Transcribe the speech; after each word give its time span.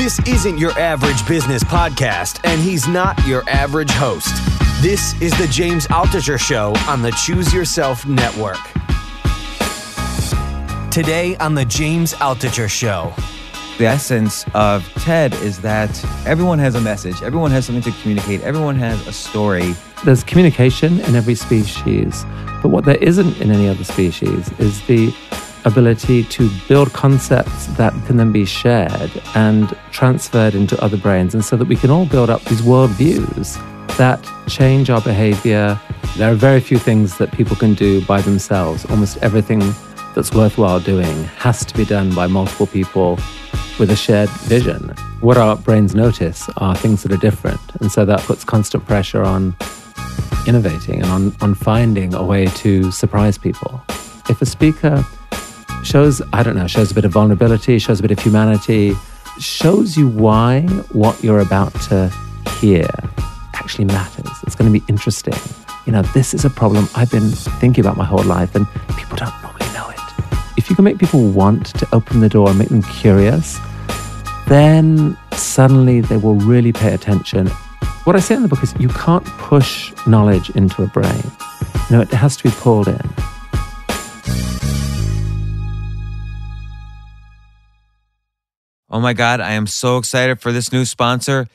This 0.00 0.18
isn't 0.20 0.56
your 0.56 0.70
average 0.78 1.28
business 1.28 1.62
podcast, 1.62 2.40
and 2.44 2.58
he's 2.58 2.88
not 2.88 3.22
your 3.26 3.46
average 3.46 3.90
host. 3.90 4.34
This 4.80 5.12
is 5.20 5.30
the 5.36 5.46
James 5.48 5.86
Altucher 5.88 6.40
Show 6.40 6.72
on 6.88 7.02
the 7.02 7.10
Choose 7.10 7.52
Yourself 7.52 8.06
Network. 8.06 8.56
Today 10.90 11.36
on 11.36 11.54
the 11.54 11.66
James 11.66 12.14
Altucher 12.14 12.66
Show. 12.66 13.12
The 13.76 13.84
essence 13.84 14.46
of 14.54 14.88
TED 14.94 15.34
is 15.34 15.60
that 15.60 15.90
everyone 16.26 16.58
has 16.60 16.76
a 16.76 16.80
message, 16.80 17.20
everyone 17.22 17.50
has 17.50 17.66
something 17.66 17.92
to 17.92 18.00
communicate, 18.00 18.40
everyone 18.40 18.76
has 18.76 19.06
a 19.06 19.12
story. 19.12 19.74
There's 20.06 20.24
communication 20.24 20.98
in 21.00 21.14
every 21.14 21.34
species, 21.34 22.24
but 22.62 22.68
what 22.70 22.86
there 22.86 22.96
isn't 22.96 23.38
in 23.38 23.50
any 23.50 23.68
other 23.68 23.84
species 23.84 24.50
is 24.58 24.80
the 24.86 25.14
ability 25.64 26.24
to 26.24 26.50
build 26.68 26.92
concepts 26.92 27.66
that 27.76 27.92
can 28.06 28.16
then 28.16 28.32
be 28.32 28.44
shared 28.44 29.10
and 29.34 29.76
transferred 29.90 30.54
into 30.54 30.80
other 30.82 30.96
brains, 30.96 31.34
and 31.34 31.44
so 31.44 31.56
that 31.56 31.68
we 31.68 31.76
can 31.76 31.90
all 31.90 32.06
build 32.06 32.30
up 32.30 32.42
these 32.44 32.62
worldviews 32.62 33.58
that 33.96 34.26
change 34.48 34.88
our 34.90 35.00
behavior. 35.00 35.78
There 36.16 36.30
are 36.32 36.34
very 36.34 36.60
few 36.60 36.78
things 36.78 37.18
that 37.18 37.30
people 37.32 37.56
can 37.56 37.74
do 37.74 38.04
by 38.06 38.20
themselves. 38.22 38.84
Almost 38.86 39.18
everything 39.18 39.60
that's 40.14 40.32
worthwhile 40.32 40.80
doing 40.80 41.24
has 41.38 41.64
to 41.66 41.76
be 41.76 41.84
done 41.84 42.14
by 42.14 42.26
multiple 42.26 42.66
people 42.66 43.18
with 43.78 43.90
a 43.90 43.96
shared 43.96 44.28
vision. 44.30 44.94
What 45.20 45.36
our 45.36 45.56
brains 45.56 45.94
notice 45.94 46.48
are 46.56 46.74
things 46.74 47.02
that 47.02 47.12
are 47.12 47.18
different, 47.18 47.60
and 47.80 47.92
so 47.92 48.04
that 48.04 48.20
puts 48.20 48.44
constant 48.44 48.86
pressure 48.86 49.22
on 49.22 49.54
innovating 50.46 51.02
and 51.02 51.10
on, 51.10 51.36
on 51.40 51.54
finding 51.54 52.14
a 52.14 52.24
way 52.24 52.46
to 52.46 52.90
surprise 52.90 53.36
people. 53.36 53.82
If 54.28 54.40
a 54.40 54.46
speaker 54.46 55.04
shows, 55.84 56.22
I 56.32 56.42
don't 56.42 56.56
know, 56.56 56.66
shows 56.66 56.90
a 56.90 56.94
bit 56.94 57.04
of 57.04 57.12
vulnerability, 57.12 57.78
shows 57.78 58.00
a 58.00 58.02
bit 58.02 58.10
of 58.10 58.18
humanity, 58.18 58.94
shows 59.38 59.96
you 59.96 60.08
why 60.08 60.62
what 60.92 61.22
you're 61.22 61.40
about 61.40 61.74
to 61.82 62.12
hear 62.58 62.88
actually 63.54 63.86
matters. 63.86 64.30
It's 64.44 64.54
going 64.54 64.72
to 64.72 64.78
be 64.78 64.84
interesting. 64.88 65.34
You 65.86 65.92
know, 65.92 66.02
this 66.02 66.34
is 66.34 66.44
a 66.44 66.50
problem 66.50 66.88
I've 66.94 67.10
been 67.10 67.30
thinking 67.60 67.84
about 67.84 67.96
my 67.96 68.04
whole 68.04 68.22
life, 68.22 68.54
and 68.54 68.66
people 68.96 69.16
don't 69.16 69.32
normally 69.42 69.72
know 69.72 69.88
it. 69.88 70.00
If 70.56 70.68
you 70.68 70.76
can 70.76 70.84
make 70.84 70.98
people 70.98 71.28
want 71.30 71.66
to 71.66 71.88
open 71.92 72.20
the 72.20 72.28
door 72.28 72.50
and 72.50 72.58
make 72.58 72.68
them 72.68 72.82
curious, 72.82 73.58
then 74.46 75.16
suddenly 75.32 76.00
they 76.00 76.16
will 76.16 76.34
really 76.34 76.72
pay 76.72 76.92
attention. 76.92 77.46
What 78.04 78.16
I 78.16 78.20
say 78.20 78.34
in 78.34 78.42
the 78.42 78.48
book 78.48 78.62
is 78.62 78.74
you 78.78 78.88
can't 78.88 79.24
push 79.24 79.92
knowledge 80.06 80.50
into 80.50 80.82
a 80.82 80.86
brain. 80.86 81.22
You 81.88 81.96
know, 81.96 82.02
it 82.02 82.10
has 82.10 82.36
to 82.38 82.44
be 82.44 82.50
pulled 82.50 82.88
in. 82.88 83.00
Oh 88.90 88.98
my 88.98 89.12
God, 89.12 89.40
I 89.40 89.52
am 89.52 89.68
so 89.68 89.98
excited 89.98 90.40
for 90.40 90.50
this 90.50 90.72
new 90.72 90.84
sponsor, 90.84 91.46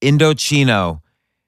Indochino. 0.00 1.02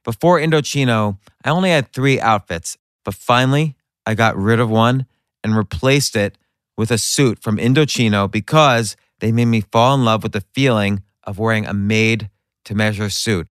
Before 0.04 0.38
Indochino, 0.38 1.16
I 1.42 1.48
only 1.48 1.70
had 1.70 1.92
three 1.92 2.20
outfits, 2.20 2.76
but 3.06 3.14
finally 3.14 3.74
I 4.04 4.14
got 4.14 4.36
rid 4.36 4.60
of 4.60 4.68
one 4.68 5.06
and 5.42 5.56
replaced 5.56 6.14
it 6.14 6.36
with 6.76 6.90
a 6.90 6.98
suit 6.98 7.38
from 7.38 7.56
Indochino 7.56 8.30
because 8.30 8.96
they 9.20 9.32
made 9.32 9.46
me 9.46 9.62
fall 9.62 9.94
in 9.94 10.04
love 10.04 10.22
with 10.22 10.32
the 10.32 10.44
feeling 10.52 11.02
of 11.24 11.38
wearing 11.38 11.66
a 11.66 11.72
made 11.72 12.28
to 12.66 12.74
measure 12.74 13.08
suit. 13.08 13.48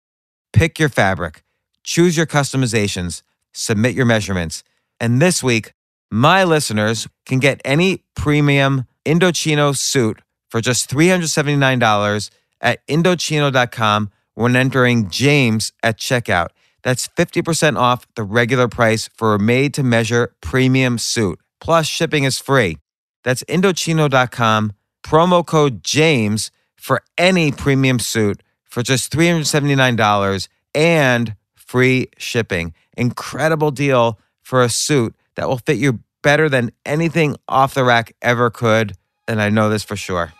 Pick 0.53 0.79
your 0.79 0.89
fabric, 0.89 1.43
choose 1.83 2.17
your 2.17 2.25
customizations, 2.25 3.21
submit 3.53 3.93
your 3.93 4.05
measurements. 4.05 4.63
And 4.99 5.21
this 5.21 5.43
week, 5.43 5.73
my 6.09 6.43
listeners 6.43 7.07
can 7.27 7.37
get 7.37 7.61
any 7.63 8.03
premium 8.15 8.87
Indochino 9.05 9.75
suit 9.77 10.19
for 10.55 10.61
just 10.61 10.89
$379 10.89 12.29
at 12.61 12.87
Indochino.com 12.87 14.09
when 14.35 14.55
entering 14.55 15.09
James 15.09 15.73
at 15.83 15.97
checkout. 15.97 16.47
That's 16.81 17.09
50% 17.09 17.77
off 17.77 18.07
the 18.15 18.23
regular 18.23 18.69
price 18.69 19.09
for 19.17 19.33
a 19.35 19.39
made 19.39 19.73
to 19.73 19.83
measure 19.83 20.33
premium 20.39 20.97
suit. 20.97 21.41
Plus, 21.59 21.87
shipping 21.87 22.23
is 22.23 22.39
free. 22.39 22.77
That's 23.25 23.43
Indochino.com, 23.49 24.71
promo 25.03 25.45
code 25.45 25.83
JAMES 25.83 26.51
for 26.77 27.01
any 27.17 27.51
premium 27.51 27.99
suit 27.99 28.41
for 28.63 28.81
just 28.81 29.11
$379 29.11 30.47
and 30.73 31.35
free 31.53 32.07
shipping. 32.17 32.73
Incredible 32.95 33.71
deal 33.71 34.21
for 34.41 34.63
a 34.63 34.69
suit 34.69 35.17
that 35.35 35.49
will 35.49 35.57
fit 35.57 35.79
you 35.79 35.99
better 36.21 36.47
than 36.47 36.71
anything 36.85 37.35
off 37.49 37.73
the 37.73 37.83
rack 37.83 38.15
ever 38.21 38.49
could. 38.49 38.93
And 39.27 39.41
I 39.41 39.49
know 39.49 39.67
this 39.67 39.83
for 39.83 39.97
sure. 39.97 40.31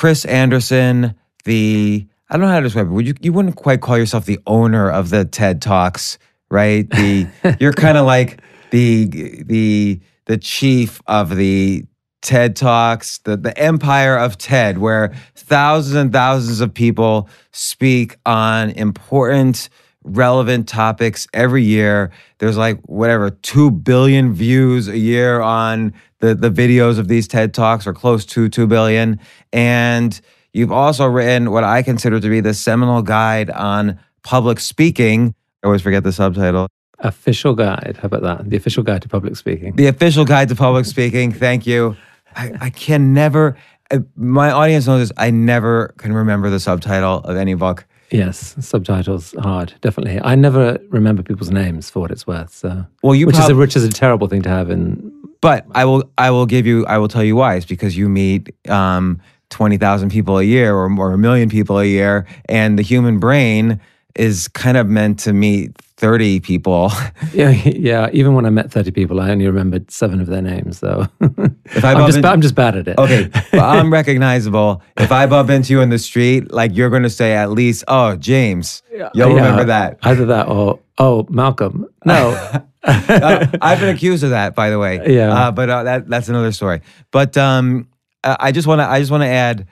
Chris 0.00 0.24
Anderson, 0.24 1.14
the 1.44 2.06
I 2.30 2.38
don't 2.38 2.46
know 2.46 2.48
how 2.48 2.60
to 2.60 2.64
describe 2.64 2.86
it. 2.86 2.90
Would 2.90 3.06
you 3.06 3.12
you 3.20 3.34
wouldn't 3.34 3.56
quite 3.56 3.82
call 3.82 3.98
yourself 3.98 4.24
the 4.24 4.40
owner 4.46 4.90
of 4.90 5.10
the 5.10 5.26
TED 5.26 5.60
Talks, 5.60 6.16
right? 6.50 6.88
The 6.88 7.26
you're 7.60 7.74
kind 7.74 7.98
of 7.98 8.06
like 8.06 8.40
the 8.70 9.04
the 9.44 10.00
the 10.24 10.38
chief 10.38 11.02
of 11.06 11.36
the 11.36 11.84
TED 12.22 12.56
Talks, 12.56 13.18
the 13.18 13.36
the 13.36 13.54
empire 13.58 14.16
of 14.16 14.38
TED, 14.38 14.78
where 14.78 15.12
thousands 15.34 15.96
and 15.96 16.10
thousands 16.10 16.62
of 16.62 16.72
people 16.72 17.28
speak 17.52 18.16
on 18.24 18.70
important 18.70 19.68
relevant 20.04 20.66
topics 20.66 21.26
every 21.34 21.62
year. 21.62 22.10
There's 22.38 22.56
like 22.56 22.80
whatever, 22.86 23.28
2 23.28 23.70
billion 23.70 24.32
views 24.32 24.88
a 24.88 24.96
year 24.96 25.42
on 25.42 25.92
the, 26.20 26.34
the 26.34 26.50
videos 26.50 26.98
of 26.98 27.08
these 27.08 27.26
TED 27.26 27.52
Talks, 27.52 27.86
are 27.86 27.92
close 27.92 28.24
to 28.26 28.48
2 28.48 28.66
billion. 28.66 29.18
And 29.52 30.18
you've 30.52 30.72
also 30.72 31.06
written 31.06 31.50
what 31.50 31.64
I 31.64 31.82
consider 31.82 32.20
to 32.20 32.28
be 32.28 32.40
the 32.40 32.54
seminal 32.54 33.02
guide 33.02 33.50
on 33.50 33.98
public 34.22 34.60
speaking. 34.60 35.34
I 35.62 35.66
always 35.66 35.82
forget 35.82 36.04
the 36.04 36.12
subtitle. 36.12 36.68
Official 37.00 37.54
guide. 37.54 37.98
How 38.00 38.06
about 38.06 38.22
that? 38.22 38.50
The 38.50 38.56
official 38.56 38.82
guide 38.82 39.02
to 39.02 39.08
public 39.08 39.36
speaking. 39.36 39.74
The 39.76 39.86
official 39.86 40.24
guide 40.24 40.48
to 40.50 40.54
public 40.54 40.84
speaking. 40.84 41.32
Thank 41.32 41.66
you. 41.66 41.96
I, 42.36 42.52
I 42.60 42.70
can 42.70 43.12
never, 43.14 43.56
uh, 43.90 44.00
my 44.16 44.50
audience 44.50 44.86
knows 44.86 45.08
this, 45.08 45.12
I 45.16 45.30
never 45.30 45.94
can 45.96 46.12
remember 46.12 46.50
the 46.50 46.60
subtitle 46.60 47.18
of 47.20 47.36
any 47.36 47.54
book. 47.54 47.86
Yes, 48.10 48.56
subtitles 48.60 49.34
hard, 49.38 49.72
definitely. 49.82 50.20
I 50.22 50.34
never 50.34 50.78
remember 50.88 51.22
people's 51.22 51.50
names 51.50 51.88
for 51.88 52.00
what 52.00 52.10
it's 52.10 52.26
worth. 52.26 52.52
So, 52.52 52.84
Well, 53.02 53.14
you 53.14 53.26
which 53.26 53.38
is 53.38 53.48
a 53.48 53.54
which 53.54 53.76
is 53.76 53.84
a 53.84 53.88
terrible 53.88 54.26
thing 54.26 54.42
to 54.42 54.48
have 54.48 54.68
in. 54.68 55.12
But 55.40 55.66
I 55.72 55.84
will 55.84 56.10
I 56.18 56.30
will 56.30 56.46
give 56.46 56.66
you 56.66 56.84
I 56.86 56.98
will 56.98 57.08
tell 57.08 57.24
you 57.24 57.36
why. 57.36 57.54
It's 57.54 57.66
because 57.66 57.96
you 57.96 58.08
meet 58.08 58.54
um, 58.68 59.20
twenty 59.48 59.78
thousand 59.78 60.10
people 60.10 60.38
a 60.38 60.42
year 60.44 60.74
or 60.74 60.90
or 60.98 61.12
a 61.12 61.18
million 61.18 61.48
people 61.48 61.78
a 61.78 61.84
year, 61.86 62.26
and 62.46 62.78
the 62.78 62.82
human 62.82 63.18
brain 63.18 63.80
is 64.16 64.48
kind 64.48 64.76
of 64.76 64.86
meant 64.86 65.20
to 65.20 65.32
meet 65.32 65.76
thirty 65.96 66.40
people. 66.40 66.90
Yeah, 67.32 67.50
yeah. 67.50 68.08
Even 68.12 68.34
when 68.34 68.44
I 68.44 68.50
met 68.50 68.72
thirty 68.72 68.90
people, 68.90 69.20
I 69.20 69.30
only 69.30 69.46
remembered 69.46 69.90
seven 69.90 70.20
of 70.20 70.26
their 70.26 70.42
names. 70.42 70.80
Though, 70.80 71.06
If 71.20 71.84
I 71.84 71.92
I'm 71.92 72.06
just 72.06 72.18
in- 72.18 72.24
I'm 72.24 72.40
just 72.40 72.54
bad 72.56 72.76
at 72.76 72.88
it. 72.88 72.98
Okay, 72.98 73.28
but 73.52 73.60
I'm 73.60 73.92
recognizable. 73.92 74.82
If 74.98 75.12
I 75.12 75.26
bump 75.26 75.48
into 75.48 75.72
you 75.72 75.80
in 75.80 75.90
the 75.90 75.98
street, 75.98 76.50
like 76.52 76.74
you're 76.76 76.90
going 76.90 77.04
to 77.04 77.10
say 77.10 77.34
at 77.34 77.50
least, 77.50 77.84
"Oh, 77.86 78.16
James," 78.16 78.82
you'll 78.92 79.10
Yeah, 79.14 79.24
remember 79.26 79.64
that. 79.64 79.98
Either 80.02 80.26
that 80.26 80.48
or 80.48 80.80
oh, 80.98 81.26
Malcolm. 81.30 81.86
No, 82.04 82.34
Uh, 82.82 83.46
I've 83.60 83.80
been 83.80 83.94
accused 83.94 84.24
of 84.24 84.30
that, 84.30 84.54
by 84.54 84.70
the 84.70 84.78
way. 84.78 85.00
Yeah. 85.06 85.32
Uh, 85.32 85.50
but 85.52 85.70
uh, 85.70 85.82
that 85.84 86.08
that's 86.08 86.28
another 86.28 86.52
story. 86.52 86.80
But 87.10 87.36
um, 87.36 87.88
uh, 88.24 88.36
I 88.38 88.52
just 88.52 88.66
want 88.66 88.80
to 88.80 88.86
I 88.86 88.98
just 88.98 89.10
want 89.10 89.22
to 89.22 89.28
add. 89.28 89.66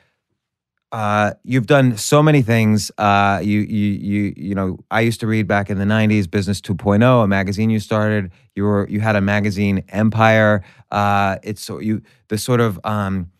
Uh, 0.91 1.35
you've 1.45 1.67
done 1.67 1.99
so 1.99 2.23
many 2.23 2.41
things. 2.41 2.91
Uh, 2.97 3.41
you 3.43 3.61
you 3.61 3.87
you 3.93 4.35
you 4.37 4.55
know. 4.55 4.79
I 4.91 5.03
used 5.03 5.21
to 5.21 5.27
read 5.27 5.47
back 5.47 5.69
in 5.69 5.79
the 5.79 5.85
'90s, 5.85 6.31
Business 6.31 6.63
2.0, 6.63 7.25
a 7.25 7.27
magazine 7.27 7.69
you 7.69 7.79
started. 7.79 8.31
You 8.55 8.65
were 8.65 8.89
you 8.89 9.01
had 9.01 9.15
a 9.15 9.21
magazine 9.21 9.85
empire. 9.91 10.65
Uh, 10.91 11.37
it's 11.43 11.63
so 11.63 11.79
you 11.79 12.01
the 12.29 12.39
sort 12.39 12.61
of 12.61 12.81
um, 12.85 13.31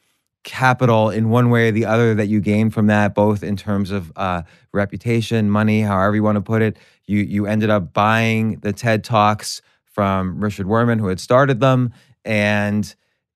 capital 0.49 1.11
in 1.11 1.29
one 1.29 1.51
way 1.51 1.69
or 1.69 1.73
the 1.73 1.85
other 1.85 2.15
that 2.15 2.27
you 2.27 2.41
gained 2.41 2.73
from 2.73 2.87
that, 2.87 3.15
both 3.15 3.43
in 3.43 3.55
terms 3.55 3.91
of 3.91 4.11
uh, 4.17 4.43
reputation, 4.73 5.51
money, 5.51 5.83
however 5.83 6.17
you 6.17 6.23
want 6.23 6.37
to 6.37 6.41
put 6.41 6.63
it. 6.63 6.79
You 7.07 7.21
you 7.21 7.47
ended 7.47 7.69
up 7.69 7.93
buying 7.93 8.59
the 8.61 8.73
TED 8.73 9.05
Talks 9.05 9.61
from 9.85 10.43
Richard 10.43 10.67
Wurman, 10.67 10.99
who 10.99 11.09
had 11.09 11.21
started 11.21 11.61
them, 11.61 11.93
and 12.25 12.93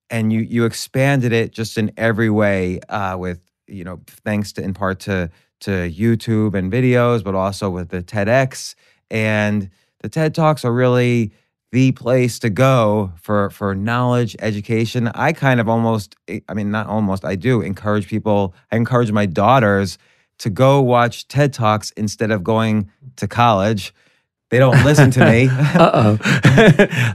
and 0.08 0.32
you 0.32 0.40
you 0.40 0.64
expanded 0.64 1.32
it 1.32 1.52
just 1.52 1.76
in 1.76 1.92
every 1.98 2.30
way 2.30 2.80
uh, 2.88 3.16
with 3.18 3.40
you 3.66 3.84
know 3.84 4.00
thanks 4.24 4.52
to 4.54 4.62
in 4.62 4.72
part 4.72 4.98
to 5.00 5.30
to 5.60 5.70
YouTube 5.70 6.54
and 6.54 6.72
videos, 6.72 7.22
but 7.22 7.34
also 7.34 7.68
with 7.68 7.90
the 7.90 8.02
TEDx 8.02 8.74
and 9.10 9.68
the 10.00 10.08
TED 10.08 10.34
Talks 10.34 10.64
are 10.64 10.72
really 10.72 11.32
the 11.72 11.90
place 11.92 12.38
to 12.38 12.50
go 12.50 13.12
for 13.20 13.50
for 13.50 13.74
knowledge 13.74 14.36
education 14.40 15.08
i 15.14 15.32
kind 15.32 15.58
of 15.60 15.68
almost 15.68 16.14
i 16.48 16.54
mean 16.54 16.70
not 16.70 16.86
almost 16.86 17.24
i 17.24 17.34
do 17.34 17.60
encourage 17.62 18.06
people 18.08 18.54
i 18.70 18.76
encourage 18.76 19.10
my 19.10 19.26
daughters 19.26 19.98
to 20.38 20.50
go 20.50 20.80
watch 20.80 21.26
ted 21.28 21.52
talks 21.52 21.90
instead 21.92 22.30
of 22.30 22.44
going 22.44 22.90
to 23.16 23.26
college 23.26 23.94
they 24.50 24.58
don't 24.58 24.84
listen 24.84 25.10
to 25.10 25.24
me 25.30 25.48
Uh 25.50 25.90
oh. 25.94 26.16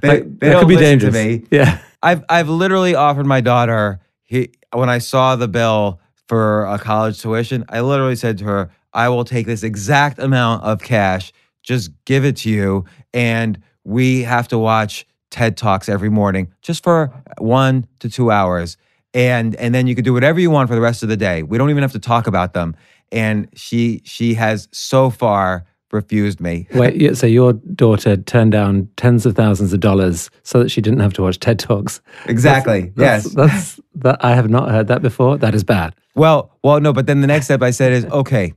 They- 0.02 0.22
that, 0.22 0.40
they 0.40 0.54
could 0.60 0.68
be 0.68 0.76
listen 0.76 1.00
to 1.00 1.12
dangerous. 1.12 1.14
me. 1.14 1.44
Yeah. 1.52 1.80
I've 2.02 2.24
I've 2.30 2.50
literally 2.50 2.96
offered 2.96 3.26
my 3.28 3.42
daughter 3.42 4.00
he 4.24 4.50
when 4.74 4.90
I 4.90 4.98
saw 4.98 5.36
the 5.36 5.48
bill 5.48 6.00
for 6.28 6.66
a 6.66 6.78
college 6.80 7.22
tuition, 7.22 7.64
I 7.70 7.80
literally 7.82 8.16
said 8.18 8.38
to 8.40 8.44
her, 8.46 8.70
"I 8.94 9.08
will 9.10 9.24
take 9.24 9.46
this 9.46 9.64
exact 9.64 10.20
amount 10.20 10.64
of 10.64 10.82
cash, 10.82 11.32
just 11.64 11.92
give 12.06 12.26
it 12.26 12.36
to 12.38 12.50
you, 12.50 12.84
and 13.14 13.58
we 13.88 14.24
have 14.24 14.48
to 14.50 14.58
watch 14.58 15.08
TED 15.32 15.58
Talks 15.58 15.88
every 15.90 16.10
morning 16.10 16.54
just 16.62 16.84
for 16.84 17.12
1 17.38 17.88
to 18.00 18.10
2 18.10 18.30
hours." 18.32 18.78
And 19.14 19.56
and 19.56 19.74
then 19.74 19.88
you 19.88 19.96
could 19.96 20.06
do 20.06 20.14
whatever 20.14 20.40
you 20.40 20.52
want 20.52 20.70
for 20.70 20.76
the 20.76 20.82
rest 20.82 21.02
of 21.02 21.10
the 21.10 21.18
day. 21.18 21.42
We 21.42 21.58
don't 21.58 21.70
even 21.70 21.82
have 21.82 21.94
to 21.94 22.00
talk 22.00 22.28
about 22.28 22.54
them. 22.54 22.76
And 23.12 23.48
she 23.56 24.02
she 24.04 24.34
has 24.36 24.68
so 24.72 25.10
far 25.10 25.66
refused 25.92 26.40
me. 26.42 26.68
Wait, 26.74 27.18
so 27.18 27.28
your 27.28 27.54
daughter 27.54 28.18
turned 28.18 28.52
down 28.52 28.90
tens 28.98 29.26
of 29.26 29.36
thousands 29.36 29.74
of 29.74 29.80
dollars 29.80 30.30
so 30.44 30.62
that 30.62 30.70
she 30.70 30.82
didn't 30.82 31.00
have 31.00 31.14
to 31.14 31.22
watch 31.22 31.40
TED 31.40 31.60
Talks. 31.60 32.02
Exactly. 32.26 32.92
That's, 32.96 33.26
yes. 33.26 33.34
That's 33.34 33.80
that 33.96 34.24
I 34.24 34.36
have 34.36 34.50
not 34.50 34.70
heard 34.70 34.88
that 34.88 35.02
before. 35.02 35.38
That 35.38 35.56
is 35.56 35.64
bad. 35.64 35.96
Well, 36.16 36.52
well, 36.64 36.80
no, 36.80 36.94
but 36.94 37.06
then 37.06 37.22
the 37.22 37.28
next 37.28 37.46
step 37.46 37.62
I 37.62 37.72
said 37.72 37.94
is, 37.94 38.06
okay, 38.22 38.54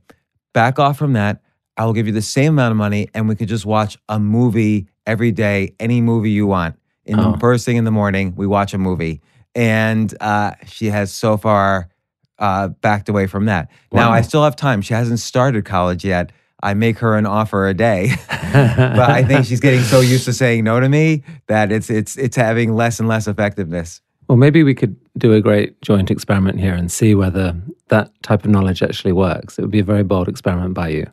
back 0.53 0.79
off 0.79 0.97
from 0.97 1.13
that. 1.13 1.41
I 1.77 1.85
will 1.85 1.93
give 1.93 2.05
you 2.05 2.13
the 2.13 2.21
same 2.21 2.53
amount 2.53 2.71
of 2.71 2.77
money, 2.77 3.07
and 3.13 3.29
we 3.29 3.35
could 3.35 3.47
just 3.47 3.65
watch 3.65 3.97
a 4.09 4.19
movie 4.19 4.87
every 5.05 5.31
day, 5.31 5.73
any 5.79 6.01
movie 6.01 6.31
you 6.31 6.47
want. 6.47 6.75
In 7.05 7.19
Oh. 7.19 7.31
the 7.33 7.37
first 7.39 7.65
thing 7.65 7.77
in 7.77 7.83
the 7.83 7.91
morning, 7.91 8.33
we 8.35 8.45
watch 8.47 8.73
a 8.73 8.77
movie, 8.77 9.21
and 9.55 10.13
uh, 10.21 10.51
she 10.65 10.87
has 10.87 11.11
so 11.11 11.37
far 11.37 11.89
uh, 12.39 12.69
backed 12.69 13.09
away 13.09 13.27
from 13.27 13.45
that. 13.45 13.69
Now 13.91 14.11
I 14.11 14.21
still 14.21 14.43
have 14.43 14.55
time. 14.55 14.81
She 14.81 14.93
hasn't 14.93 15.19
started 15.19 15.65
college 15.65 16.03
yet. 16.05 16.31
I 16.63 16.73
make 16.75 16.99
her 16.99 17.17
an 17.17 17.25
offer 17.25 17.67
a 17.67 17.73
day, 17.73 18.11
but 18.29 19.09
I 19.09 19.23
think 19.23 19.45
she's 19.45 19.59
getting 19.59 19.81
so 19.81 19.99
used 19.99 20.25
to 20.25 20.33
saying 20.33 20.63
no 20.63 20.79
to 20.79 20.87
me 20.89 21.23
that 21.47 21.71
it's 21.71 21.89
it's 21.89 22.17
it's 22.17 22.35
having 22.35 22.73
less 22.75 22.99
and 22.99 23.07
less 23.09 23.27
effectiveness. 23.27 23.99
Well, 24.27 24.37
maybe 24.37 24.63
we 24.63 24.75
could 24.75 24.95
do 25.17 25.33
a 25.33 25.41
great 25.41 25.81
joint 25.81 26.09
experiment 26.11 26.59
here 26.59 26.73
and 26.75 26.91
see 26.91 27.15
whether 27.15 27.55
that 27.89 28.11
type 28.23 28.45
of 28.45 28.51
knowledge 28.51 28.81
actually 28.83 29.11
works. 29.11 29.57
It 29.57 29.63
would 29.63 29.71
be 29.71 29.79
a 29.79 29.83
very 29.83 30.03
bold 30.03 30.29
experiment 30.29 30.73
by 30.75 30.89
you. 30.89 31.07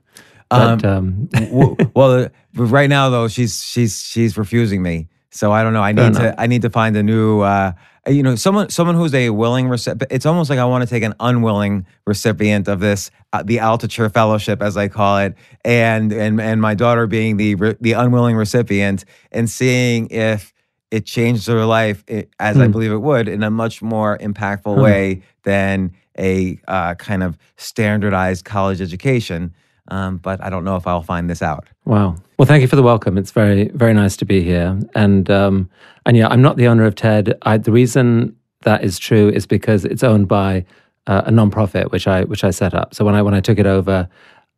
But 0.50 0.84
um, 0.84 1.28
W- 1.32 1.76
well, 1.94 2.12
uh, 2.24 2.28
right 2.54 2.88
now 2.88 3.10
though, 3.10 3.28
she's 3.28 3.62
she's 3.62 4.00
she's 4.02 4.36
refusing 4.38 4.82
me. 4.82 5.08
So 5.30 5.52
I 5.52 5.62
don't 5.62 5.72
know. 5.74 5.82
I 5.82 5.92
need 5.92 6.14
to 6.14 6.40
I 6.40 6.46
need 6.46 6.62
to 6.62 6.70
find 6.70 6.96
a 6.96 7.02
new 7.02 7.40
uh 7.40 7.72
you 8.08 8.22
know 8.22 8.34
someone 8.34 8.70
someone 8.70 8.96
who's 8.96 9.14
a 9.14 9.28
willing 9.30 9.68
recipient. 9.68 10.10
It's 10.10 10.24
almost 10.24 10.48
like 10.48 10.58
I 10.58 10.64
want 10.64 10.82
to 10.82 10.88
take 10.88 11.02
an 11.02 11.14
unwilling 11.20 11.86
recipient 12.06 12.66
of 12.66 12.80
this 12.80 13.10
uh, 13.34 13.42
the 13.42 13.58
Altucher 13.58 14.10
Fellowship 14.12 14.62
as 14.62 14.76
I 14.78 14.88
call 14.88 15.18
it, 15.18 15.34
and 15.64 16.12
and 16.12 16.40
and 16.40 16.62
my 16.62 16.74
daughter 16.74 17.06
being 17.06 17.36
the 17.36 17.54
re- 17.56 17.76
the 17.80 17.92
unwilling 17.92 18.34
recipient 18.36 19.04
and 19.30 19.50
seeing 19.50 20.06
if 20.10 20.54
it 20.90 21.04
changed 21.04 21.46
her 21.46 21.66
life 21.66 22.02
i 22.08 22.26
as 22.40 22.58
I 22.58 22.64
Hmm. 22.64 22.72
believe 22.72 22.92
it 22.92 23.02
would 23.02 23.28
in 23.28 23.42
a 23.42 23.50
much 23.50 23.82
more 23.82 24.16
impactful 24.18 24.74
Huh. 24.76 24.82
way 24.82 25.22
than 25.42 25.92
a 26.18 26.58
uh, 26.66 26.94
kind 26.94 27.22
of 27.22 27.36
standardized 27.58 28.46
college 28.46 28.80
education. 28.80 29.52
Um, 29.88 30.18
but 30.18 30.42
I 30.42 30.50
don't 30.50 30.64
know 30.64 30.76
if 30.76 30.86
I'll 30.86 31.02
find 31.02 31.28
this 31.28 31.42
out. 31.42 31.66
Wow. 31.84 32.16
Well, 32.38 32.46
thank 32.46 32.62
you 32.62 32.68
for 32.68 32.76
the 32.76 32.82
welcome. 32.82 33.18
It's 33.18 33.30
very, 33.30 33.68
very 33.68 33.94
nice 33.94 34.16
to 34.18 34.24
be 34.24 34.42
here. 34.42 34.78
And 34.94 35.30
um, 35.30 35.70
and 36.06 36.16
yeah, 36.16 36.28
I'm 36.28 36.42
not 36.42 36.56
the 36.56 36.68
owner 36.68 36.84
of 36.84 36.94
TED. 36.94 37.36
I, 37.42 37.58
the 37.58 37.72
reason 37.72 38.36
that 38.62 38.84
is 38.84 38.98
true 38.98 39.28
is 39.28 39.46
because 39.46 39.84
it's 39.84 40.04
owned 40.04 40.28
by 40.28 40.64
uh, 41.06 41.22
a 41.26 41.30
nonprofit, 41.30 41.90
which 41.90 42.06
I 42.06 42.24
which 42.24 42.44
I 42.44 42.50
set 42.50 42.74
up. 42.74 42.94
So 42.94 43.04
when 43.04 43.14
I 43.14 43.22
when 43.22 43.34
I 43.34 43.40
took 43.40 43.58
it 43.58 43.66
over, 43.66 44.08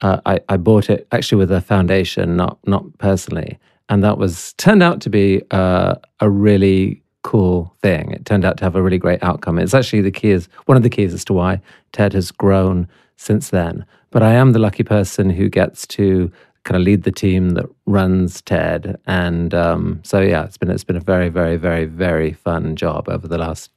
uh, 0.03 0.21
I, 0.27 0.41
I 0.49 0.56
bought 0.56 0.91
it 0.91 1.06
actually 1.12 1.38
with 1.38 1.53
a 1.53 1.61
foundation, 1.61 2.37
not 2.37 2.59
not 2.67 2.85
personally, 2.99 3.59
and 3.88 4.03
that 4.03 4.19
was 4.19 4.53
turned 4.55 4.82
out 4.82 5.00
to 5.03 5.11
be 5.11 5.43
uh, 5.50 5.94
a 6.21 6.29
really 6.29 7.03
cool 7.23 7.77
thing. 7.82 8.12
It 8.12 8.25
turned 8.25 8.44
out 8.44 8.56
to 8.59 8.65
have 8.65 8.77
a 8.77 8.82
really 8.82 8.99
great 8.99 9.23
outcome. 9.23 9.59
It's 9.59 9.75
actually 9.75 10.00
the 10.00 10.11
key 10.11 10.31
is 10.31 10.49
one 10.67 10.77
of 10.77 10.82
the 10.82 10.91
keys 10.91 11.15
as 11.15 11.25
to 11.27 11.32
why 11.35 11.61
TED 11.93 12.15
has 12.15 12.31
grown 12.31 12.88
since 13.17 13.50
then. 13.50 13.85
But 14.11 14.23
I 14.23 14.33
am 14.33 14.53
the 14.53 14.59
lucky 14.59 14.83
person 14.83 15.31
who 15.31 15.49
gets 15.49 15.87
to 15.89 16.31
kind 16.65 16.77
of 16.77 16.83
lead 16.83 17.05
the 17.05 17.12
team 17.12 17.51
that 17.51 17.67
runs 17.87 18.43
TED, 18.43 18.99
and 19.07 19.55
um, 19.55 20.01
so 20.03 20.21
yeah, 20.21 20.45
it's 20.45 20.59
been 20.59 20.71
it's 20.71 20.85
been 20.85 20.97
a 20.97 21.01
very 21.01 21.29
very 21.29 21.57
very 21.57 21.85
very 21.87 22.33
fun 22.33 22.77
job 22.77 23.09
over 23.09 23.27
the 23.27 23.39
last 23.39 23.71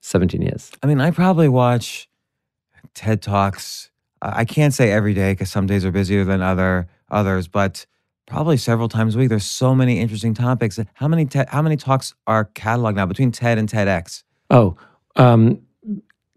seventeen 0.00 0.42
years. 0.42 0.72
I 0.82 0.86
mean, 0.86 1.00
I 1.00 1.10
probably 1.10 1.48
watch 1.48 2.08
TED 2.94 3.22
Talks. 3.22 3.90
I 4.20 4.44
can't 4.44 4.74
say 4.74 4.90
every 4.90 5.14
day 5.14 5.32
because 5.32 5.50
some 5.50 5.66
days 5.66 5.84
are 5.84 5.92
busier 5.92 6.24
than 6.24 6.42
other 6.42 6.88
others, 7.10 7.46
but 7.48 7.86
probably 8.26 8.56
several 8.56 8.88
times 8.88 9.14
a 9.14 9.18
week. 9.18 9.28
There's 9.28 9.44
so 9.44 9.74
many 9.74 10.00
interesting 10.00 10.34
topics. 10.34 10.78
How 10.94 11.08
many 11.08 11.24
te- 11.24 11.44
how 11.48 11.62
many 11.62 11.76
talks 11.76 12.14
are 12.26 12.46
cataloged 12.46 12.96
now 12.96 13.06
between 13.06 13.32
TED 13.32 13.58
and 13.58 13.68
TEDx? 13.68 14.24
Oh, 14.50 14.76
um, 15.16 15.60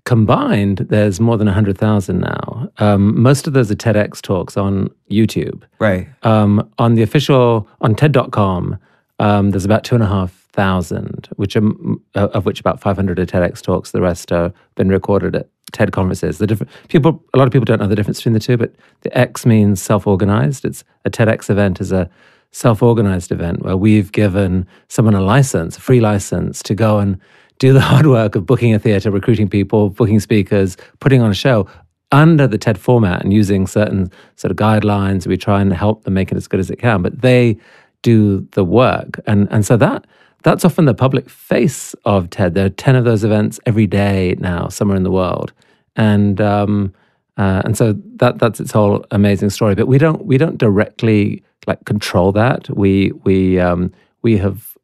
combined, 0.06 0.80
there's 0.90 1.20
more 1.20 1.38
than 1.38 1.48
100,000 1.48 2.20
now. 2.20 2.70
Um, 2.80 3.22
most 3.22 3.48
of 3.48 3.54
those 3.54 3.72
are 3.72 3.76
TEDx 3.76 4.22
talks 4.22 4.58
on 4.58 4.90
YouTube. 5.10 5.64
Right. 5.80 6.08
Um, 6.24 6.70
on 6.78 6.96
the 6.96 7.04
official, 7.04 7.68
on 7.82 7.96
TED.com, 7.96 8.78
um, 9.20 9.52
there's 9.52 9.66
about 9.66 9.84
two 9.84 9.96
and 9.96 10.04
a 10.04 10.08
half 10.08 10.32
thousand, 10.52 11.30
which 11.36 11.56
are, 11.56 11.66
uh, 12.16 12.28
of 12.34 12.46
which 12.46 12.60
about 12.60 12.80
500 12.80 13.20
are 13.20 13.26
TEDx 13.26 13.62
talks. 13.62 13.92
The 13.92 14.02
rest 14.02 14.32
are 14.32 14.52
been 14.76 14.90
recorded 14.90 15.36
at 15.36 15.48
TED 15.72 15.92
conferences. 15.92 16.40
The 16.40 16.48
different 16.48 16.72
people, 16.90 17.24
a 17.34 17.38
lot 17.38 17.48
of 17.48 17.54
people 17.54 17.66
don't 17.66 17.80
know 17.80 17.88
the 17.88 17.96
difference 17.96 18.18
between 18.18 18.34
the 18.34 18.40
two, 18.40 18.58
but 18.58 18.76
the 19.02 19.18
X 19.18 19.46
means 19.46 19.82
self-organized. 19.82 20.66
It's 20.66 20.84
a 21.06 21.10
TEDx 21.10 21.50
event 21.50 21.80
is 21.80 21.92
a 21.92 22.10
self-organized 22.52 23.32
event 23.32 23.62
where 23.64 23.78
we've 23.78 24.12
given 24.12 24.68
someone 24.90 25.16
a 25.16 25.22
license, 25.22 25.78
a 25.78 25.82
free 25.82 26.02
license 26.02 26.62
to 26.64 26.76
go 26.76 27.00
and 27.00 27.20
do 27.62 27.72
the 27.74 27.80
hard 27.92 28.08
work 28.08 28.36
of 28.36 28.46
booking 28.46 28.74
a 28.74 28.80
theater, 28.80 29.12
recruiting 29.12 29.48
people, 29.48 29.92
booking 29.92 30.20
speakers, 30.20 30.76
putting 31.00 31.22
on 31.22 31.30
a 31.30 31.36
show 31.36 31.68
under 32.12 32.48
the 32.48 32.58
TED 32.58 32.78
format 32.78 33.24
and 33.24 33.32
using 33.32 33.68
certain 33.68 34.12
sort 34.36 34.52
of 34.52 34.58
guidelines. 34.58 35.28
We 35.28 35.38
try 35.38 35.62
and 35.62 35.72
help 35.72 36.04
them 36.04 36.16
make 36.16 36.32
it 36.32 36.38
as 36.38 36.48
good 36.48 36.60
as 36.60 36.70
it 36.72 36.78
can, 36.78 37.02
but 37.04 37.22
they 37.22 37.58
do 38.02 38.42
the 38.52 38.66
work. 38.66 39.20
And 39.28 39.48
and 39.52 39.64
so 39.66 39.78
that 39.78 40.06
that's 40.44 40.66
often 40.66 40.86
the 40.86 40.96
public 40.96 41.30
face 41.30 41.94
of 42.04 42.32
TED. 42.32 42.56
There 42.56 42.66
are 42.66 42.70
10 42.70 42.96
of 42.96 43.06
those 43.06 43.24
events 43.24 43.60
every 43.68 43.86
day 43.86 44.36
now, 44.40 44.68
somewhere 44.70 44.98
in 44.98 45.04
the 45.04 45.12
world. 45.12 45.54
And 45.96 46.42
um, 46.42 46.94
uh, 47.38 47.62
and 47.64 47.78
so 47.78 47.94
that 48.16 48.40
that's 48.40 48.60
its 48.60 48.72
whole 48.72 49.06
amazing 49.12 49.52
story. 49.52 49.76
But 49.76 49.88
we 49.88 50.00
don't 50.00 50.26
we 50.26 50.38
don't 50.40 50.58
directly 50.58 51.44
like 51.68 51.86
control 51.86 52.32
that. 52.32 52.76
We 52.76 53.12
we 53.24 53.60
um, 53.60 53.94
we 54.24 54.38
have 54.38 54.76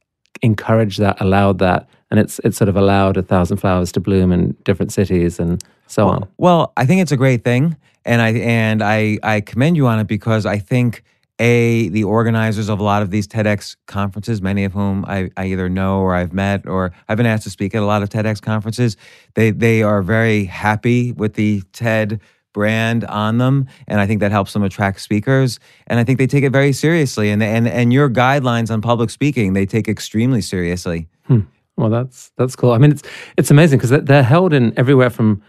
encouraged 0.44 1.00
that, 1.00 1.20
allowed 1.20 1.58
that, 1.58 1.90
and 2.12 2.20
it's 2.20 2.40
it's 2.44 2.58
sort 2.58 2.70
of 2.70 2.78
allowed 2.78 3.18
a 3.18 3.24
thousand 3.24 3.58
flowers 3.58 3.92
to 3.94 4.00
bloom 4.00 4.32
in 4.32 4.56
different 4.64 4.92
cities 4.92 5.40
and 5.40 5.64
so 5.88 6.08
on. 6.08 6.28
Well, 6.38 6.74
I 6.78 6.86
think 6.86 7.02
it's 7.02 7.12
a 7.12 7.18
great 7.18 7.44
thing, 7.44 7.76
and 8.06 8.22
I 8.22 8.30
and 8.34 8.84
I 8.84 9.20
I 9.24 9.42
commend 9.42 9.78
you 9.78 9.88
on 9.88 10.00
it 10.00 10.08
because 10.08 10.46
I 10.46 10.58
think 10.58 11.04
a 11.40 11.90
the 11.90 12.04
organizers 12.04 12.70
of 12.70 12.80
a 12.80 12.84
lot 12.84 13.02
of 13.02 13.12
these 13.12 13.28
TEDx 13.28 13.76
conferences, 13.86 14.42
many 14.42 14.64
of 14.64 14.74
whom 14.74 15.06
I, 15.08 15.30
I 15.38 15.48
either 15.48 15.70
know 15.70 16.00
or 16.00 16.16
I've 16.16 16.34
met 16.34 16.68
or 16.68 16.92
I've 17.08 17.18
been 17.18 17.26
asked 17.26 17.44
to 17.44 17.50
speak 17.50 17.76
at 17.76 17.84
a 17.84 17.86
lot 17.86 18.04
of 18.04 18.10
TEDx 18.10 18.42
conferences, 18.42 18.98
they 19.36 19.52
they 19.52 19.84
are 19.84 20.02
very 20.02 20.46
happy 20.46 21.12
with 21.12 21.34
the 21.34 21.62
TED 21.74 22.22
brand 22.54 23.06
on 23.06 23.38
them, 23.38 23.68
and 23.88 24.00
I 24.00 24.08
think 24.08 24.20
that 24.22 24.32
helps 24.32 24.54
them 24.54 24.64
attract 24.64 25.02
speakers. 25.02 25.60
And 25.86 26.00
I 26.00 26.04
think 26.04 26.18
they 26.18 26.26
take 26.26 26.44
it 26.44 26.52
very 26.52 26.74
seriously. 26.74 27.30
And 27.30 27.44
and 27.44 27.68
and 27.68 27.94
your 27.94 28.10
guidelines 28.10 28.72
on 28.72 28.82
public 28.82 29.10
speaking, 29.10 29.54
they 29.54 29.66
take 29.66 29.88
extremely 29.88 30.42
seriously. 30.42 31.08
Hmm. 31.26 31.42
Well, 31.78 31.90
that's 31.90 32.32
that's 32.38 32.56
cool. 32.56 32.72
I 32.72 32.80
mean, 32.80 32.92
it's 32.92 33.04
it's 33.38 33.52
amazing 33.52 33.80
because 33.80 33.92
they're 34.06 34.24
held 34.24 34.54
in 34.54 34.74
everywhere 34.78 35.10
from 35.10 35.42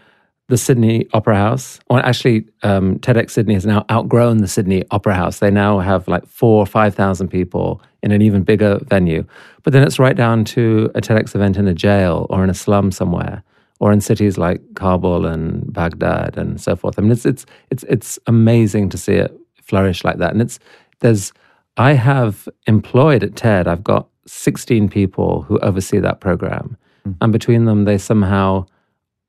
the 0.47 0.57
Sydney 0.57 1.07
Opera 1.13 1.35
House, 1.35 1.79
or 1.89 1.99
actually, 1.99 2.45
um, 2.63 2.97
TEDx 2.99 3.31
Sydney 3.31 3.53
has 3.53 3.65
now 3.67 3.85
outgrown 3.91 4.37
the 4.37 4.47
Sydney 4.47 4.83
Opera 4.89 5.13
House. 5.13 5.39
They 5.39 5.51
now 5.51 5.79
have 5.79 6.07
like 6.07 6.25
four 6.27 6.61
or 6.61 6.65
five 6.65 6.95
thousand 6.95 7.29
people 7.29 7.81
in 8.01 8.11
an 8.11 8.21
even 8.21 8.43
bigger 8.43 8.79
venue. 8.85 9.25
But 9.63 9.73
then 9.73 9.83
it's 9.83 9.99
right 9.99 10.15
down 10.15 10.45
to 10.45 10.91
a 10.95 11.01
TEDx 11.01 11.35
event 11.35 11.57
in 11.57 11.67
a 11.67 11.73
jail 11.73 12.25
or 12.29 12.43
in 12.43 12.49
a 12.49 12.53
slum 12.53 12.91
somewhere, 12.91 13.43
or 13.79 13.91
in 13.91 14.01
cities 14.01 14.37
like 14.37 14.61
Kabul 14.75 15.25
and 15.25 15.71
Baghdad 15.71 16.37
and 16.37 16.61
so 16.61 16.75
forth. 16.75 16.97
I 16.97 17.01
mean, 17.01 17.11
it's 17.11 17.25
it's 17.25 17.45
it's 17.71 17.83
it's 17.83 18.19
amazing 18.27 18.89
to 18.89 18.97
see 18.97 19.13
it 19.13 19.35
flourish 19.63 20.03
like 20.03 20.17
that. 20.17 20.31
And 20.31 20.41
it's 20.41 20.59
there's 20.99 21.31
I 21.77 21.93
have 21.93 22.49
employed 22.67 23.23
at 23.23 23.35
TED. 23.35 23.67
I've 23.67 23.83
got 23.83 24.07
16 24.29 24.89
people 24.89 25.43
who 25.43 25.59
oversee 25.59 25.99
that 25.99 26.19
program. 26.19 26.77
Hmm. 27.03 27.11
And 27.21 27.33
between 27.33 27.65
them, 27.65 27.85
they 27.85 27.97
somehow 27.97 28.65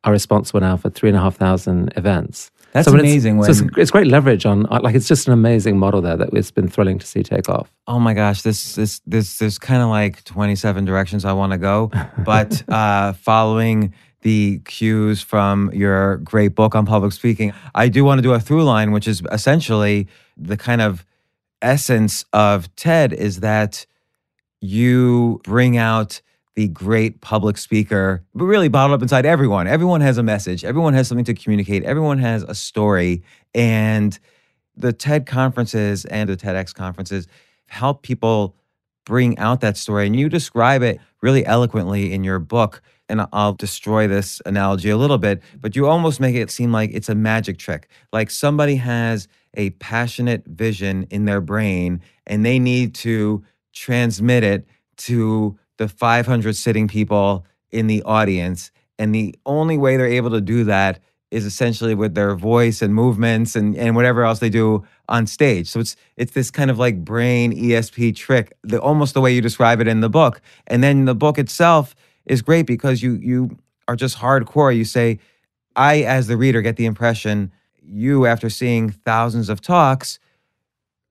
are 0.04 0.12
responsible 0.12 0.61
now 0.61 0.76
for 0.76 0.90
three 0.90 1.09
and 1.09 1.16
a 1.16 1.21
half 1.21 1.37
thousand 1.37 1.92
events. 1.97 2.50
That's 2.73 2.87
when 2.88 3.00
it's- 3.00 3.12
amazing 3.12 3.42
so 3.42 3.50
it's, 3.50 3.76
it's 3.76 3.90
great 3.90 4.07
leverage 4.07 4.47
on, 4.47 4.62
like, 4.62 4.95
it's 4.95 5.09
just 5.09 5.26
an 5.26 5.33
amazing 5.33 5.76
model 5.76 6.00
there 6.00 6.16
that 6.16 6.30
it's 6.33 6.52
been 6.52 6.69
thrilling 6.69 6.99
to 7.00 7.07
see 7.07 7.23
take 7.23 7.49
off. 7.49 7.73
Oh 7.88 7.99
my 7.99 8.14
gosh, 8.14 8.42
this 8.42 8.76
this 8.76 9.00
this 9.07 9.38
there's 9.38 9.59
kind 9.59 9.83
of 9.83 9.88
like 9.88 10.23
27 10.25 10.85
directions 10.85 11.25
I 11.25 11.33
want 11.33 11.52
to 11.52 11.59
go, 11.59 11.90
but 12.25 12.62
uh, 12.73 13.12
following 13.14 13.92
the 14.23 14.61
cues 14.64 15.21
from 15.21 15.73
your 15.73 16.19
great 16.19 16.54
book 16.54 16.75
on 16.75 16.87
public 16.87 17.12
speaking, 17.12 17.52
I 17.75 17.88
do 17.88 18.04
want 18.04 18.19
to 18.19 18.23
do 18.23 18.33
a 18.33 18.40
through 18.40 18.64
line, 18.64 18.92
which 18.92 19.09
is 19.09 19.23
essentially 19.33 20.07
the 20.37 20.57
kind 20.57 20.80
of 20.80 21.04
essence 21.62 22.25
of 22.33 22.75
TED 22.76 23.12
is 23.12 23.40
that 23.40 23.87
you 24.61 25.40
bring 25.45 25.76
out 25.76 26.21
the 26.57 26.69
great 26.69 27.21
public 27.21 27.57
speaker, 27.57 28.23
but 28.35 28.45
really 28.45 28.69
bottled 28.69 28.99
up 28.99 29.02
inside 29.02 29.25
everyone. 29.25 29.67
Everyone 29.67 30.00
has 30.00 30.19
a 30.19 30.23
message. 30.23 30.64
Everyone 30.64 30.95
has 30.95 31.09
something 31.09 31.25
to 31.25 31.35
communicate. 31.35 31.85
Everyone 31.85 32.19
has 32.19 32.43
a 32.43 32.55
story, 32.55 33.23
and 33.55 34.19
the 34.76 34.93
TED 34.93 35.26
conferences 35.26 36.05
and 36.07 36.29
the 36.29 36.37
TEDx 36.37 36.75
conferences 36.75 37.29
help 37.67 38.02
people 38.02 38.57
bring 39.05 39.38
out 39.38 39.61
that 39.61 39.76
story. 39.76 40.07
And 40.07 40.17
you 40.17 40.29
describe 40.29 40.83
it 40.83 41.00
really 41.23 41.45
eloquently 41.47 42.12
in 42.12 42.25
your 42.25 42.38
book. 42.38 42.83
And 43.09 43.26
I'll 43.33 43.55
destroy 43.55 44.07
this 44.07 44.40
analogy 44.47 44.88
a 44.88 44.97
little 44.97 45.19
bit, 45.19 45.43
but 45.61 45.75
you 45.75 45.87
almost 45.88 46.21
make 46.21 46.37
it 46.37 46.50
seem 46.50 46.71
like 46.71 46.90
it's 46.93 47.09
a 47.09 47.14
magic 47.14 47.59
trick. 47.59 47.88
Like 48.12 48.31
somebody 48.31 48.76
has 48.76 49.26
a 49.55 49.71
passionate 49.71 50.47
vision 50.47 51.07
in 51.11 51.25
their 51.25 51.40
brain 51.40 52.00
and 52.26 52.47
they 52.47 52.61
need 52.61 52.95
to 52.95 53.43
transmit 53.73 54.45
it 54.45 54.67
to 54.97 55.59
the 55.79 55.89
500 55.89 56.55
sitting 56.57 56.89
people 56.89 57.47
in 57.71 57.87
the 57.87 58.03
audience. 58.03 58.71
And 58.99 59.15
the 59.15 59.35
only 59.47 59.79
way 59.79 59.97
they're 59.97 60.07
able 60.07 60.31
to 60.31 60.41
do 60.41 60.65
that 60.65 61.00
is 61.31 61.47
essentially 61.47 61.95
with 61.95 62.15
their 62.15 62.35
voice 62.35 62.83
and 62.83 62.95
movements 62.95 63.55
and, 63.55 63.77
and 63.77 63.95
whatever 63.95 64.25
else 64.25 64.41
they 64.41 64.50
do 64.50 64.85
on 65.09 65.27
stage. 65.27 65.69
So 65.69 65.81
it's 65.81 65.97
it's 66.17 66.33
this 66.33 66.50
kind 66.50 66.71
of 66.71 66.79
like 66.79 67.05
brain 67.05 67.57
ESP 67.57 68.17
trick, 68.17 68.53
the 68.62 68.81
almost 68.81 69.15
the 69.15 69.21
way 69.21 69.33
you 69.33 69.41
describe 69.41 69.81
it 69.81 69.87
in 69.87 70.00
the 70.00 70.11
book. 70.11 70.41
And 70.67 70.83
then 70.83 71.05
the 71.05 71.15
book 71.15 71.39
itself 71.39 71.95
is 72.27 72.43
great 72.43 72.67
because 72.67 73.03
you 73.03 73.15
you 73.23 73.57
are 73.87 73.97
just 73.97 74.19
hardcore. 74.19 74.77
You 74.77 74.85
say, 74.85 75.21
I 75.77 76.03
as 76.03 76.27
the 76.27 76.37
reader 76.37 76.62
get 76.62 76.77
the 76.77 76.87
impression 76.87 77.53
you 77.83 78.27
after 78.27 78.50
seeing 78.50 78.91
thousands 78.91 79.49
of 79.49 79.61
talks 79.61 80.19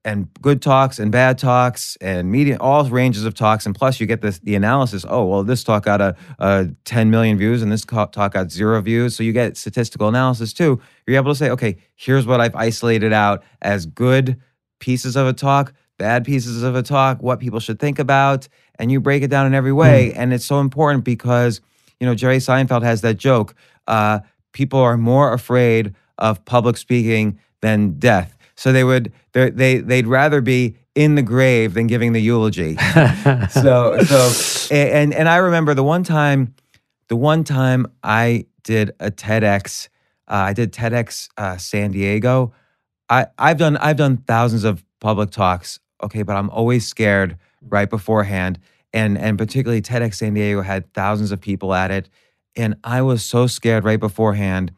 and 0.06 0.30
good 0.42 0.62
talks 0.62 0.98
and 0.98 1.12
bad 1.12 1.38
talks 1.38 1.98
and 1.98 2.32
media, 2.32 2.58
all 2.60 2.88
ranges 2.90 3.26
of 3.26 3.34
talks, 3.34 3.66
and 3.66 3.76
plus 3.76 4.00
you 4.00 4.08
get 4.08 4.22
this 4.22 4.40
the 4.40 4.56
analysis. 4.56 5.06
Oh 5.08 5.26
well, 5.26 5.44
this 5.44 5.64
talk 5.64 5.84
got 5.84 6.00
a, 6.02 6.16
a 6.40 6.70
10 6.86 7.12
million 7.12 7.38
views, 7.38 7.62
and 7.62 7.72
this 7.72 7.84
talk 7.84 8.14
got 8.14 8.52
zero 8.52 8.82
views. 8.82 9.16
So 9.16 9.24
you 9.24 9.34
get 9.34 9.58
statistical 9.58 10.08
analysis 10.08 10.54
too. 10.54 10.82
You're 11.06 11.18
able 11.18 11.32
to 11.32 11.36
say, 11.36 11.50
okay, 11.50 11.78
here's 11.96 12.26
what 12.26 12.40
I've 12.40 12.56
isolated 12.56 13.12
out 13.12 13.44
as 13.62 13.86
good 13.86 14.40
pieces 14.80 15.16
of 15.16 15.28
a 15.28 15.34
talk, 15.34 15.74
bad 15.98 16.24
pieces 16.24 16.64
of 16.64 16.76
a 16.76 16.84
talk, 16.84 17.22
what 17.22 17.40
people 17.40 17.60
should 17.60 17.80
think 17.80 18.00
about, 18.00 18.48
and 18.78 18.92
you 18.92 19.02
break 19.02 19.22
it 19.24 19.30
down 19.30 19.46
in 19.46 19.54
every 19.54 19.74
way. 19.74 20.14
And 20.14 20.34
it's 20.34 20.46
so 20.46 20.62
important 20.62 21.04
because 21.04 21.60
you 22.00 22.08
know 22.08 22.16
Jerry 22.16 22.38
Seinfeld 22.38 22.84
has 22.84 23.02
that 23.02 23.18
joke. 23.18 23.54
Uh, 23.86 24.20
people 24.54 24.80
are 24.80 24.98
more 24.98 25.34
afraid 25.34 25.94
of 26.18 26.44
public 26.46 26.78
speaking 26.78 27.40
than 27.62 28.00
death. 28.00 28.38
So 28.60 28.74
they 28.74 28.84
would 28.84 29.14
they 29.32 29.78
they'd 29.80 30.06
rather 30.06 30.42
be 30.42 30.76
in 30.94 31.16
the 31.16 31.22
grave 31.22 31.76
than 31.76 31.88
giving 31.88 32.12
the 32.12 32.20
eulogy. 32.20 32.76
so 33.50 33.98
so 34.04 34.32
and 34.70 35.14
and 35.14 35.30
I 35.30 35.38
remember 35.38 35.74
the 35.74 35.84
one 35.84 36.04
time 36.04 36.54
the 37.08 37.16
one 37.16 37.46
time 37.46 37.88
I 38.04 38.48
did 38.64 38.92
a 39.00 39.12
TEDx 39.12 39.88
uh, 40.28 40.34
I 40.34 40.54
did 40.54 40.74
TEDx 40.74 41.30
uh, 41.38 41.56
San 41.56 41.92
Diego. 41.92 42.54
I 43.10 43.28
I've 43.38 43.58
done 43.58 43.78
I've 43.78 43.96
done 43.96 44.18
thousands 44.18 44.66
of 44.66 44.84
public 45.00 45.32
talks. 45.32 45.80
Okay, 46.04 46.24
but 46.24 46.36
I'm 46.36 46.50
always 46.50 46.86
scared 46.86 47.38
right 47.62 47.90
beforehand. 47.90 48.60
And 48.92 49.18
and 49.18 49.38
particularly 49.38 49.82
TEDx 49.82 50.16
San 50.16 50.34
Diego 50.34 50.64
had 50.64 50.94
thousands 50.94 51.32
of 51.32 51.40
people 51.40 51.74
at 51.74 51.92
it, 51.92 52.10
and 52.58 52.76
I 52.84 53.04
was 53.04 53.24
so 53.24 53.48
scared 53.48 53.86
right 53.86 54.02
beforehand. 54.02 54.74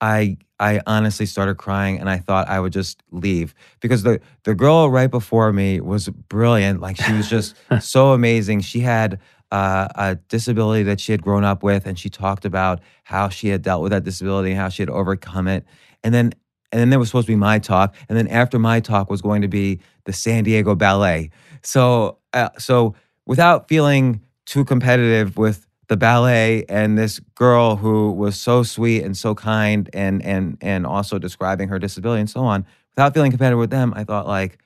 I 0.00 0.38
I 0.58 0.80
honestly 0.86 1.26
started 1.26 1.56
crying 1.56 1.98
and 1.98 2.08
I 2.08 2.18
thought 2.18 2.48
I 2.48 2.60
would 2.60 2.72
just 2.72 3.02
leave 3.10 3.54
because 3.80 4.02
the 4.02 4.20
the 4.44 4.54
girl 4.54 4.90
right 4.90 5.10
before 5.10 5.52
me 5.52 5.80
was 5.80 6.08
brilliant. 6.08 6.80
Like 6.80 6.96
she 6.96 7.12
was 7.12 7.28
just 7.28 7.56
so 7.80 8.12
amazing. 8.12 8.60
She 8.60 8.80
had 8.80 9.20
uh, 9.50 9.88
a 9.94 10.14
disability 10.28 10.84
that 10.84 11.00
she 11.00 11.12
had 11.12 11.22
grown 11.22 11.44
up 11.44 11.62
with, 11.62 11.86
and 11.86 11.98
she 11.98 12.08
talked 12.08 12.44
about 12.44 12.80
how 13.04 13.28
she 13.28 13.48
had 13.48 13.62
dealt 13.62 13.82
with 13.82 13.90
that 13.90 14.04
disability 14.04 14.50
and 14.50 14.60
how 14.60 14.68
she 14.68 14.82
had 14.82 14.90
overcome 14.90 15.48
it. 15.48 15.64
And 16.04 16.14
then 16.14 16.32
and 16.72 16.80
then 16.80 16.90
there 16.90 17.00
was 17.00 17.08
supposed 17.08 17.26
to 17.26 17.32
be 17.32 17.36
my 17.36 17.58
talk, 17.58 17.94
and 18.08 18.16
then 18.16 18.28
after 18.28 18.58
my 18.58 18.80
talk 18.80 19.10
was 19.10 19.22
going 19.22 19.42
to 19.42 19.48
be 19.48 19.80
the 20.04 20.12
San 20.12 20.44
Diego 20.44 20.74
Ballet. 20.74 21.30
So 21.62 22.18
uh, 22.32 22.50
so 22.58 22.94
without 23.26 23.68
feeling 23.68 24.20
too 24.46 24.64
competitive 24.64 25.36
with 25.36 25.66
the 25.90 25.96
ballet 25.96 26.64
and 26.68 26.96
this 26.96 27.18
girl 27.34 27.74
who 27.74 28.12
was 28.12 28.40
so 28.40 28.62
sweet 28.62 29.02
and 29.02 29.16
so 29.16 29.34
kind 29.34 29.90
and 29.92 30.24
and 30.24 30.56
and 30.60 30.86
also 30.86 31.18
describing 31.18 31.68
her 31.68 31.80
disability 31.80 32.20
and 32.20 32.30
so 32.30 32.42
on 32.42 32.64
without 32.94 33.12
feeling 33.12 33.32
competitive 33.32 33.58
with 33.58 33.70
them 33.70 33.92
i 33.96 34.04
thought 34.04 34.24
like 34.24 34.58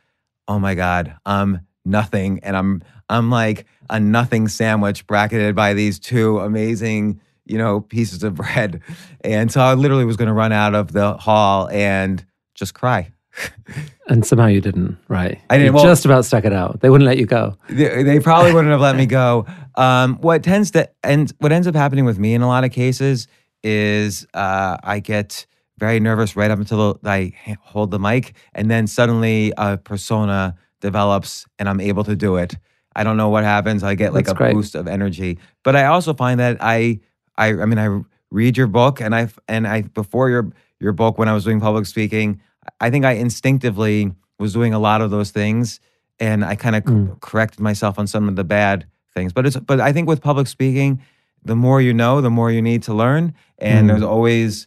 oh 0.49 0.59
my 0.59 0.75
god 0.75 1.17
i'm 1.25 1.61
nothing 1.87 2.39
and 2.43 2.55
i'm 2.59 2.83
i'm 3.09 3.31
like 3.31 3.65
a 3.89 3.99
nothing 3.99 4.49
sandwich 4.49 5.07
bracketed 5.07 5.57
by 5.57 5.73
these 5.73 5.99
two 5.99 6.39
amazing 6.41 7.19
you 7.47 7.57
know 7.57 7.81
pieces 7.81 8.23
of 8.23 8.35
bread. 8.35 8.83
And 9.23 9.51
so 9.51 9.63
i 9.63 9.73
literally 9.73 10.05
was 10.05 10.19
going 10.19 10.29
to 10.29 10.35
run 10.35 10.53
out 10.53 10.75
of 10.75 10.93
the 10.93 11.15
hall 11.15 11.71
and 11.71 12.23
just 12.55 12.75
cry 12.75 13.14
And 14.07 14.25
somehow 14.27 14.47
you 14.47 14.61
didn't, 14.61 14.99
right? 15.09 15.41
I 15.49 15.57
didn't- 15.57 15.73
well- 15.75 15.83
just 15.85 16.05
about 16.05 16.27
stuck 16.27 16.45
it 16.45 16.53
out. 16.53 16.81
They 16.81 16.91
wouldn't 16.91 17.07
let 17.07 17.17
you 17.17 17.25
go. 17.25 17.57
they, 17.71 18.03
they 18.03 18.21
probably 18.21 18.53
wouldn't 18.53 18.71
have 18.71 18.81
let 18.83 18.97
me 18.97 19.07
go. 19.23 19.47
Um, 19.77 20.17
what 20.21 20.43
tends 20.43 20.71
to 20.73 20.91
and 21.03 21.33
what 21.39 21.53
ends 21.53 21.67
up 21.67 21.75
happening 21.75 22.05
with 22.05 22.19
me 22.19 22.35
in 22.35 22.43
a 22.43 22.47
lot 22.47 22.65
of 22.65 22.71
cases 22.71 23.29
is 23.63 24.27
uh, 24.35 24.77
I 24.85 25.01
get 25.01 25.47
very 25.79 26.01
nervous 26.01 26.37
right 26.37 26.51
up 26.51 26.59
until 26.59 27.01
I 27.03 27.33
hold 27.63 27.91
the 27.91 27.99
mic, 27.99 28.35
and 28.55 28.71
then 28.71 28.87
suddenly 28.87 29.53
a 29.57 29.79
persona 29.79 30.55
develops, 30.81 31.47
and 31.59 31.67
I'm 31.69 31.81
able 31.81 32.05
to 32.05 32.15
do 32.15 32.37
it. 32.37 32.57
I 32.95 33.05
don't 33.05 33.17
know 33.17 33.31
what 33.31 33.43
happens. 33.43 33.83
I 33.83 33.95
get 33.95 34.13
like 34.13 34.27
That's 34.27 34.35
a 34.35 34.37
great. 34.37 34.53
boost 34.55 34.75
of 34.75 34.87
energy, 34.87 35.39
but 35.65 35.75
I 35.77 35.87
also 35.87 36.13
find 36.13 36.39
that 36.41 36.59
I, 36.61 37.01
I, 37.39 37.49
I 37.49 37.65
mean, 37.65 37.79
I 37.79 38.03
read 38.31 38.57
your 38.59 38.67
book, 38.69 39.01
and 39.01 39.15
I 39.15 39.29
and 39.49 39.67
I 39.67 39.81
before 39.83 40.29
your 40.29 40.53
your 40.79 40.93
book 40.93 41.17
when 41.19 41.29
I 41.29 41.33
was 41.33 41.45
doing 41.45 41.59
public 41.59 41.87
speaking, 41.87 42.41
I 42.81 42.91
think 42.91 43.05
I 43.05 43.13
instinctively 43.13 44.13
was 44.39 44.53
doing 44.53 44.75
a 44.75 44.79
lot 44.79 45.01
of 45.01 45.11
those 45.11 45.31
things, 45.31 45.81
and 46.19 46.45
I 46.45 46.55
kind 46.57 46.77
of 46.77 46.85
Mm. 46.85 47.21
corrected 47.21 47.61
myself 47.61 47.99
on 47.99 48.07
some 48.07 48.29
of 48.29 48.37
the 48.37 48.45
bad 48.45 48.87
things. 49.15 49.33
But 49.33 49.47
it's 49.47 49.57
but 49.57 49.81
I 49.81 49.93
think 49.93 50.09
with 50.09 50.21
public 50.21 50.47
speaking, 50.47 51.01
the 51.45 51.57
more 51.57 51.81
you 51.81 51.93
know, 51.95 52.21
the 52.21 52.31
more 52.31 52.51
you 52.51 52.63
need 52.63 52.83
to 52.85 52.95
learn, 52.95 53.35
and 53.59 53.85
Mm. 53.85 53.89
there's 53.89 54.03
always 54.03 54.67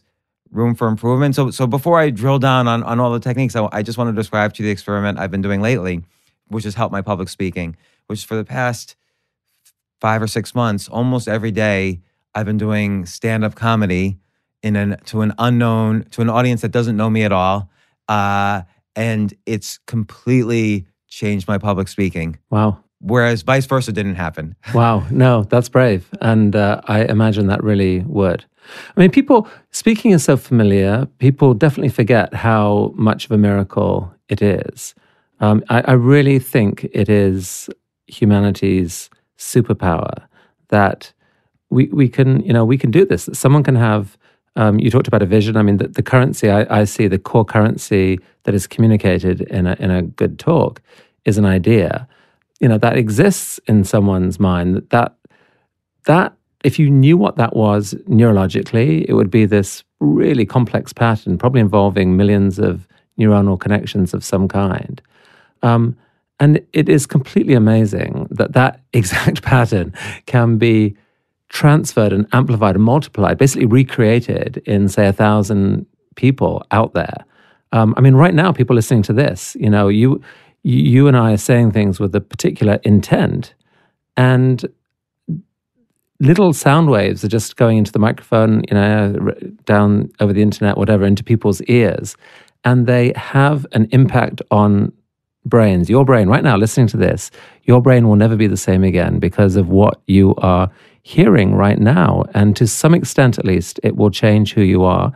room 0.50 0.74
for 0.74 0.88
improvement. 0.88 1.34
So 1.34 1.50
so 1.50 1.66
before 1.66 1.98
I 1.98 2.10
drill 2.10 2.38
down 2.38 2.66
on 2.68 2.82
on 2.82 2.98
all 3.00 3.12
the 3.12 3.20
techniques, 3.20 3.54
I, 3.56 3.68
I 3.72 3.82
just 3.82 3.98
want 3.98 4.08
to 4.08 4.16
describe 4.20 4.54
to 4.54 4.62
you 4.62 4.68
the 4.68 4.72
experiment 4.72 5.18
I've 5.18 5.30
been 5.30 5.42
doing 5.42 5.60
lately, 5.60 6.02
which 6.48 6.64
has 6.64 6.74
helped 6.74 6.92
my 6.92 7.02
public 7.02 7.28
speaking. 7.28 7.76
Which 8.06 8.24
for 8.24 8.36
the 8.36 8.44
past 8.44 8.96
five 10.00 10.22
or 10.22 10.26
six 10.26 10.54
months, 10.54 10.88
almost 10.88 11.28
every 11.28 11.50
day, 11.50 12.00
I've 12.34 12.46
been 12.46 12.56
doing 12.56 13.04
stand 13.04 13.44
up 13.44 13.54
comedy 13.54 14.16
in 14.62 14.76
an 14.76 14.96
to 15.06 15.20
an 15.22 15.34
unknown 15.38 16.04
to 16.12 16.22
an 16.22 16.30
audience 16.30 16.62
that 16.62 16.70
doesn't 16.70 16.96
know 16.96 17.10
me 17.10 17.22
at 17.24 17.32
all, 17.32 17.68
uh, 18.08 18.62
and 18.96 19.34
it's 19.46 19.78
completely 19.86 20.86
changed 21.08 21.48
my 21.48 21.58
public 21.58 21.88
speaking. 21.88 22.38
Wow. 22.50 22.78
whereas 23.00 23.42
vice 23.42 23.66
versa 23.66 23.92
didn't 23.92 24.16
happen. 24.16 24.54
Wow, 24.74 25.04
no, 25.10 25.44
that's 25.44 25.68
brave. 25.68 26.08
And 26.20 26.54
uh, 26.56 26.80
I 26.86 27.04
imagine 27.04 27.46
that 27.46 27.62
really 27.62 28.00
would. 28.00 28.44
I 28.96 29.00
mean, 29.00 29.10
people, 29.10 29.48
speaking 29.70 30.10
is 30.10 30.24
so 30.24 30.36
familiar, 30.36 31.06
people 31.18 31.54
definitely 31.54 31.88
forget 31.90 32.34
how 32.34 32.92
much 32.96 33.24
of 33.24 33.30
a 33.32 33.38
miracle 33.38 34.12
it 34.28 34.42
is. 34.42 34.94
Um, 35.40 35.62
I, 35.70 35.80
I 35.82 35.92
really 35.92 36.38
think 36.38 36.84
it 36.92 37.08
is 37.08 37.70
humanity's 38.08 39.08
superpower 39.38 40.26
that 40.68 41.12
we, 41.70 41.86
we 41.86 42.08
can, 42.08 42.40
you 42.44 42.52
know, 42.52 42.64
we 42.64 42.76
can 42.76 42.90
do 42.90 43.04
this, 43.06 43.26
that 43.26 43.36
someone 43.36 43.62
can 43.62 43.76
have 43.76 44.18
um, 44.58 44.80
you 44.80 44.90
talked 44.90 45.06
about 45.06 45.22
a 45.22 45.26
vision. 45.26 45.56
I 45.56 45.62
mean, 45.62 45.76
the, 45.76 45.86
the 45.86 46.02
currency 46.02 46.50
I, 46.50 46.80
I, 46.80 46.84
see, 46.84 47.06
the 47.06 47.18
core 47.18 47.44
currency 47.44 48.18
that 48.42 48.54
is 48.54 48.66
communicated 48.66 49.42
in 49.42 49.68
a, 49.68 49.76
in 49.78 49.90
a 49.92 50.02
good 50.02 50.38
talk 50.38 50.82
is 51.24 51.38
an 51.38 51.44
idea. 51.44 52.08
You 52.58 52.68
know, 52.68 52.76
that 52.78 52.98
exists 52.98 53.60
in 53.68 53.84
someone's 53.84 54.40
mind. 54.40 54.84
That, 54.90 55.14
that, 56.06 56.34
if 56.64 56.76
you 56.76 56.90
knew 56.90 57.16
what 57.16 57.36
that 57.36 57.54
was 57.54 57.94
neurologically, 58.08 59.06
it 59.08 59.14
would 59.14 59.30
be 59.30 59.44
this 59.44 59.84
really 60.00 60.44
complex 60.44 60.92
pattern, 60.92 61.38
probably 61.38 61.60
involving 61.60 62.16
millions 62.16 62.58
of 62.58 62.88
neuronal 63.16 63.60
connections 63.60 64.12
of 64.12 64.24
some 64.24 64.48
kind. 64.48 65.00
Um, 65.62 65.96
and 66.40 66.60
it 66.72 66.88
is 66.88 67.06
completely 67.06 67.54
amazing 67.54 68.26
that 68.32 68.54
that 68.54 68.80
exact 68.92 69.42
pattern 69.42 69.94
can 70.26 70.58
be 70.58 70.96
transferred 71.48 72.12
and 72.12 72.26
amplified 72.32 72.74
and 72.74 72.84
multiplied, 72.84 73.38
basically 73.38 73.66
recreated 73.66 74.58
in, 74.66 74.88
say, 74.88 75.06
a 75.06 75.12
thousand 75.12 75.86
people 76.16 76.64
out 76.70 76.94
there. 76.94 77.24
Um, 77.72 77.94
I 77.96 78.00
mean, 78.00 78.14
right 78.14 78.34
now, 78.34 78.52
people 78.52 78.76
listening 78.76 79.02
to 79.04 79.12
this, 79.12 79.56
you 79.58 79.70
know, 79.70 79.88
you 79.88 80.20
you 80.64 81.06
and 81.06 81.16
I 81.16 81.32
are 81.32 81.38
saying 81.38 81.70
things 81.70 82.00
with 82.00 82.14
a 82.14 82.20
particular 82.20 82.78
intent, 82.82 83.54
and 84.16 84.64
little 86.20 86.52
sound 86.52 86.90
waves 86.90 87.24
are 87.24 87.28
just 87.28 87.56
going 87.56 87.78
into 87.78 87.92
the 87.92 87.98
microphone, 87.98 88.62
you 88.68 88.74
know, 88.74 89.14
down 89.64 90.10
over 90.20 90.32
the 90.32 90.42
internet, 90.42 90.76
whatever, 90.76 91.04
into 91.04 91.22
people's 91.22 91.62
ears, 91.62 92.16
and 92.64 92.86
they 92.86 93.12
have 93.16 93.66
an 93.72 93.88
impact 93.92 94.42
on 94.50 94.92
brains. 95.44 95.88
Your 95.88 96.04
brain, 96.04 96.28
right 96.28 96.42
now, 96.42 96.56
listening 96.56 96.88
to 96.88 96.96
this, 96.96 97.30
your 97.64 97.80
brain 97.80 98.08
will 98.08 98.16
never 98.16 98.36
be 98.36 98.46
the 98.46 98.56
same 98.56 98.82
again 98.82 99.18
because 99.18 99.56
of 99.56 99.68
what 99.68 100.00
you 100.06 100.34
are 100.38 100.70
hearing 101.08 101.54
right 101.54 101.78
now. 101.78 102.22
And 102.34 102.54
to 102.56 102.66
some 102.66 102.94
extent, 102.94 103.38
at 103.38 103.46
least, 103.46 103.80
it 103.82 103.96
will 103.96 104.10
change 104.10 104.52
who 104.52 104.60
you 104.60 104.84
are. 104.84 105.10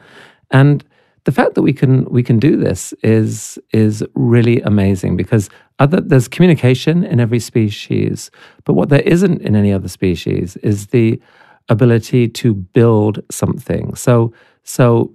And 0.50 0.82
the 1.25 1.32
fact 1.32 1.54
that 1.54 1.62
we 1.62 1.75
can 1.75 2.04
we 2.06 2.22
can 2.22 2.38
do 2.38 2.56
this 2.56 2.94
is 3.02 3.58
is 3.72 4.02
really 4.14 4.62
amazing 4.62 5.16
because 5.18 5.50
other 5.78 6.00
there's 6.00 6.28
communication 6.28 7.04
in 7.04 7.20
every 7.20 7.38
species, 7.38 8.30
but 8.64 8.72
what 8.72 8.88
there 8.88 9.02
isn't 9.02 9.42
in 9.42 9.54
any 9.54 9.70
other 9.70 9.88
species 9.88 10.56
is 10.58 10.87
the 10.87 11.20
ability 11.68 12.26
to 12.40 12.54
build 12.54 13.22
something. 13.30 13.94
So 13.94 14.32
so 14.64 15.12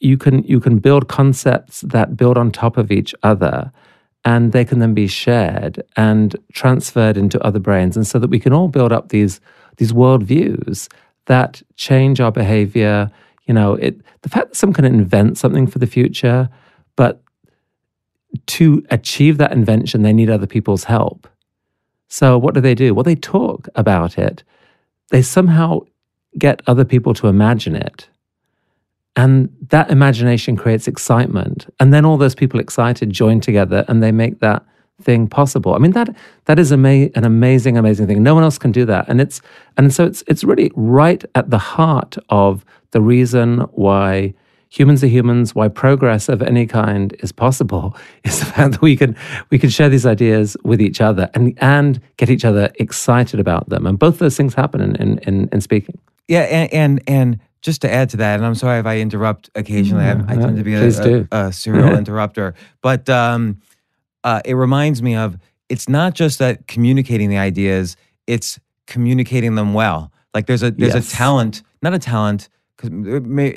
you 0.00 0.16
can 0.16 0.42
you 0.44 0.58
can 0.58 0.78
build 0.78 1.08
concepts 1.08 1.82
that 1.82 2.16
build 2.16 2.38
on 2.38 2.50
top 2.50 2.78
of 2.78 2.90
each 2.90 3.14
other 3.22 3.70
and 4.24 4.52
they 4.52 4.64
can 4.64 4.78
then 4.78 4.94
be 4.94 5.06
shared 5.06 5.82
and 5.96 6.34
transferred 6.54 7.18
into 7.18 7.38
other 7.44 7.60
brains 7.60 7.94
and 7.94 8.06
so 8.06 8.18
that 8.18 8.30
we 8.30 8.40
can 8.40 8.54
all 8.54 8.68
build 8.68 8.90
up 8.90 9.10
these 9.10 9.38
these 9.76 9.92
worldviews 9.92 10.88
that 11.26 11.62
change 11.76 12.20
our 12.20 12.32
behavior. 12.32 13.10
You 13.46 13.54
know, 13.54 13.74
it, 13.74 14.00
the 14.22 14.28
fact 14.28 14.50
that 14.50 14.56
someone 14.56 14.74
can 14.74 14.84
invent 14.84 15.38
something 15.38 15.66
for 15.66 15.78
the 15.78 15.86
future, 15.86 16.48
but 16.96 17.22
to 18.46 18.84
achieve 18.90 19.38
that 19.38 19.52
invention, 19.52 20.02
they 20.02 20.12
need 20.12 20.30
other 20.30 20.46
people's 20.46 20.84
help. 20.84 21.28
So, 22.08 22.38
what 22.38 22.54
do 22.54 22.60
they 22.60 22.74
do? 22.74 22.94
Well, 22.94 23.04
they 23.04 23.16
talk 23.16 23.68
about 23.74 24.18
it. 24.18 24.44
They 25.10 25.22
somehow 25.22 25.80
get 26.38 26.62
other 26.66 26.84
people 26.84 27.14
to 27.14 27.28
imagine 27.28 27.76
it. 27.76 28.08
And 29.16 29.54
that 29.68 29.90
imagination 29.90 30.56
creates 30.56 30.88
excitement. 30.88 31.72
And 31.78 31.94
then 31.94 32.04
all 32.04 32.16
those 32.16 32.34
people 32.34 32.58
excited 32.58 33.10
join 33.10 33.40
together 33.40 33.84
and 33.88 34.02
they 34.02 34.10
make 34.10 34.40
that 34.40 34.64
thing 35.02 35.26
possible. 35.26 35.74
I 35.74 35.78
mean 35.78 35.92
that 35.92 36.14
that 36.44 36.58
is 36.58 36.72
ama- 36.72 37.10
an 37.14 37.24
amazing, 37.24 37.76
amazing 37.76 38.06
thing. 38.06 38.22
No 38.22 38.34
one 38.34 38.44
else 38.44 38.58
can 38.58 38.72
do 38.72 38.84
that, 38.86 39.08
and 39.08 39.20
it's 39.20 39.40
and 39.76 39.92
so 39.92 40.04
it's 40.04 40.22
it's 40.26 40.44
really 40.44 40.70
right 40.74 41.24
at 41.34 41.50
the 41.50 41.58
heart 41.58 42.16
of 42.28 42.64
the 42.92 43.00
reason 43.00 43.60
why 43.72 44.34
humans 44.68 45.04
are 45.04 45.08
humans, 45.08 45.54
why 45.54 45.68
progress 45.68 46.28
of 46.28 46.42
any 46.42 46.66
kind 46.66 47.14
is 47.20 47.32
possible, 47.32 47.96
is 48.24 48.40
the 48.40 48.46
fact 48.46 48.72
that 48.72 48.82
we 48.82 48.96
can 48.96 49.16
we 49.50 49.58
can 49.58 49.70
share 49.70 49.88
these 49.88 50.06
ideas 50.06 50.56
with 50.64 50.80
each 50.80 51.00
other 51.00 51.30
and 51.34 51.56
and 51.60 52.00
get 52.16 52.30
each 52.30 52.44
other 52.44 52.70
excited 52.78 53.40
about 53.40 53.68
them, 53.68 53.86
and 53.86 53.98
both 53.98 54.18
those 54.18 54.36
things 54.36 54.54
happen 54.54 54.80
in 54.80 55.18
in, 55.18 55.48
in 55.50 55.60
speaking. 55.60 55.98
Yeah, 56.28 56.42
and, 56.42 56.72
and 56.72 57.02
and 57.06 57.40
just 57.62 57.80
to 57.82 57.90
add 57.90 58.10
to 58.10 58.16
that, 58.18 58.36
and 58.36 58.46
I'm 58.46 58.54
sorry 58.54 58.78
if 58.78 58.86
I 58.86 58.98
interrupt 58.98 59.50
occasionally. 59.54 60.04
I, 60.04 60.12
I 60.28 60.36
tend 60.36 60.56
to 60.58 60.62
be 60.62 60.74
a, 60.74 60.86
a, 60.86 61.26
a, 61.30 61.52
serial 61.52 61.96
interrupter, 61.98 62.54
but. 62.80 63.08
Um, 63.08 63.60
uh, 64.24 64.40
it 64.44 64.54
reminds 64.54 65.02
me 65.02 65.14
of 65.14 65.38
it's 65.68 65.88
not 65.88 66.14
just 66.14 66.38
that 66.40 66.66
communicating 66.66 67.30
the 67.30 67.38
ideas, 67.38 67.96
it's 68.26 68.58
communicating 68.86 69.54
them 69.54 69.74
well. 69.74 70.12
Like 70.34 70.46
there's 70.46 70.62
a 70.62 70.70
there's 70.72 70.94
yes. 70.94 71.12
a 71.12 71.16
talent, 71.16 71.62
not 71.82 71.94
a 71.94 71.98
talent, 71.98 72.48
because 72.76 72.90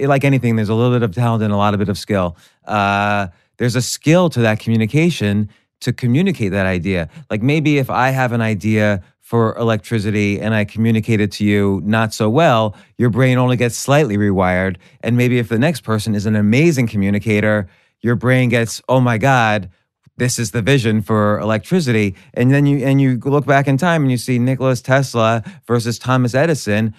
like 0.08 0.24
anything, 0.24 0.56
there's 0.56 0.70
a 0.70 0.76
little 0.76 0.94
bit 0.94 1.04
of 1.04 1.16
talent 1.16 1.44
and 1.44 1.52
a 1.52 1.58
lot 1.58 1.74
of 1.74 1.80
bit 1.80 1.90
of 1.90 1.98
skill. 1.98 2.38
Uh, 2.66 3.28
there's 3.58 3.76
a 3.76 3.82
skill 3.82 4.30
to 4.30 4.42
that 4.42 4.60
communication 4.60 5.50
to 5.82 5.94
communicate 5.94 6.52
that 6.52 6.66
idea. 6.66 7.10
Like 7.30 7.42
maybe 7.42 7.78
if 7.78 7.90
I 7.90 8.10
have 8.10 8.32
an 8.32 8.42
idea 8.42 9.04
for 9.20 9.58
electricity 9.58 10.40
and 10.40 10.56
I 10.56 10.64
communicate 10.64 11.20
it 11.20 11.32
to 11.34 11.44
you 11.44 11.82
not 11.84 12.14
so 12.14 12.30
well, 12.30 12.76
your 12.98 13.10
brain 13.10 13.38
only 13.38 13.58
gets 13.58 13.76
slightly 13.76 14.18
rewired. 14.18 14.78
And 15.02 15.18
maybe 15.18 15.38
if 15.38 15.50
the 15.50 15.60
next 15.60 15.82
person 15.82 16.16
is 16.16 16.26
an 16.26 16.36
amazing 16.36 16.88
communicator, 16.88 17.68
your 18.02 18.16
brain 18.16 18.50
gets, 18.50 18.82
oh 18.88 19.02
my 19.02 19.18
God, 19.18 19.70
this 20.18 20.40
is 20.40 20.52
the 20.52 20.62
vision 20.62 21.02
for 21.02 21.40
electricity. 21.40 22.16
And 22.34 22.52
then 22.52 22.66
you 22.66 22.86
and 22.86 23.00
you 23.00 23.18
look 23.24 23.46
back 23.46 23.68
in 23.68 23.78
time 23.78 24.02
and 24.02 24.12
you 24.12 24.18
see 24.18 24.40
Nikola 24.40 24.76
Tesla 24.76 25.44
versus 25.66 25.98
Thomas 25.98 26.36
Edison. 26.36 26.94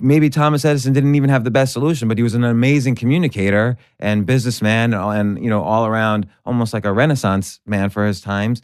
Maybe 0.00 0.30
Thomas 0.30 0.64
Edison 0.64 0.92
didn't 0.92 1.14
even 1.16 1.30
have 1.30 1.42
the 1.42 1.50
best 1.50 1.72
solution, 1.72 2.06
but 2.06 2.16
he 2.16 2.22
was 2.22 2.34
an 2.34 2.44
amazing 2.44 2.94
communicator 2.94 3.76
and 3.98 4.24
businessman, 4.24 4.94
and 4.94 5.42
you 5.42 5.50
know, 5.50 5.62
all 5.62 5.84
around 5.84 6.28
almost 6.44 6.72
like 6.72 6.84
a 6.84 6.92
Renaissance 6.92 7.58
man 7.66 7.90
for 7.90 8.06
his 8.06 8.20
times. 8.20 8.62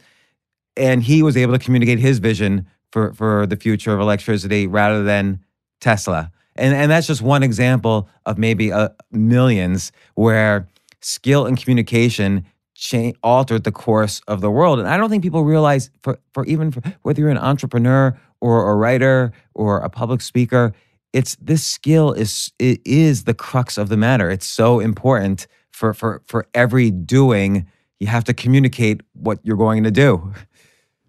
And 0.77 1.03
he 1.03 1.23
was 1.23 1.35
able 1.35 1.57
to 1.57 1.59
communicate 1.59 1.99
his 1.99 2.19
vision 2.19 2.67
for 2.91 3.13
for 3.13 3.45
the 3.45 3.57
future 3.57 3.93
of 3.93 3.99
electricity 3.99 4.67
rather 4.67 5.03
than 5.03 5.43
Tesla. 5.81 6.31
And 6.55 6.73
and 6.73 6.91
that's 6.91 7.07
just 7.07 7.21
one 7.21 7.43
example 7.43 8.09
of 8.25 8.37
maybe 8.37 8.69
a 8.69 8.77
uh, 8.77 8.89
millions 9.11 9.91
where 10.15 10.67
skill 11.01 11.45
and 11.45 11.57
communication 11.57 12.45
change, 12.77 13.17
altered 13.23 13.63
the 13.63 13.71
course 13.71 14.21
of 14.27 14.41
the 14.41 14.51
world. 14.51 14.79
And 14.79 14.87
I 14.87 14.97
don't 14.97 15.09
think 15.09 15.23
people 15.23 15.43
realize, 15.43 15.89
for, 16.03 16.19
for 16.33 16.45
even 16.45 16.71
for, 16.71 16.81
whether 17.01 17.19
you're 17.19 17.29
an 17.29 17.37
entrepreneur 17.37 18.17
or 18.39 18.69
a 18.71 18.75
writer 18.75 19.31
or 19.55 19.79
a 19.79 19.89
public 19.89 20.21
speaker, 20.21 20.73
it's 21.11 21.35
this 21.37 21.65
skill 21.65 22.13
is 22.13 22.51
it 22.59 22.79
is 22.85 23.23
the 23.23 23.33
crux 23.33 23.77
of 23.77 23.89
the 23.89 23.97
matter. 23.97 24.29
It's 24.29 24.45
so 24.45 24.79
important 24.79 25.47
for 25.71 25.93
for 25.93 26.21
for 26.27 26.47
every 26.53 26.91
doing. 26.91 27.65
You 27.99 28.07
have 28.07 28.25
to 28.25 28.33
communicate 28.33 29.01
what 29.13 29.39
you're 29.43 29.57
going 29.57 29.83
to 29.83 29.91
do. 29.91 30.33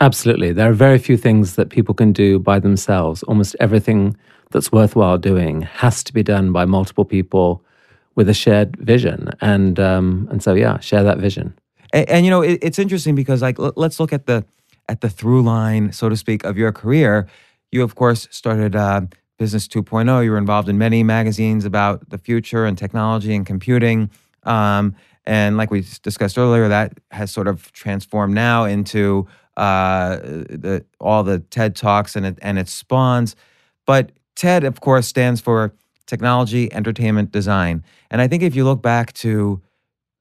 Absolutely. 0.01 0.53
There 0.53 0.71
are 0.71 0.75
very 0.75 0.99
few 0.99 1.17
things 1.17 1.57
that 1.57 1.71
people 1.71 1.95
can 1.95 2.13
do 2.13 2.39
by 2.39 2.61
themselves. 2.61 3.23
Almost 3.25 3.57
everything 3.61 4.17
that's 4.53 4.73
worthwhile 4.73 5.19
doing 5.19 5.63
has 5.63 6.03
to 6.05 6.15
be 6.15 6.23
done 6.23 6.53
by 6.53 6.65
multiple 6.65 7.05
people 7.05 7.63
with 8.19 8.29
a 8.29 8.35
shared 8.35 8.77
vision. 8.79 9.31
And 9.41 9.79
um, 9.79 10.27
and 10.33 10.43
so 10.43 10.53
yeah, 10.53 10.81
share 10.81 11.05
that 11.05 11.19
vision. 11.19 11.57
And, 11.93 12.11
and 12.11 12.25
you 12.27 12.31
know, 12.31 12.43
it, 12.43 12.59
it's 12.61 12.81
interesting 12.81 13.15
because 13.15 13.43
like 13.43 13.61
l- 13.61 13.73
let's 13.77 14.01
look 14.01 14.13
at 14.13 14.27
the 14.27 14.45
at 14.89 15.03
the 15.03 15.09
through 15.09 15.43
line, 15.43 15.93
so 15.93 16.09
to 16.09 16.17
speak, 16.17 16.43
of 16.45 16.59
your 16.59 16.73
career. 16.73 17.29
You 17.71 17.85
of 17.85 17.95
course 17.95 18.27
started 18.33 18.75
uh, 18.75 19.03
Business 19.39 19.69
2.0. 19.69 20.25
You 20.25 20.33
were 20.33 20.37
involved 20.37 20.69
in 20.69 20.79
many 20.79 21.05
magazines 21.05 21.65
about 21.65 22.11
the 22.11 22.19
future 22.19 22.67
and 22.67 22.77
technology 22.77 23.37
and 23.37 23.47
computing. 23.47 24.11
Um, 24.43 24.97
and 25.25 25.57
like 25.57 25.71
we 25.71 25.85
discussed 26.03 26.37
earlier, 26.37 26.67
that 26.67 26.99
has 27.13 27.31
sort 27.31 27.47
of 27.47 27.71
transformed 27.71 28.35
now 28.35 28.65
into 28.65 29.29
uh, 29.57 30.17
the, 30.17 30.85
all 30.99 31.23
the 31.23 31.39
TED 31.39 31.77
Talks 31.77 32.17
and 32.17 32.27
it, 32.27 32.39
and 32.43 32.59
its 32.59 32.73
spawns. 32.73 33.37
But 33.87 34.11
TED, 34.35 34.65
of 34.65 34.81
course, 34.81 35.07
stands 35.07 35.41
for 35.41 35.73
technology, 36.09 36.73
entertainment, 36.73 37.31
design. 37.31 37.85
And 38.11 38.21
I 38.21 38.27
think 38.27 38.43
if 38.43 38.57
you 38.57 38.65
look 38.65 38.83
back 38.83 39.13
to 39.15 39.63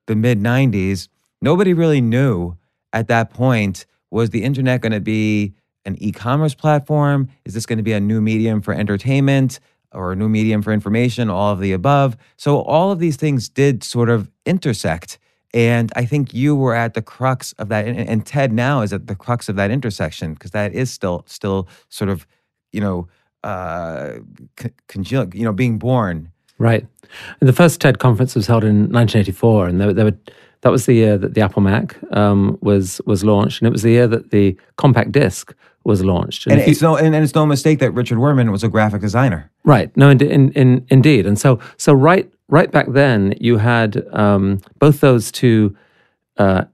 the 0.06 0.15
mid 0.15 0.39
90s, 0.39 1.08
nobody 1.41 1.73
really 1.73 2.02
knew 2.02 2.56
at 2.93 3.08
that 3.08 3.32
point 3.32 3.88
was 4.12 4.30
the 4.30 4.43
internet 4.43 4.82
going 4.82 4.91
to 4.91 5.00
be 5.00 5.54
an 5.86 5.95
e 6.00 6.12
commerce 6.12 6.54
platform? 6.54 7.30
Is 7.45 7.56
this 7.56 7.65
going 7.65 7.78
to 7.78 7.84
be 7.84 7.93
a 7.93 8.00
new 8.00 8.21
medium 8.21 8.62
for 8.62 8.73
entertainment 8.73 9.60
or 9.91 10.12
a 10.12 10.15
new 10.15 10.30
medium 10.30 10.62
for 10.62 10.71
information? 10.71 11.30
All 11.30 11.54
of 11.54 11.60
the 11.60 11.71
above. 11.71 12.17
So, 12.36 12.62
all 12.62 12.91
of 12.91 13.00
these 13.00 13.15
things 13.15 13.50
did 13.50 13.84
sort 13.84 14.10
of 14.10 14.30
intersect. 14.45 15.17
And 15.54 15.91
I 15.95 16.06
think 16.06 16.34
you 16.34 16.56
were 16.56 16.76
at 16.76 16.93
the 16.93 17.02
crux 17.02 17.54
of 17.54 17.69
that, 17.69 17.88
and, 17.88 17.97
and 17.97 18.26
Ted 18.26 18.52
now 18.52 18.82
is 18.82 18.91
at 18.91 19.08
the 19.08 19.15
crux 19.15 19.47
of 19.47 19.56
that 19.56 19.71
intersection 19.71 20.34
because 20.34 20.52
that 20.52 20.73
is 20.73 20.91
still 20.91 21.23
still 21.26 21.67
sort 21.89 22.10
of, 22.10 22.28
you 22.73 22.82
know, 22.82 23.08
uh, 23.43 24.13
you 24.95 25.43
know, 25.43 25.54
being 25.54 25.78
born. 25.78 26.32
Right. 26.58 26.86
And 27.39 27.47
the 27.47 27.54
first 27.54 27.80
TED 27.80 28.00
conference 28.00 28.36
was 28.36 28.47
held 28.47 28.63
in 28.63 28.91
1984, 28.91 29.67
and 29.67 29.82
there, 29.82 29.93
there 29.93 30.06
were 30.06 30.17
that 30.62 30.71
was 30.71 30.88
the 30.88 30.93
year 30.93 31.17
that 31.17 31.36
the 31.36 31.41
Apple 31.41 31.62
Mac 31.62 31.97
um, 32.12 32.58
was 32.62 33.00
was 33.06 33.23
launched, 33.23 33.62
and 33.62 33.67
it 33.67 33.71
was 33.71 33.84
the 33.84 33.91
year 33.91 34.08
that 34.08 34.32
the 34.32 34.58
compact 34.76 35.12
disc 35.12 35.54
was 35.84 36.04
launched. 36.04 36.47
And, 36.47 36.60
and 36.60 36.69
it's 36.69 36.82
you, 36.82 36.88
no 36.88 36.95
and, 36.97 37.15
and, 37.15 37.23
it's 37.23 37.36
no 37.36 37.45
mistake 37.45 37.80
that 37.80 37.91
Richard 37.91 38.17
Wurman 38.17 38.52
was 38.52 38.63
a 38.63 38.67
graphic 38.67 39.02
designer. 39.02 39.50
Right. 39.63 39.95
No, 39.95 40.10
in, 40.10 40.21
in, 40.21 40.52
in, 40.52 40.86
indeed. 40.89 41.26
And 41.26 41.39
so 41.39 41.60
so 41.78 41.93
right 41.93 42.30
right 42.50 42.71
back 42.71 42.88
then, 42.89 43.36
you 43.39 43.58
had 43.58 44.04
um, 44.13 44.60
both 44.80 45.00
those 45.00 45.32
two 45.32 45.76
uh, 46.38 46.65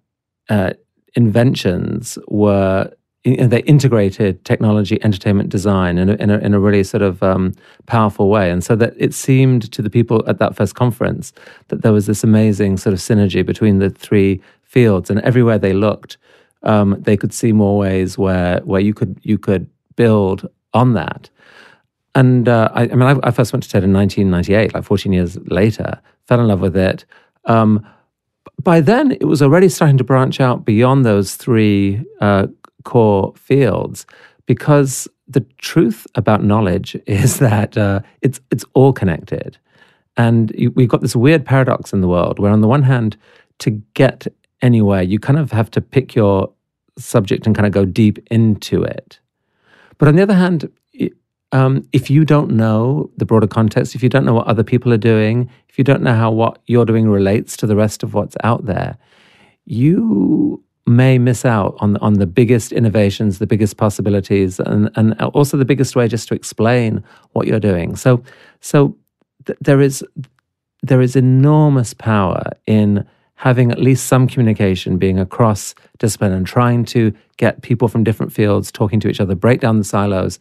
uh, 0.49 0.73
inventions 1.15 2.17
were 2.27 2.91
they 3.23 3.61
integrated 3.61 4.43
technology, 4.43 5.01
entertainment, 5.01 5.49
design 5.49 5.97
in 5.97 6.09
a, 6.09 6.13
in 6.15 6.29
a, 6.29 6.37
in 6.39 6.53
a 6.53 6.59
really 6.59 6.83
sort 6.83 7.01
of 7.01 7.23
um, 7.23 7.53
powerful 7.85 8.29
way. 8.29 8.51
And 8.51 8.63
so 8.63 8.75
that 8.75 8.93
it 8.97 9.13
seemed 9.13 9.71
to 9.71 9.81
the 9.81 9.89
people 9.89 10.23
at 10.27 10.39
that 10.39 10.55
first 10.55 10.75
conference 10.75 11.31
that 11.69 11.83
there 11.83 11.93
was 11.93 12.05
this 12.05 12.23
amazing 12.23 12.77
sort 12.77 12.93
of 12.93 12.99
synergy 12.99 13.45
between 13.45 13.79
the 13.79 13.89
three 13.89 14.41
fields. 14.63 15.09
And 15.09 15.21
everywhere 15.21 15.57
they 15.57 15.73
looked, 15.73 16.17
um, 16.63 16.97
they 16.99 17.15
could 17.15 17.33
see 17.33 17.53
more 17.53 17.77
ways 17.77 18.17
where 18.17 18.59
where 18.61 18.81
you 18.81 18.93
could 18.93 19.19
you 19.23 19.37
could 19.37 19.69
build 19.95 20.47
on 20.73 20.93
that. 20.93 21.29
And 22.15 22.47
uh, 22.47 22.69
I, 22.73 22.83
I, 22.83 22.87
mean, 22.87 23.01
I, 23.01 23.27
I, 23.27 23.31
first 23.31 23.53
went 23.53 23.63
to 23.63 23.69
TED 23.69 23.83
in 23.83 23.91
1998, 23.91 24.73
like 24.73 24.83
14 24.83 25.11
years 25.11 25.37
later, 25.47 25.99
fell 26.27 26.39
in 26.39 26.47
love 26.47 26.61
with 26.61 26.77
it. 26.77 27.05
Um, 27.45 27.85
by 28.61 28.81
then, 28.81 29.11
it 29.13 29.25
was 29.25 29.41
already 29.41 29.67
starting 29.67 29.97
to 29.97 30.03
branch 30.03 30.39
out 30.39 30.63
beyond 30.63 31.05
those 31.05 31.35
three 31.35 32.03
uh, 32.21 32.47
core 32.83 33.33
fields 33.35 34.05
because 34.45 35.07
the 35.27 35.41
truth 35.57 36.05
about 36.15 36.43
knowledge 36.43 36.95
is 37.07 37.39
that 37.39 37.77
uh, 37.77 38.01
it's 38.21 38.39
it's 38.51 38.65
all 38.73 38.93
connected, 38.93 39.57
and 40.17 40.51
you, 40.55 40.71
we've 40.71 40.89
got 40.89 41.01
this 41.01 41.15
weird 41.15 41.45
paradox 41.45 41.93
in 41.93 42.01
the 42.01 42.07
world 42.07 42.39
where, 42.39 42.51
on 42.51 42.61
the 42.61 42.67
one 42.67 42.83
hand, 42.83 43.17
to 43.59 43.71
get 43.93 44.27
anywhere, 44.61 45.01
you 45.01 45.19
kind 45.19 45.39
of 45.39 45.51
have 45.51 45.69
to 45.71 45.81
pick 45.81 46.15
your 46.15 46.51
subject 46.97 47.45
and 47.45 47.55
kind 47.55 47.65
of 47.65 47.71
go 47.71 47.85
deep 47.85 48.19
into 48.29 48.83
it. 48.83 49.19
But 49.97 50.07
on 50.07 50.15
the 50.15 50.23
other 50.23 50.33
hand, 50.33 50.69
um, 51.53 51.87
if 51.93 52.09
you 52.09 52.25
don't 52.25 52.51
know 52.51 53.11
the 53.17 53.25
broader 53.25 53.47
context, 53.47 53.93
if 53.93 54.01
you 54.01 54.09
don't 54.09 54.25
know 54.25 54.33
what 54.33 54.47
other 54.47 54.63
people 54.63 54.91
are 54.91 54.97
doing, 54.97 55.49
if 55.69 55.77
you 55.77 55.83
don't 55.83 56.01
know 56.01 56.15
how 56.15 56.31
what 56.31 56.59
you're 56.65 56.85
doing 56.85 57.07
relates 57.07 57.55
to 57.57 57.67
the 57.67 57.75
rest 57.75 58.01
of 58.01 58.15
what's 58.15 58.35
out 58.43 58.65
there, 58.65 58.97
you 59.65 60.63
may 60.85 61.17
miss 61.17 61.45
out 61.45 61.75
on 61.79 61.97
on 61.97 62.13
the 62.13 62.27
biggest 62.27 62.71
innovations, 62.71 63.39
the 63.39 63.47
biggest 63.47 63.77
possibilities, 63.77 64.59
and 64.59 64.89
and 64.95 65.13
also 65.21 65.57
the 65.57 65.65
biggest 65.65 65.95
way 65.95 66.07
just 66.07 66.27
to 66.27 66.35
explain 66.35 67.03
what 67.31 67.47
you're 67.47 67.59
doing. 67.59 67.95
So 67.95 68.23
so 68.59 68.95
th- 69.45 69.57
there 69.61 69.81
is 69.81 70.03
there 70.81 71.01
is 71.01 71.15
enormous 71.15 71.93
power 71.93 72.43
in 72.67 73.05
having 73.35 73.71
at 73.71 73.79
least 73.79 74.07
some 74.07 74.27
communication 74.27 74.97
being 74.97 75.19
across 75.19 75.73
discipline 75.97 76.31
and 76.31 76.45
trying 76.45 76.85
to 76.85 77.13
get 77.37 77.61
people 77.61 77.87
from 77.87 78.03
different 78.03 78.31
fields 78.31 78.71
talking 78.71 78.99
to 78.99 79.09
each 79.09 79.19
other, 79.19 79.35
break 79.35 79.59
down 79.59 79.77
the 79.77 79.83
silos. 79.83 80.39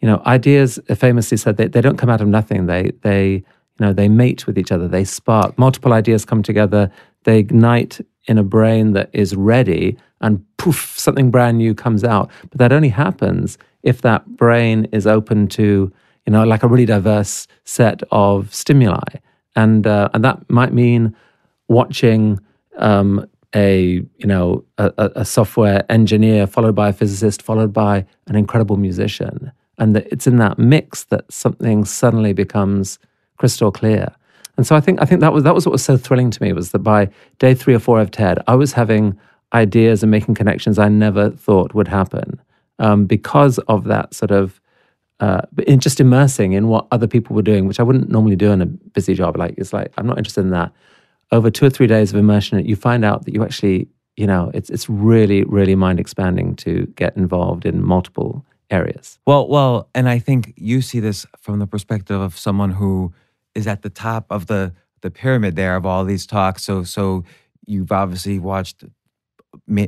You 0.00 0.08
know, 0.08 0.20
ideas 0.26 0.78
uh, 0.88 0.94
famously 0.94 1.36
said 1.36 1.56
they, 1.56 1.68
they 1.68 1.80
don't 1.80 1.96
come 1.96 2.10
out 2.10 2.20
of 2.20 2.28
nothing. 2.28 2.66
They 2.66 2.92
they 3.02 3.34
you 3.34 3.86
know 3.86 3.92
they 3.92 4.08
mate 4.08 4.46
with 4.46 4.58
each 4.58 4.72
other. 4.72 4.88
They 4.88 5.04
spark. 5.04 5.56
Multiple 5.58 5.92
ideas 5.92 6.24
come 6.24 6.42
together. 6.42 6.90
They 7.24 7.38
ignite 7.38 8.00
in 8.26 8.38
a 8.38 8.42
brain 8.42 8.92
that 8.92 9.10
is 9.12 9.34
ready, 9.34 9.96
and 10.20 10.44
poof, 10.56 10.94
something 10.96 11.30
brand 11.30 11.58
new 11.58 11.74
comes 11.74 12.04
out. 12.04 12.30
But 12.50 12.58
that 12.58 12.72
only 12.72 12.88
happens 12.88 13.58
if 13.82 14.02
that 14.02 14.26
brain 14.36 14.86
is 14.92 15.06
open 15.06 15.48
to 15.48 15.92
you 16.26 16.32
know 16.32 16.44
like 16.44 16.62
a 16.62 16.68
really 16.68 16.86
diverse 16.86 17.46
set 17.64 18.02
of 18.10 18.52
stimuli, 18.54 19.02
and 19.56 19.86
uh, 19.86 20.08
and 20.14 20.24
that 20.24 20.48
might 20.48 20.72
mean 20.72 21.14
watching 21.68 22.38
um, 22.76 23.26
a 23.54 24.02
you 24.16 24.26
know 24.26 24.64
a, 24.78 25.10
a, 25.16 25.24
software 25.24 25.84
engineer 25.90 26.46
followed 26.46 26.74
by 26.74 26.88
a 26.88 26.92
physicist 26.92 27.42
followed 27.42 27.72
by 27.72 28.04
an 28.28 28.36
incredible 28.36 28.76
musician. 28.76 29.52
And 29.78 29.96
it's 29.96 30.26
in 30.26 30.36
that 30.36 30.58
mix 30.58 31.04
that 31.04 31.30
something 31.32 31.84
suddenly 31.84 32.32
becomes 32.32 32.98
crystal 33.38 33.72
clear 33.72 34.14
and 34.56 34.66
so 34.66 34.76
i 34.76 34.80
think 34.80 35.00
i 35.00 35.04
think 35.04 35.20
that 35.20 35.32
was 35.32 35.44
that 35.44 35.54
was 35.54 35.66
what 35.66 35.72
was 35.72 35.84
so 35.84 35.96
thrilling 35.96 36.30
to 36.30 36.42
me 36.42 36.52
was 36.52 36.70
that 36.72 36.80
by 36.80 37.08
day 37.38 37.54
3 37.54 37.74
or 37.74 37.78
4 37.78 38.00
of 38.00 38.10
ted 38.10 38.38
i 38.46 38.54
was 38.54 38.72
having 38.72 39.18
ideas 39.54 40.02
and 40.02 40.10
making 40.10 40.34
connections 40.34 40.78
i 40.78 40.88
never 40.88 41.30
thought 41.30 41.74
would 41.74 41.88
happen 41.88 42.40
um, 42.78 43.06
because 43.06 43.58
of 43.68 43.84
that 43.84 44.14
sort 44.14 44.30
of 44.30 44.60
uh, 45.20 45.42
in 45.68 45.78
just 45.78 46.00
immersing 46.00 46.52
in 46.52 46.66
what 46.66 46.88
other 46.90 47.06
people 47.06 47.36
were 47.36 47.42
doing, 47.42 47.68
which 47.68 47.78
I 47.78 47.84
wouldn't 47.84 48.10
normally 48.10 48.34
do 48.34 48.50
in 48.50 48.60
a 48.60 48.66
busy 48.66 49.14
job. 49.14 49.36
Like 49.36 49.54
it's 49.56 49.72
like 49.72 49.92
I'm 49.96 50.06
not 50.06 50.18
interested 50.18 50.40
in 50.40 50.50
that 50.50 50.72
over 51.30 51.50
two 51.50 51.64
or 51.64 51.70
three 51.70 51.86
days 51.86 52.12
of 52.12 52.18
immersion, 52.18 52.64
you 52.64 52.76
find 52.76 53.04
out 53.04 53.24
that 53.24 53.34
you 53.34 53.42
actually, 53.42 53.88
you 54.16 54.26
know, 54.26 54.50
it's 54.52 54.68
it's 54.68 54.88
really, 54.88 55.44
really 55.44 55.74
mind 55.74 56.00
expanding 56.00 56.56
to 56.56 56.86
get 56.96 57.16
involved 57.16 57.64
in 57.64 57.84
multiple 57.84 58.44
areas. 58.70 59.18
Well, 59.26 59.48
well, 59.48 59.88
and 59.94 60.08
I 60.08 60.18
think 60.18 60.54
you 60.56 60.82
see 60.82 61.00
this 61.00 61.24
from 61.38 61.58
the 61.58 61.66
perspective 61.66 62.20
of 62.20 62.38
someone 62.38 62.72
who 62.72 63.14
is 63.54 63.66
at 63.66 63.82
the 63.82 63.90
top 63.90 64.26
of 64.30 64.46
the 64.46 64.72
the 65.02 65.10
pyramid 65.10 65.56
there 65.56 65.76
of 65.76 65.84
all 65.84 66.04
these 66.04 66.26
talks. 66.26 66.62
So, 66.62 66.84
so 66.84 67.24
you've 67.66 67.92
obviously 67.92 68.38
watched. 68.38 68.84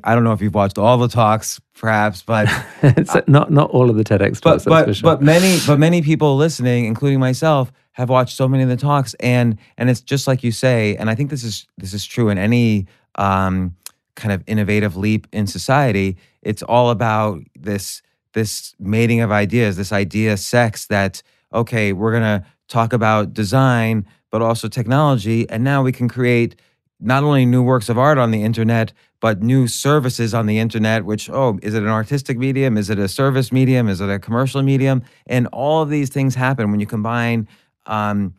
I 0.04 0.14
don't 0.14 0.24
know 0.24 0.32
if 0.32 0.42
you've 0.42 0.54
watched 0.54 0.76
all 0.76 0.98
the 0.98 1.08
talks, 1.08 1.58
perhaps, 1.74 2.22
but 2.22 2.48
it's 2.82 3.14
not 3.26 3.50
not 3.50 3.70
all 3.70 3.88
of 3.88 3.96
the 3.96 4.04
TEDx 4.04 4.40
talks. 4.40 4.64
But 4.64 4.86
but, 4.86 4.96
sure. 4.96 5.16
but 5.16 5.22
many 5.22 5.58
but 5.66 5.78
many 5.78 6.02
people 6.02 6.36
listening, 6.36 6.84
including 6.84 7.18
myself, 7.18 7.72
have 7.92 8.10
watched 8.10 8.36
so 8.36 8.46
many 8.46 8.62
of 8.62 8.68
the 8.68 8.76
talks, 8.76 9.14
and 9.14 9.58
and 9.78 9.88
it's 9.88 10.02
just 10.02 10.26
like 10.26 10.44
you 10.44 10.52
say, 10.52 10.96
and 10.96 11.08
I 11.08 11.14
think 11.14 11.30
this 11.30 11.44
is 11.44 11.66
this 11.78 11.94
is 11.94 12.04
true 12.04 12.28
in 12.28 12.36
any 12.36 12.86
um, 13.14 13.74
kind 14.16 14.32
of 14.32 14.42
innovative 14.46 14.96
leap 14.96 15.26
in 15.32 15.46
society. 15.46 16.18
It's 16.42 16.62
all 16.62 16.90
about 16.90 17.40
this 17.58 18.02
this 18.34 18.74
mating 18.78 19.20
of 19.20 19.32
ideas, 19.32 19.76
this 19.76 19.92
idea 19.92 20.36
sex 20.36 20.86
that 20.86 21.22
okay, 21.54 21.92
we're 21.92 22.12
gonna 22.12 22.44
talk 22.68 22.92
about 22.92 23.34
design, 23.34 24.06
but 24.30 24.42
also 24.42 24.68
technology, 24.68 25.48
and 25.48 25.62
now 25.62 25.82
we 25.82 25.92
can 25.92 26.08
create 26.08 26.56
not 27.00 27.22
only 27.22 27.44
new 27.44 27.62
works 27.62 27.88
of 27.88 27.98
art 27.98 28.18
on 28.18 28.30
the 28.30 28.42
internet, 28.42 28.92
but 29.20 29.42
new 29.42 29.66
services 29.66 30.34
on 30.34 30.46
the 30.46 30.58
internet, 30.58 31.04
which, 31.04 31.30
oh, 31.30 31.58
is 31.62 31.74
it 31.74 31.82
an 31.82 31.88
artistic 31.88 32.38
medium? 32.38 32.76
Is 32.76 32.90
it 32.90 32.98
a 32.98 33.08
service 33.08 33.52
medium? 33.52 33.88
Is 33.88 34.00
it 34.00 34.08
a 34.08 34.18
commercial 34.18 34.62
medium? 34.62 35.02
And 35.26 35.46
all 35.48 35.82
of 35.82 35.90
these 35.90 36.10
things 36.10 36.34
happen 36.34 36.70
when 36.70 36.80
you 36.80 36.86
combine 36.86 37.48
um, 37.86 38.34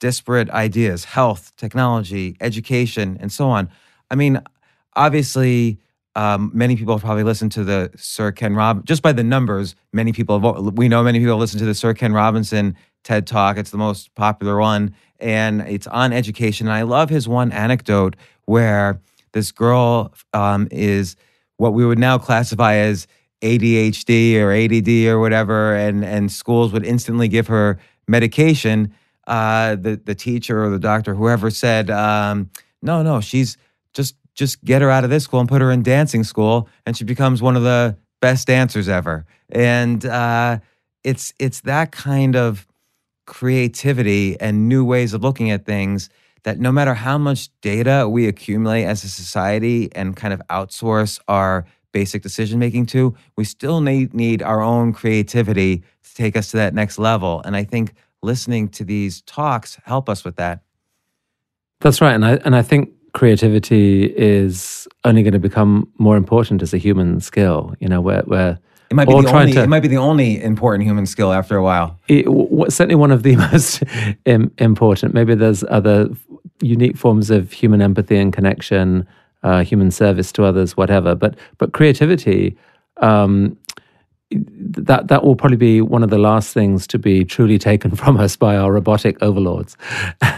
disparate 0.00 0.50
ideas 0.50 1.04
health, 1.04 1.52
technology, 1.56 2.36
education, 2.40 3.16
and 3.20 3.30
so 3.30 3.48
on. 3.48 3.70
I 4.10 4.14
mean, 4.16 4.40
obviously, 4.96 5.78
um, 6.16 6.50
many 6.52 6.74
people 6.74 6.94
have 6.94 7.02
probably 7.02 7.22
listened 7.22 7.52
to 7.52 7.64
the 7.64 7.90
Sir 7.96 8.32
Ken 8.32 8.54
Rob 8.54 8.84
just 8.84 9.02
by 9.02 9.12
the 9.12 9.22
numbers. 9.22 9.76
Many 9.92 10.12
people 10.12 10.40
have, 10.40 10.74
we 10.74 10.88
know 10.88 11.02
many 11.02 11.20
people 11.20 11.36
listen 11.36 11.58
to 11.60 11.64
the 11.64 11.74
Sir 11.74 11.94
Ken 11.94 12.12
Robinson 12.12 12.76
TED 13.04 13.26
Talk. 13.26 13.56
It's 13.56 13.70
the 13.70 13.78
most 13.78 14.14
popular 14.14 14.58
one, 14.58 14.94
and 15.18 15.62
it's 15.62 15.86
on 15.86 16.12
education. 16.12 16.66
And 16.66 16.74
I 16.74 16.82
love 16.82 17.10
his 17.10 17.28
one 17.28 17.52
anecdote 17.52 18.16
where 18.46 19.00
this 19.32 19.52
girl 19.52 20.12
um, 20.32 20.68
is 20.70 21.16
what 21.56 21.74
we 21.74 21.84
would 21.84 21.98
now 21.98 22.18
classify 22.18 22.74
as 22.74 23.06
ADHD 23.42 24.36
or 24.40 24.52
ADD 24.52 25.08
or 25.08 25.18
whatever, 25.18 25.74
and 25.74 26.04
and 26.04 26.30
schools 26.30 26.72
would 26.72 26.84
instantly 26.84 27.28
give 27.28 27.46
her 27.46 27.78
medication, 28.06 28.92
uh, 29.26 29.76
the 29.76 30.00
the 30.04 30.14
teacher 30.14 30.62
or 30.62 30.70
the 30.70 30.78
doctor, 30.78 31.14
whoever 31.14 31.50
said, 31.50 31.90
um, 31.90 32.50
"No, 32.82 33.02
no, 33.02 33.20
she's 33.20 33.56
just 33.94 34.14
just 34.34 34.62
get 34.64 34.82
her 34.82 34.90
out 34.90 35.04
of 35.04 35.10
this 35.10 35.24
school 35.24 35.40
and 35.40 35.48
put 35.48 35.62
her 35.62 35.70
in 35.70 35.82
dancing 35.82 36.24
school, 36.24 36.68
and 36.84 36.96
she 36.96 37.04
becomes 37.04 37.40
one 37.40 37.56
of 37.56 37.62
the 37.62 37.96
best 38.20 38.46
dancers 38.46 38.88
ever." 38.88 39.24
And 39.50 40.04
uh, 40.04 40.58
it's 41.02 41.32
it's 41.38 41.60
that 41.62 41.92
kind 41.92 42.36
of 42.36 42.66
creativity 43.30 44.38
and 44.40 44.68
new 44.68 44.84
ways 44.84 45.14
of 45.14 45.22
looking 45.22 45.52
at 45.52 45.64
things 45.64 46.10
that 46.42 46.58
no 46.58 46.72
matter 46.72 46.94
how 46.94 47.16
much 47.16 47.48
data 47.60 48.08
we 48.08 48.26
accumulate 48.26 48.84
as 48.84 49.04
a 49.04 49.08
society 49.08 49.88
and 49.94 50.16
kind 50.16 50.34
of 50.34 50.42
outsource 50.50 51.20
our 51.28 51.64
basic 51.92 52.22
decision 52.22 52.58
making 52.58 52.86
to, 52.86 53.14
we 53.36 53.44
still 53.44 53.80
need, 53.80 54.12
need 54.12 54.42
our 54.42 54.60
own 54.60 54.92
creativity 54.92 55.78
to 56.02 56.14
take 56.14 56.36
us 56.36 56.50
to 56.50 56.56
that 56.56 56.74
next 56.74 56.98
level. 56.98 57.40
And 57.44 57.54
I 57.54 57.62
think 57.62 57.94
listening 58.20 58.68
to 58.70 58.84
these 58.84 59.22
talks 59.22 59.78
help 59.84 60.08
us 60.08 60.24
with 60.24 60.34
that. 60.36 60.62
That's 61.80 62.00
right. 62.00 62.14
And 62.14 62.24
I, 62.24 62.32
and 62.44 62.56
I 62.56 62.62
think 62.62 62.90
creativity 63.14 64.06
is 64.06 64.88
only 65.04 65.22
going 65.22 65.34
to 65.34 65.38
become 65.38 65.88
more 65.98 66.16
important 66.16 66.62
as 66.62 66.74
a 66.74 66.78
human 66.78 67.20
skill, 67.20 67.76
you 67.78 67.86
know, 67.86 68.00
where, 68.00 68.22
where 68.22 68.58
it 68.90 68.96
might 68.96 69.06
be 69.06 69.20
the 69.20 69.32
only. 69.32 69.52
To, 69.52 69.62
it 69.62 69.68
might 69.68 69.80
be 69.80 69.88
the 69.88 69.98
only 69.98 70.42
important 70.42 70.84
human 70.84 71.06
skill 71.06 71.32
after 71.32 71.56
a 71.56 71.62
while. 71.62 71.96
It, 72.08 72.26
certainly, 72.72 72.96
one 72.96 73.12
of 73.12 73.22
the 73.22 73.36
most 73.52 73.84
important. 74.58 75.14
Maybe 75.14 75.36
there's 75.36 75.62
other 75.64 76.08
unique 76.60 76.96
forms 76.96 77.30
of 77.30 77.52
human 77.52 77.82
empathy 77.82 78.16
and 78.16 78.32
connection, 78.32 79.06
uh, 79.44 79.62
human 79.62 79.92
service 79.92 80.32
to 80.32 80.44
others, 80.44 80.76
whatever. 80.76 81.14
But 81.14 81.36
but 81.58 81.72
creativity. 81.72 82.56
Um, 82.96 83.56
that 84.32 85.08
that 85.08 85.24
will 85.24 85.34
probably 85.34 85.56
be 85.56 85.80
one 85.80 86.02
of 86.04 86.10
the 86.10 86.18
last 86.18 86.52
things 86.52 86.86
to 86.88 86.98
be 86.98 87.24
truly 87.24 87.58
taken 87.58 87.90
from 87.96 88.16
us 88.16 88.36
by 88.36 88.56
our 88.56 88.72
robotic 88.72 89.22
overlords. 89.22 89.76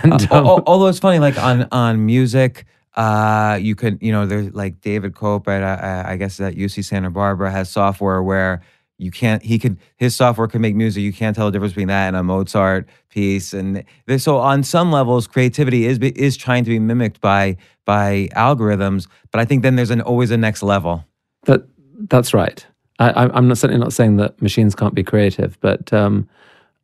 And, 0.05 0.31
um, 0.33 0.47
although 0.67 0.89
it's 0.89 0.99
funny, 0.99 1.21
like 1.21 1.39
on 1.39 1.69
on 1.71 2.05
music, 2.05 2.67
uh, 2.95 3.59
you 3.61 3.75
could 3.75 3.99
you 4.03 4.13
know 4.13 4.27
there's 4.27 4.53
like 4.55 4.81
David 4.81 5.15
Cope 5.15 5.49
at 5.49 5.63
uh, 5.63 6.09
I 6.09 6.17
guess 6.17 6.41
at 6.41 6.55
UC 6.55 6.85
Santa 6.85 7.11
Barbara 7.11 7.51
has 7.51 7.71
software 7.71 8.23
where 8.23 8.63
you 8.99 9.11
can't 9.11 9.43
he 9.43 9.59
could 9.59 9.79
his 9.97 10.15
software 10.15 10.47
can 10.47 10.61
make 10.61 10.77
music 10.77 11.03
you 11.03 11.13
can't 11.13 11.35
tell 11.35 11.47
the 11.47 11.53
difference 11.53 11.73
between 11.73 11.89
that 11.89 12.09
and 12.09 12.17
a 12.17 12.23
Mozart 12.23 12.89
piece 13.09 13.53
and 13.53 13.85
so 14.19 14.37
on 14.37 14.63
some 14.63 14.93
levels 14.93 15.27
creativity 15.27 15.87
is 15.87 15.99
is 15.99 16.37
trying 16.37 16.65
to 16.65 16.71
be 16.71 16.79
mimicked 16.79 17.21
by 17.21 17.57
by 17.85 18.29
algorithms 18.37 19.09
but 19.33 19.41
I 19.41 19.45
think 19.45 19.63
then 19.63 19.77
there's 19.77 19.91
an 19.91 20.03
always 20.03 20.31
a 20.31 20.37
next 20.37 20.63
level. 20.63 21.05
That 21.47 21.67
that's 22.09 22.33
right. 22.33 22.65
I, 22.99 23.37
am 23.37 23.49
not 23.49 23.59
certainly 23.59 23.83
not 23.83 23.93
saying 23.93 24.17
that 24.19 24.41
machines 24.41 24.77
can't 24.77 24.95
be 24.95 25.03
creative, 25.03 25.59
but 25.61 25.93
um, 25.93 26.29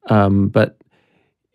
um, 0.09 0.49
but 0.49 0.77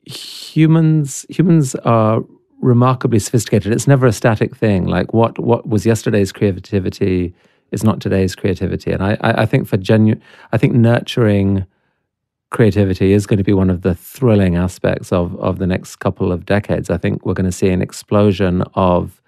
humans 0.06 1.26
humans 1.28 1.76
are 1.76 2.24
remarkably 2.63 3.19
sophisticated. 3.19 3.71
It's 3.71 3.88
never 3.88 4.08
a 4.08 4.13
static 4.13 4.56
thing. 4.56 4.86
Like 4.86 5.13
what 5.13 5.38
what 5.39 5.67
was 5.67 5.86
yesterday's 5.86 6.32
creativity 6.32 7.34
is 7.71 7.84
not 7.84 8.02
today's 8.02 8.36
creativity. 8.36 8.91
And 8.91 9.04
I 9.04 9.17
I, 9.21 9.41
I 9.43 9.45
think 9.45 9.67
for 9.67 9.78
genuine, 9.78 10.21
I 10.52 10.58
think 10.58 10.73
nurturing 10.73 11.65
creativity 12.49 13.13
is 13.13 13.26
going 13.26 13.38
to 13.38 13.43
be 13.43 13.54
one 13.54 13.69
of 13.69 13.82
the 13.82 13.95
thrilling 13.95 14.56
aspects 14.56 15.12
of 15.12 15.36
of 15.39 15.60
the 15.60 15.67
next 15.67 15.97
couple 15.97 16.32
of 16.32 16.45
decades. 16.45 16.89
I 16.89 16.97
think 16.97 17.26
we're 17.26 17.34
going 17.34 17.45
to 17.45 17.52
see 17.52 17.69
an 17.69 17.82
explosion 17.82 18.63
of 18.76 19.21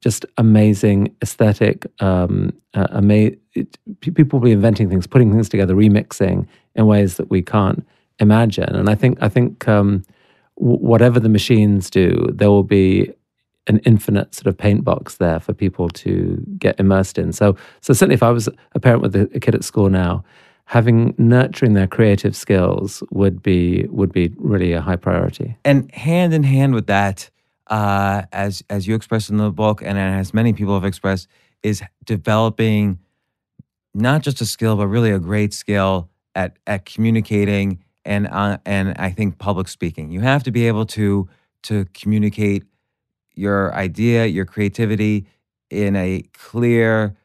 just 0.00 0.26
amazing 0.36 1.16
aesthetic. 1.22 1.86
Um, 2.00 2.52
uh, 2.74 2.86
ama- 2.92 3.32
it, 3.54 3.78
people 4.00 4.38
will 4.38 4.44
be 4.44 4.52
inventing 4.52 4.90
things, 4.90 5.06
putting 5.06 5.32
things 5.32 5.48
together, 5.48 5.74
remixing 5.74 6.46
in 6.74 6.86
ways 6.86 7.16
that 7.16 7.30
we 7.30 7.40
can't 7.40 7.86
imagine. 8.18 8.76
And 8.76 8.90
I 8.90 8.94
think 8.94 9.18
I 9.22 9.28
think 9.28 9.66
um, 9.66 10.02
whatever 10.56 11.20
the 11.20 11.28
machines 11.28 11.90
do, 11.90 12.28
there 12.32 12.50
will 12.50 12.62
be 12.62 13.12
an 13.66 13.78
infinite 13.78 14.34
sort 14.34 14.46
of 14.46 14.58
paint 14.58 14.84
box 14.84 15.16
there 15.16 15.40
for 15.40 15.54
people 15.54 15.88
to 15.88 16.42
get 16.58 16.78
immersed 16.78 17.18
in. 17.18 17.32
So 17.32 17.56
so 17.80 17.92
certainly, 17.92 18.14
if 18.14 18.22
I 18.22 18.30
was 18.30 18.48
a 18.74 18.80
parent 18.80 19.02
with 19.02 19.16
a, 19.16 19.22
a 19.34 19.40
kid 19.40 19.54
at 19.54 19.64
school 19.64 19.88
now, 19.88 20.24
having 20.66 21.14
nurturing 21.18 21.74
their 21.74 21.86
creative 21.86 22.36
skills 22.36 23.02
would 23.10 23.42
be 23.42 23.86
would 23.88 24.12
be 24.12 24.32
really 24.38 24.72
a 24.72 24.80
high 24.80 24.96
priority. 24.96 25.56
And 25.64 25.92
hand 25.94 26.34
in 26.34 26.42
hand 26.42 26.74
with 26.74 26.86
that 26.86 27.30
uh, 27.68 28.22
as 28.32 28.62
as 28.70 28.86
you 28.86 28.94
expressed 28.94 29.30
in 29.30 29.36
the 29.36 29.50
book, 29.50 29.82
and 29.82 29.98
as 29.98 30.34
many 30.34 30.52
people 30.52 30.74
have 30.74 30.84
expressed, 30.84 31.28
is 31.62 31.82
developing 32.04 32.98
not 33.94 34.22
just 34.22 34.40
a 34.40 34.46
skill, 34.46 34.76
but 34.76 34.88
really 34.88 35.10
a 35.10 35.18
great 35.18 35.54
skill 35.54 36.10
at 36.34 36.58
at 36.66 36.84
communicating 36.84 37.83
and 38.04 38.26
uh, 38.26 38.58
and 38.64 38.94
I 38.98 39.10
think 39.10 39.38
public 39.38 39.68
speaking. 39.68 40.10
You 40.10 40.20
have 40.20 40.42
to 40.44 40.50
be 40.50 40.66
able 40.66 40.86
to 40.86 41.28
to 41.64 41.86
communicate 41.94 42.64
your 43.34 43.74
idea, 43.74 44.26
your 44.26 44.44
creativity 44.44 45.26
in 45.70 45.96
a 45.96 46.22
clear 46.32 47.16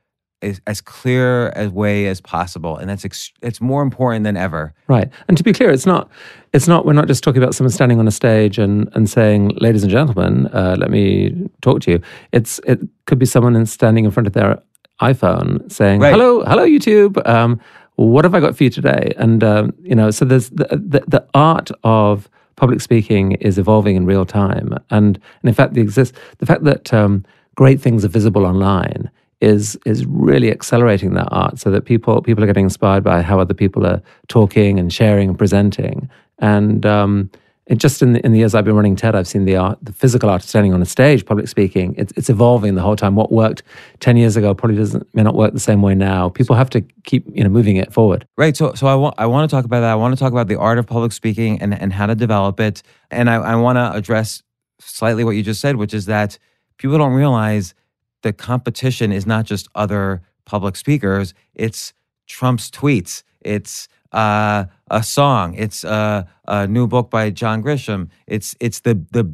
as, 0.42 0.62
as 0.68 0.82
clear 0.82 1.50
a 1.56 1.68
way 1.70 2.08
as 2.08 2.22
possible, 2.22 2.78
and 2.78 2.90
that's 2.90 3.04
ex- 3.04 3.34
it's 3.42 3.60
more 3.60 3.82
important 3.82 4.24
than 4.24 4.38
ever. 4.38 4.74
Right, 4.88 5.10
and 5.28 5.38
to 5.38 5.44
be 5.44 5.54
clear, 5.54 5.70
it's 5.70 5.86
not 5.86 6.10
it's 6.54 6.68
not 6.68 6.86
we're 6.86 6.94
not 6.94 7.08
just 7.08 7.24
talking 7.24 7.42
about 7.42 7.56
someone 7.56 7.72
standing 7.72 8.00
on 8.00 8.08
a 8.08 8.12
stage 8.12 8.58
and 8.58 8.90
and 8.94 9.10
saying, 9.10 9.50
"Ladies 9.60 9.84
and 9.84 9.92
gentlemen, 9.92 10.48
uh, 10.48 10.76
let 10.80 10.90
me 10.90 11.50
talk 11.62 11.82
to 11.82 11.92
you." 11.92 12.02
It's 12.32 12.60
it 12.60 12.80
could 13.06 13.20
be 13.20 13.26
someone 13.26 13.66
standing 13.66 14.06
in 14.06 14.12
front 14.12 14.28
of 14.28 14.34
their 14.34 14.62
iPhone 15.02 15.70
saying, 15.72 16.00
right. 16.00 16.12
"Hello, 16.12 16.44
hello, 16.46 16.66
YouTube. 16.66 17.26
Um, 17.28 17.60
what 18.08 18.26
have 18.26 18.34
I 18.34 18.40
got 18.40 18.56
for 18.56 18.64
you 18.64 18.70
today?" 18.70 19.14
And 19.18 19.44
um, 19.44 19.74
you 19.82 19.96
know, 19.96 20.12
so 20.12 20.26
there's 20.26 20.50
the, 20.50 20.68
the 20.72 21.04
the 21.08 21.26
art 21.34 21.72
of 21.84 22.30
public 22.56 22.82
speaking 22.82 23.34
is 23.34 23.58
evolving 23.58 23.96
in 23.96 24.06
real 24.06 24.26
time, 24.26 24.74
and 24.90 25.18
and 25.42 25.50
in 25.50 25.54
fact, 25.54 25.74
the 25.74 25.82
exist 25.82 26.16
the 26.40 26.46
fact 26.46 26.64
that 26.64 26.94
um, 26.94 27.26
great 27.56 27.82
things 27.82 28.06
are 28.06 28.10
visible 28.10 28.46
online 28.46 29.10
is 29.42 29.78
is 29.86 30.06
really 30.06 30.52
accelerating 30.52 31.14
that 31.14 31.28
art 31.32 31.60
so 31.60 31.72
that 31.72 31.86
people 31.86 32.22
people 32.22 32.44
are 32.44 32.48
getting 32.48 32.66
inspired 32.66 33.04
by 33.04 33.22
how 33.22 33.40
other 33.40 33.54
people 33.54 33.86
are 33.86 34.02
talking 34.28 34.80
and 34.80 34.92
sharing 34.92 35.30
and 35.30 35.38
presenting 35.38 36.10
and 36.40 36.86
um, 36.86 37.30
it 37.70 37.78
just 37.78 38.02
in 38.02 38.14
the, 38.14 38.26
in 38.26 38.32
the 38.32 38.40
years 38.40 38.56
I've 38.56 38.66
been 38.66 38.76
running 38.76 38.96
TED, 38.96 39.16
I've 39.16 39.28
seen 39.28 39.46
the 39.46 39.56
art, 39.56 39.78
the 39.82 39.94
physical 39.94 40.28
art 40.28 40.44
of 40.44 40.50
standing 40.50 40.74
on 40.74 40.82
a 40.82 40.86
stage, 40.86 41.24
public 41.24 41.48
speaking. 41.48 41.94
It's, 41.98 42.12
it's 42.16 42.28
evolving 42.28 42.74
the 42.74 42.82
whole 42.82 42.96
time. 42.96 43.16
What 43.16 43.32
worked 43.32 43.62
ten 44.00 44.18
years 44.18 44.36
ago 44.36 44.56
probably 44.56 44.76
doesn't 44.76 45.08
may 45.14 45.22
not 45.22 45.36
work 45.36 45.54
the 45.54 45.60
same 45.60 45.84
way 45.84 45.94
now. 45.94 46.30
People 46.30 46.56
have 46.56 46.72
to 46.72 46.82
keep 47.04 47.26
you 47.32 47.44
know 47.44 47.50
moving 47.50 47.78
it 47.78 47.94
forward. 47.94 48.28
Right. 48.38 48.58
So 48.58 48.74
so 48.74 48.88
I 48.88 48.96
want 48.96 49.16
I 49.20 49.28
want 49.28 49.48
to 49.48 49.56
talk 49.56 49.66
about 49.66 49.82
that. 49.82 49.92
I 49.92 49.96
want 49.96 50.16
to 50.16 50.20
talk 50.20 50.32
about 50.32 50.48
the 50.48 50.58
art 50.58 50.80
of 50.80 50.88
public 50.88 51.12
speaking 51.12 51.62
and 51.62 51.80
and 51.80 51.94
how 51.94 52.08
to 52.08 52.16
develop 52.16 52.60
it. 52.60 52.82
And 53.12 53.30
I, 53.30 53.36
I 53.36 53.56
want 53.56 53.78
to 53.78 53.92
address 53.94 54.42
slightly 54.80 55.24
what 55.24 55.32
you 55.32 55.44
just 55.44 55.62
said, 55.62 55.76
which 55.76 55.94
is 55.94 56.08
that 56.08 56.40
people 56.78 56.98
don't 56.98 57.14
realize 57.14 57.76
the 58.24 58.34
competition 58.34 59.12
is 59.12 59.28
not 59.28 59.46
just 59.46 59.68
other 59.76 60.24
public 60.46 60.76
speakers, 60.76 61.36
it's 61.54 61.94
Trump's 62.26 62.72
tweets, 62.72 63.24
it's 63.42 63.88
uh, 64.12 64.66
a 64.90 65.04
song, 65.04 65.54
it's 65.56 65.84
a, 65.84 66.28
a, 66.48 66.68
new 66.68 66.88
book 66.88 67.10
by 67.10 67.30
John 67.30 67.62
Grisham, 67.62 68.10
it's 68.28 68.56
it's 68.60 68.80
the 68.80 68.96
the 69.12 69.32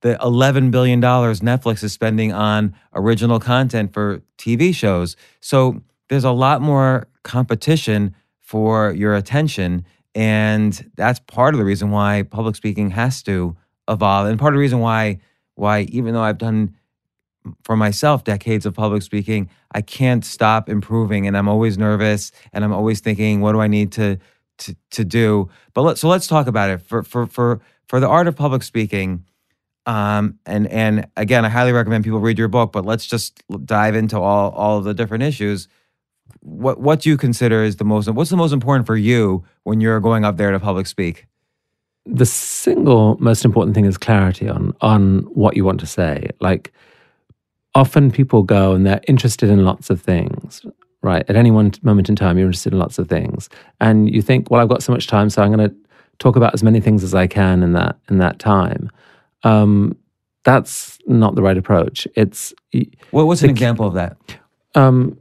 the 0.00 0.18
eleven 0.22 0.70
billion 0.70 1.00
dollars 1.00 1.40
Netflix 1.40 1.82
is 1.84 1.92
spending 1.92 2.32
on 2.32 2.74
original 2.94 3.38
content 3.38 3.92
for 3.92 4.22
TV 4.38 4.74
shows. 4.74 5.16
So 5.40 5.82
there's 6.08 6.24
a 6.24 6.30
lot 6.30 6.62
more 6.62 7.06
competition 7.22 8.14
for 8.40 8.92
your 8.92 9.14
attention, 9.14 9.84
and 10.14 10.90
that's 10.96 11.20
part 11.20 11.54
of 11.54 11.58
the 11.58 11.64
reason 11.64 11.90
why 11.90 12.22
public 12.22 12.56
speaking 12.56 12.90
has 12.90 13.22
to 13.24 13.56
evolve, 13.88 14.28
and 14.28 14.38
part 14.38 14.54
of 14.54 14.56
the 14.56 14.60
reason 14.60 14.80
why 14.80 15.20
why 15.54 15.82
even 15.82 16.14
though 16.14 16.22
I've 16.22 16.38
done 16.38 16.74
for 17.62 17.76
myself 17.76 18.24
decades 18.24 18.64
of 18.64 18.74
public 18.74 19.02
speaking 19.02 19.48
i 19.72 19.80
can't 19.82 20.24
stop 20.24 20.68
improving 20.68 21.26
and 21.26 21.36
i'm 21.36 21.48
always 21.48 21.76
nervous 21.76 22.32
and 22.52 22.64
i'm 22.64 22.72
always 22.72 23.00
thinking 23.00 23.40
what 23.40 23.52
do 23.52 23.60
i 23.60 23.66
need 23.66 23.92
to 23.92 24.18
to, 24.58 24.76
to 24.92 25.04
do? 25.04 25.48
But 25.72 25.82
let, 25.82 25.98
so 25.98 26.08
let's 26.08 26.26
talk 26.26 26.46
about 26.46 26.70
it. 26.70 26.78
For 26.78 27.02
for 27.02 27.26
for 27.26 27.60
for 27.88 28.00
the 28.00 28.08
art 28.08 28.26
of 28.26 28.36
public 28.36 28.62
speaking 28.62 29.24
um, 29.86 30.38
and 30.46 30.66
and 30.68 31.06
again 31.16 31.44
i 31.44 31.48
highly 31.50 31.72
recommend 31.72 32.04
people 32.04 32.18
read 32.18 32.38
your 32.38 32.48
book 32.48 32.72
but 32.72 32.86
let's 32.86 33.04
just 33.04 33.42
dive 33.66 33.94
into 33.94 34.18
all 34.18 34.50
all 34.52 34.78
of 34.78 34.84
the 34.84 34.94
different 34.94 35.24
issues. 35.24 35.68
What 36.40 36.80
what 36.80 37.00
do 37.00 37.10
you 37.10 37.16
consider 37.16 37.62
is 37.62 37.76
the 37.76 37.84
most 37.84 38.08
what's 38.08 38.30
the 38.30 38.36
most 38.36 38.52
important 38.52 38.86
for 38.86 38.96
you 38.96 39.44
when 39.64 39.80
you're 39.80 40.00
going 40.00 40.24
up 40.24 40.36
there 40.36 40.50
to 40.50 40.60
public 40.60 40.86
speak? 40.86 41.26
The 42.06 42.26
single 42.26 43.16
most 43.18 43.44
important 43.44 43.74
thing 43.74 43.86
is 43.86 43.98
clarity 43.98 44.48
on 44.48 44.72
on 44.80 45.20
what 45.34 45.56
you 45.56 45.64
want 45.64 45.80
to 45.80 45.86
say. 45.86 46.30
Like 46.40 46.72
often 47.74 48.10
people 48.10 48.42
go 48.42 48.72
and 48.72 48.86
they're 48.86 49.00
interested 49.08 49.50
in 49.50 49.64
lots 49.64 49.90
of 49.90 50.00
things, 50.00 50.64
right? 51.02 51.24
At 51.28 51.36
any 51.36 51.50
one 51.50 51.72
moment 51.82 52.08
in 52.08 52.16
time, 52.16 52.38
you're 52.38 52.46
interested 52.46 52.72
in 52.72 52.78
lots 52.78 52.98
of 52.98 53.08
things. 53.08 53.48
And 53.80 54.12
you 54.12 54.22
think, 54.22 54.50
well, 54.50 54.60
I've 54.60 54.68
got 54.68 54.82
so 54.82 54.92
much 54.92 55.06
time, 55.06 55.30
so 55.30 55.42
I'm 55.42 55.52
going 55.52 55.68
to 55.68 55.74
talk 56.18 56.36
about 56.36 56.54
as 56.54 56.62
many 56.62 56.80
things 56.80 57.02
as 57.02 57.14
I 57.14 57.26
can 57.26 57.62
in 57.62 57.72
that 57.72 57.96
in 58.08 58.18
that 58.18 58.38
time. 58.38 58.90
Um, 59.42 59.96
that's 60.44 60.98
not 61.06 61.34
the 61.34 61.42
right 61.42 61.56
approach. 61.56 62.06
It's 62.14 62.54
well, 63.12 63.26
what's 63.26 63.40
the, 63.40 63.46
an 63.46 63.50
example 63.50 63.86
of 63.86 63.94
that? 63.94 64.16
Um, 64.74 65.18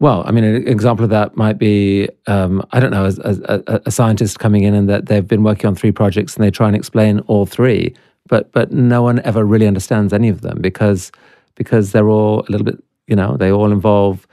well, 0.00 0.22
I 0.26 0.32
mean, 0.32 0.44
an 0.44 0.68
example 0.68 1.04
of 1.04 1.10
that 1.10 1.36
might 1.36 1.58
be 1.58 2.08
um, 2.26 2.66
I 2.72 2.80
don't 2.80 2.90
know, 2.90 3.04
as, 3.04 3.18
as 3.20 3.40
a, 3.40 3.80
a, 3.86 3.90
scientist 3.90 4.38
coming 4.38 4.64
in 4.64 4.74
and 4.74 4.88
that 4.88 5.06
they've 5.06 5.26
been 5.26 5.42
working 5.42 5.66
on 5.66 5.74
three 5.74 5.92
projects 5.92 6.36
and 6.36 6.44
they 6.44 6.50
try 6.50 6.66
and 6.66 6.76
explain 6.76 7.20
all 7.20 7.46
three, 7.46 7.94
but 8.28 8.52
but 8.52 8.72
no 8.72 9.02
one 9.02 9.20
ever 9.20 9.44
really 9.44 9.66
understands 9.66 10.12
any 10.12 10.28
of 10.28 10.40
them 10.40 10.60
because 10.60 11.10
because 11.54 11.92
they're 11.92 12.08
all 12.08 12.40
a 12.40 12.50
little 12.50 12.64
bit, 12.64 12.82
you 13.06 13.16
know, 13.16 13.36
they 13.36 13.50
all 13.50 13.70
involve 13.72 14.26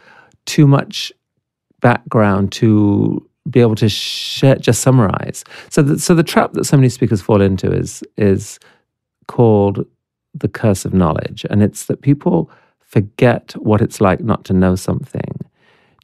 too 0.45 0.67
much 0.67 1.11
background 1.81 2.51
to 2.53 3.27
be 3.49 3.59
able 3.59 3.75
to 3.75 3.89
share, 3.89 4.55
just 4.55 4.81
summarize. 4.81 5.43
So, 5.69 5.81
the, 5.81 5.99
so 5.99 6.13
the 6.13 6.23
trap 6.23 6.53
that 6.53 6.65
so 6.65 6.77
many 6.77 6.89
speakers 6.89 7.21
fall 7.21 7.41
into 7.41 7.71
is 7.71 8.03
is 8.17 8.59
called 9.27 9.85
the 10.33 10.47
curse 10.47 10.85
of 10.85 10.93
knowledge, 10.93 11.45
and 11.49 11.63
it's 11.63 11.85
that 11.85 12.01
people 12.01 12.49
forget 12.79 13.53
what 13.53 13.81
it's 13.81 14.01
like 14.01 14.21
not 14.21 14.45
to 14.45 14.53
know 14.53 14.75
something. 14.75 15.45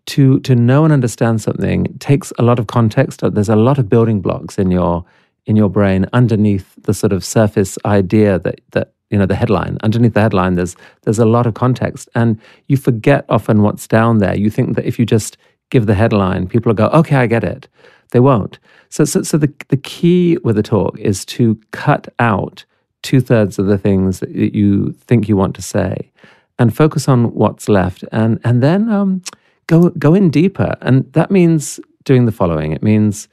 To 0.08 0.40
to 0.42 0.56
know 0.56 0.84
and 0.86 0.94
understand 0.94 1.42
something 1.42 1.98
takes 2.00 2.32
a 2.40 2.44
lot 2.44 2.60
of 2.60 2.68
context. 2.68 3.22
There's 3.22 3.50
a 3.50 3.56
lot 3.56 3.78
of 3.78 3.90
building 3.90 4.22
blocks 4.22 4.58
in 4.58 4.72
your 4.72 5.06
in 5.46 5.56
your 5.56 5.70
brain 5.70 6.06
underneath 6.14 6.74
the 6.84 6.94
sort 6.94 7.14
of 7.14 7.24
surface 7.24 7.78
idea 7.86 8.40
that 8.40 8.62
that 8.72 8.94
you 9.10 9.18
know 9.18 9.26
the 9.26 9.36
headline 9.36 9.78
underneath 9.84 10.14
the 10.14 10.22
headline 10.22 10.56
there's 10.56 10.76
there's 11.04 11.20
a 11.20 11.26
lot 11.26 11.46
of 11.46 11.54
context 11.54 12.10
and 12.16 12.40
you 12.68 12.78
forget 12.78 13.26
often 13.30 13.62
what's 13.62 13.88
down 13.88 14.18
there 14.18 14.36
you 14.36 14.50
think 14.50 14.76
that 14.76 14.86
if 14.86 15.00
you 15.00 15.06
just 15.06 15.38
give 15.70 15.86
the 15.86 15.96
headline 15.96 16.48
people 16.48 16.70
will 16.70 16.76
go 16.76 16.88
okay 16.88 17.16
i 17.16 17.28
get 17.28 17.44
it 17.44 17.68
they 18.12 18.20
won't 18.20 18.60
so 18.90 19.06
so, 19.06 19.22
so 19.22 19.38
the, 19.38 19.52
the 19.70 19.78
key 19.78 20.38
with 20.44 20.56
the 20.56 20.64
talk 20.64 20.98
is 21.00 21.26
to 21.26 21.60
cut 21.72 22.08
out 22.20 22.66
two 23.02 23.22
thirds 23.22 23.60
of 23.60 23.68
the 23.68 23.78
things 23.78 24.20
that 24.20 24.32
you 24.32 24.92
think 25.08 25.30
you 25.30 25.38
want 25.38 25.56
to 25.56 25.62
say, 25.62 26.12
and 26.60 26.76
focus 26.76 27.08
on 27.08 27.34
what's 27.34 27.70
left, 27.70 28.04
and 28.12 28.40
and 28.44 28.64
then 28.64 28.90
um, 28.90 29.22
go 29.68 29.90
go 29.92 30.14
in 30.14 30.30
deeper. 30.30 30.76
And 30.82 31.12
that 31.14 31.32
means 31.32 31.80
doing 32.04 32.26
the 32.26 32.32
following. 32.32 32.72
It 32.72 32.84
means 32.84 33.28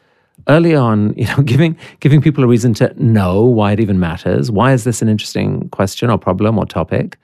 early 0.49 0.75
on, 0.75 1.15
you 1.17 1.27
know, 1.27 1.43
giving 1.43 1.77
giving 2.01 2.21
people 2.21 2.45
a 2.45 2.47
reason 2.47 2.75
to 2.75 2.95
know 3.03 3.45
why 3.45 3.73
it 3.73 3.81
even 3.81 4.01
matters. 4.01 4.51
Why 4.51 4.73
is 4.73 4.85
this 4.85 5.03
an 5.03 5.09
interesting 5.09 5.69
question 5.71 6.11
or 6.11 6.19
problem 6.19 6.59
or 6.59 6.67
topic? 6.67 7.19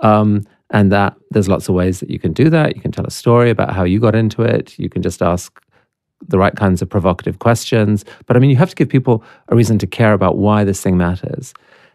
Um, 0.00 0.44
and 0.70 0.90
that 0.90 1.14
there's 1.30 1.48
lots 1.48 1.68
of 1.68 1.74
ways 1.74 2.00
that 2.00 2.10
you 2.10 2.18
can 2.18 2.32
do 2.32 2.48
that. 2.50 2.74
You 2.74 2.82
can 2.82 2.92
tell 2.92 3.04
a 3.04 3.10
story 3.10 3.50
about 3.50 3.74
how 3.74 3.84
you 3.84 4.00
got 4.00 4.14
into 4.14 4.42
it. 4.42 4.78
You 4.78 4.88
can 4.88 5.02
just 5.02 5.22
ask 5.22 5.60
the 6.28 6.38
right 6.38 6.54
kinds 6.56 6.80
of 6.80 6.88
provocative 6.88 7.40
questions. 7.40 8.04
But 8.26 8.36
I 8.36 8.40
mean, 8.40 8.50
you 8.50 8.56
have 8.56 8.70
to 8.70 8.76
give 8.76 8.88
people 8.88 9.22
a 9.48 9.56
reason 9.56 9.78
to 9.78 9.86
care 9.86 10.12
about 10.12 10.38
why 10.38 10.64
this 10.64 10.80
thing 10.80 10.96
matters. 10.96 11.52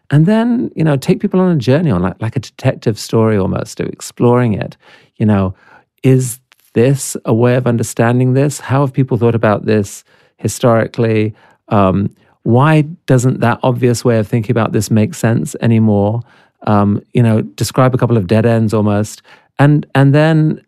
And 0.10 0.26
then, 0.26 0.72
you 0.76 0.84
know, 0.84 0.96
take 0.96 1.20
people 1.20 1.40
on 1.40 1.52
a 1.52 1.58
journey 1.58 1.92
on 1.92 2.02
like, 2.02 2.22
like 2.22 2.36
a 2.36 2.40
detective 2.40 3.00
story 3.00 3.38
almost, 3.38 3.80
of 3.80 3.88
exploring 3.88 4.54
it. 4.54 4.78
You 5.16 5.26
know, 5.26 5.56
is 6.04 6.40
this 6.74 7.18
a 7.26 7.34
way 7.34 7.56
of 7.56 7.68
understanding 7.68 8.34
this? 8.34 8.60
How 8.60 8.82
have 8.82 8.94
people 8.94 9.18
thought 9.18 9.36
about 9.36 9.66
this 9.66 10.04
historically? 10.38 11.34
Um, 11.70 12.16
why 12.44 12.84
doesn't 13.08 13.42
that 13.42 13.60
obvious 13.62 14.06
way 14.06 14.20
of 14.20 14.28
thinking 14.28 14.52
about 14.52 14.72
this 14.72 14.90
make 14.90 15.14
sense 15.14 15.56
anymore? 15.62 16.22
Um, 16.66 17.02
you 17.14 17.22
know, 17.22 17.42
describe 17.42 17.94
a 17.94 17.98
couple 17.98 18.18
of 18.18 18.28
dead 18.28 18.46
ends 18.46 18.74
almost, 18.74 19.22
and 19.60 19.86
and 19.94 20.16
then 20.16 20.62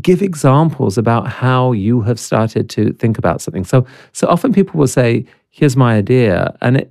give 0.00 0.22
examples 0.22 0.98
about 0.98 1.28
how 1.28 1.72
you 1.72 2.02
have 2.02 2.18
started 2.18 2.68
to 2.70 2.92
think 2.94 3.16
about 3.16 3.40
something. 3.40 3.64
So 3.64 3.86
so 4.12 4.26
often 4.26 4.52
people 4.52 4.78
will 4.78 4.88
say, 4.88 5.24
"Here's 5.50 5.76
my 5.76 5.96
idea," 5.96 6.56
and 6.60 6.76
it 6.76 6.90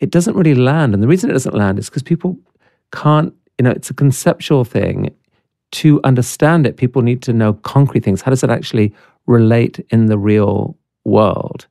it 0.00 0.10
doesn't 0.10 0.34
really 0.36 0.54
land. 0.54 0.94
And 0.94 1.02
the 1.02 1.08
reason 1.08 1.30
it 1.30 1.34
doesn't 1.34 1.54
land 1.54 1.78
is 1.78 1.88
because 1.88 2.02
people 2.02 2.36
can't. 2.92 3.32
You 3.58 3.64
know, 3.64 3.70
it's 3.70 3.90
a 3.90 3.94
conceptual 3.94 4.64
thing. 4.64 5.14
To 5.72 6.00
understand 6.02 6.66
it, 6.66 6.76
people 6.76 7.02
need 7.02 7.22
to 7.22 7.32
know 7.32 7.52
concrete 7.52 8.02
things. 8.02 8.22
How 8.22 8.30
does 8.30 8.42
it 8.42 8.50
actually 8.50 8.92
relate 9.26 9.78
in 9.90 10.06
the 10.06 10.18
real 10.18 10.76
world? 11.04 11.66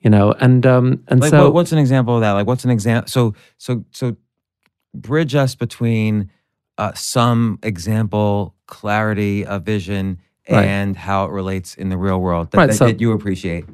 You 0.00 0.10
know, 0.10 0.32
and 0.32 0.66
um, 0.66 1.02
and 1.08 1.20
like, 1.20 1.30
so 1.30 1.44
what, 1.44 1.54
what's 1.54 1.72
an 1.72 1.78
example 1.78 2.14
of 2.16 2.20
that? 2.20 2.32
Like, 2.32 2.46
what's 2.46 2.64
an 2.64 2.70
example? 2.70 3.08
So, 3.10 3.34
so, 3.56 3.84
so, 3.90 4.16
bridge 4.94 5.34
us 5.34 5.54
between 5.54 6.30
uh, 6.76 6.92
some 6.94 7.58
example, 7.62 8.54
clarity 8.66 9.46
of 9.46 9.62
vision, 9.62 10.18
Right. 10.50 10.66
and 10.66 10.94
how 10.94 11.24
it 11.24 11.30
relates 11.30 11.74
in 11.74 11.88
the 11.88 11.96
real 11.96 12.20
world 12.20 12.50
that, 12.50 12.58
Right, 12.58 12.66
that, 12.66 12.74
so- 12.74 12.86
that 12.86 13.00
you 13.00 13.12
appreciate. 13.12 13.64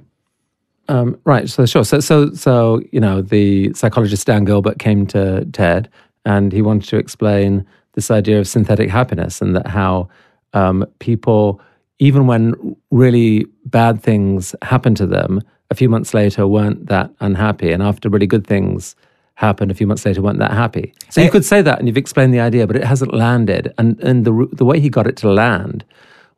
Um, 0.89 1.19
right. 1.25 1.49
So 1.49 1.67
sure. 1.67 1.85
So 1.85 2.01
so 2.01 2.33
so 2.33 2.81
you 2.91 2.99
know 3.01 3.23
the 3.23 3.73
psychologist 3.75 4.27
Dan 4.27 4.45
Gilbert 4.45 4.79
came 4.81 5.07
to 5.09 5.45
TED 5.53 5.89
and 6.25 6.53
he 6.53 6.63
wanted 6.63 6.89
to 6.91 6.97
explain 6.97 7.65
this 7.95 8.11
idea 8.11 8.41
of 8.41 8.49
synthetic 8.49 8.91
happiness 8.91 9.41
and 9.41 9.55
that 9.55 9.69
how 9.69 10.09
um, 10.53 10.85
people, 10.99 11.61
even 12.01 12.27
when 12.27 12.77
really 12.91 13.47
bad 13.67 14.03
things 14.03 14.55
happened 14.63 14.97
to 14.97 15.07
them, 15.07 15.41
a 15.71 15.75
few 15.75 15.89
months 15.89 16.13
later 16.15 16.47
weren't 16.49 16.87
that 16.87 17.11
unhappy, 17.21 17.71
and 17.73 17.83
after 17.83 18.09
really 18.09 18.27
good 18.27 18.47
things 18.47 18.97
happened, 19.35 19.71
a 19.71 19.75
few 19.75 19.87
months 19.87 20.05
later 20.05 20.21
weren't 20.23 20.39
that 20.41 20.53
happy. 20.53 20.93
So 21.11 21.21
you 21.21 21.29
Eh. 21.29 21.31
could 21.31 21.45
say 21.45 21.63
that, 21.63 21.79
and 21.79 21.87
you've 21.87 21.97
explained 21.97 22.35
the 22.35 22.41
idea, 22.41 22.67
but 22.67 22.77
it 22.77 22.85
hasn't 22.85 23.15
landed. 23.15 23.73
And 23.79 23.99
and 24.01 24.25
the 24.25 24.49
the 24.53 24.65
way 24.65 24.81
he 24.81 24.89
got 24.91 25.07
it 25.07 25.17
to 25.19 25.29
land 25.31 25.85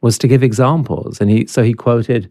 was 0.03 0.19
to 0.19 0.29
give 0.29 0.43
examples, 0.43 1.21
and 1.21 1.31
he 1.31 1.47
so 1.47 1.63
he 1.63 1.73
quoted. 1.73 2.31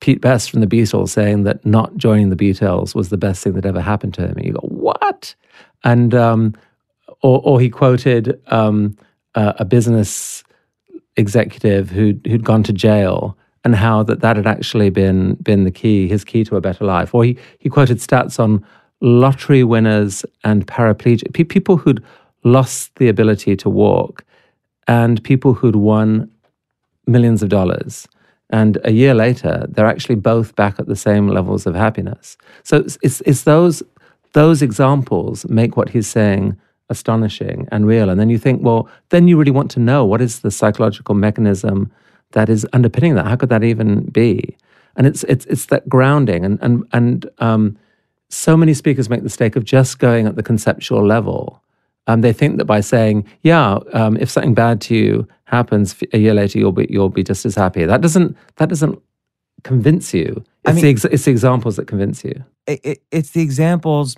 Pete 0.00 0.20
Best 0.20 0.50
from 0.50 0.60
the 0.60 0.66
Beatles 0.66 1.08
saying 1.08 1.44
that 1.44 1.64
not 1.64 1.96
joining 1.96 2.28
the 2.28 2.36
Beatles 2.36 2.94
was 2.94 3.08
the 3.08 3.16
best 3.16 3.42
thing 3.42 3.54
that 3.54 3.64
ever 3.64 3.80
happened 3.80 4.12
to 4.14 4.20
him. 4.28 4.34
And 4.36 4.44
you 4.44 4.52
go, 4.52 4.60
what? 4.68 5.34
And 5.84 6.14
um, 6.14 6.52
or, 7.22 7.40
or 7.42 7.58
he 7.62 7.70
quoted 7.70 8.38
um, 8.48 8.94
uh, 9.34 9.54
a 9.58 9.64
business 9.64 10.44
executive 11.16 11.90
who'd, 11.90 12.24
who'd 12.26 12.44
gone 12.44 12.62
to 12.64 12.72
jail 12.72 13.36
and 13.64 13.74
how 13.74 14.02
that 14.04 14.20
that 14.20 14.36
had 14.36 14.46
actually 14.46 14.90
been 14.90 15.34
been 15.42 15.64
the 15.64 15.70
key, 15.70 16.06
his 16.06 16.24
key 16.24 16.44
to 16.44 16.56
a 16.56 16.60
better 16.60 16.84
life. 16.84 17.14
Or 17.14 17.24
he, 17.24 17.36
he 17.58 17.68
quoted 17.68 17.98
stats 17.98 18.38
on 18.38 18.64
lottery 19.00 19.64
winners 19.64 20.24
and 20.44 20.66
paraplegic 20.66 21.34
pe- 21.34 21.44
people 21.44 21.76
who'd 21.76 22.02
lost 22.44 22.94
the 22.96 23.08
ability 23.08 23.56
to 23.56 23.68
walk 23.68 24.24
and 24.86 25.22
people 25.24 25.54
who'd 25.54 25.76
won 25.76 26.30
millions 27.06 27.42
of 27.42 27.48
dollars. 27.48 28.06
And 28.50 28.78
a 28.84 28.92
year 28.92 29.14
later, 29.14 29.66
they're 29.68 29.86
actually 29.86 30.14
both 30.14 30.54
back 30.54 30.78
at 30.78 30.86
the 30.86 30.94
same 30.94 31.28
levels 31.28 31.66
of 31.66 31.74
happiness. 31.74 32.36
So 32.62 32.76
it's, 32.76 32.96
it's, 33.02 33.20
it's 33.22 33.42
those, 33.42 33.82
those 34.32 34.62
examples 34.62 35.48
make 35.48 35.76
what 35.76 35.88
he's 35.88 36.06
saying 36.06 36.56
astonishing 36.88 37.68
and 37.72 37.86
real. 37.86 38.08
And 38.10 38.18
then 38.20 38.30
you 38.30 38.38
think, 38.38 38.62
well, 38.62 38.88
then 39.10 39.28
you 39.28 39.36
really 39.36 39.50
want 39.50 39.70
to 39.72 39.80
know 39.80 40.04
what 40.04 40.20
is 40.20 40.40
the 40.40 40.50
psychological 40.50 41.14
mechanism 41.14 41.90
that 42.32 42.48
is 42.48 42.66
underpinning 42.72 43.14
that? 43.14 43.26
How 43.26 43.36
could 43.36 43.48
that 43.48 43.64
even 43.64 44.04
be? 44.06 44.56
And 44.96 45.06
it's, 45.06 45.24
it's, 45.24 45.46
it's 45.46 45.66
that 45.66 45.88
grounding. 45.88 46.44
And, 46.44 46.58
and, 46.62 46.84
and 46.92 47.28
um, 47.38 47.76
so 48.28 48.56
many 48.56 48.74
speakers 48.74 49.08
make 49.08 49.20
the 49.20 49.24
mistake 49.24 49.56
of 49.56 49.64
just 49.64 49.98
going 49.98 50.26
at 50.26 50.36
the 50.36 50.42
conceptual 50.42 51.06
level. 51.06 51.62
Um, 52.08 52.20
they 52.20 52.32
think 52.32 52.58
that 52.58 52.66
by 52.66 52.80
saying, 52.82 53.26
"Yeah, 53.42 53.78
um, 53.92 54.16
if 54.18 54.30
something 54.30 54.54
bad 54.54 54.80
to 54.82 54.94
you 54.94 55.28
happens 55.44 55.96
a 56.12 56.18
year 56.18 56.34
later, 56.34 56.56
you'll 56.56 56.70
be 56.70 56.86
you'll 56.88 57.08
be 57.08 57.24
just 57.24 57.44
as 57.44 57.56
happy." 57.56 57.84
That 57.84 58.00
doesn't 58.00 58.36
that 58.58 58.68
doesn't 58.68 59.02
convince 59.64 60.14
you. 60.14 60.44
It's, 60.64 60.66
I 60.66 60.72
mean- 60.72 60.82
the, 60.84 60.90
ex- 60.90 61.04
it's 61.06 61.24
the 61.24 61.32
examples 61.32 61.74
that 61.76 61.88
convince 61.88 62.22
you. 62.22 62.44
it, 62.68 62.80
it, 62.84 63.02
it's 63.10 63.30
the 63.30 63.42
examples. 63.42 64.14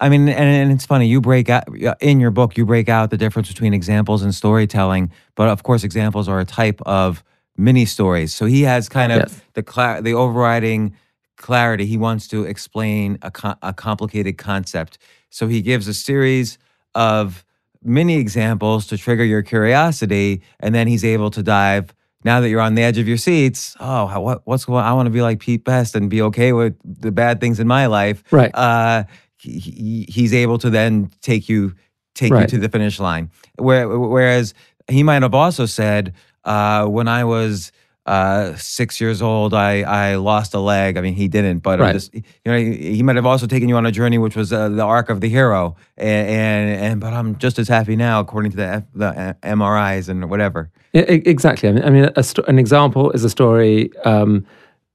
I 0.00 0.08
mean, 0.08 0.28
and, 0.28 0.30
and 0.30 0.72
it's 0.72 0.86
funny. 0.86 1.06
You 1.06 1.20
break 1.20 1.50
out 1.50 1.64
in 2.00 2.18
your 2.20 2.30
book. 2.30 2.56
You 2.56 2.64
break 2.64 2.88
out 2.88 3.10
the 3.10 3.18
difference 3.18 3.48
between 3.48 3.74
examples 3.74 4.22
and 4.22 4.34
storytelling. 4.34 5.10
But 5.34 5.48
of 5.48 5.62
course, 5.62 5.84
examples 5.84 6.28
are 6.28 6.40
a 6.40 6.44
type 6.46 6.80
of 6.86 7.22
mini 7.56 7.84
stories. 7.84 8.34
So 8.34 8.46
he 8.46 8.62
has 8.62 8.88
kind 8.88 9.12
of 9.12 9.18
Yes. 9.18 9.40
the 9.54 9.62
cla- 9.62 10.00
the 10.00 10.14
overriding 10.14 10.96
clarity. 11.36 11.84
He 11.84 11.98
wants 11.98 12.26
to 12.28 12.44
explain 12.44 13.18
a, 13.22 13.30
co- 13.30 13.56
a 13.62 13.72
complicated 13.74 14.38
concept. 14.38 14.96
So 15.28 15.46
he 15.46 15.60
gives 15.60 15.88
a 15.88 15.94
series 15.94 16.58
of 16.94 17.44
mini 17.82 18.16
examples 18.16 18.86
to 18.88 18.96
trigger 18.98 19.24
your 19.24 19.42
curiosity, 19.42 20.42
and 20.60 20.74
then 20.74 20.86
he's 20.86 21.04
able 21.04 21.30
to 21.32 21.42
dive. 21.42 21.94
Now 22.24 22.40
that 22.40 22.48
you're 22.50 22.60
on 22.60 22.74
the 22.74 22.82
edge 22.82 22.98
of 22.98 23.08
your 23.08 23.16
seats, 23.16 23.74
oh, 23.80 24.20
what, 24.20 24.42
what's 24.44 24.64
going? 24.66 24.84
I 24.84 24.92
want 24.92 25.06
to 25.06 25.10
be 25.10 25.22
like 25.22 25.38
Pete 25.40 25.64
Best 25.64 25.94
and 25.94 26.10
be 26.10 26.20
okay 26.22 26.52
with 26.52 26.74
the 26.84 27.10
bad 27.10 27.40
things 27.40 27.58
in 27.60 27.66
my 27.66 27.86
life. 27.86 28.22
Right. 28.30 28.54
Uh, 28.54 29.04
he, 29.40 29.58
he- 29.58 30.06
he's 30.08 30.32
able 30.34 30.58
to 30.58 30.70
then 30.70 31.10
take 31.22 31.48
you 31.48 31.74
take 32.14 32.30
you 32.32 32.46
to 32.48 32.58
the 32.58 32.68
finish 32.68 32.98
line. 33.00 33.30
Where, 33.56 33.88
whereas 33.88 34.52
he 34.88 35.02
might 35.02 35.22
have 35.22 35.34
also 35.34 35.64
said, 35.66 36.12
uh, 36.44 36.86
when 36.86 37.08
I 37.08 37.24
was 37.24 37.70
uh, 38.06 38.54
six 38.56 39.00
years 39.00 39.22
old, 39.22 39.54
I, 39.54 39.82
I 39.82 40.16
lost 40.16 40.52
a 40.54 40.58
leg. 40.58 40.96
I 40.96 41.00
mean, 41.02 41.14
he 41.14 41.28
didn't, 41.28 41.58
but 41.60 41.78
Right. 41.78 41.94
was- 41.94 42.10
you 42.12 42.22
know, 42.46 42.56
he, 42.58 42.96
he 42.96 43.02
might 43.02 43.16
have 43.16 43.26
also 43.26 43.46
taken 43.46 43.68
you 43.68 43.76
on 43.76 43.86
a 43.86 43.92
journey, 43.92 44.18
which 44.18 44.34
was 44.36 44.52
uh, 44.52 44.68
the 44.68 44.82
arc 44.82 45.08
of 45.08 45.20
the 45.20 45.28
hero. 45.28 45.76
And, 45.96 46.28
and, 46.28 46.84
and 46.84 47.00
but 47.00 47.12
I'm 47.12 47.36
just 47.38 47.58
as 47.58 47.68
happy 47.68 47.94
now, 47.96 48.20
according 48.20 48.50
to 48.52 48.56
the 48.56 48.66
F, 48.66 48.82
the 48.94 49.06
uh, 49.08 49.32
MRIs 49.44 50.08
and 50.08 50.28
whatever. 50.28 50.70
Yeah, 50.92 51.02
exactly. 51.02 51.68
I 51.68 51.72
mean, 51.72 51.84
I 51.84 51.90
mean, 51.90 52.10
an 52.48 52.58
example 52.58 53.12
is 53.12 53.22
a 53.22 53.30
story. 53.30 53.92
Um, 54.04 54.44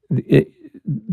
it, 0.10 0.52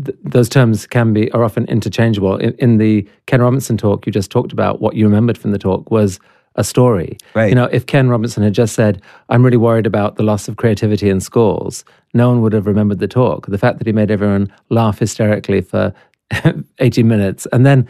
th- 0.05 0.17
those 0.23 0.49
terms 0.49 0.87
can 0.87 1.13
be 1.13 1.31
are 1.31 1.43
often 1.43 1.65
interchangeable. 1.65 2.37
In, 2.37 2.53
in 2.59 2.77
the 2.77 3.07
Ken 3.25 3.41
Robinson 3.41 3.77
talk 3.77 4.05
you 4.05 4.11
just 4.11 4.31
talked 4.31 4.53
about, 4.53 4.81
what 4.81 4.95
you 4.95 5.05
remembered 5.05 5.37
from 5.37 5.51
the 5.51 5.59
talk 5.59 5.89
was 5.91 6.19
a 6.55 6.63
story. 6.63 7.17
Right. 7.33 7.49
You 7.49 7.55
know, 7.55 7.65
if 7.65 7.87
Ken 7.87 8.09
Robinson 8.09 8.43
had 8.43 8.53
just 8.53 8.75
said, 8.75 9.01
"I'm 9.29 9.43
really 9.43 9.57
worried 9.57 9.87
about 9.87 10.15
the 10.15 10.23
loss 10.23 10.47
of 10.47 10.57
creativity 10.57 11.09
in 11.09 11.19
schools," 11.19 11.83
no 12.13 12.29
one 12.29 12.41
would 12.41 12.53
have 12.53 12.67
remembered 12.67 12.99
the 12.99 13.07
talk. 13.07 13.47
The 13.47 13.57
fact 13.57 13.79
that 13.79 13.87
he 13.87 13.93
made 13.93 14.11
everyone 14.11 14.53
laugh 14.69 14.99
hysterically 14.99 15.61
for 15.61 15.93
80 16.79 17.03
minutes 17.03 17.47
and 17.51 17.65
then 17.65 17.87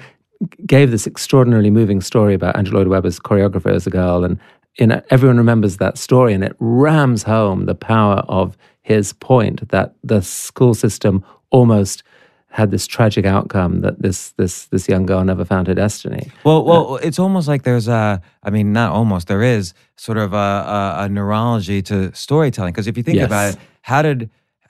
gave 0.65 0.91
this 0.91 1.07
extraordinarily 1.07 1.69
moving 1.69 2.01
story 2.01 2.33
about 2.33 2.55
Andrew 2.57 2.77
Lloyd 2.77 2.87
Webber's 2.87 3.19
choreographer 3.19 3.73
as 3.73 3.85
a 3.87 3.89
girl, 3.89 4.23
and 4.23 4.39
you 4.79 4.87
know 4.87 5.01
everyone 5.09 5.37
remembers 5.37 5.77
that 5.77 5.97
story, 5.97 6.33
and 6.33 6.43
it 6.43 6.55
rams 6.59 7.23
home 7.23 7.65
the 7.65 7.75
power 7.75 8.23
of 8.29 8.57
his 8.81 9.13
point 9.13 9.67
that 9.69 9.95
the 10.03 10.21
school 10.21 10.73
system 10.73 11.23
almost 11.53 12.03
had 12.49 12.69
this 12.69 12.85
tragic 12.85 13.25
outcome 13.25 13.81
that 13.81 14.01
this 14.01 14.31
this 14.33 14.65
this 14.65 14.87
young 14.87 15.05
girl 15.07 15.23
never 15.23 15.45
found 15.45 15.65
her 15.67 15.73
destiny. 15.73 16.29
Well, 16.43 16.63
well, 16.65 16.97
it's 16.97 17.17
almost 17.17 17.47
like 17.47 17.63
there's 17.63 17.87
a, 17.87 18.21
I 18.43 18.49
mean, 18.51 18.73
not 18.73 18.91
almost, 18.91 19.27
there 19.27 19.41
is 19.41 19.73
sort 19.95 20.19
of 20.19 20.33
a, 20.33 20.37
a, 20.37 20.95
a 21.05 21.09
neurology 21.09 21.81
to 21.83 22.13
storytelling. 22.13 22.73
Because 22.73 22.87
if 22.87 22.95
you 22.97 23.03
think 23.03 23.17
Yes. 23.17 23.25
about 23.25 23.53
it, 23.53 23.59
how 23.81 24.01
did, 24.03 24.29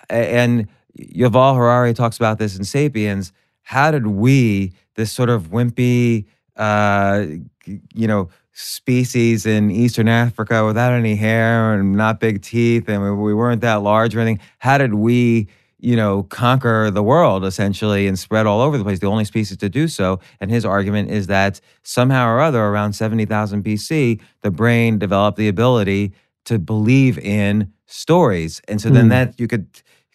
and 0.09 0.67
Yuval 0.97 1.55
Harari 1.55 1.93
talks 1.93 2.17
about 2.17 2.37
this 2.37 2.57
in 2.57 2.63
Sapiens, 2.63 3.33
how 3.63 3.91
did 3.91 4.07
we, 4.07 4.71
this 4.95 5.11
sort 5.11 5.29
of 5.29 5.49
wimpy, 5.51 6.25
uh, 6.55 7.25
you 7.65 8.07
know, 8.07 8.29
species 8.53 9.45
in 9.45 9.71
Eastern 9.71 10.07
Africa 10.07 10.65
without 10.65 10.93
any 10.93 11.15
hair 11.15 11.73
and 11.73 11.93
not 11.97 12.19
big 12.21 12.41
teeth, 12.41 12.87
and 12.87 13.03
we, 13.03 13.11
we 13.11 13.33
weren't 13.33 13.61
that 13.61 13.81
large 13.81 14.15
or 14.15 14.21
anything, 14.21 14.39
how 14.59 14.77
did 14.77 14.93
we, 14.93 15.47
you 15.83 15.97
know, 15.97 16.23
conquer 16.23 16.89
the 16.89 17.03
world 17.03 17.43
essentially 17.43 18.07
and 18.07 18.17
spread 18.17 18.45
all 18.45 18.61
over 18.61 18.77
the 18.77 18.83
place, 18.85 18.99
the 18.99 19.05
only 19.07 19.25
species 19.25 19.57
to 19.57 19.67
do 19.69 19.87
so. 19.89 20.17
And 20.39 20.49
his 20.49 20.63
argument 20.65 21.11
is 21.11 21.27
that 21.27 21.59
somehow 21.83 22.25
or 22.29 22.39
other, 22.39 22.61
around 22.63 22.93
70,000 22.93 23.63
BC, 23.63 24.19
the 24.43 24.49
brain 24.51 24.97
developed 24.97 25.37
the 25.37 25.49
ability 25.49 26.13
to 26.45 26.57
believe 26.57 27.19
in 27.19 27.69
stories. 27.85 28.61
And 28.69 28.79
so 28.81 28.89
then 28.89 29.05
Hmm. 29.05 29.09
that 29.09 29.39
you 29.39 29.47
could 29.47 29.67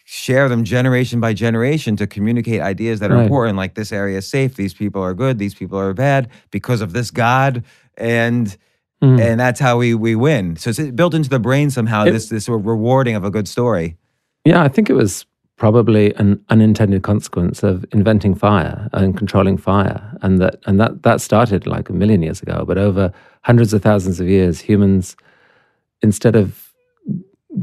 share 0.07 0.49
them 0.49 0.65
generation 0.65 1.21
by 1.21 1.35
generation 1.35 1.97
to 1.97 2.07
communicate 2.07 2.63
ideas 2.63 3.01
that 3.01 3.11
are 3.11 3.17
Right. 3.17 3.25
important, 3.25 3.59
like 3.59 3.75
this 3.75 3.93
area 3.93 4.19
is 4.19 4.27
safe, 4.27 4.57
these 4.57 4.73
people 4.73 5.03
are 5.03 5.13
good, 5.13 5.39
these 5.39 5.55
people 5.55 5.79
are 5.79 5.93
bad 5.93 6.29
because 6.51 6.81
of 6.81 6.95
this 6.95 7.11
God. 7.11 7.63
And 7.99 8.57
Mm. 9.05 9.21
and 9.21 9.39
that's 9.39 9.61
how 9.61 9.77
we 9.79 9.95
we 9.95 10.17
win. 10.17 10.57
So 10.57 10.71
it's 10.71 10.81
built 10.93 11.15
into 11.15 11.29
the 11.29 11.39
brain 11.39 11.71
somehow. 11.71 12.05
It- 12.07 12.13
this 12.13 12.31
this 12.31 12.49
rewarding 12.49 13.15
of 13.15 13.23
a 13.23 13.31
good 13.31 13.47
story. 13.47 13.97
Yeah, 14.45 14.63
I 14.63 14.69
think 14.69 14.89
it 14.91 14.95
was 14.95 15.25
probably 15.59 16.15
an 16.15 16.43
unintended 16.49 17.03
consequence 17.03 17.63
of 17.63 17.85
inventing 17.93 18.35
fire 18.35 18.89
and 18.93 19.17
controlling 19.17 19.59
fire, 19.59 20.17
and 20.23 20.39
that 20.39 20.61
and 20.67 20.81
that 20.81 21.03
that 21.03 21.21
started 21.21 21.67
like 21.67 21.91
a 21.91 21.93
million 21.93 22.23
years 22.23 22.41
ago. 22.41 22.65
But 22.67 22.79
over 22.79 23.13
hundreds 23.43 23.75
of 23.75 23.83
thousands 23.83 24.21
of 24.21 24.29
years, 24.29 24.61
humans, 24.61 25.17
instead 26.01 26.37
of 26.37 26.73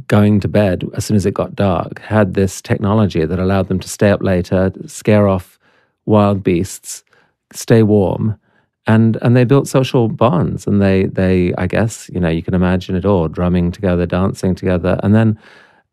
going 0.07 0.39
to 0.41 0.47
bed 0.47 0.83
as 0.95 1.05
soon 1.05 1.15
as 1.15 1.25
it 1.25 1.33
got 1.33 1.55
dark, 1.55 1.99
had 1.99 2.33
this 2.33 2.61
technology 2.61 3.25
that 3.25 3.39
allowed 3.39 3.67
them 3.69 3.79
to 3.79 3.87
stay 3.87 4.11
up 4.11 4.21
later, 4.21 4.71
scare 4.87 5.27
off 5.27 5.57
wild 6.05 6.43
beasts, 6.43 7.03
stay 7.53 7.81
warm. 7.83 8.37
And, 8.87 9.17
and 9.23 9.35
they 9.35 9.45
built 9.45 9.67
social 9.67 10.09
bonds 10.09 10.67
and 10.67 10.79
they, 10.79 11.05
they 11.05 11.55
I 11.57 11.65
guess 11.65 12.07
you 12.13 12.19
know 12.19 12.29
you 12.29 12.43
can 12.43 12.53
imagine 12.53 12.95
it 12.95 13.03
all 13.03 13.27
drumming 13.27 13.71
together 13.71 14.05
dancing 14.05 14.53
together 14.53 14.99
and 15.01 15.15
then 15.15 15.39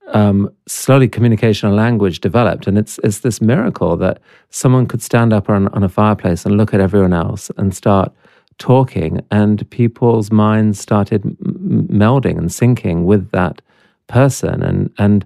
um, 0.08 0.52
slowly 0.66 1.08
communication 1.08 1.68
and 1.68 1.76
language 1.76 2.20
developed. 2.20 2.66
And 2.66 2.76
it's, 2.76 2.98
it's 3.04 3.20
this 3.20 3.40
miracle 3.40 3.96
that 3.98 4.20
someone 4.50 4.86
could 4.86 5.02
stand 5.02 5.32
up 5.32 5.48
on, 5.48 5.68
on 5.68 5.82
a 5.82 5.88
fireplace 5.88 6.44
and 6.44 6.56
look 6.56 6.74
at 6.74 6.80
everyone 6.80 7.12
else 7.12 7.50
and 7.56 7.74
start 7.74 8.12
talking, 8.58 9.20
and 9.30 9.68
people's 9.70 10.30
minds 10.30 10.78
started 10.78 11.24
m- 11.24 11.88
melding 11.90 12.38
and 12.38 12.50
syncing 12.50 13.04
with 13.04 13.30
that 13.30 13.62
person. 14.06 14.62
And, 14.62 14.92
and 14.98 15.24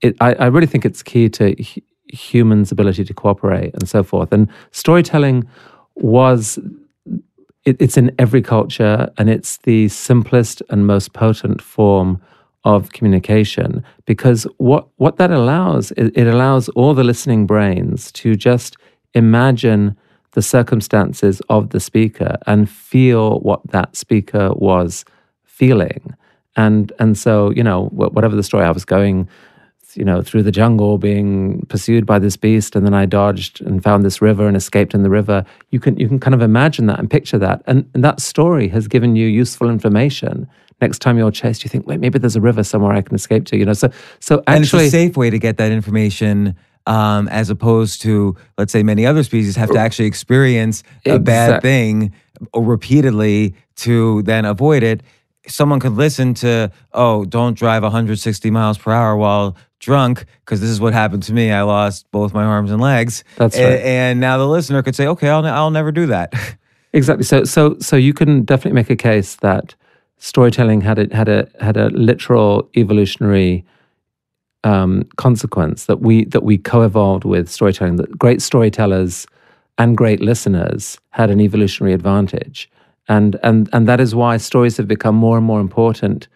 it, 0.00 0.16
I, 0.20 0.34
I 0.34 0.46
really 0.46 0.66
think 0.66 0.84
it's 0.84 1.02
key 1.02 1.28
to 1.30 1.54
hu- 1.54 1.82
humans' 2.08 2.72
ability 2.72 3.04
to 3.04 3.14
cooperate 3.14 3.74
and 3.74 3.88
so 3.88 4.02
forth. 4.02 4.32
And 4.32 4.48
storytelling 4.70 5.46
was 5.96 6.58
it, 7.64 7.76
it's 7.78 7.96
in 7.96 8.12
every 8.18 8.42
culture 8.42 9.08
and 9.18 9.30
it's 9.30 9.58
the 9.58 9.88
simplest 9.88 10.62
and 10.70 10.86
most 10.86 11.12
potent 11.12 11.62
form 11.62 12.20
of 12.64 12.92
communication 12.92 13.84
because 14.06 14.46
what 14.58 14.86
what 14.96 15.16
that 15.16 15.30
allows 15.30 15.90
it, 15.92 16.26
allows 16.26 16.68
all 16.70 16.94
the 16.94 17.04
listening 17.04 17.46
brains 17.46 18.12
to 18.12 18.36
just 18.36 18.76
imagine 19.14 19.96
the 20.32 20.42
circumstances 20.42 21.42
of 21.48 21.70
the 21.70 21.80
speaker 21.80 22.36
and 22.46 22.70
feel 22.70 23.40
what 23.40 23.60
that 23.70 23.96
speaker 23.96 24.52
was 24.54 25.04
feeling 25.44 26.14
and 26.56 26.92
and 26.98 27.18
so 27.18 27.50
you 27.50 27.62
know 27.62 27.86
whatever 27.86 28.36
the 28.36 28.42
story 28.42 28.64
I 28.64 28.70
was 28.70 28.84
going 28.84 29.28
you 29.96 30.04
know, 30.04 30.22
through 30.22 30.42
the 30.42 30.52
jungle 30.52 30.98
being 30.98 31.64
pursued 31.68 32.06
by 32.06 32.18
this 32.18 32.36
beast, 32.36 32.76
and 32.76 32.86
then 32.86 32.94
I 32.94 33.06
dodged 33.06 33.60
and 33.60 33.82
found 33.82 34.04
this 34.04 34.22
river 34.22 34.46
and 34.46 34.56
escaped 34.56 34.94
in 34.94 35.02
the 35.02 35.10
river. 35.10 35.44
You 35.70 35.80
can 35.80 35.98
you 35.98 36.08
can 36.08 36.20
kind 36.20 36.34
of 36.34 36.42
imagine 36.42 36.86
that 36.86 36.98
and 36.98 37.10
picture 37.10 37.38
that, 37.38 37.62
and, 37.66 37.88
and 37.94 38.04
that 38.04 38.20
story 38.20 38.68
has 38.68 38.88
given 38.88 39.16
you 39.16 39.26
useful 39.26 39.68
information. 39.68 40.48
Next 40.82 40.98
time 40.98 41.16
you're 41.16 41.30
chased, 41.30 41.64
you 41.64 41.70
think, 41.70 41.86
wait, 41.86 42.00
maybe 42.00 42.18
there's 42.18 42.36
a 42.36 42.40
river 42.40 42.62
somewhere 42.62 42.92
I 42.92 43.00
can 43.00 43.14
escape 43.14 43.46
to. 43.46 43.56
You 43.56 43.64
know, 43.64 43.72
so 43.72 43.90
so 44.20 44.42
and 44.46 44.62
actually, 44.62 44.86
it's 44.86 44.94
a 44.94 44.98
safe 44.98 45.16
way 45.16 45.30
to 45.30 45.38
get 45.38 45.56
that 45.56 45.72
information 45.72 46.56
um, 46.86 47.28
as 47.28 47.48
opposed 47.48 48.02
to 48.02 48.36
let's 48.58 48.72
say 48.72 48.82
many 48.82 49.06
other 49.06 49.22
species 49.22 49.56
have 49.56 49.70
to 49.70 49.78
actually 49.78 50.06
experience 50.06 50.82
a 51.06 51.18
bad 51.18 51.62
thing 51.62 52.12
repeatedly 52.54 53.54
to 53.76 54.22
then 54.22 54.44
avoid 54.44 54.82
it 54.82 55.02
someone 55.46 55.78
could 55.78 55.92
listen 55.92 56.34
to 56.34 56.70
oh 56.92 57.24
don't 57.24 57.56
drive 57.56 57.84
160 57.84 58.50
miles 58.50 58.78
per 58.78 58.90
hour 58.90 59.16
while 59.16 59.56
drunk 59.78 60.24
because 60.40 60.60
this 60.60 60.70
is 60.70 60.80
what 60.80 60.92
happened 60.92 61.22
to 61.22 61.32
me 61.32 61.52
i 61.52 61.62
lost 61.62 62.10
both 62.10 62.34
my 62.34 62.42
arms 62.42 62.72
and 62.72 62.80
legs 62.80 63.22
That's 63.36 63.56
right. 63.56 63.80
and 63.80 64.18
now 64.18 64.38
the 64.38 64.46
listener 64.48 64.82
could 64.82 64.96
say 64.96 65.06
okay 65.06 65.28
i'll, 65.28 65.46
I'll 65.46 65.70
never 65.70 65.92
do 65.92 66.06
that 66.06 66.34
Exactly. 66.92 67.24
So 67.24 67.44
so 67.44 67.78
so 67.78 67.96
you 67.96 68.12
can 68.12 68.44
definitely 68.44 68.74
make 68.74 68.90
a 68.90 68.96
case 68.96 69.36
that 69.36 69.74
storytelling 70.22 70.80
had 70.80 70.98
a 70.98 71.14
had 71.14 71.28
a 71.28 71.48
had 71.60 71.76
a 71.76 71.90
literal 71.90 72.70
evolutionary 72.76 73.64
um, 74.62 75.02
consequence 75.16 75.86
that 75.86 76.00
we 76.00 76.24
that 76.26 76.44
we 76.44 76.56
co-evolved 76.56 77.24
with 77.24 77.50
storytelling. 77.50 77.96
That 77.96 78.16
great 78.16 78.40
storytellers 78.40 79.26
and 79.78 79.96
great 79.96 80.20
listeners 80.20 80.98
had 81.10 81.30
an 81.30 81.40
evolutionary 81.40 81.92
advantage, 81.92 82.70
and 83.08 83.36
and 83.42 83.68
and 83.72 83.88
that 83.88 84.00
is 84.00 84.14
why 84.14 84.36
stories 84.36 84.76
have 84.76 84.86
become 84.86 85.16
more 85.16 85.36
and 85.36 85.44
more 85.44 85.60
important 85.60 86.28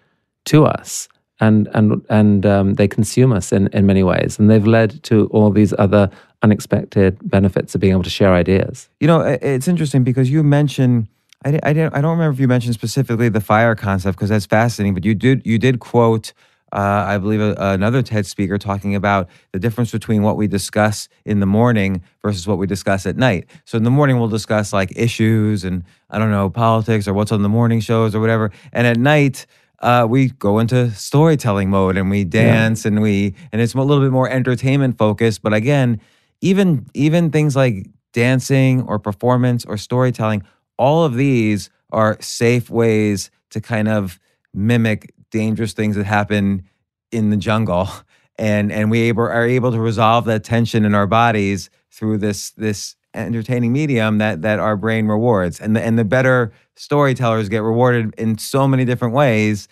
to 0.47 0.65
us. 0.65 1.09
And 1.39 1.69
and 1.75 2.03
and 2.09 2.47
um, 2.47 2.75
they 2.75 2.89
consume 2.89 3.31
us 3.31 3.53
in, 3.53 3.69
in 3.69 3.87
many 3.87 4.03
ways, 4.03 4.39
and 4.39 4.51
they've 4.51 4.67
led 4.67 5.03
to 5.05 5.27
all 5.27 5.51
these 5.51 5.75
other 5.79 6.11
unexpected 6.43 7.19
benefits 7.23 7.75
of 7.75 7.81
being 7.81 7.93
able 7.93 8.03
to 8.03 8.11
share 8.11 8.33
ideas. 8.33 8.89
You 9.01 9.07
know, 9.07 9.21
it's 9.21 9.69
interesting 9.69 10.03
because 10.03 10.31
you 10.31 10.43
mentioned 10.43 11.09
I, 11.45 11.59
I, 11.63 11.73
didn't, 11.73 11.95
I 11.95 12.01
don't 12.01 12.13
remember 12.13 12.33
if 12.33 12.41
you 12.41 12.49
mentioned 12.49 12.75
specifically 12.75 13.29
the 13.29 13.41
fire 13.41 13.75
concept 13.75 14.17
because 14.17 14.31
that's 14.31 14.47
fascinating. 14.47 14.95
But 14.95 15.05
you 15.05 15.15
did 15.15 15.47
you 15.47 15.59
did 15.59 15.81
quote, 15.81 16.33
uh, 16.73 17.05
I 17.07 17.19
believe, 17.19 17.41
a, 17.41 17.55
another 17.59 18.03
TED 18.03 18.27
speaker 18.27 18.59
talking 18.59 18.95
about 18.95 19.29
the 19.53 19.59
difference 19.59 19.93
between 19.93 20.23
what 20.23 20.37
we 20.37 20.47
discuss 20.47 21.09
in 21.25 21.41
the 21.41 21.47
morning 21.47 22.03
versus 22.23 22.47
what 22.47 22.59
we 22.59 22.67
discuss 22.67 23.07
at 23.07 23.17
night. 23.17 23.47
So 23.65 23.77
in 23.77 23.85
the 23.85 23.91
morning 23.91 24.19
we'll 24.19 24.29
discuss 24.29 24.73
like 24.73 24.93
issues 24.97 25.65
and 25.65 25.85
I 26.11 26.19
don't 26.19 26.31
know 26.31 26.51
politics 26.51 27.07
or 27.07 27.15
what's 27.15 27.33
on 27.33 27.43
the 27.43 27.49
morning 27.49 27.81
shows 27.81 28.15
or 28.15 28.21
whatever, 28.21 28.51
and 28.73 28.87
at 28.87 28.97
night. 28.97 29.47
Uh, 29.81 30.07
we 30.09 30.31
go 30.31 30.59
into 30.59 30.91
storytelling 30.93 31.69
mode 31.69 31.99
and 31.99 32.09
we 32.09 32.25
dance 32.25 32.87
and 32.87 33.03
we 33.03 33.35
and 33.53 33.61
it's 33.61 33.75
a 33.75 33.79
little 33.79 34.03
bit 34.03 34.11
more 34.11 34.27
entertainment 34.27 34.97
focused. 34.97 35.43
But 35.43 35.53
again, 35.53 36.01
even 36.41 36.87
even 36.95 37.31
things 37.31 37.55
like 37.55 37.87
dancing 38.15 38.81
or 38.89 38.99
performance 38.99 39.67
or 39.67 39.77
storytelling, 39.77 40.43
all 40.79 41.05
of 41.05 41.15
these 41.15 41.71
are 41.91 42.17
safe 42.21 42.71
ways 42.71 43.31
to 43.51 43.61
kind 43.61 43.89
of 43.89 44.21
mimic 44.53 45.15
dangerous 45.31 45.73
things 45.73 45.97
that 45.97 46.05
happen 46.05 46.65
in 47.13 47.31
the 47.31 47.37
jungle. 47.37 47.89
And 48.39 48.71
and 48.71 48.91
we 48.91 49.01
able, 49.09 49.23
are 49.23 49.47
able 49.47 49.73
to 49.73 49.81
resolve 49.81 50.27
that 50.27 50.45
tension 50.45 50.85
in 50.85 50.95
our 50.95 51.07
bodies 51.07 51.71
through 51.91 52.19
this 52.19 52.51
this 52.51 52.95
entertaining 53.15 53.73
medium 53.73 54.19
that 54.19 54.43
that 54.43 54.59
our 54.59 54.77
brain 54.77 55.07
rewards. 55.07 55.59
And 55.59 55.75
the 55.75 55.83
and 55.83 55.99
the 55.99 56.05
better 56.05 56.53
storytellers 56.75 57.49
get 57.49 57.63
rewarded 57.63 58.15
in 58.19 58.37
so 58.37 58.69
many 58.69 58.85
different 58.85 59.15
ways. 59.15 59.69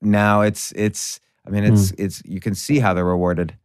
Now 0.00 0.42
it's 0.42 0.70
it's 0.76 1.18
I 1.44 1.50
mean 1.50 1.64
it's 1.64 1.90
hmm. 1.90 2.04
it's 2.04 2.22
you 2.24 2.38
can 2.38 2.54
see 2.54 2.78
how 2.78 2.94
they're 2.94 3.04
rewarded. 3.04 3.56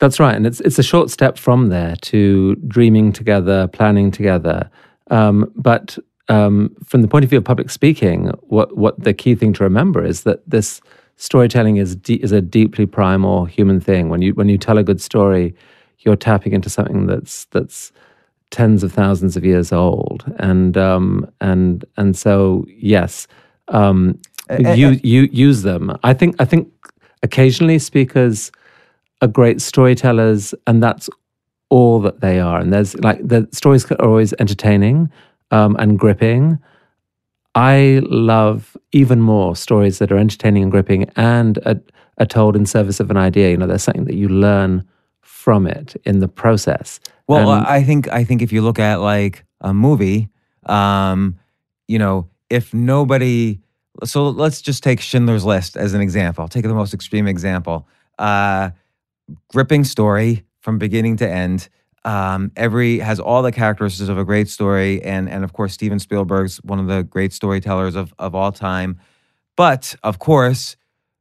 That's 0.00 0.18
right, 0.18 0.34
and 0.34 0.46
it's 0.46 0.60
it's 0.60 0.78
a 0.78 0.82
short 0.82 1.10
step 1.10 1.38
from 1.38 1.68
there 1.68 1.94
to 2.02 2.56
dreaming 2.66 3.12
together, 3.12 3.68
planning 3.68 4.10
together. 4.10 4.68
Um, 5.10 5.52
but 5.54 5.98
um, 6.28 6.74
from 6.84 7.02
the 7.02 7.08
point 7.08 7.24
of 7.24 7.30
view 7.30 7.38
of 7.38 7.44
public 7.44 7.70
speaking, 7.70 8.26
what 8.42 8.76
what 8.76 8.98
the 9.02 9.12
key 9.12 9.34
thing 9.34 9.52
to 9.54 9.64
remember 9.64 10.04
is 10.04 10.22
that 10.22 10.48
this 10.48 10.80
storytelling 11.16 11.76
is 11.76 11.96
de- 11.96 12.22
is 12.22 12.32
a 12.32 12.40
deeply 12.40 12.86
primal 12.86 13.44
human 13.44 13.80
thing. 13.80 14.08
When 14.08 14.22
you 14.22 14.34
when 14.34 14.48
you 14.48 14.58
tell 14.58 14.78
a 14.78 14.82
good 14.82 15.00
story, 15.00 15.54
you're 16.00 16.16
tapping 16.16 16.52
into 16.52 16.70
something 16.70 17.06
that's 17.06 17.44
that's 17.46 17.92
tens 18.50 18.82
of 18.82 18.92
thousands 18.92 19.36
of 19.36 19.44
years 19.44 19.72
old, 19.72 20.24
and 20.38 20.76
um, 20.76 21.30
and 21.40 21.84
and 21.96 22.16
so 22.16 22.64
yes, 22.68 23.26
um, 23.68 24.18
you 24.74 25.00
you 25.02 25.28
use 25.32 25.62
them. 25.62 25.96
I 26.02 26.14
think 26.14 26.36
I 26.38 26.44
think 26.44 26.68
occasionally 27.22 27.78
speakers 27.78 28.50
are 29.20 29.28
great 29.28 29.60
storytellers, 29.60 30.54
and 30.66 30.82
that's 30.82 31.10
all 31.74 31.98
that 32.00 32.20
they 32.20 32.38
are. 32.38 32.60
And 32.60 32.72
there's 32.72 32.94
like 33.00 33.18
the 33.26 33.48
stories 33.50 33.90
are 33.90 34.00
always 34.00 34.32
entertaining 34.38 35.10
um, 35.50 35.74
and 35.80 35.98
gripping. 35.98 36.58
I 37.56 38.00
love 38.04 38.76
even 38.92 39.20
more 39.20 39.56
stories 39.56 39.98
that 39.98 40.12
are 40.12 40.16
entertaining 40.16 40.62
and 40.62 40.70
gripping 40.70 41.10
and 41.16 41.58
are, 41.66 41.80
are 42.18 42.26
told 42.26 42.54
in 42.54 42.64
service 42.64 43.00
of 43.00 43.10
an 43.10 43.16
idea. 43.16 43.50
You 43.50 43.56
know, 43.56 43.66
there's 43.66 43.82
something 43.82 44.04
that 44.04 44.14
you 44.14 44.28
learn 44.28 44.86
from 45.22 45.66
it 45.66 45.96
in 46.04 46.20
the 46.20 46.28
process. 46.28 47.00
Well, 47.26 47.52
And- 47.52 47.66
I 47.66 47.82
think 47.82 48.06
I 48.08 48.22
think 48.22 48.40
if 48.40 48.52
you 48.52 48.62
look 48.62 48.78
at 48.78 49.00
like 49.00 49.44
a 49.60 49.74
movie, 49.74 50.28
um, 50.66 51.40
you 51.88 51.98
know, 51.98 52.28
if 52.50 52.72
nobody, 52.72 53.58
so 54.04 54.28
let's 54.28 54.62
just 54.62 54.84
take 54.84 55.00
Schindler's 55.00 55.44
List 55.44 55.76
as 55.76 55.92
an 55.92 56.00
example. 56.00 56.42
I'll 56.42 56.48
take 56.48 56.62
the 56.62 56.74
most 56.82 56.94
extreme 56.94 57.26
example. 57.26 57.88
Uh, 58.16 58.70
gripping 59.48 59.82
story 59.84 60.44
from 60.64 60.78
beginning 60.78 61.16
to 61.18 61.28
end. 61.28 61.68
Um, 62.06 62.50
every 62.56 62.98
has 62.98 63.20
all 63.20 63.42
the 63.42 63.52
characteristics 63.52 64.08
of 64.08 64.18
a 64.18 64.24
great 64.24 64.48
story, 64.48 65.02
and 65.02 65.28
and 65.28 65.44
of 65.44 65.52
course 65.52 65.72
Steven 65.74 65.98
Spielberg's 65.98 66.56
one 66.64 66.78
of 66.80 66.86
the 66.86 67.02
great 67.02 67.32
storytellers 67.32 67.94
of 67.94 68.12
of 68.18 68.34
all 68.34 68.50
time. 68.52 68.98
But 69.56 69.94
of 70.02 70.18
course, 70.18 70.76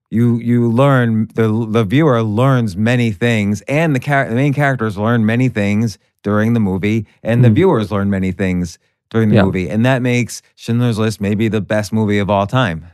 you 0.09 0.37
you 0.39 0.69
learn 0.71 1.27
the 1.35 1.67
the 1.69 1.83
viewer 1.83 2.21
learns 2.23 2.75
many 2.75 3.11
things, 3.11 3.61
and 3.67 3.95
the, 3.95 3.99
char- 3.99 4.27
the 4.29 4.35
main 4.35 4.53
characters 4.53 4.97
learn 4.97 5.25
many 5.25 5.49
things 5.49 5.97
during 6.23 6.53
the 6.53 6.59
movie, 6.59 7.05
and 7.21 7.43
the 7.45 7.49
viewers 7.49 7.91
learn 7.91 8.09
many 8.09 8.31
things 8.31 8.79
during 9.09 9.29
the 9.29 9.35
Hmm. 9.35 9.39
Yeah. 9.39 9.45
movie, 9.45 9.69
and 9.69 9.85
that 9.85 10.01
makes 10.01 10.41
Schindler's 10.55 10.97
List 10.99 11.21
maybe 11.21 11.47
the 11.49 11.61
best 11.61 11.93
movie 11.93 12.19
of 12.19 12.29
all 12.29 12.47
time. 12.47 12.85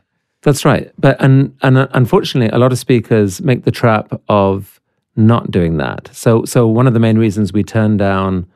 That's 0.42 0.64
right. 0.66 0.92
But 1.00 1.16
and 1.22 1.56
and 1.62 1.78
unfortunately, 1.94 2.50
a 2.56 2.60
lot 2.60 2.72
of 2.72 2.78
speakers 2.80 3.42
make 3.42 3.64
the 3.64 3.72
trap 3.72 4.22
of 4.28 4.80
not 5.20 5.52
doing 5.52 5.78
that. 5.78 6.10
So 6.14 6.46
so 6.46 6.68
one 6.68 6.88
of 6.88 6.94
the 6.94 7.00
main 7.00 7.18
reasons 7.18 7.54
we 7.54 7.64
turn 7.64 7.98
down 7.98 8.48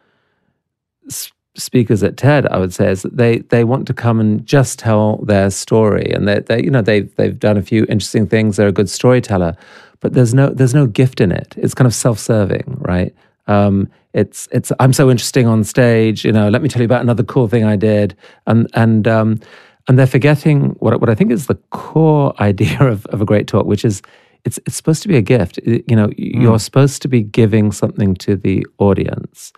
speakers 1.55 2.01
at 2.01 2.18
TED, 2.18 2.47
I 2.47 2.57
would 2.57 2.74
say, 2.74 2.89
is 2.89 3.03
that 3.03 3.18
they 3.18 3.39
they 3.39 3.64
want 3.64 3.88
to 3.88 3.93
come 3.93 4.20
and 4.20 4.45
just 4.45 4.80
tell 4.80 5.18
their 5.18 5.49
story, 5.49 6.11
and 6.11 6.28
they 6.28 6.39
they 6.39 6.64
you 6.64 6.72
know 6.72 6.82
they 6.82 7.01
they've 7.01 7.38
done 7.38 7.57
a 7.57 7.61
few 7.61 7.86
interesting 7.89 8.28
things. 8.28 8.57
They're 8.57 8.68
a 8.68 8.72
good 8.72 8.89
storyteller, 8.89 9.55
but 9.99 10.14
there's 10.14 10.34
no 10.34 10.49
there's 10.49 10.74
no 10.74 10.88
gift 10.88 11.22
in 11.22 11.32
it. 11.32 11.53
It's 11.57 11.74
kind 11.74 11.86
of 11.86 11.93
self 11.93 12.20
serving, 12.20 12.78
right? 12.80 13.14
Um, 13.47 13.89
it's 14.14 14.47
it's 14.51 14.72
I'm 14.80 14.93
so 14.93 15.11
interesting 15.11 15.47
on 15.47 15.64
stage. 15.64 16.26
You 16.26 16.32
know, 16.32 16.49
let 16.49 16.61
me 16.61 16.70
tell 16.70 16.82
you 16.82 16.86
about 16.86 17.01
another 17.01 17.24
cool 17.24 17.47
thing 17.47 17.64
I 17.64 17.76
did, 17.76 18.16
and 18.47 18.70
and 18.74 19.07
um, 19.07 19.39
and 19.88 19.99
they're 19.99 20.07
forgetting 20.07 20.70
what 20.80 20.99
what 20.99 21.09
I 21.09 21.16
think 21.16 21.32
is 21.32 21.47
the 21.47 21.59
core 21.72 22.34
idea 22.41 22.82
of, 22.84 23.05
of 23.07 23.22
a 23.22 23.26
great 23.26 23.47
talk, 23.47 23.66
which 23.66 23.86
is 23.86 24.01
it's 24.46 24.58
it's 24.66 24.76
supposed 24.76 25.02
to 25.04 25.08
be 25.08 25.18
a 25.18 25.22
gift. 25.22 25.58
It- 25.60 25.86
you 25.89 25.96
know, 25.96 26.10
you're 26.18 26.58
mm. 26.58 26.62
supposed 26.62 27.02
to 27.04 27.08
be 27.08 27.22
giving 27.22 27.72
something 27.72 28.16
to 28.16 28.36
the 28.36 28.66
audience, 28.78 29.54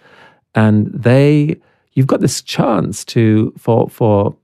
and 0.53 0.87
they 0.87 1.57
you've 1.93 2.07
got 2.07 2.21
this 2.21 2.41
chance 2.41 3.05
to 3.05 3.53
for 3.57 3.89
for 3.89 4.35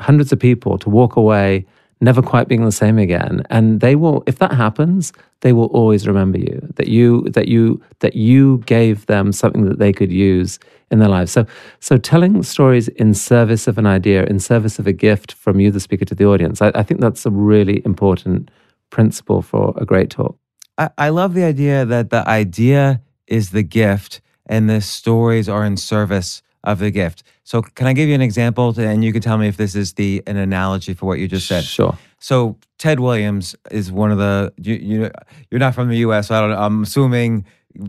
hundreds 0.00 0.32
of 0.32 0.38
people 0.38 0.78
to 0.78 0.90
walk 0.90 1.16
away 1.16 1.66
never 2.00 2.20
quite 2.20 2.46
being 2.46 2.64
the 2.64 2.72
same 2.72 2.98
again. 2.98 3.42
And 3.48 3.80
they 3.80 3.96
will 3.96 4.22
if 4.26 4.38
that 4.38 4.52
happens 4.52 5.12
they 5.40 5.52
will 5.52 5.66
always 5.66 6.06
remember 6.06 6.38
you 6.38 6.60
that 6.76 6.88
you 6.88 7.22
that 7.30 7.48
you 7.48 7.80
that 8.00 8.14
you 8.14 8.58
gave 8.66 9.06
them 9.06 9.32
something 9.32 9.64
that 9.66 9.78
they 9.78 9.92
could 9.92 10.12
use 10.12 10.58
in 10.90 10.98
their 10.98 11.08
lives. 11.08 11.32
So 11.32 11.46
so 11.80 11.96
telling 11.96 12.42
stories 12.42 12.88
in 12.88 13.14
service 13.14 13.66
of 13.66 13.78
an 13.78 13.86
idea 13.86 14.24
in 14.24 14.38
service 14.38 14.78
of 14.78 14.86
a 14.86 14.92
gift 14.92 15.32
from 15.32 15.58
you 15.58 15.70
the 15.70 15.80
speaker 15.80 16.04
to 16.04 16.14
the 16.14 16.26
audience 16.26 16.60
i, 16.62 16.70
I 16.74 16.82
think 16.82 17.00
that's 17.00 17.26
a 17.26 17.30
really 17.30 17.82
important 17.84 18.50
principle 18.90 19.42
for 19.42 19.74
a 19.76 19.84
great 19.84 20.10
talk 20.10 20.36
I, 20.78 20.90
I 20.98 21.08
love 21.08 21.34
the 21.34 21.44
idea 21.44 21.84
that 21.84 22.10
the 22.10 22.26
idea 22.28 23.02
is 23.26 23.50
the 23.50 23.62
gift 23.62 24.20
and 24.46 24.70
the 24.70 24.80
stories 24.80 25.48
are 25.48 25.64
in 25.64 25.76
service 25.76 26.42
of 26.64 26.78
the 26.80 26.90
gift. 26.90 27.22
So 27.44 27.62
can 27.62 27.86
I 27.86 27.92
give 27.92 28.08
you 28.08 28.14
an 28.14 28.20
example 28.20 28.72
to, 28.74 28.86
and 28.86 29.04
you 29.04 29.12
can 29.12 29.22
tell 29.22 29.38
me 29.38 29.48
if 29.48 29.56
this 29.56 29.74
is 29.74 29.94
the 29.94 30.22
an 30.26 30.36
analogy 30.36 30.94
for 30.94 31.06
what 31.06 31.18
you 31.18 31.28
just 31.28 31.46
said. 31.46 31.64
sure 31.64 31.96
So 32.18 32.56
Ted 32.78 33.00
Williams 33.00 33.54
is 33.70 33.92
one 33.92 34.10
of 34.10 34.18
the 34.18 34.52
you 34.56 34.74
you 34.74 35.10
you're 35.50 35.60
not 35.60 35.74
from 35.74 35.88
the 35.88 35.98
U.S. 35.98 36.28
So 36.28 36.34
I 36.34 36.40
don't. 36.40 36.52
I'm 36.52 36.82
assuming, 36.82 37.44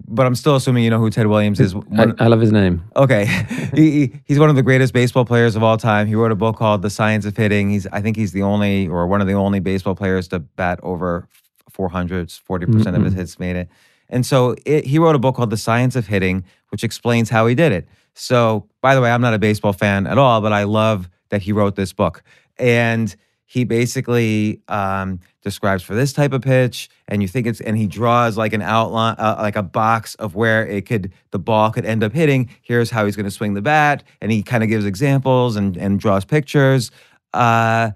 but 0.08 0.26
I'm 0.26 0.36
still 0.36 0.56
assuming 0.56 0.84
you 0.84 0.90
know 0.90 1.00
who 1.00 1.10
Ted 1.10 1.28
Williams 1.28 1.60
is. 1.60 1.76
I, 1.98 2.14
I 2.20 2.28
love 2.28 2.42
his 2.42 2.52
name 2.52 2.84
okay, 2.96 3.26
he, 3.74 3.92
he- 3.92 4.14
he's 4.26 4.40
one 4.40 4.50
of 4.50 4.56
the 4.56 4.64
greatest 4.64 4.94
baseball 4.94 5.26
players 5.26 5.56
of 5.56 5.64
all 5.64 5.78
time. 5.78 6.08
He 6.08 6.16
wrote 6.16 6.32
a 6.32 6.36
book 6.36 6.58
called 6.58 6.82
The 6.82 6.90
Science 6.90 7.26
of 7.26 7.36
Hitting. 7.36 7.70
He's 7.70 7.88
I 7.88 8.02
think 8.02 8.18
he's 8.18 8.32
the 8.32 8.44
only 8.44 8.88
or 8.88 9.08
one 9.08 9.22
of 9.22 9.28
the 9.28 9.34
only 9.34 9.60
baseball 9.60 9.96
players 9.96 10.28
to 10.30 10.40
bat 10.40 10.80
over 10.84 11.28
400, 11.72 12.32
40 12.32 12.66
percent 12.66 12.96
of 12.96 13.04
his 13.04 13.14
mm-hmm. 13.14 13.20
hits 13.20 13.40
made 13.40 13.56
it. 13.56 13.70
And 14.10 14.26
so 14.26 14.56
it, 14.66 14.86
he 14.86 15.00
wrote 15.00 15.16
a 15.16 15.20
book 15.20 15.36
called 15.36 15.50
The 15.50 15.58
Science 15.58 15.96
of 15.96 16.08
Hitting, 16.08 16.46
which 16.70 16.84
explains 16.84 17.30
how 17.30 17.48
he 17.48 17.56
did 17.56 17.72
it. 17.72 17.88
So, 18.14 18.68
by 18.82 18.96
the 18.96 19.02
way, 19.02 19.12
I'm 19.12 19.22
not 19.22 19.34
a 19.34 19.40
baseball 19.40 19.74
fan 19.74 20.08
at 20.08 20.18
all, 20.18 20.42
but 20.42 20.54
I 20.54 20.64
love 20.64 21.10
that 21.30 21.42
he 21.42 21.52
wrote 21.52 21.76
this 21.76 21.94
book. 21.94 22.24
And 22.58 23.16
he 23.50 23.64
basically 23.64 24.62
um, 24.68 25.22
describes 25.42 25.82
for 25.82 25.96
this 25.96 26.12
type 26.12 26.34
of 26.34 26.42
pitch, 26.42 26.90
and 27.08 27.22
you 27.22 27.30
think 27.30 27.48
it's, 27.48 27.62
and 27.62 27.78
he 27.78 27.88
draws 27.88 28.38
like 28.38 28.52
an 28.52 28.62
outline, 28.62 29.16
uh, 29.18 29.38
like 29.40 29.56
a 29.56 29.64
box 29.64 30.16
of 30.16 30.36
where 30.36 30.68
it 30.68 30.86
could, 30.86 31.14
the 31.32 31.40
ball 31.40 31.72
could 31.72 31.86
end 31.86 32.04
up 32.04 32.12
hitting. 32.12 32.50
Here's 32.62 32.92
how 32.92 33.06
he's 33.06 33.16
going 33.16 33.24
to 33.24 33.32
swing 33.32 33.54
the 33.54 33.62
bat, 33.62 34.04
and 34.22 34.34
he 34.34 34.44
kind 34.44 34.64
of 34.64 34.70
gives 34.70 34.86
examples 34.86 35.56
and 35.56 35.78
and 35.78 35.98
draws 35.98 36.26
pictures. 36.26 36.92
Uh, 37.34 37.92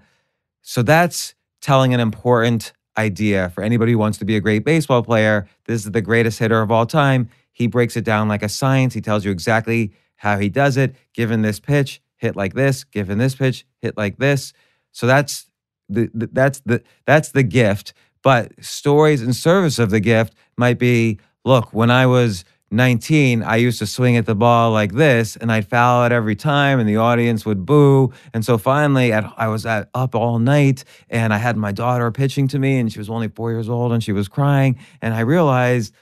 so 0.62 0.82
that's 0.82 1.34
telling 1.60 1.92
an 1.92 2.00
important 2.00 2.72
idea 2.96 3.50
for 3.50 3.62
anybody 3.62 3.92
who 3.92 3.98
wants 3.98 4.16
to 4.18 4.24
be 4.24 4.36
a 4.36 4.40
great 4.40 4.64
baseball 4.64 5.02
player. 5.02 5.46
This 5.66 5.84
is 5.84 5.90
the 5.90 6.00
greatest 6.00 6.38
hitter 6.38 6.62
of 6.62 6.70
all 6.70 6.86
time. 6.86 7.28
He 7.52 7.66
breaks 7.66 7.94
it 7.96 8.04
down 8.04 8.26
like 8.26 8.42
a 8.42 8.48
science. 8.48 8.94
He 8.94 9.02
tells 9.02 9.24
you 9.24 9.30
exactly 9.30 9.92
how 10.16 10.38
he 10.38 10.48
does 10.48 10.78
it. 10.78 10.96
Given 11.12 11.42
this 11.42 11.60
pitch, 11.60 12.00
hit 12.16 12.36
like 12.36 12.54
this. 12.54 12.84
Given 12.84 13.18
this 13.18 13.34
pitch, 13.34 13.66
hit 13.80 13.98
like 13.98 14.16
this. 14.16 14.54
So 14.92 15.06
that's 15.06 15.46
the, 15.88 16.10
that's 16.14 16.60
the 16.60 16.82
that's 17.06 17.30
the 17.30 17.42
gift. 17.42 17.92
But 18.22 18.52
stories 18.64 19.20
in 19.20 19.32
service 19.32 19.78
of 19.78 19.90
the 19.90 20.00
gift 20.00 20.34
might 20.56 20.78
be, 20.78 21.18
look, 21.44 21.72
when 21.72 21.90
I 21.90 22.06
was 22.06 22.44
19, 22.72 23.42
I 23.42 23.56
used 23.56 23.78
to 23.80 23.86
swing 23.86 24.16
at 24.16 24.26
the 24.26 24.34
ball 24.34 24.70
like 24.70 24.92
this 24.92 25.36
and 25.36 25.52
I'd 25.52 25.68
foul 25.68 26.04
it 26.06 26.12
every 26.12 26.34
time 26.34 26.80
and 26.80 26.88
the 26.88 26.96
audience 26.96 27.44
would 27.44 27.66
boo. 27.66 28.12
And 28.32 28.44
so 28.44 28.56
finally, 28.56 29.12
at, 29.12 29.30
I 29.36 29.48
was 29.48 29.66
at, 29.66 29.90
up 29.92 30.14
all 30.14 30.38
night 30.38 30.84
and 31.10 31.34
I 31.34 31.38
had 31.38 31.56
my 31.56 31.72
daughter 31.72 32.10
pitching 32.10 32.48
to 32.48 32.58
me 32.58 32.78
and 32.78 32.90
she 32.90 32.98
was 32.98 33.10
only 33.10 33.28
four 33.28 33.50
years 33.50 33.68
old 33.68 33.92
and 33.92 34.02
she 34.02 34.12
was 34.12 34.26
crying. 34.26 34.78
And 35.02 35.12
I 35.12 35.20
realized 35.20 35.92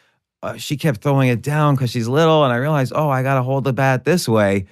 uh, 0.42 0.56
she 0.56 0.76
kept 0.76 1.02
throwing 1.02 1.28
it 1.28 1.42
down 1.42 1.74
because 1.74 1.90
she's 1.90 2.06
little. 2.06 2.44
And 2.44 2.52
I 2.52 2.56
realized, 2.56 2.92
oh, 2.94 3.08
I 3.08 3.22
got 3.22 3.34
to 3.34 3.42
hold 3.42 3.64
the 3.64 3.72
bat 3.72 4.04
this 4.04 4.28
way. 4.28 4.66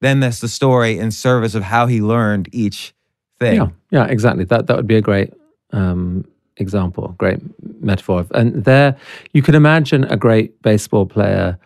Then 0.00 0.20
that's 0.20 0.40
the 0.40 0.48
story 0.48 0.98
in 0.98 1.10
service 1.10 1.54
of 1.54 1.62
how 1.62 1.86
he 1.86 2.02
learned 2.02 2.48
each 2.52 2.94
thing. 3.40 3.56
Yeah, 3.56 3.68
yeah, 3.90 4.06
exactly. 4.06 4.44
That 4.44 4.66
that 4.66 4.76
would 4.76 4.86
be 4.86 4.96
a 4.96 5.02
great 5.02 5.32
um, 5.72 6.24
example, 6.56 7.14
great 7.18 7.40
metaphor. 7.80 8.26
And 8.32 8.64
there, 8.64 8.96
you 9.32 9.42
could 9.42 9.54
imagine 9.54 10.04
a 10.04 10.16
great 10.16 10.60
baseball 10.62 11.06
player 11.06 11.58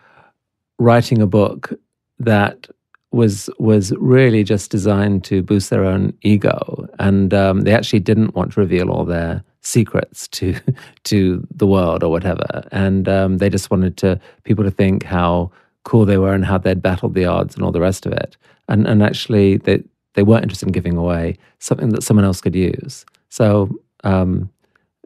writing 0.79 1.21
a 1.21 1.27
book 1.27 1.73
that 2.19 2.67
was 3.11 3.49
was 3.59 3.93
really 3.97 4.43
just 4.43 4.71
designed 4.71 5.23
to 5.25 5.43
boost 5.43 5.69
their 5.69 5.85
own 5.85 6.13
ego, 6.23 6.87
and 6.99 7.33
um, 7.33 7.61
they 7.61 7.73
actually 7.73 7.99
didn't 7.99 8.35
want 8.35 8.53
to 8.53 8.59
reveal 8.59 8.89
all 8.89 9.05
their 9.05 9.43
secrets 9.61 10.27
to 10.29 10.55
to 11.03 11.47
the 11.55 11.67
world 11.67 12.03
or 12.03 12.09
whatever, 12.09 12.67
and 12.71 13.07
um, 13.07 13.37
they 13.37 13.49
just 13.49 13.69
wanted 13.69 13.97
to 13.97 14.19
people 14.43 14.63
to 14.63 14.71
think 14.71 15.03
how 15.03 15.51
cool 15.83 16.05
they 16.05 16.17
were 16.17 16.33
and 16.33 16.45
how 16.45 16.57
they'd 16.57 16.81
battled 16.81 17.13
the 17.13 17.25
odds 17.25 17.55
and 17.55 17.63
all 17.63 17.71
the 17.71 17.81
rest 17.81 18.05
of 18.05 18.13
it, 18.13 18.35
and 18.67 18.87
and 18.87 19.03
actually 19.03 19.57
they 19.57 19.83
they 20.13 20.23
weren't 20.23 20.43
interested 20.43 20.67
in 20.67 20.71
giving 20.71 20.97
away 20.97 21.37
something 21.59 21.89
that 21.89 22.03
someone 22.03 22.25
else 22.25 22.41
could 22.41 22.55
use. 22.55 23.05
So, 23.29 23.69
um, 24.03 24.49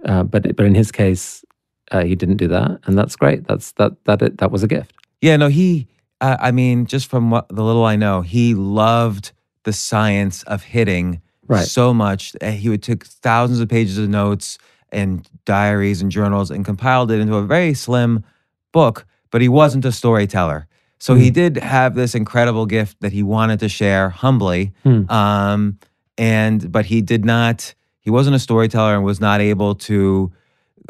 uh, 0.05 0.23
but 0.23 0.55
but 0.55 0.65
in 0.65 0.75
his 0.75 0.91
case, 0.91 1.43
uh, 1.91 2.03
he 2.03 2.15
didn't 2.15 2.37
do 2.37 2.47
that, 2.49 2.79
and 2.85 2.97
that's 2.97 3.15
great. 3.15 3.47
That's 3.47 3.71
that 3.73 3.93
that 4.05 4.21
it, 4.21 4.37
that 4.37 4.51
was 4.51 4.63
a 4.63 4.67
gift. 4.67 4.93
Yeah, 5.21 5.37
no, 5.37 5.47
he, 5.47 5.87
uh, 6.21 6.37
I 6.39 6.51
mean, 6.51 6.85
just 6.85 7.09
from 7.09 7.31
what 7.31 7.47
the 7.49 7.63
little 7.63 7.85
I 7.85 7.95
know, 7.95 8.21
he 8.21 8.53
loved 8.53 9.31
the 9.63 9.73
science 9.73 10.43
of 10.43 10.63
hitting 10.63 11.21
Right. 11.47 11.65
so 11.65 11.93
much. 11.93 12.35
He 12.43 12.67
would 12.69 12.83
took 12.83 13.05
thousands 13.05 13.61
of 13.61 13.69
pages 13.69 13.97
of 13.97 14.09
notes 14.09 14.57
and 14.91 15.27
diaries 15.45 16.01
and 16.01 16.11
journals 16.11 16.51
and 16.51 16.65
compiled 16.65 17.09
it 17.09 17.19
into 17.19 17.35
a 17.35 17.43
very 17.43 17.73
slim 17.73 18.23
book, 18.73 19.05
but 19.31 19.41
he 19.41 19.47
wasn't 19.47 19.85
a 19.85 19.91
storyteller. 19.93 20.67
So 20.99 21.15
he 21.15 21.29
did 21.29 21.57
have 21.57 21.95
this 21.95 22.15
incredible 22.15 22.65
gift 22.65 22.97
that 23.01 23.11
he 23.11 23.21
wanted 23.23 23.59
to 23.59 23.69
share 23.69 24.09
humbly. 24.09 24.73
Hmm. 24.83 25.09
Um, 25.09 25.79
and, 26.17 26.71
but 26.71 26.85
he 26.87 27.01
did 27.01 27.23
not, 27.23 27.73
he 27.99 28.09
wasn't 28.09 28.35
a 28.35 28.39
storyteller 28.39 28.95
and 28.95 29.03
was 29.03 29.21
not 29.21 29.39
able 29.39 29.75
to 29.75 30.31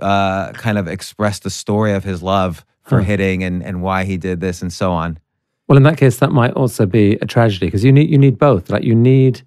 uh, 0.01 0.53
kind 0.53 0.78
of 0.78 0.88
express 0.88 1.39
the 1.39 1.49
story 1.49 1.93
of 1.93 2.03
his 2.03 2.24
love 2.24 2.64
for 2.84 2.99
Huh. 2.99 3.05
hitting 3.05 3.43
and, 3.43 3.62
and 3.64 3.82
why 3.82 4.05
he 4.05 4.16
did 4.18 4.39
this 4.39 4.62
and 4.62 4.72
so 4.72 4.91
on. 4.93 5.20
Well, 5.68 5.76
in 5.76 5.84
that 5.84 5.97
case, 5.97 6.20
that 6.20 6.32
might 6.32 6.53
also 6.53 6.86
be 6.86 7.18
a 7.22 7.26
tragedy 7.26 7.68
because 7.68 7.84
you 7.84 7.91
need 7.91 8.10
you 8.10 8.18
need 8.18 8.38
both. 8.39 8.70
Like 8.70 8.84
you 8.84 8.95
need 8.95 9.41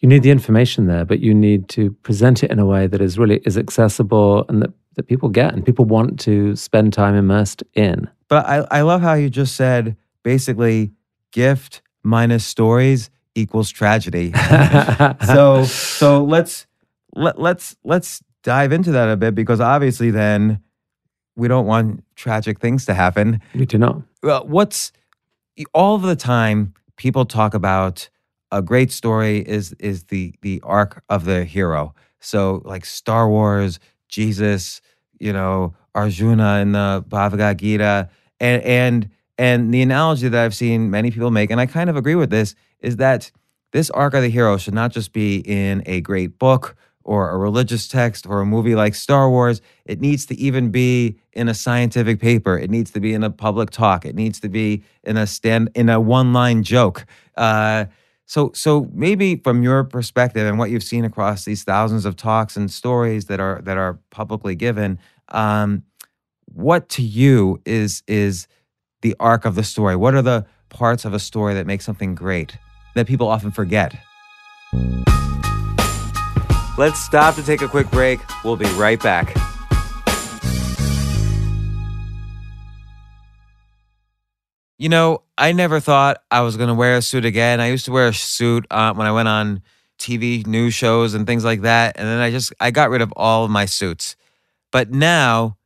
you 0.00 0.08
need 0.08 0.22
the 0.22 0.30
information 0.30 0.86
there, 0.86 1.06
but 1.06 1.20
you 1.20 1.32
need 1.32 1.68
to 1.70 1.90
present 2.02 2.44
it 2.44 2.50
in 2.50 2.58
a 2.58 2.66
way 2.66 2.86
that 2.86 3.00
is 3.00 3.18
really 3.18 3.38
is 3.46 3.56
accessible 3.56 4.44
and 4.50 4.60
that, 4.60 4.70
that 4.98 5.06
people 5.06 5.28
get 5.28 5.54
and 5.54 5.64
people 5.64 5.84
want 5.84 6.18
to 6.18 6.56
spend 6.56 6.92
time 6.92 7.14
immersed 7.14 7.62
in. 7.74 8.10
But 8.26 8.44
I, 8.46 8.66
I 8.70 8.80
love 8.82 9.00
how 9.00 9.14
you 9.14 9.30
just 9.30 9.54
said 9.54 9.96
basically 10.24 10.90
gift 11.30 11.82
minus 12.02 12.44
stories 12.44 13.08
equals 13.36 13.70
tragedy. 13.70 14.32
so 15.24 15.62
so 15.64 16.24
let's 16.24 16.66
let, 17.14 17.40
let's 17.40 17.76
let's 17.84 18.24
dive 18.42 18.72
into 18.72 18.90
that 18.90 19.08
a 19.08 19.16
bit 19.16 19.36
because 19.36 19.60
obviously 19.60 20.10
then 20.10 20.60
we 21.36 21.46
don't 21.46 21.66
want 21.66 22.02
tragic 22.16 22.58
things 22.58 22.84
to 22.86 22.94
happen. 22.94 23.40
we 23.54 23.66
do 23.66 23.78
not. 23.78 24.02
Well, 24.24 24.48
what's 24.48 24.90
all 25.72 25.94
of 25.94 26.02
the 26.02 26.16
time 26.16 26.74
people 26.96 27.24
talk 27.24 27.54
about 27.54 28.08
a 28.50 28.62
great 28.62 28.90
story 28.90 29.38
is 29.38 29.74
is 29.74 30.04
the 30.06 30.34
the 30.42 30.60
arc 30.64 31.04
of 31.08 31.24
the 31.24 31.44
hero. 31.44 31.94
So 32.18 32.62
like 32.64 32.84
Star 32.84 33.28
Wars, 33.28 33.78
Jesus, 34.08 34.80
you 35.18 35.32
know, 35.32 35.74
Arjuna 35.94 36.60
in 36.60 36.72
the 36.72 37.04
Bhagavad 37.08 37.58
Gita, 37.58 38.08
and 38.40 38.62
and 38.62 39.10
and 39.36 39.72
the 39.72 39.82
analogy 39.82 40.28
that 40.28 40.44
I've 40.44 40.54
seen 40.54 40.90
many 40.90 41.10
people 41.10 41.30
make, 41.30 41.50
and 41.50 41.60
I 41.60 41.66
kind 41.66 41.88
of 41.88 41.96
agree 41.96 42.14
with 42.14 42.30
this, 42.30 42.54
is 42.80 42.96
that 42.96 43.30
this 43.72 43.90
arc 43.90 44.14
of 44.14 44.22
the 44.22 44.28
hero 44.28 44.56
should 44.56 44.74
not 44.74 44.92
just 44.92 45.12
be 45.12 45.38
in 45.38 45.82
a 45.86 46.00
great 46.00 46.38
book 46.38 46.76
or 47.04 47.30
a 47.30 47.38
religious 47.38 47.88
text 47.88 48.26
or 48.26 48.40
a 48.40 48.46
movie 48.46 48.74
like 48.74 48.94
Star 48.94 49.30
Wars. 49.30 49.62
It 49.86 50.00
needs 50.00 50.26
to 50.26 50.38
even 50.38 50.70
be 50.70 51.18
in 51.32 51.48
a 51.48 51.54
scientific 51.54 52.20
paper. 52.20 52.58
It 52.58 52.70
needs 52.70 52.90
to 52.90 53.00
be 53.00 53.14
in 53.14 53.24
a 53.24 53.30
public 53.30 53.70
talk. 53.70 54.04
It 54.04 54.14
needs 54.14 54.40
to 54.40 54.48
be 54.48 54.82
in 55.04 55.16
a 55.16 55.26
stand 55.26 55.70
in 55.74 55.88
a 55.88 56.00
one 56.00 56.32
line 56.32 56.62
joke. 56.62 57.06
Uh, 57.36 57.86
so, 58.28 58.52
so 58.54 58.90
maybe 58.92 59.36
from 59.36 59.62
your 59.62 59.84
perspective 59.84 60.46
and 60.46 60.58
what 60.58 60.70
you've 60.70 60.82
seen 60.82 61.06
across 61.06 61.46
these 61.46 61.64
thousands 61.64 62.04
of 62.04 62.14
talks 62.14 62.58
and 62.58 62.70
stories 62.70 63.24
that 63.24 63.40
are 63.40 63.62
that 63.62 63.78
are 63.78 63.98
publicly 64.10 64.54
given, 64.54 64.98
um, 65.28 65.82
what 66.44 66.90
to 66.90 67.02
you 67.02 67.58
is 67.64 68.02
is 68.06 68.46
the 69.00 69.16
arc 69.18 69.46
of 69.46 69.54
the 69.54 69.64
story? 69.64 69.96
What 69.96 70.14
are 70.14 70.20
the 70.20 70.44
parts 70.68 71.06
of 71.06 71.14
a 71.14 71.18
story 71.18 71.54
that 71.54 71.66
make 71.66 71.80
something 71.80 72.14
great 72.14 72.58
that 72.94 73.06
people 73.06 73.28
often 73.28 73.50
forget? 73.50 73.96
Let's 76.76 77.00
stop 77.02 77.34
to 77.36 77.42
take 77.42 77.62
a 77.62 77.68
quick 77.68 77.90
break. 77.90 78.20
We'll 78.44 78.56
be 78.56 78.68
right 78.72 79.02
back. 79.02 79.34
You 84.78 84.88
know, 84.88 85.22
I 85.36 85.52
never 85.52 85.80
thought 85.80 86.22
I 86.30 86.42
was 86.42 86.56
going 86.56 86.68
to 86.68 86.74
wear 86.74 86.96
a 86.96 87.02
suit 87.02 87.24
again. 87.24 87.60
I 87.60 87.68
used 87.68 87.84
to 87.86 87.92
wear 87.92 88.08
a 88.08 88.14
suit 88.14 88.64
uh, 88.70 88.94
when 88.94 89.08
I 89.08 89.12
went 89.12 89.26
on 89.26 89.62
TV 89.98 90.46
news 90.46 90.72
shows 90.72 91.14
and 91.14 91.26
things 91.26 91.44
like 91.44 91.62
that. 91.62 91.96
And 91.98 92.06
then 92.06 92.20
I 92.20 92.30
just, 92.30 92.52
I 92.60 92.70
got 92.70 92.90
rid 92.90 93.02
of 93.02 93.12
all 93.16 93.44
of 93.44 93.50
my 93.50 93.66
suits. 93.66 94.14
But 94.70 94.92
now, 94.92 95.56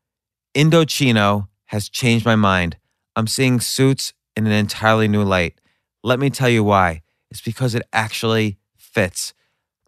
Indochino 0.55 1.49
has 1.67 1.91
changed 1.91 2.25
my 2.25 2.37
mind. 2.37 2.79
I'm 3.15 3.27
seeing 3.27 3.61
suits 3.61 4.15
in 4.35 4.47
an 4.47 4.53
entirely 4.53 5.09
new 5.09 5.25
light. 5.25 5.61
Let 6.03 6.19
me 6.19 6.31
tell 6.31 6.49
you 6.49 6.65
why. 6.65 7.03
It's 7.31 7.43
because 7.43 7.75
it 7.75 7.83
actually 7.93 8.59
fits. 8.77 9.35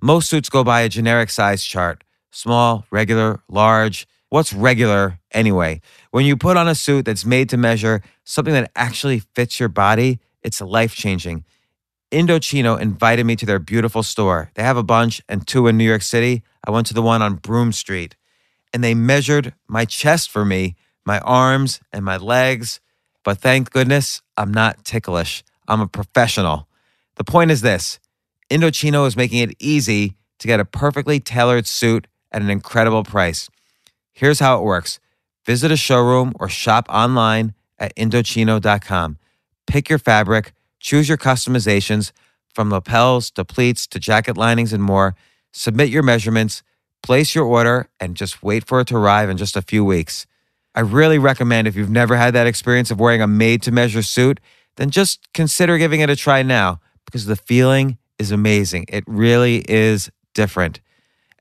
Most 0.02 0.28
suits 0.28 0.50
go 0.50 0.62
by 0.64 0.82
a 0.82 0.88
generic 0.88 1.30
size 1.30 1.64
chart 1.64 2.04
small, 2.30 2.84
regular, 2.90 3.40
large. 3.48 4.08
What's 4.34 4.52
regular 4.52 5.20
anyway? 5.30 5.80
When 6.10 6.26
you 6.26 6.36
put 6.36 6.56
on 6.56 6.66
a 6.66 6.74
suit 6.74 7.04
that's 7.04 7.24
made 7.24 7.48
to 7.50 7.56
measure, 7.56 8.02
something 8.24 8.52
that 8.52 8.72
actually 8.74 9.20
fits 9.20 9.60
your 9.60 9.68
body, 9.68 10.18
it's 10.42 10.60
life 10.60 10.92
changing. 10.92 11.44
Indochino 12.10 12.80
invited 12.80 13.26
me 13.26 13.36
to 13.36 13.46
their 13.46 13.60
beautiful 13.60 14.02
store. 14.02 14.50
They 14.54 14.64
have 14.64 14.76
a 14.76 14.82
bunch 14.82 15.22
and 15.28 15.46
two 15.46 15.68
in 15.68 15.78
New 15.78 15.84
York 15.84 16.02
City. 16.02 16.42
I 16.66 16.72
went 16.72 16.88
to 16.88 16.94
the 16.94 17.00
one 17.00 17.22
on 17.22 17.36
Broome 17.36 17.70
Street 17.70 18.16
and 18.72 18.82
they 18.82 18.92
measured 18.92 19.54
my 19.68 19.84
chest 19.84 20.30
for 20.30 20.44
me, 20.44 20.74
my 21.04 21.20
arms 21.20 21.78
and 21.92 22.04
my 22.04 22.16
legs. 22.16 22.80
But 23.22 23.38
thank 23.38 23.70
goodness 23.70 24.20
I'm 24.36 24.52
not 24.52 24.84
ticklish. 24.84 25.44
I'm 25.68 25.80
a 25.80 25.86
professional. 25.86 26.66
The 27.14 27.22
point 27.22 27.52
is 27.52 27.60
this 27.60 28.00
Indochino 28.50 29.06
is 29.06 29.16
making 29.16 29.38
it 29.38 29.54
easy 29.60 30.16
to 30.40 30.48
get 30.48 30.58
a 30.58 30.64
perfectly 30.64 31.20
tailored 31.20 31.68
suit 31.68 32.08
at 32.32 32.42
an 32.42 32.50
incredible 32.50 33.04
price. 33.04 33.48
Here's 34.14 34.38
how 34.38 34.58
it 34.58 34.62
works 34.62 35.00
visit 35.44 35.70
a 35.70 35.76
showroom 35.76 36.32
or 36.40 36.48
shop 36.48 36.86
online 36.88 37.52
at 37.78 37.94
Indochino.com. 37.96 39.18
Pick 39.66 39.90
your 39.90 39.98
fabric, 39.98 40.52
choose 40.80 41.08
your 41.08 41.18
customizations 41.18 42.12
from 42.54 42.70
lapels 42.70 43.30
to 43.32 43.44
pleats 43.44 43.86
to 43.88 43.98
jacket 43.98 44.36
linings 44.36 44.72
and 44.72 44.82
more. 44.82 45.16
Submit 45.52 45.88
your 45.88 46.02
measurements, 46.02 46.62
place 47.02 47.34
your 47.34 47.44
order, 47.44 47.88
and 48.00 48.16
just 48.16 48.42
wait 48.42 48.64
for 48.66 48.80
it 48.80 48.86
to 48.86 48.96
arrive 48.96 49.28
in 49.28 49.36
just 49.36 49.56
a 49.56 49.62
few 49.62 49.84
weeks. 49.84 50.26
I 50.74 50.80
really 50.80 51.18
recommend 51.18 51.68
if 51.68 51.76
you've 51.76 51.90
never 51.90 52.16
had 52.16 52.34
that 52.34 52.46
experience 52.46 52.90
of 52.90 52.98
wearing 52.98 53.20
a 53.20 53.26
made 53.26 53.62
to 53.62 53.72
measure 53.72 54.02
suit, 54.02 54.40
then 54.76 54.90
just 54.90 55.32
consider 55.32 55.76
giving 55.78 56.00
it 56.00 56.10
a 56.10 56.16
try 56.16 56.42
now 56.42 56.80
because 57.04 57.26
the 57.26 57.36
feeling 57.36 57.98
is 58.18 58.30
amazing. 58.30 58.86
It 58.88 59.04
really 59.06 59.64
is 59.68 60.10
different. 60.34 60.80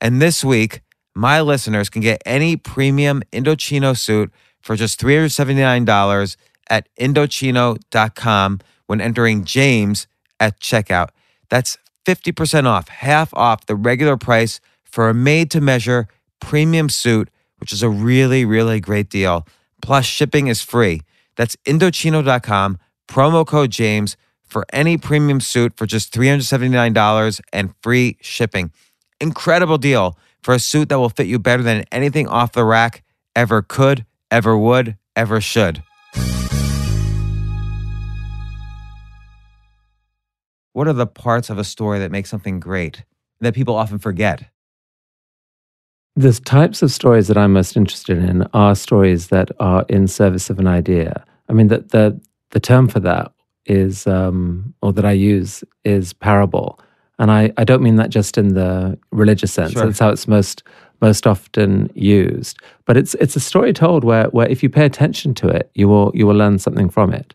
And 0.00 0.20
this 0.20 0.44
week, 0.44 0.82
my 1.14 1.40
listeners 1.40 1.88
can 1.88 2.02
get 2.02 2.22
any 2.26 2.56
premium 2.56 3.22
Indochino 3.32 3.96
suit 3.96 4.32
for 4.60 4.76
just 4.76 5.00
$379 5.00 6.36
at 6.68 6.88
Indochino.com 6.96 8.60
when 8.86 9.00
entering 9.00 9.44
James 9.44 10.06
at 10.40 10.60
checkout. 10.60 11.08
That's 11.50 11.78
50% 12.04 12.66
off, 12.66 12.88
half 12.88 13.32
off 13.34 13.66
the 13.66 13.76
regular 13.76 14.16
price 14.16 14.60
for 14.84 15.08
a 15.08 15.14
made 15.14 15.50
to 15.52 15.60
measure 15.60 16.08
premium 16.40 16.88
suit, 16.88 17.30
which 17.58 17.72
is 17.72 17.82
a 17.82 17.88
really, 17.88 18.44
really 18.44 18.80
great 18.80 19.08
deal. 19.08 19.46
Plus, 19.82 20.04
shipping 20.04 20.48
is 20.48 20.62
free. 20.62 21.02
That's 21.36 21.56
Indochino.com, 21.66 22.78
promo 23.08 23.46
code 23.46 23.70
James 23.70 24.16
for 24.44 24.66
any 24.72 24.96
premium 24.96 25.40
suit 25.40 25.76
for 25.76 25.86
just 25.86 26.12
$379 26.14 27.40
and 27.52 27.74
free 27.82 28.16
shipping. 28.20 28.70
Incredible 29.20 29.78
deal 29.78 30.18
for 30.44 30.52
a 30.52 30.58
suit 30.58 30.90
that 30.90 30.98
will 30.98 31.08
fit 31.08 31.26
you 31.26 31.38
better 31.38 31.62
than 31.62 31.84
anything 31.90 32.28
off 32.28 32.52
the 32.52 32.64
rack 32.64 33.02
ever 33.34 33.62
could, 33.62 34.04
ever 34.30 34.56
would, 34.56 34.96
ever 35.16 35.40
should. 35.40 35.82
What 40.74 40.86
are 40.86 40.92
the 40.92 41.06
parts 41.06 41.48
of 41.48 41.56
a 41.56 41.64
story 41.64 41.98
that 42.00 42.10
make 42.10 42.26
something 42.26 42.60
great 42.60 43.04
that 43.40 43.54
people 43.54 43.74
often 43.74 43.98
forget? 43.98 44.44
The 46.14 46.32
types 46.32 46.82
of 46.82 46.92
stories 46.92 47.26
that 47.28 47.38
I'm 47.38 47.54
most 47.54 47.74
interested 47.74 48.18
in 48.18 48.42
are 48.52 48.74
stories 48.74 49.28
that 49.28 49.50
are 49.58 49.86
in 49.88 50.06
service 50.06 50.50
of 50.50 50.58
an 50.58 50.66
idea. 50.66 51.24
I 51.48 51.54
mean, 51.54 51.68
the 51.68 51.78
the, 51.78 52.20
the 52.50 52.60
term 52.60 52.88
for 52.88 53.00
that 53.00 53.32
is, 53.64 54.06
um, 54.06 54.74
or 54.82 54.92
that 54.92 55.04
I 55.04 55.12
use, 55.12 55.64
is 55.84 56.12
parable. 56.12 56.78
And 57.18 57.30
I, 57.30 57.52
I 57.56 57.64
don't 57.64 57.82
mean 57.82 57.96
that 57.96 58.10
just 58.10 58.36
in 58.36 58.54
the 58.54 58.98
religious 59.10 59.52
sense. 59.52 59.72
Sure. 59.72 59.86
That's 59.86 59.98
how 59.98 60.10
it's 60.10 60.26
most 60.26 60.62
most 61.00 61.26
often 61.26 61.90
used. 61.94 62.58
But 62.86 62.96
it's 62.96 63.14
it's 63.14 63.36
a 63.36 63.40
story 63.40 63.72
told 63.72 64.04
where 64.04 64.26
where 64.26 64.48
if 64.48 64.62
you 64.62 64.68
pay 64.68 64.84
attention 64.84 65.34
to 65.34 65.48
it, 65.48 65.70
you 65.74 65.88
will 65.88 66.10
you 66.14 66.26
will 66.26 66.34
learn 66.34 66.58
something 66.58 66.88
from 66.88 67.12
it. 67.12 67.34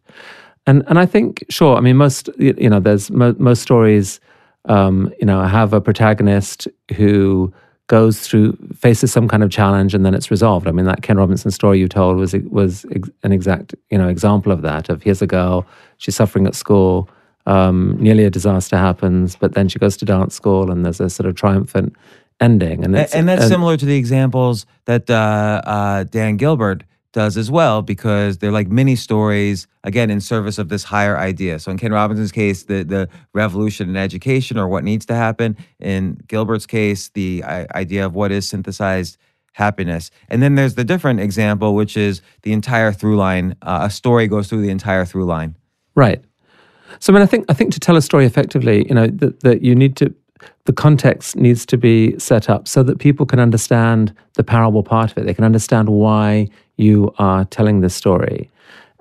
And 0.68 0.84
and 0.88 1.00
I 1.00 1.06
think 1.06 1.46
sure. 1.50 1.78
I 1.78 1.82
mean 1.82 1.98
most 1.98 2.30
you 2.38 2.70
know 2.70 2.80
there's 2.80 3.10
mo- 3.10 3.36
most 3.40 3.62
stories 3.62 4.20
um, 4.66 5.14
you 5.20 5.26
know 5.26 5.42
have 5.44 5.74
a 5.74 5.82
protagonist 5.82 6.68
who 6.96 7.54
goes 7.88 8.20
through 8.20 8.56
faces 8.76 9.12
some 9.12 9.28
kind 9.28 9.42
of 9.42 9.50
challenge 9.50 9.96
and 9.96 10.06
then 10.06 10.14
it's 10.14 10.30
resolved. 10.30 10.68
I 10.68 10.72
mean 10.72 10.86
that 10.86 11.02
Ken 11.02 11.18
Robinson 11.18 11.52
story 11.52 11.80
you 11.80 11.88
told 11.88 12.18
was 12.18 12.34
was 12.50 12.86
an 13.24 13.32
exact 13.32 13.76
you 13.90 13.98
know 13.98 14.10
example 14.10 14.52
of 14.52 14.62
that. 14.62 14.90
Of 14.90 15.04
here's 15.04 15.22
a 15.22 15.28
girl 15.28 15.66
she's 15.98 16.16
suffering 16.16 16.46
at 16.48 16.56
school. 16.56 17.10
Um, 17.46 17.98
nearly 18.00 18.26
a 18.26 18.30
disaster 18.30 18.78
happens, 18.78 19.36
but 19.36 19.54
then 19.54 19.70
she 19.70 19.80
goes 19.80 19.98
to 19.98 20.06
dance 20.06 20.36
school 20.36 20.70
and 20.70 20.86
there's 20.86 21.00
a 21.00 21.10
sort 21.10 21.28
of 21.28 21.36
triumphant 21.36 21.96
ending. 22.40 22.84
And, 22.84 22.96
and, 22.96 23.10
and 23.14 23.28
that's 23.28 23.44
and, 23.44 23.50
similar 23.50 23.78
to 23.78 23.86
the 23.86 23.98
examples 23.98 24.66
that 24.86 25.10
uh, 25.10 25.62
uh, 25.66 26.04
Dan 26.04 26.38
Gilbert 26.38 26.84
does 27.12 27.38
as 27.38 27.50
well, 27.50 27.82
because 27.82 28.38
they're 28.38 28.52
like 28.52 28.68
mini 28.68 28.96
stories, 28.96 29.68
again, 29.84 30.12
in 30.12 30.22
service 30.22 30.60
of 30.60 30.70
this 30.70 30.84
higher 30.84 31.18
idea. 31.18 31.58
So 31.58 31.72
in 31.72 31.78
Ken 31.80 31.92
Robinson's 31.92 32.32
case, 32.32 32.64
the, 32.64 32.84
the 32.84 33.10
revolution 33.34 33.90
in 33.90 33.98
education 33.98 34.60
or 34.60 34.68
what 34.68 34.84
needs 34.84 35.08
to 35.08 35.16
happen. 35.16 35.58
In 35.80 36.20
Gilbert's 36.28 36.68
case, 36.68 37.10
the 37.10 37.44
idea 37.44 38.06
of 38.06 38.14
what 38.14 38.32
is 38.32 38.48
synthesized 38.48 39.18
happiness. 39.54 40.12
And 40.30 40.44
then 40.44 40.54
there's 40.56 40.76
the 40.76 40.84
different 40.84 41.20
example, 41.20 41.74
which 41.74 41.98
is 41.98 42.22
the 42.44 42.54
entire 42.54 42.92
through 42.92 43.18
line. 43.18 43.56
Uh, 43.64 43.80
a 43.84 43.90
story 43.90 44.28
goes 44.28 44.48
through 44.48 44.62
the 44.62 44.70
entire 44.70 45.04
through 45.04 45.26
line. 45.26 45.56
Right. 45.96 46.24
So 47.00 47.12
I 47.12 47.14
mean, 47.14 47.24
I 47.24 47.26
think 47.26 47.46
I 47.50 47.54
think 47.54 47.72
to 47.74 47.80
tell 47.80 47.96
a 47.96 48.02
story 48.02 48.26
effectively, 48.26 48.88
you 48.88 48.96
know, 48.96 49.08
that, 49.08 49.42
that 49.42 49.62
you 49.62 49.76
need 49.76 49.96
to 49.98 50.14
the 50.66 50.74
context 50.74 51.36
needs 51.36 51.66
to 51.66 51.78
be 51.78 52.18
set 52.18 52.50
up 52.50 52.68
so 52.68 52.82
that 52.84 53.00
people 53.00 53.26
can 53.26 53.40
understand 53.40 54.14
the 54.36 54.44
parable 54.44 54.84
part 54.84 55.12
of 55.12 55.18
it. 55.18 55.26
They 55.26 55.34
can 55.34 55.44
understand 55.44 55.90
why 55.90 56.48
you 56.78 57.14
are 57.18 57.46
telling 57.46 57.82
this 57.82 57.96
story, 57.96 58.50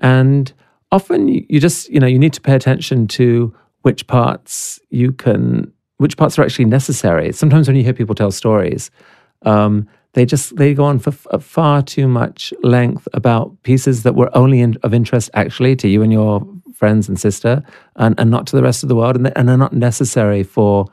and 0.00 0.52
often 0.92 1.28
you 1.28 1.60
just 1.60 1.88
you 1.88 2.00
know 2.00 2.06
you 2.06 2.18
need 2.18 2.32
to 2.34 2.40
pay 2.40 2.54
attention 2.54 3.06
to 3.08 3.54
which 3.82 4.06
parts 4.06 4.80
you 4.90 5.12
can 5.12 5.72
which 5.98 6.16
parts 6.16 6.38
are 6.38 6.42
actually 6.42 6.64
necessary. 6.66 7.32
Sometimes 7.32 7.68
when 7.68 7.76
you 7.76 7.84
hear 7.84 7.94
people 7.94 8.14
tell 8.14 8.30
stories. 8.30 8.90
Um, 9.42 9.88
they 10.14 10.24
just 10.24 10.56
they 10.56 10.74
go 10.74 10.84
on 10.84 10.98
for 10.98 11.10
f- 11.10 11.42
far 11.42 11.82
too 11.82 12.08
much 12.08 12.52
length 12.62 13.06
about 13.12 13.62
pieces 13.62 14.02
that 14.02 14.14
were 14.14 14.34
only 14.36 14.60
in, 14.60 14.76
of 14.82 14.94
interest 14.94 15.30
actually 15.34 15.76
to 15.76 15.88
you 15.88 16.02
and 16.02 16.12
your 16.12 16.40
friends 16.78 17.08
and 17.08 17.18
sister, 17.18 17.62
and, 17.96 18.14
and 18.18 18.30
not 18.30 18.46
to 18.46 18.56
the 18.56 18.62
rest 18.62 18.82
of 18.82 18.88
the 18.88 18.96
world, 18.96 19.16
and, 19.16 19.36
and 19.36 19.50
are 19.50 19.56
not 19.56 19.72
necessary 19.72 20.42
for 20.42 20.86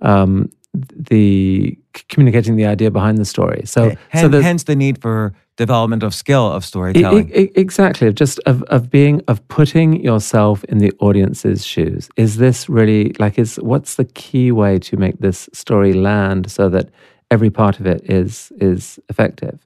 um, 0.00 0.50
the 0.74 1.78
communicating 2.08 2.56
the 2.56 2.66
idea 2.66 2.90
behind 2.90 3.18
the 3.18 3.24
story. 3.24 3.62
So, 3.64 3.96
hence, 4.08 4.22
so 4.22 4.28
the, 4.28 4.42
hence 4.42 4.64
the 4.64 4.76
need 4.76 5.00
for 5.00 5.34
development 5.56 6.02
of 6.02 6.14
skill 6.14 6.50
of 6.50 6.64
storytelling. 6.64 7.30
exactly, 7.34 8.08
of 8.08 8.14
just 8.14 8.38
of 8.46 8.62
of 8.64 8.90
being 8.90 9.22
of 9.28 9.46
putting 9.48 10.02
yourself 10.02 10.64
in 10.64 10.78
the 10.78 10.92
audience's 11.00 11.66
shoes. 11.66 12.08
Is 12.16 12.36
this 12.36 12.68
really 12.68 13.14
like 13.18 13.38
is 13.38 13.56
what's 13.56 13.96
the 13.96 14.04
key 14.04 14.52
way 14.52 14.78
to 14.78 14.96
make 14.96 15.18
this 15.18 15.48
story 15.52 15.92
land 15.92 16.50
so 16.50 16.68
that 16.70 16.88
every 17.30 17.50
part 17.50 17.80
of 17.80 17.86
it 17.86 18.08
is 18.08 18.52
is 18.60 18.98
effective? 19.08 19.58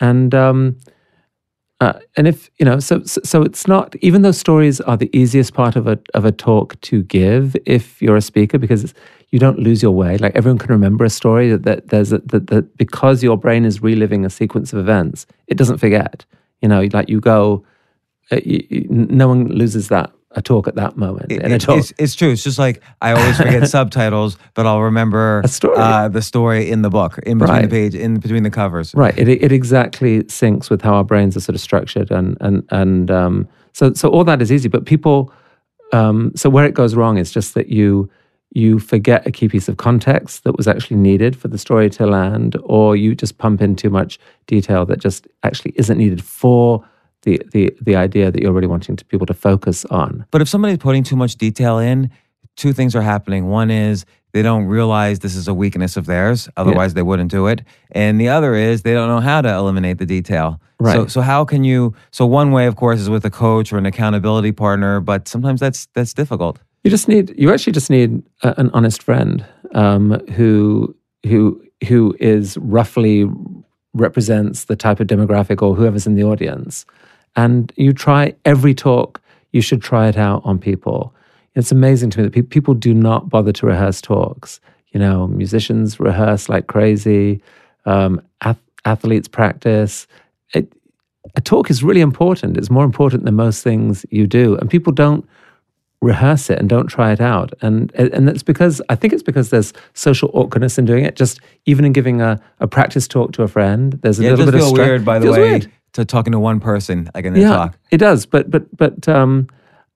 And 0.00 0.34
um, 0.34 0.78
Uh, 1.80 1.92
and 2.16 2.26
if 2.26 2.50
you 2.58 2.64
know, 2.64 2.78
so, 2.78 3.02
so 3.04 3.42
it's 3.42 3.68
not 3.68 3.94
even 3.96 4.22
though 4.22 4.32
stories 4.32 4.80
are 4.80 4.96
the 4.96 5.10
easiest 5.14 5.52
part 5.52 5.76
of 5.76 5.86
a 5.86 5.98
of 6.14 6.24
a 6.24 6.32
talk 6.32 6.80
to 6.80 7.02
give 7.02 7.54
if 7.66 8.00
you're 8.00 8.16
a 8.16 8.22
speaker 8.22 8.56
because 8.56 8.94
you 9.28 9.38
don't 9.38 9.58
lose 9.58 9.82
your 9.82 9.92
way. 9.92 10.16
Like 10.16 10.34
everyone 10.34 10.58
can 10.58 10.70
remember 10.70 11.04
a 11.04 11.10
story 11.10 11.50
that, 11.50 11.64
that 11.64 11.88
there's 11.88 12.12
a, 12.12 12.18
that 12.18 12.46
that 12.46 12.76
because 12.78 13.22
your 13.22 13.36
brain 13.36 13.66
is 13.66 13.82
reliving 13.82 14.24
a 14.24 14.30
sequence 14.30 14.72
of 14.72 14.78
events, 14.78 15.26
it 15.48 15.58
doesn't 15.58 15.76
forget. 15.76 16.24
You 16.62 16.68
know, 16.68 16.88
like 16.94 17.10
you 17.10 17.20
go, 17.20 17.66
uh, 18.32 18.40
you, 18.42 18.86
no 18.88 19.28
one 19.28 19.46
loses 19.48 19.88
that 19.88 20.10
a 20.36 20.42
talk 20.42 20.68
at 20.68 20.74
that 20.76 20.96
moment 20.96 21.32
It- 21.32 21.42
in 21.42 21.50
a 21.50 21.54
it- 21.56 21.60
talk. 21.62 21.78
it's, 21.78 21.92
it's 21.98 22.14
true. 22.14 22.30
It's 22.30 22.44
just 22.44 22.58
like 22.58 22.82
I 23.02 23.12
always 23.12 23.36
forget 23.36 23.68
subtitles, 23.76 24.38
but 24.54 24.66
I'll 24.66 24.82
remember 24.82 25.42
story. 25.46 25.76
Uh, 25.76 26.08
the 26.08 26.22
story 26.22 26.70
in 26.70 26.82
the 26.82 26.90
book, 26.90 27.18
in 27.26 27.38
between 27.38 27.62
the 27.62 27.68
page, 27.68 27.94
in 27.94 28.18
between 28.20 28.42
the 28.44 28.50
covers. 28.50 28.94
Right. 28.94 29.18
It 29.18 29.28
it 29.28 29.50
exactly 29.50 30.22
syncs 30.24 30.70
with 30.70 30.82
how 30.82 30.94
our 30.94 31.04
brains 31.04 31.36
are 31.36 31.40
sort 31.40 31.54
of 31.56 31.60
structured, 31.60 32.10
and 32.10 32.36
and 32.40 32.62
and 32.70 33.10
um, 33.10 33.48
so 33.72 33.92
so 33.94 34.08
all 34.10 34.24
that 34.24 34.40
is 34.42 34.52
easy. 34.52 34.68
But 34.68 34.84
people, 34.84 35.32
um, 35.92 36.32
so 36.36 36.50
where 36.50 36.66
it 36.66 36.74
goes 36.74 36.94
wrong 36.94 37.18
is 37.18 37.32
just 37.32 37.54
that 37.54 37.68
you 37.68 38.08
you 38.52 38.78
forget 38.78 39.26
a 39.26 39.30
key 39.30 39.48
piece 39.48 39.68
of 39.68 39.76
context 39.76 40.44
that 40.44 40.56
was 40.56 40.66
actually 40.68 40.96
needed 40.96 41.36
for 41.36 41.48
the 41.48 41.58
story 41.58 41.90
to 41.90 42.06
land, 42.06 42.56
or 42.64 42.94
you 42.96 43.14
just 43.14 43.38
pump 43.38 43.60
in 43.60 43.74
too 43.76 43.90
much 43.90 44.18
detail 44.46 44.86
that 44.86 44.98
just 45.00 45.26
actually 45.42 45.72
isn't 45.76 45.98
needed 45.98 46.22
for 46.22 46.86
the 47.26 47.42
the 47.52 47.76
the 47.82 47.96
idea 47.96 48.30
that 48.30 48.40
you're 48.40 48.52
really 48.52 48.68
wanting 48.68 48.96
to 48.96 49.04
people 49.04 49.26
to 49.26 49.34
focus 49.34 49.84
on. 49.86 50.24
But 50.30 50.40
if 50.40 50.48
somebody's 50.48 50.78
putting 50.78 51.02
too 51.02 51.16
much 51.16 51.36
detail 51.36 51.78
in, 51.78 52.10
two 52.56 52.72
things 52.72 52.94
are 52.96 53.02
happening. 53.02 53.48
One 53.48 53.70
is 53.70 54.06
they 54.32 54.42
don't 54.42 54.66
realize 54.66 55.18
this 55.18 55.34
is 55.34 55.48
a 55.48 55.54
weakness 55.54 55.96
of 55.96 56.06
theirs, 56.06 56.48
otherwise 56.56 56.94
they 56.94 57.02
wouldn't 57.02 57.30
do 57.30 57.48
it. 57.48 57.62
And 57.90 58.20
the 58.20 58.28
other 58.28 58.54
is 58.54 58.82
they 58.82 58.94
don't 58.94 59.08
know 59.08 59.20
how 59.20 59.42
to 59.42 59.52
eliminate 59.52 59.98
the 59.98 60.06
detail. 60.06 60.60
So, 60.80 60.84
Right. 60.84 61.10
so 61.10 61.20
how 61.20 61.44
can 61.44 61.64
you? 61.64 61.94
So 62.10 62.26
one 62.26 62.52
way, 62.52 62.66
of 62.66 62.76
course, 62.76 63.00
is 63.00 63.10
with 63.10 63.24
a 63.24 63.30
coach 63.30 63.72
or 63.72 63.78
an 63.78 63.86
accountability 63.86 64.52
partner, 64.52 65.00
but 65.00 65.26
sometimes 65.28 65.60
that's 65.60 65.86
that's 65.94 66.14
difficult. 66.14 66.60
You 66.84 66.90
just 66.90 67.08
need 67.08 67.34
you 67.36 67.52
actually 67.52 67.72
just 67.72 67.90
need 67.90 68.22
a, 68.42 68.54
an 68.60 68.70
honest 68.72 69.02
friend 69.02 69.44
um, 69.74 70.12
who 70.36 70.94
who 71.26 71.60
who 71.88 72.14
is 72.20 72.56
roughly 72.58 73.28
represents 73.94 74.64
the 74.64 74.76
type 74.76 75.00
of 75.00 75.06
demographic 75.06 75.62
or 75.62 75.74
whoever's 75.74 76.06
in 76.06 76.14
the 76.14 76.22
audience, 76.22 76.84
and 77.36 77.72
you 77.76 77.92
try 77.92 78.34
every 78.44 78.74
talk. 78.74 79.20
You 79.52 79.60
should 79.62 79.82
try 79.82 80.08
it 80.08 80.16
out 80.18 80.42
on 80.44 80.58
people. 80.58 81.14
It's 81.54 81.72
amazing 81.72 82.10
to 82.10 82.18
me 82.18 82.24
that 82.24 82.32
pe- 82.34 82.42
people 82.42 82.74
do 82.74 82.92
not 82.92 83.28
bother 83.28 83.52
to 83.52 83.66
rehearse 83.66 84.00
talks. 84.00 84.60
You 84.92 85.00
know, 85.00 85.26
musicians 85.26 85.98
rehearse 86.00 86.48
like 86.48 86.66
crazy. 86.66 87.40
Um, 87.84 88.20
ath- 88.42 88.58
athletes 88.84 89.28
practice. 89.28 90.06
It, 90.54 90.72
a 91.34 91.40
talk 91.40 91.70
is 91.70 91.82
really 91.82 92.00
important. 92.00 92.56
It's 92.56 92.70
more 92.70 92.84
important 92.84 93.24
than 93.24 93.34
most 93.34 93.62
things 93.62 94.04
you 94.10 94.26
do, 94.26 94.56
and 94.56 94.68
people 94.70 94.92
don't 94.92 95.26
rehearse 96.02 96.50
it 96.50 96.58
and 96.58 96.68
don't 96.68 96.86
try 96.88 97.10
it 97.12 97.20
out. 97.20 97.52
And 97.62 97.90
and 97.94 98.28
it's 98.28 98.42
because 98.42 98.82
I 98.88 98.94
think 98.94 99.12
it's 99.12 99.22
because 99.22 99.50
there's 99.50 99.72
social 99.94 100.30
awkwardness 100.34 100.78
in 100.78 100.84
doing 100.84 101.04
it. 101.04 101.16
Just 101.16 101.40
even 101.64 101.84
in 101.84 101.92
giving 101.92 102.20
a, 102.20 102.40
a 102.60 102.66
practice 102.66 103.08
talk 103.08 103.32
to 103.32 103.42
a 103.42 103.48
friend, 103.48 103.94
there's 104.02 104.18
a 104.20 104.24
Yeah, 104.24 104.30
little 104.30 104.46
bit 104.46 104.54
of 104.54 104.60
feel 104.60 104.72
stre- 104.74 104.78
weird, 104.78 105.04
by 105.04 105.18
the 105.18 105.32
way, 105.32 105.40
weird. 105.40 105.72
To 105.96 106.04
talking 106.04 106.32
to 106.32 106.38
one 106.38 106.60
person 106.60 107.10
like 107.14 107.24
in 107.24 107.36
a 107.36 107.40
Yeah, 107.40 107.48
talk. 107.48 107.78
it 107.90 107.98
does. 107.98 108.24
But 108.26 108.50
but 108.50 108.74
but 108.76 109.08
um, 109.08 109.48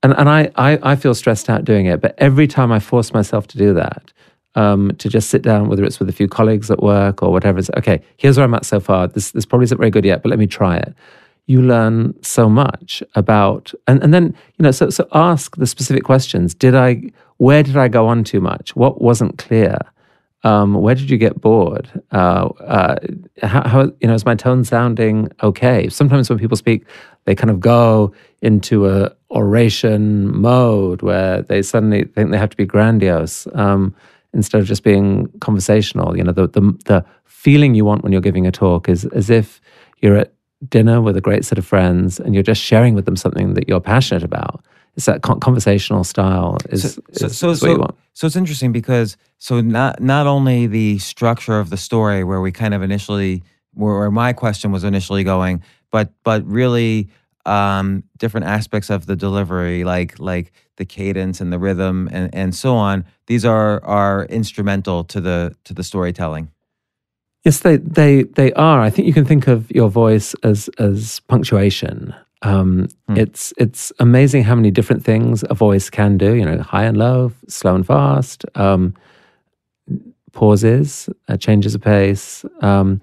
and 0.03 0.13
and 0.19 0.29
I, 0.29 0.51
I 0.57 0.79
I 0.93 0.97
feel 0.97 1.15
stressed 1.15 1.49
out 1.49 1.65
doing 1.65 1.87
it. 1.87 2.01
But 2.01 2.15
every 2.19 2.47
time 2.47 2.73
I 2.73 2.79
force 2.81 3.13
myself 3.15 3.47
to 3.49 3.59
do 3.59 3.73
that. 3.75 4.13
Um, 4.57 4.91
to 4.99 5.09
just 5.09 5.31
sit 5.31 5.43
down, 5.43 5.69
whether 5.69 5.85
it's 5.85 6.01
with 6.01 6.09
a 6.09 6.13
few 6.13 6.27
colleagues 6.27 6.73
at 6.73 6.83
work 6.83 7.23
or 7.23 7.31
whatever, 7.31 7.61
it's 7.61 7.71
okay. 7.79 8.03
Here's 8.17 8.37
where 8.37 8.43
I'm 8.45 8.53
at 8.55 8.65
so 8.67 8.81
far. 8.81 9.07
This 9.07 9.31
this 9.31 9.47
probably 9.47 9.63
isn't 9.67 9.79
very 9.79 9.91
good 9.93 10.05
yet, 10.05 10.25
but 10.25 10.29
let 10.31 10.41
me 10.41 10.49
try 10.49 10.77
it. 10.77 10.93
You 11.47 11.63
learn 11.63 12.21
so 12.25 12.49
much 12.49 13.01
about, 13.15 13.73
and 13.87 14.03
and 14.03 14.13
then 14.13 14.35
you 14.59 14.65
know, 14.65 14.73
so 14.73 14.91
so 14.91 15.07
ask 15.13 15.55
the 15.55 15.69
specific 15.69 16.03
questions. 16.03 16.53
Did 16.53 16.75
I? 16.75 17.01
Where 17.37 17.63
did 17.63 17.77
I 17.77 17.87
go 17.87 18.09
on 18.09 18.25
too 18.25 18.41
much? 18.41 18.75
What 18.75 19.01
wasn't 19.01 19.39
clear? 19.39 19.79
Um, 20.43 20.75
where 20.75 20.95
did 20.95 21.11
you 21.11 21.19
get 21.19 21.41
bored? 21.41 21.91
Uh, 22.13 22.49
uh, 22.67 22.97
how, 23.43 23.69
how 23.69 23.81
you 24.01 24.09
know 24.09 24.15
is 24.15 24.25
my 24.25 24.35
tone 24.35 24.65
sounding 24.65 25.29
okay? 25.43 25.89
Sometimes 25.89 26.31
when 26.31 26.39
people 26.39 26.57
speak, 26.57 26.87
they 27.27 27.35
kind 27.35 27.51
of 27.51 27.61
go 27.61 28.13
into 28.41 28.89
a 28.89 29.15
oration 29.31 30.35
mode 30.35 31.03
where 31.03 31.43
they 31.43 31.63
suddenly 31.63 32.05
think 32.05 32.31
they 32.31 32.39
have 32.39 32.51
to 32.51 32.57
be 32.57 32.65
grandiose 32.65 33.47
um, 33.55 33.95
instead 34.33 34.61
of 34.61 34.67
just 34.67 34.83
being 34.83 35.29
conversational. 35.41 36.17
You 36.17 36.25
know, 36.25 36.33
the, 36.33 36.49
the 36.49 36.63
the 36.87 37.05
feeling 37.27 37.75
you 37.75 37.85
want 37.85 38.03
when 38.03 38.13
you're 38.13 38.21
giving 38.21 38.47
a 38.47 38.53
talk 38.53 38.89
is 38.89 39.05
as 39.07 39.29
if 39.31 39.61
you're 39.99 40.17
at 40.17 40.33
dinner 40.69 41.01
with 41.01 41.17
a 41.17 41.21
great 41.21 41.45
set 41.45 41.59
of 41.59 41.67
friends 41.67 42.21
and 42.21 42.35
you're 42.35 42.43
just 42.43 42.61
sharing 42.61 42.95
with 42.95 43.07
them 43.07 43.17
something 43.17 43.55
that 43.55 43.69
you're 43.69 43.81
passionate 43.81 44.23
about. 44.23 44.65
It's 44.97 45.07
that 45.07 45.23
con- 45.23 45.41
conversational 45.41 46.05
style 46.05 46.59
is, 46.69 46.83
so, 46.83 47.03
so, 47.13 47.27
is, 47.27 47.39
so, 47.39 47.51
is 47.51 47.63
what 47.63 47.69
you 47.69 47.75
so, 47.75 47.81
want. 47.81 47.97
so 48.13 48.27
it's 48.27 48.37
interesting 48.37 48.73
because 48.73 49.17
so 49.39 49.61
not 49.61 50.01
not 50.01 50.27
only 50.27 50.67
the 50.67 50.99
structure 50.99 51.59
of 51.59 51.71
the 51.71 51.77
story 51.77 52.25
where 52.25 52.41
we 52.41 52.53
kind 52.53 52.75
of 52.75 52.83
initially 52.83 53.43
where, 53.75 53.99
where 53.99 54.11
my 54.11 54.33
question 54.33 54.73
was 54.73 54.85
initially 54.85 55.25
going, 55.25 55.63
but 55.91 56.13
but 56.25 56.45
really 56.47 57.09
um, 57.47 58.05
different 58.19 58.47
aspects 58.47 58.91
of 58.91 59.07
the 59.07 59.17
delivery, 59.17 59.85
like 59.85 60.19
like 60.19 60.53
the 60.77 60.85
cadence 60.85 61.41
and 61.41 61.53
the 61.53 61.59
rhythm 61.59 62.09
and, 62.13 62.35
and 62.35 62.55
so 62.55 62.75
on. 62.75 63.05
These 63.27 63.45
are 63.45 63.83
are 63.85 64.27
instrumental 64.27 65.05
to 65.05 65.21
the 65.21 65.55
to 65.65 65.75
the 65.75 65.85
storytelling. 65.85 66.51
Yes, 67.45 67.61
they 67.61 67.79
they 67.79 68.25
they 68.25 68.53
are. 68.53 68.81
I 68.81 68.91
think 68.91 69.07
you 69.07 69.15
can 69.15 69.25
think 69.25 69.47
of 69.47 69.71
your 69.71 69.89
voice 69.89 70.35
as 70.43 70.69
as 70.79 71.21
punctuation. 71.21 72.15
Um, 72.43 72.89
It's 73.17 73.53
it's 73.59 73.93
amazing 73.99 74.45
how 74.45 74.55
many 74.55 74.71
different 74.71 75.05
things 75.05 75.45
a 75.51 75.55
voice 75.55 75.91
can 75.91 76.17
do. 76.17 76.35
You 76.35 76.45
know, 76.45 76.63
high 76.63 76.85
and 76.85 76.97
low, 76.97 77.33
slow 77.49 77.75
and 77.75 77.87
fast, 77.87 78.45
um, 78.55 78.95
pauses, 80.33 81.09
uh, 81.29 81.37
changes 81.37 81.75
of 81.75 81.81
pace, 81.81 82.45
um, 82.61 83.01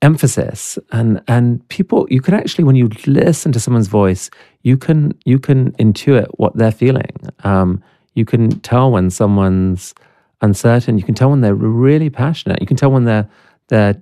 emphasis, 0.00 0.78
and 0.92 1.20
and 1.26 1.66
people. 1.68 2.06
You 2.08 2.20
can 2.20 2.34
actually, 2.34 2.64
when 2.64 2.76
you 2.76 2.88
listen 3.06 3.52
to 3.52 3.60
someone's 3.60 3.88
voice, 3.88 4.30
you 4.62 4.76
can 4.78 5.12
you 5.24 5.38
can 5.38 5.72
intuit 5.72 6.26
what 6.38 6.56
they're 6.56 6.72
feeling. 6.72 7.16
Um, 7.44 7.82
you 8.14 8.24
can 8.24 8.60
tell 8.60 8.90
when 8.92 9.10
someone's 9.10 9.94
uncertain. 10.40 10.98
You 10.98 11.04
can 11.04 11.14
tell 11.14 11.30
when 11.30 11.40
they're 11.40 11.54
really 11.54 12.10
passionate. 12.10 12.60
You 12.60 12.66
can 12.66 12.76
tell 12.76 12.92
when 12.92 13.04
they're 13.04 13.28
they're 13.68 14.00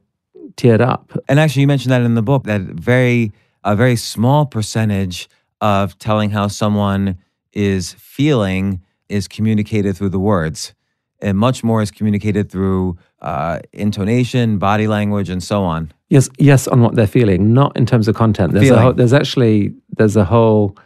teared 0.57 0.81
up. 0.81 1.13
And 1.29 1.41
actually, 1.41 1.63
you 1.63 1.67
mentioned 1.67 1.93
that 1.93 2.03
in 2.03 2.15
the 2.15 2.23
book 2.23 2.45
that 2.45 2.61
very 2.61 3.33
a 3.67 3.77
very 3.77 3.97
small 3.97 4.47
percentage 4.47 5.29
of 5.61 5.99
telling 5.99 6.31
how 6.31 6.47
someone 6.49 7.19
is 7.53 7.93
feeling 7.95 8.81
is 9.09 9.29
communicated 9.29 9.97
through 9.97 10.11
the 10.11 10.19
words, 10.19 10.73
and 11.21 11.37
much 11.37 11.65
more 11.65 11.83
is 11.83 11.91
communicated 11.91 12.51
through 12.51 12.97
uh, 13.21 13.59
intonation, 13.73 14.59
body 14.59 14.87
language, 14.87 15.29
and 15.29 15.43
so 15.43 15.65
on. 15.65 15.93
Yes, 16.09 16.31
yes, 16.39 16.69
on 16.69 16.81
what 16.81 16.95
they're 16.95 17.07
feeling, 17.07 17.53
not 17.53 17.77
in 17.77 17.87
terms 17.87 18.09
of 18.09 18.15
content. 18.15 18.53
There's 18.53 18.71
a 18.71 18.81
whole, 18.81 18.93
there's 18.93 19.13
actually 19.13 19.75
there's 19.97 20.17
a 20.17 20.25
whole 20.25 20.77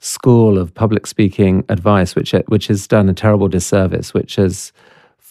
school 0.00 0.58
of 0.58 0.74
public 0.74 1.06
speaking 1.06 1.64
advice 1.70 2.14
which 2.14 2.34
which 2.48 2.66
has 2.66 2.86
done 2.86 3.08
a 3.08 3.14
terrible 3.14 3.48
disservice, 3.48 4.12
which 4.12 4.36
has 4.36 4.72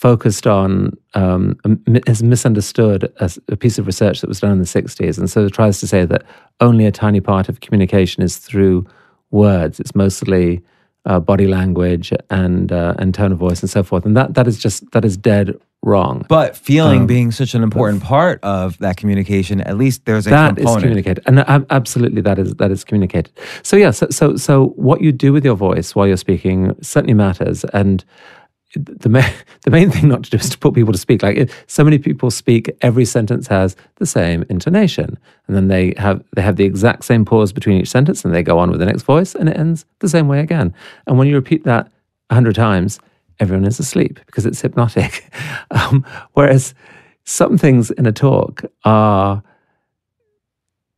focused 0.05 0.45
on 0.45 0.91
um, 1.13 1.57
has 2.05 2.21
misunderstood 2.21 3.11
a 3.47 3.55
piece 3.55 3.77
of 3.79 3.87
research 3.87 4.19
that 4.19 4.27
was 4.27 4.41
done 4.41 4.51
in 4.51 4.59
the 4.59 4.65
60s, 4.65 5.17
and 5.17 5.29
so 5.29 5.45
it 5.45 5.53
tries 5.53 5.79
to 5.79 5.87
say 5.87 6.05
that 6.05 6.23
only 6.59 6.85
a 6.85 6.91
tiny 6.91 7.21
part 7.21 7.47
of 7.47 7.61
communication 7.61 8.21
is 8.21 8.35
through 8.37 8.85
words. 9.31 9.79
It's 9.79 9.95
mostly 9.95 10.61
uh, 11.05 11.21
body 11.21 11.47
language 11.47 12.11
and 12.29 12.71
uh, 12.73 12.93
and 12.99 13.13
tone 13.13 13.31
of 13.31 13.37
voice 13.37 13.61
and 13.61 13.69
so 13.69 13.83
forth, 13.83 14.05
and 14.05 14.17
that 14.17 14.33
that 14.33 14.47
is 14.47 14.57
just 14.59 14.91
that 14.91 15.05
is 15.05 15.15
dead 15.15 15.53
wrong. 15.81 16.25
But 16.27 16.57
feeling 16.57 17.01
Um, 17.01 17.07
being 17.07 17.31
such 17.31 17.53
an 17.55 17.63
important 17.63 18.03
part 18.03 18.39
of 18.43 18.77
that 18.79 18.97
communication, 18.97 19.61
at 19.61 19.77
least 19.77 20.03
there's 20.05 20.27
a 20.27 20.29
That 20.31 20.57
is 20.57 20.65
component. 20.65 20.81
communicated, 20.83 21.23
and 21.25 21.39
ab- 21.39 21.67
absolutely 21.69 22.21
that 22.21 22.37
is 22.37 22.53
that 22.55 22.69
is 22.71 22.83
communicated. 22.83 23.31
So 23.63 23.77
yeah, 23.77 23.91
so 23.91 24.07
so 24.09 24.35
so 24.35 24.73
what 24.75 24.99
you 24.99 25.13
do 25.13 25.31
with 25.31 25.45
your 25.45 25.55
voice 25.55 25.95
while 25.95 26.05
you're 26.07 26.17
speaking 26.17 26.75
certainly 26.81 27.13
matters, 27.13 27.63
and 27.71 28.03
the 28.75 29.09
main 29.09 29.33
the 29.63 29.71
main 29.71 29.89
thing 29.89 30.07
not 30.07 30.23
to 30.23 30.29
do 30.29 30.37
is 30.37 30.49
to 30.49 30.57
put 30.57 30.73
people 30.73 30.93
to 30.93 30.99
speak. 30.99 31.23
Like 31.23 31.49
so 31.67 31.83
many 31.83 31.97
people 31.97 32.31
speak, 32.31 32.75
every 32.81 33.05
sentence 33.05 33.47
has 33.47 33.75
the 33.95 34.05
same 34.05 34.45
intonation, 34.49 35.17
and 35.47 35.55
then 35.55 35.67
they 35.67 35.93
have 35.97 36.23
they 36.35 36.41
have 36.41 36.55
the 36.55 36.65
exact 36.65 37.05
same 37.05 37.25
pause 37.25 37.53
between 37.53 37.81
each 37.81 37.89
sentence, 37.89 38.23
and 38.25 38.33
they 38.33 38.43
go 38.43 38.59
on 38.59 38.71
with 38.71 38.79
the 38.79 38.85
next 38.85 39.03
voice, 39.03 39.35
and 39.35 39.49
it 39.49 39.57
ends 39.57 39.85
the 39.99 40.09
same 40.09 40.27
way 40.27 40.39
again. 40.39 40.73
And 41.07 41.17
when 41.17 41.27
you 41.27 41.35
repeat 41.35 41.63
that 41.63 41.91
a 42.29 42.33
hundred 42.33 42.55
times, 42.55 42.99
everyone 43.39 43.65
is 43.65 43.79
asleep 43.79 44.19
because 44.25 44.45
it's 44.45 44.61
hypnotic. 44.61 45.29
Um, 45.71 46.05
whereas 46.33 46.75
some 47.23 47.57
things 47.57 47.89
in 47.91 48.05
a 48.05 48.11
talk 48.11 48.63
are 48.85 49.43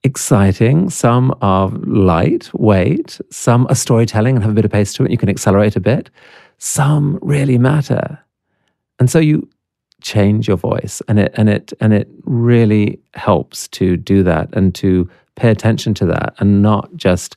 exciting, 0.04 0.90
some 0.90 1.34
are 1.42 1.70
lightweight, 1.70 3.20
some 3.32 3.66
are 3.70 3.76
storytelling 3.76 4.36
and 4.36 4.44
have 4.44 4.52
a 4.52 4.56
bit 4.56 4.66
of 4.66 4.72
pace 4.72 4.94
to 4.94 5.06
it. 5.06 5.12
You 5.12 5.18
can 5.18 5.30
accelerate 5.30 5.76
a 5.76 5.80
bit. 5.80 6.10
Some 6.58 7.20
really 7.22 7.58
matter. 7.58 8.20
And 9.00 9.10
so 9.10 9.20
you 9.20 9.48
change 10.02 10.48
your 10.48 10.58
voice 10.58 11.02
and 11.08 11.20
it 11.20 11.32
and 11.36 11.50
it 11.50 11.74
and 11.80 11.94
it 11.94 12.08
really 12.24 13.00
helps 13.16 13.68
to 13.70 13.98
do 13.98 14.22
that 14.24 14.48
and 14.54 14.76
to 14.76 15.10
pay 15.36 15.50
attention 15.50 15.94
to 15.96 16.06
that 16.06 16.36
and 16.38 16.62
not 16.62 16.96
just 16.96 17.36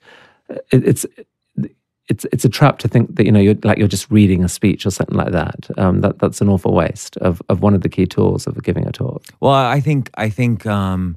it, 0.70 0.86
it's 0.86 1.06
it's 2.10 2.26
it's 2.32 2.44
a 2.44 2.48
trap 2.48 2.78
to 2.80 2.88
think 2.88 3.14
that 3.16 3.24
you 3.24 3.32
know 3.32 3.40
you're 3.40 3.54
like 3.62 3.78
you're 3.78 3.88
just 3.88 4.10
reading 4.10 4.44
a 4.44 4.48
speech 4.48 4.84
or 4.84 4.90
something 4.90 5.16
like 5.16 5.32
that. 5.32 5.68
Um, 5.78 6.00
that 6.00 6.18
that's 6.18 6.40
an 6.40 6.48
awful 6.48 6.74
waste 6.74 7.16
of 7.18 7.40
of 7.48 7.62
one 7.62 7.74
of 7.74 7.82
the 7.82 7.88
key 7.88 8.04
tools 8.04 8.46
of 8.46 8.60
giving 8.62 8.86
a 8.86 8.92
talk. 8.92 9.24
Well, 9.40 9.52
I 9.52 9.80
think 9.80 10.10
I 10.14 10.28
think 10.28 10.66
um, 10.66 11.16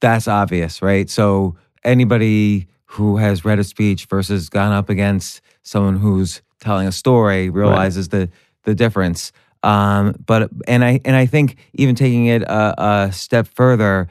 that's 0.00 0.28
obvious, 0.28 0.82
right? 0.82 1.08
So 1.08 1.56
anybody 1.84 2.68
who 2.84 3.16
has 3.16 3.44
read 3.44 3.58
a 3.58 3.64
speech 3.64 4.06
versus 4.06 4.48
gone 4.48 4.72
up 4.72 4.90
against 4.90 5.40
someone 5.62 5.96
who's 5.96 6.42
telling 6.60 6.86
a 6.86 6.92
story 6.92 7.50
realizes 7.50 8.08
the 8.08 8.30
the 8.64 8.74
difference. 8.74 9.32
Um, 9.62 10.14
but 10.24 10.50
and 10.66 10.84
I 10.84 11.00
and 11.04 11.16
I 11.16 11.26
think 11.26 11.56
even 11.74 11.94
taking 11.94 12.26
it 12.26 12.42
a, 12.42 12.82
a 12.82 13.12
step 13.12 13.48
further, 13.48 14.08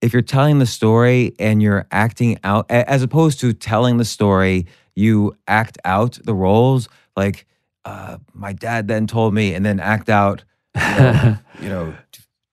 if 0.00 0.12
you're 0.12 0.22
telling 0.22 0.58
the 0.58 0.66
story 0.66 1.34
and 1.38 1.62
you're 1.62 1.86
acting 1.90 2.38
out, 2.44 2.70
as 2.70 3.02
opposed 3.02 3.40
to 3.40 3.52
telling 3.52 3.96
the 3.96 4.04
story, 4.04 4.66
you 4.94 5.36
act 5.48 5.78
out 5.84 6.18
the 6.24 6.34
roles. 6.34 6.88
Like 7.16 7.46
uh, 7.84 8.18
my 8.32 8.52
dad 8.52 8.88
then 8.88 9.06
told 9.06 9.34
me, 9.34 9.54
and 9.54 9.64
then 9.64 9.80
act 9.80 10.08
out. 10.08 10.44
You 10.74 10.82
know, 10.82 11.38
you 11.62 11.68
know, 11.68 11.94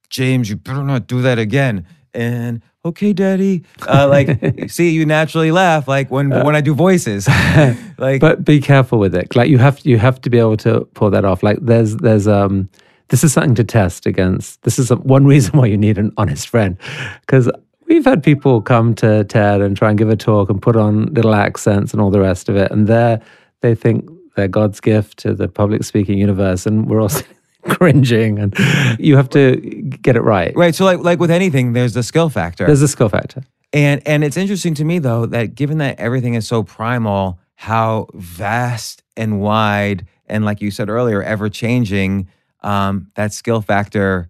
James, 0.09 0.49
you 0.49 0.55
better 0.55 0.83
not 0.83 1.07
do 1.07 1.21
that 1.21 1.39
again. 1.39 1.85
And 2.13 2.61
okay, 2.85 3.13
daddy. 3.13 3.63
Uh, 3.87 4.07
like, 4.07 4.39
see, 4.69 4.91
you 4.91 5.05
naturally 5.05 5.51
laugh 5.51 5.87
like 5.87 6.11
when 6.11 6.29
when 6.29 6.55
I 6.55 6.61
do 6.61 6.73
voices. 6.73 7.27
like, 7.97 8.19
but 8.21 8.43
be 8.43 8.59
careful 8.59 8.99
with 8.99 9.15
it. 9.15 9.35
Like 9.35 9.49
you 9.49 9.57
have 9.57 9.79
you 9.85 9.97
have 9.97 10.21
to 10.21 10.29
be 10.29 10.39
able 10.39 10.57
to 10.57 10.81
pull 10.93 11.09
that 11.11 11.25
off. 11.25 11.43
Like 11.43 11.59
there's 11.61 11.97
there's 11.97 12.27
um 12.27 12.69
this 13.09 13.23
is 13.23 13.33
something 13.33 13.55
to 13.55 13.63
test 13.63 14.05
against. 14.05 14.61
This 14.63 14.79
is 14.79 14.89
one 14.89 15.25
reason 15.25 15.57
why 15.57 15.67
you 15.67 15.77
need 15.77 15.97
an 15.97 16.11
honest 16.17 16.47
friend, 16.49 16.77
because 17.21 17.49
we've 17.87 18.05
had 18.05 18.23
people 18.23 18.61
come 18.61 18.95
to 18.95 19.23
TED 19.25 19.61
and 19.61 19.77
try 19.77 19.89
and 19.89 19.97
give 19.97 20.09
a 20.09 20.15
talk 20.15 20.49
and 20.49 20.61
put 20.61 20.75
on 20.75 21.13
little 21.13 21.35
accents 21.35 21.93
and 21.93 22.01
all 22.01 22.11
the 22.11 22.21
rest 22.21 22.49
of 22.49 22.55
it, 22.55 22.71
and 22.71 22.87
they 22.87 23.19
they 23.61 23.75
think 23.75 24.09
they're 24.35 24.47
God's 24.47 24.79
gift 24.79 25.19
to 25.19 25.33
the 25.33 25.47
public 25.47 25.83
speaking 25.83 26.17
universe, 26.17 26.65
and 26.65 26.89
we're 26.89 27.01
all 27.01 27.11
cringing 27.69 28.39
and 28.39 28.55
you 28.99 29.15
have 29.15 29.29
to 29.29 29.57
get 30.01 30.15
it 30.15 30.21
right. 30.21 30.55
Right 30.55 30.75
so 30.75 30.85
like 30.85 30.99
like 30.99 31.19
with 31.19 31.31
anything 31.31 31.73
there's 31.73 31.93
the 31.93 32.03
skill 32.03 32.29
factor. 32.29 32.65
There's 32.65 32.81
a 32.81 32.87
skill 32.87 33.09
factor. 33.09 33.43
And 33.71 34.01
and 34.05 34.23
it's 34.23 34.37
interesting 34.37 34.73
to 34.75 34.85
me 34.85 34.99
though 34.99 35.25
that 35.27 35.55
given 35.55 35.77
that 35.79 35.99
everything 35.99 36.33
is 36.35 36.47
so 36.47 36.63
primal 36.63 37.39
how 37.55 38.07
vast 38.13 39.03
and 39.15 39.39
wide 39.41 40.05
and 40.27 40.45
like 40.45 40.61
you 40.61 40.71
said 40.71 40.89
earlier 40.89 41.21
ever 41.23 41.49
changing 41.49 42.27
um, 42.61 43.11
that 43.15 43.33
skill 43.33 43.61
factor 43.61 44.29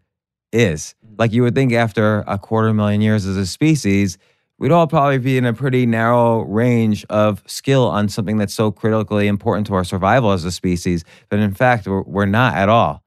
is. 0.51 0.95
Like 1.17 1.31
you 1.31 1.43
would 1.43 1.55
think 1.55 1.73
after 1.73 2.23
a 2.27 2.37
quarter 2.37 2.73
million 2.73 3.01
years 3.01 3.25
as 3.25 3.37
a 3.37 3.45
species 3.45 4.17
we'd 4.59 4.71
all 4.71 4.87
probably 4.87 5.17
be 5.17 5.37
in 5.37 5.45
a 5.45 5.53
pretty 5.53 5.85
narrow 5.85 6.41
range 6.41 7.05
of 7.09 7.43
skill 7.47 7.87
on 7.87 8.07
something 8.07 8.37
that's 8.37 8.53
so 8.53 8.71
critically 8.71 9.27
important 9.27 9.67
to 9.67 9.73
our 9.73 9.83
survival 9.83 10.31
as 10.31 10.45
a 10.45 10.51
species 10.51 11.03
but 11.29 11.39
in 11.39 11.53
fact 11.53 11.87
we're, 11.87 12.01
we're 12.03 12.25
not 12.25 12.55
at 12.55 12.69
all 12.69 13.02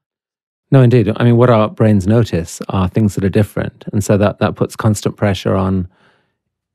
no, 0.71 0.81
indeed. 0.81 1.11
I 1.15 1.23
mean, 1.23 1.37
what 1.37 1.49
our 1.49 1.69
brains 1.69 2.07
notice 2.07 2.61
are 2.69 2.89
things 2.89 3.15
that 3.15 3.23
are 3.23 3.29
different, 3.29 3.85
and 3.93 4.03
so 4.03 4.17
that 4.17 4.39
that 4.39 4.55
puts 4.55 4.75
constant 4.75 5.15
pressure 5.15 5.55
on 5.55 5.87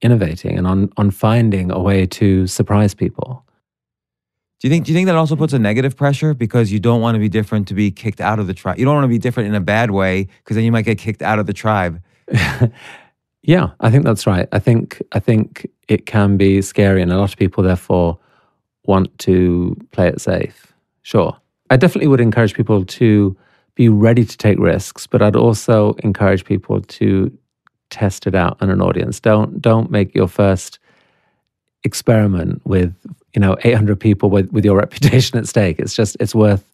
innovating 0.00 0.56
and 0.58 0.66
on 0.66 0.90
on 0.96 1.10
finding 1.10 1.70
a 1.70 1.78
way 1.78 2.06
to 2.06 2.46
surprise 2.46 2.94
people. 2.94 3.44
Do 4.60 4.68
you 4.68 4.70
think? 4.72 4.86
Do 4.86 4.92
you 4.92 4.96
think 4.96 5.06
that 5.06 5.16
also 5.16 5.36
puts 5.36 5.52
a 5.52 5.58
negative 5.58 5.96
pressure 5.96 6.32
because 6.32 6.72
you 6.72 6.80
don't 6.80 7.00
want 7.00 7.16
to 7.16 7.18
be 7.18 7.28
different 7.28 7.68
to 7.68 7.74
be 7.74 7.90
kicked 7.90 8.20
out 8.20 8.38
of 8.38 8.46
the 8.46 8.54
tribe? 8.54 8.78
You 8.78 8.84
don't 8.84 8.94
want 8.94 9.04
to 9.04 9.08
be 9.08 9.18
different 9.18 9.48
in 9.48 9.54
a 9.54 9.60
bad 9.60 9.90
way 9.90 10.28
because 10.38 10.54
then 10.54 10.64
you 10.64 10.72
might 10.72 10.84
get 10.84 10.98
kicked 10.98 11.20
out 11.20 11.38
of 11.38 11.46
the 11.46 11.52
tribe. 11.52 12.00
yeah, 13.42 13.70
I 13.80 13.90
think 13.90 14.04
that's 14.04 14.26
right. 14.26 14.48
I 14.52 14.58
think 14.58 15.02
I 15.12 15.18
think 15.18 15.66
it 15.88 16.06
can 16.06 16.36
be 16.38 16.62
scary, 16.62 17.02
and 17.02 17.12
a 17.12 17.18
lot 17.18 17.32
of 17.32 17.38
people 17.38 17.62
therefore 17.62 18.18
want 18.84 19.18
to 19.18 19.76
play 19.90 20.08
it 20.08 20.20
safe. 20.20 20.72
Sure, 21.02 21.36
I 21.68 21.76
definitely 21.76 22.08
would 22.08 22.20
encourage 22.20 22.54
people 22.54 22.84
to 22.84 23.36
be 23.74 23.88
ready 23.88 24.24
to 24.24 24.36
take 24.36 24.58
risks, 24.58 25.06
but 25.06 25.22
I'd 25.22 25.36
also 25.36 25.94
encourage 26.04 26.44
people 26.44 26.80
to 26.80 27.36
test 27.90 28.26
it 28.26 28.34
out 28.34 28.56
on 28.60 28.70
an 28.70 28.80
audience. 28.80 29.20
Don't 29.20 29.60
don't 29.60 29.90
make 29.90 30.14
your 30.14 30.28
first 30.28 30.78
experiment 31.84 32.60
with 32.64 32.94
you 33.34 33.40
know 33.40 33.56
800 33.64 33.98
people 33.98 34.30
with, 34.30 34.50
with 34.50 34.64
your 34.64 34.76
reputation 34.84 35.38
at 35.38 35.46
stake. 35.46 35.78
It's 35.78 35.94
just 35.94 36.16
it's 36.20 36.34
worth 36.34 36.64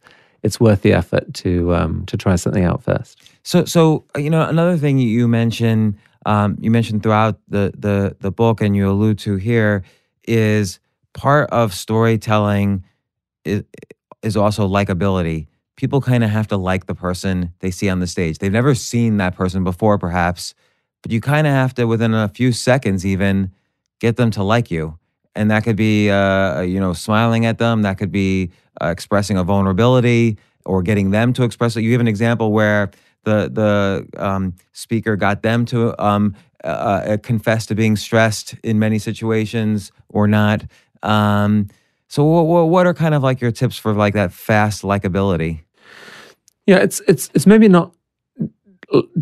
it's 0.43 0.61
worth 0.61 0.83
the 0.83 0.93
effort 0.93 1.35
to 1.35 1.75
um, 1.75 2.07
to 2.07 2.17
try 2.17 2.37
something 2.37 2.65
out 2.65 2.83
first. 2.83 3.21
So 3.43 3.65
so 3.65 4.05
you 4.17 4.31
know 4.31 4.49
another 4.49 4.77
thing 4.77 4.99
you 4.99 5.29
mentioned 5.29 5.99
um, 6.27 6.57
you 6.61 6.71
mentioned 6.71 7.03
throughout 7.03 7.39
the 7.49 7.73
the 7.77 8.17
the 8.21 8.31
book 8.31 8.61
and 8.61 8.77
you 8.77 8.91
allude 8.91 9.19
to 9.21 9.37
here 9.37 9.83
is 10.27 10.79
part 11.15 11.51
of 11.51 11.75
storytelling 11.75 12.85
is 13.45 13.65
is 14.23 14.37
also 14.37 14.69
likability 14.69 15.48
people 15.79 16.01
kind 16.01 16.25
of 16.25 16.31
have 16.31 16.49
to 16.49 16.57
like 16.57 16.87
the 16.87 16.95
person 16.95 17.55
they 17.61 17.71
see 17.71 17.89
on 17.89 18.01
the 18.01 18.07
stage. 18.07 18.39
They've 18.39 18.51
never 18.51 18.75
seen 18.75 19.19
that 19.19 19.37
person 19.37 19.63
before, 19.63 19.97
perhaps, 19.97 20.53
but 21.03 21.13
you 21.13 21.21
kind 21.21 21.47
of 21.47 21.53
have 21.53 21.73
to, 21.75 21.87
within 21.87 22.15
a 22.15 22.29
few 22.29 22.51
seconds, 22.51 23.07
even 23.07 23.53
get 24.01 24.17
them 24.17 24.33
to 24.33 24.43
like 24.43 24.73
you. 24.73 24.99
And 25.37 25.53
that 25.53 25.63
could 25.63 25.77
be, 25.77 26.11
uh, 26.11 26.63
you 26.63 26.81
know, 26.81 26.95
smiling 26.95 27.47
at 27.47 27.59
them. 27.59 27.83
That 27.83 27.97
could 27.97 28.11
be 28.11 28.51
uh, 28.83 28.89
expressing 28.89 29.39
a 29.39 29.45
vulnerability 29.45 30.37
or 30.65 30.83
getting 30.83 31.13
them 31.13 31.33
to 31.35 31.45
express 31.45 31.77
it. 31.77 31.83
You 31.83 31.91
give 31.91 32.01
an 32.01 32.09
example 32.09 32.51
where 32.51 32.91
the 33.23 33.49
the 33.49 34.09
um, 34.21 34.55
speaker 34.73 35.15
got 35.15 35.43
them 35.43 35.65
to 35.67 36.05
um, 36.05 36.35
uh, 36.65 36.67
uh 36.67 37.17
confess 37.19 37.67
to 37.67 37.77
being 37.77 37.95
stressed 37.95 38.57
in 38.65 38.81
many 38.81 38.99
situations 38.99 39.93
or 40.09 40.27
not. 40.27 40.65
Um, 41.05 41.69
so, 42.09 42.25
what, 42.25 42.65
what 42.65 42.87
are 42.87 42.95
kind 42.95 43.15
of 43.15 43.23
like 43.23 43.41
your 43.41 43.53
tips 43.53 43.77
for 43.77 43.93
like 43.93 44.15
that 44.15 44.33
fast 44.33 44.83
likability? 44.83 45.61
Yeah, 46.69 46.77
it's 46.77 47.01
it's 47.09 47.31
it's 47.33 47.47
maybe 47.47 47.67
not 47.67 47.95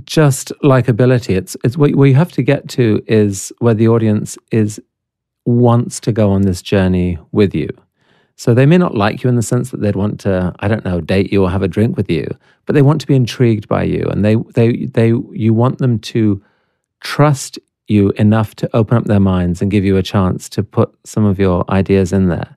just 0.05 0.53
likability. 0.65 1.37
It's 1.37 1.57
it's 1.63 1.77
what, 1.77 1.95
what 1.95 2.07
you 2.07 2.17
have 2.17 2.33
to 2.33 2.43
get 2.43 2.69
to 2.71 3.01
is 3.07 3.53
where 3.61 3.73
the 3.73 3.87
audience 3.87 4.37
is 4.51 4.83
wants 5.45 6.01
to 6.01 6.11
go 6.11 6.33
on 6.33 6.43
this 6.43 6.61
journey 6.61 7.19
with 7.31 7.55
you. 7.55 7.69
So 8.35 8.53
they 8.53 8.67
may 8.67 8.79
not 8.79 8.97
like 8.97 9.23
you 9.23 9.31
in 9.31 9.37
the 9.37 9.43
sense 9.43 9.71
that 9.71 9.81
they'd 9.81 9.95
want 9.95 10.19
to, 10.21 10.53
I 10.59 10.67
don't 10.67 10.85
know, 10.85 11.01
date 11.01 11.33
you 11.33 11.45
or 11.45 11.51
have 11.51 11.63
a 11.63 11.69
drink 11.69 11.97
with 11.97 12.11
you, 12.11 12.27
but 12.67 12.75
they 12.75 12.83
want 12.83 13.01
to 13.03 13.07
be 13.07 13.15
intrigued 13.15 13.69
by 13.69 13.85
you, 13.85 14.03
and 14.11 14.25
they 14.25 14.35
they 14.57 14.87
they 14.87 15.13
you 15.31 15.55
want 15.55 15.79
them 15.79 16.01
to 16.01 16.43
trust 17.01 17.61
you 17.87 18.11
enough 18.17 18.57
to 18.57 18.77
open 18.77 18.97
up 18.97 19.05
their 19.05 19.21
minds 19.21 19.63
and 19.63 19.71
give 19.71 19.85
you 19.85 19.97
a 19.97 20.03
chance 20.03 20.49
to 20.49 20.65
put 20.65 20.93
some 21.05 21.25
of 21.25 21.39
your 21.39 21.65
ideas 21.71 22.13
in 22.13 22.27
there. 22.27 22.57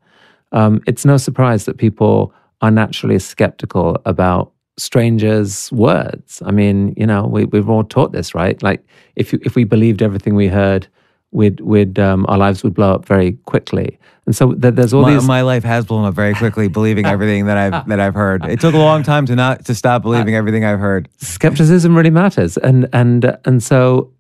Um, 0.52 0.82
it's 0.88 1.06
no 1.06 1.18
surprise 1.18 1.66
that 1.66 1.78
people 1.78 2.34
are 2.62 2.72
naturally 2.72 3.20
skeptical 3.20 4.02
about 4.06 4.52
strangers' 4.80 5.72
words. 5.72 6.42
I 6.46 6.52
mean, 6.52 6.94
you 6.98 7.06
know, 7.06 7.26
we, 7.26 7.46
we've 7.46 7.70
all 7.70 7.84
taught 7.84 8.12
this, 8.12 8.34
right? 8.34 8.62
Like, 8.64 8.84
if 9.16 9.34
you, 9.34 9.40
if 9.44 9.56
we 9.56 9.64
believed 9.64 10.02
everything 10.02 10.36
we 10.36 10.48
heard, 10.48 10.88
we'd, 11.32 11.60
we'd 11.60 12.00
um, 12.00 12.26
our 12.28 12.38
lives 12.38 12.64
would 12.64 12.74
blow 12.74 12.96
up 12.96 13.06
very 13.06 13.34
quickly. 13.46 14.00
And 14.26 14.36
so 14.36 14.54
th- 14.54 14.76
there's 14.76 14.94
all 14.94 15.02
my, 15.02 15.14
these. 15.14 15.28
My 15.28 15.42
life 15.42 15.64
has 15.64 15.86
blown 15.86 16.06
up 16.06 16.14
very 16.14 16.34
quickly, 16.36 16.68
believing 16.68 17.06
everything 17.16 17.48
that 17.48 17.58
I've 17.58 17.88
that 17.88 18.00
I've 18.00 18.14
heard. 18.14 18.46
It 18.46 18.60
took 18.60 18.76
a 18.76 18.78
long 18.78 19.02
time 19.02 19.26
to 19.26 19.36
not 19.36 19.66
to 19.66 19.74
stop 19.74 20.04
believing 20.04 20.36
everything 20.36 20.64
I've 20.64 20.80
heard. 20.80 21.10
Skepticism 21.18 21.98
really 21.98 22.12
matters, 22.12 22.56
and 22.58 22.88
and 22.94 23.36
and 23.46 23.64
so 23.64 24.14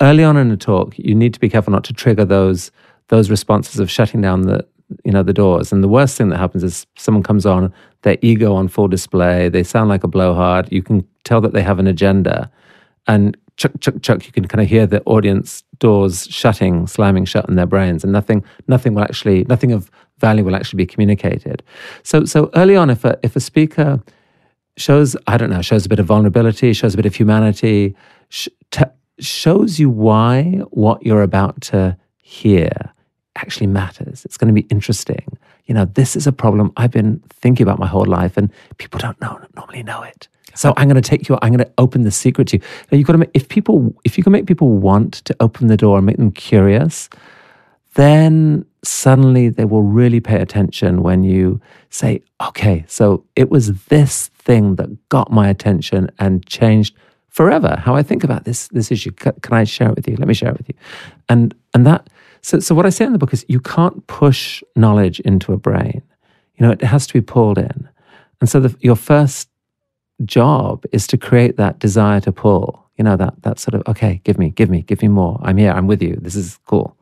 early 0.00 0.22
on 0.22 0.36
in 0.36 0.50
a 0.50 0.56
talk, 0.58 0.98
you 0.98 1.14
need 1.14 1.32
to 1.34 1.40
be 1.40 1.48
careful 1.48 1.72
not 1.72 1.84
to 1.84 1.94
trigger 1.94 2.26
those 2.26 2.70
those 3.08 3.30
responses 3.30 3.80
of 3.80 3.90
shutting 3.90 4.20
down 4.20 4.42
the 4.42 4.66
you 5.04 5.12
know 5.12 5.22
the 5.22 5.32
doors. 5.32 5.72
And 5.72 5.82
the 5.82 5.88
worst 5.88 6.16
thing 6.16 6.28
that 6.30 6.38
happens 6.38 6.62
is 6.62 6.86
someone 6.96 7.22
comes 7.22 7.46
on 7.46 7.72
their 8.02 8.18
ego 8.22 8.54
on 8.54 8.68
full 8.68 8.88
display 8.88 9.48
they 9.48 9.62
sound 9.62 9.88
like 9.88 10.04
a 10.04 10.08
blowhard 10.08 10.70
you 10.70 10.82
can 10.82 11.06
tell 11.24 11.40
that 11.40 11.52
they 11.52 11.62
have 11.62 11.78
an 11.78 11.86
agenda 11.86 12.50
and 13.06 13.36
chuck 13.56 13.72
chuck 13.80 13.94
chuck 14.02 14.26
you 14.26 14.32
can 14.32 14.46
kind 14.46 14.60
of 14.60 14.68
hear 14.68 14.86
the 14.86 15.02
audience 15.04 15.64
doors 15.78 16.26
shutting 16.30 16.86
slamming 16.86 17.24
shut 17.24 17.48
in 17.48 17.56
their 17.56 17.66
brains 17.66 18.04
and 18.04 18.12
nothing 18.12 18.44
nothing 18.68 18.94
will 18.94 19.02
actually 19.02 19.44
nothing 19.44 19.72
of 19.72 19.90
value 20.18 20.44
will 20.44 20.56
actually 20.56 20.76
be 20.76 20.86
communicated. 20.86 21.62
So 22.02 22.24
so 22.24 22.50
early 22.54 22.76
on 22.76 22.90
if 22.90 23.04
a 23.04 23.18
if 23.22 23.36
a 23.36 23.40
speaker 23.40 24.02
shows 24.76 25.16
i 25.28 25.36
don't 25.36 25.50
know 25.50 25.62
shows 25.62 25.86
a 25.86 25.88
bit 25.88 26.00
of 26.00 26.06
vulnerability 26.06 26.72
shows 26.72 26.94
a 26.94 26.96
bit 26.96 27.06
of 27.06 27.14
humanity 27.14 27.94
sh- 28.28 28.48
t- 28.72 28.82
shows 29.20 29.78
you 29.78 29.88
why 29.88 30.60
what 30.70 31.04
you're 31.06 31.22
about 31.22 31.60
to 31.60 31.96
hear 32.18 32.92
actually 33.36 33.66
matters. 33.66 34.24
It's 34.24 34.36
going 34.36 34.48
to 34.48 34.54
be 34.54 34.66
interesting. 34.68 35.38
You 35.66 35.74
know, 35.74 35.86
this 35.86 36.16
is 36.16 36.26
a 36.26 36.32
problem 36.32 36.72
I've 36.76 36.90
been 36.90 37.22
thinking 37.30 37.64
about 37.64 37.78
my 37.78 37.86
whole 37.86 38.06
life, 38.06 38.36
and 38.36 38.50
people 38.78 38.98
don't 38.98 39.20
know 39.20 39.40
normally 39.56 39.82
know 39.82 40.02
it. 40.02 40.28
So 40.54 40.72
I'm 40.76 40.88
going 40.88 41.00
to 41.00 41.08
take 41.08 41.28
you. 41.28 41.36
I'm 41.42 41.52
going 41.52 41.64
to 41.64 41.72
open 41.78 42.02
the 42.02 42.10
secret 42.10 42.48
to 42.48 42.58
you. 42.58 42.62
Now 42.90 42.98
you've 42.98 43.06
got 43.06 43.14
to 43.14 43.18
make, 43.18 43.30
if 43.34 43.48
people 43.48 43.94
if 44.04 44.16
you 44.16 44.24
can 44.24 44.32
make 44.32 44.46
people 44.46 44.70
want 44.70 45.14
to 45.24 45.36
open 45.40 45.66
the 45.66 45.76
door 45.76 45.98
and 45.98 46.06
make 46.06 46.16
them 46.16 46.30
curious, 46.30 47.08
then 47.94 48.64
suddenly 48.82 49.48
they 49.48 49.64
will 49.64 49.82
really 49.82 50.20
pay 50.20 50.40
attention 50.40 51.02
when 51.02 51.24
you 51.24 51.60
say, 51.90 52.22
"Okay, 52.40 52.84
so 52.86 53.24
it 53.34 53.50
was 53.50 53.84
this 53.84 54.28
thing 54.28 54.76
that 54.76 55.08
got 55.08 55.32
my 55.32 55.48
attention 55.48 56.10
and 56.18 56.46
changed 56.46 56.94
forever 57.34 57.74
how 57.84 57.96
I 57.96 58.02
think 58.04 58.22
about 58.22 58.44
this 58.44 58.68
this 58.68 58.92
issue. 58.92 59.10
Can 59.10 59.52
I 59.52 59.64
share 59.64 59.88
it 59.88 59.96
with 59.96 60.06
you? 60.08 60.16
Let 60.16 60.28
me 60.28 60.34
share 60.34 60.50
it 60.50 60.56
with 60.56 60.68
you. 60.68 60.74
And 61.28 61.54
and 61.74 61.84
that 61.86 62.08
so 62.44 62.60
so 62.60 62.74
what 62.74 62.84
I 62.84 62.90
say 62.90 63.06
in 63.06 63.12
the 63.12 63.18
book 63.18 63.32
is 63.32 63.44
you 63.48 63.58
can't 63.58 64.06
push 64.06 64.62
knowledge 64.76 65.18
into 65.20 65.54
a 65.54 65.56
brain. 65.56 66.02
You 66.56 66.66
know, 66.66 66.72
it 66.72 66.82
has 66.82 67.06
to 67.06 67.14
be 67.14 67.22
pulled 67.22 67.56
in. 67.56 67.88
And 68.40 68.50
so 68.50 68.60
the, 68.60 68.76
your 68.80 68.96
first 68.96 69.48
job 70.24 70.84
is 70.92 71.06
to 71.06 71.16
create 71.16 71.56
that 71.56 71.78
desire 71.78 72.20
to 72.20 72.32
pull. 72.32 72.84
You 72.98 73.04
know, 73.04 73.16
that 73.16 73.34
that 73.42 73.58
sort 73.58 73.74
of 73.74 73.82
okay, 73.88 74.20
give 74.24 74.38
me, 74.38 74.50
give 74.50 74.68
me, 74.68 74.82
give 74.82 75.00
me 75.00 75.08
more. 75.08 75.40
I'm 75.42 75.56
here. 75.56 75.72
I'm 75.72 75.86
with 75.86 76.02
you. 76.02 76.16
This 76.20 76.36
is 76.36 76.58
cool. 76.66 76.94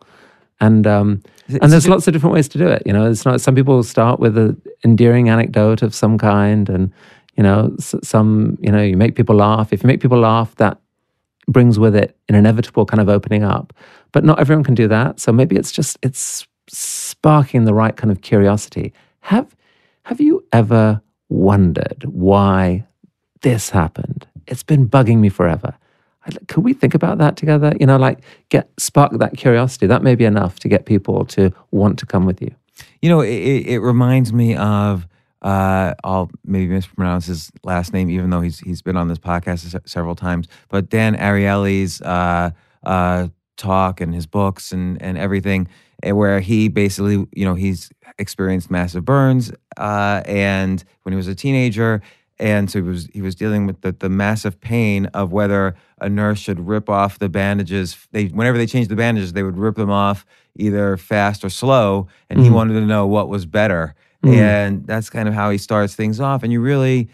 And 0.61 0.87
um, 0.87 1.23
and 1.61 1.73
there's 1.73 1.89
lots 1.89 2.07
of 2.07 2.13
different 2.13 2.35
ways 2.35 2.49
to 2.51 2.59
do 2.59 2.69
it. 2.69 2.85
You 2.87 2.93
know, 2.93 3.11
it's 3.11 3.25
not. 3.25 3.41
Some 3.41 3.57
people 3.57 3.83
start 3.83 4.21
with 4.21 4.39
an 4.39 4.63
endearing 4.85 5.29
anecdote 5.29 5.83
of 5.83 5.93
some 5.93 6.19
kind, 6.19 6.69
and 6.69 6.93
you 7.37 7.43
know, 7.43 7.75
some 7.79 8.59
you 8.61 8.71
know, 8.71 8.81
you 8.81 8.97
make 8.97 9.17
people 9.17 9.35
laugh. 9.35 9.73
If 9.73 9.83
you 9.83 9.89
make 9.89 10.01
people 10.01 10.21
laugh, 10.21 10.55
that 10.57 10.79
brings 11.47 11.79
with 11.79 11.95
it 11.95 12.17
an 12.29 12.35
inevitable 12.35 12.87
kind 12.87 13.01
of 13.01 13.09
opening 13.09 13.43
up. 13.43 13.73
But 14.13 14.25
not 14.25 14.39
everyone 14.39 14.65
can 14.65 14.75
do 14.75 14.89
that. 14.89 15.21
So 15.21 15.33
maybe 15.33 15.57
it's 15.57 15.73
just 15.73 15.99
it's 16.03 16.47
sparking 16.69 17.65
the 17.65 17.75
right 17.75 17.97
kind 17.97 18.11
of 18.11 18.23
curiosity. 18.23 18.93
Have 19.21 19.55
have 20.05 20.21
you 20.21 20.45
ever 20.53 21.01
wondered 21.29 22.05
why 22.07 22.87
this 23.43 23.71
happened? 23.71 24.27
It's 24.47 24.63
been 24.63 24.89
bugging 24.89 25.19
me 25.19 25.29
forever 25.29 25.75
could 26.49 26.65
we 26.65 26.73
think 26.73 26.95
about 26.95 27.19
that 27.19 27.37
together? 27.37 27.73
You 27.81 27.87
know, 27.87 27.97
like 27.97 28.21
get 28.49 28.71
spark 28.79 29.13
that 29.19 29.37
curiosity. 29.37 29.87
That 29.87 30.03
may 30.03 30.15
be 30.15 30.25
enough 30.25 30.59
to 30.61 30.69
get 30.69 30.87
people 30.87 31.25
to 31.27 31.53
want 31.71 31.99
to 31.99 32.07
come 32.07 32.27
with 32.27 32.41
you. 32.41 32.55
You 33.01 33.11
know, 33.11 33.21
it, 33.21 33.67
it 33.67 33.79
reminds 33.81 34.33
me 34.33 34.55
of 34.55 35.07
uh, 35.43 35.95
I'll 36.05 36.31
maybe 36.45 36.69
mispronounce 36.69 37.27
his 37.27 37.51
last 37.65 37.93
name, 37.93 38.09
even 38.11 38.31
though 38.31 38.41
he's 38.41 38.61
he's 38.61 38.81
been 38.81 38.97
on 38.97 39.09
this 39.09 39.19
podcast 39.19 39.77
several 39.87 40.15
times. 40.15 40.47
But 40.69 40.89
Dan 40.89 41.17
Ariely's 41.17 42.01
uh, 42.01 42.51
uh, 42.85 43.29
talk 43.57 44.01
and 44.01 44.15
his 44.15 44.27
books 44.27 44.73
and 44.73 45.03
and 45.03 45.19
everything, 45.19 45.69
eh, 46.05 46.13
where 46.13 46.41
he 46.41 46.69
basically, 46.69 47.27
you 47.35 47.45
know, 47.45 47.55
he's 47.55 47.91
experienced 48.19 48.71
massive 48.71 49.05
burns, 49.05 49.53
uh, 49.77 50.23
and 50.27 50.85
when 51.03 51.13
he 51.13 51.17
was 51.17 51.29
a 51.29 51.35
teenager, 51.35 52.03
and 52.39 52.71
so 52.71 52.81
he 52.81 52.89
was 52.89 53.09
he 53.13 53.21
was 53.21 53.35
dealing 53.35 53.67
with 53.67 53.81
the, 53.81 53.91
the 53.91 54.09
massive 54.09 54.61
pain 54.61 55.07
of 55.07 55.33
whether 55.33 55.75
a 56.01 56.09
nurse 56.09 56.39
should 56.39 56.61
rip 56.69 56.89
off 56.89 57.19
the 57.19 57.29
bandages. 57.29 57.97
They 58.13 58.27
whenever 58.27 58.59
they 58.59 58.67
changed 58.67 58.91
the 58.91 58.97
bandages, 58.97 59.33
they 59.33 59.43
would 59.43 59.59
rip 59.59 59.75
them 59.75 59.91
off 59.91 60.25
either 60.55 60.97
fast 60.97 61.45
or 61.45 61.51
slow, 61.51 62.07
and 62.31 62.39
mm. 62.39 62.45
he 62.45 62.51
wanted 62.51 62.75
to 62.75 62.87
know 62.87 63.09
what 63.09 63.29
was 63.29 63.45
better. 63.45 63.97
Mm. 64.23 64.37
And 64.37 64.87
that's 64.87 65.11
kind 65.11 65.29
of 65.29 65.35
how 65.35 65.51
he 65.51 65.59
starts 65.59 65.95
things 65.95 66.21
off. 66.21 66.43
And 66.43 66.53
you 66.53 66.61
really 66.61 67.09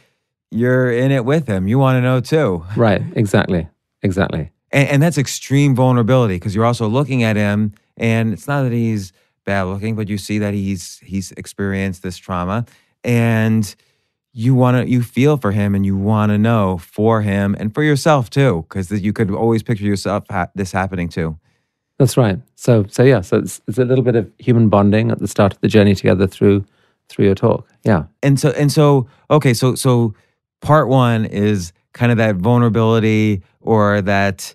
you're 0.50 0.90
in 0.90 1.10
it 1.10 1.24
with 1.24 1.46
him. 1.46 1.68
You 1.68 1.78
want 1.78 1.96
to 1.96 2.00
know 2.00 2.20
too. 2.20 2.64
Right. 2.76 3.02
Exactly. 3.16 3.68
Exactly. 4.02 4.50
And, 4.70 4.88
and 4.88 5.02
that's 5.02 5.18
extreme 5.18 5.74
vulnerability 5.74 6.36
because 6.36 6.54
you're 6.54 6.64
also 6.64 6.88
looking 6.88 7.22
at 7.22 7.36
him, 7.36 7.74
and 7.96 8.32
it's 8.32 8.46
not 8.46 8.62
that 8.62 8.72
he's 8.72 9.12
bad 9.44 9.62
looking, 9.64 9.96
but 9.96 10.08
you 10.08 10.18
see 10.18 10.38
that 10.38 10.54
he's 10.54 10.98
he's 10.98 11.32
experienced 11.32 12.02
this 12.02 12.16
trauma 12.16 12.66
and 13.04 13.74
you 14.32 14.54
want 14.54 14.76
to 14.76 14.90
you 14.90 15.02
feel 15.02 15.36
for 15.36 15.52
him 15.52 15.74
and 15.74 15.86
you 15.86 15.96
want 15.96 16.30
to 16.30 16.38
know 16.38 16.78
for 16.78 17.22
him 17.22 17.56
and 17.58 17.74
for 17.74 17.82
yourself 17.82 18.30
too 18.30 18.64
because 18.68 18.90
you 18.92 19.12
could 19.12 19.30
always 19.30 19.62
picture 19.62 19.84
yourself 19.84 20.24
ha- 20.30 20.48
this 20.54 20.72
happening 20.72 21.08
too 21.08 21.38
that's 21.98 22.16
right 22.16 22.38
so 22.54 22.84
so 22.88 23.02
yeah 23.02 23.20
so 23.20 23.38
it's, 23.38 23.60
it's 23.66 23.78
a 23.78 23.84
little 23.84 24.04
bit 24.04 24.16
of 24.16 24.30
human 24.38 24.68
bonding 24.68 25.10
at 25.10 25.18
the 25.18 25.28
start 25.28 25.54
of 25.54 25.60
the 25.60 25.68
journey 25.68 25.94
together 25.94 26.26
through 26.26 26.64
through 27.08 27.24
your 27.24 27.34
talk 27.34 27.66
yeah 27.84 28.04
and 28.22 28.38
so 28.38 28.50
and 28.50 28.70
so 28.70 29.06
okay 29.30 29.54
so 29.54 29.74
so 29.74 30.14
part 30.60 30.88
one 30.88 31.24
is 31.24 31.72
kind 31.92 32.12
of 32.12 32.18
that 32.18 32.36
vulnerability 32.36 33.42
or 33.60 34.02
that 34.02 34.54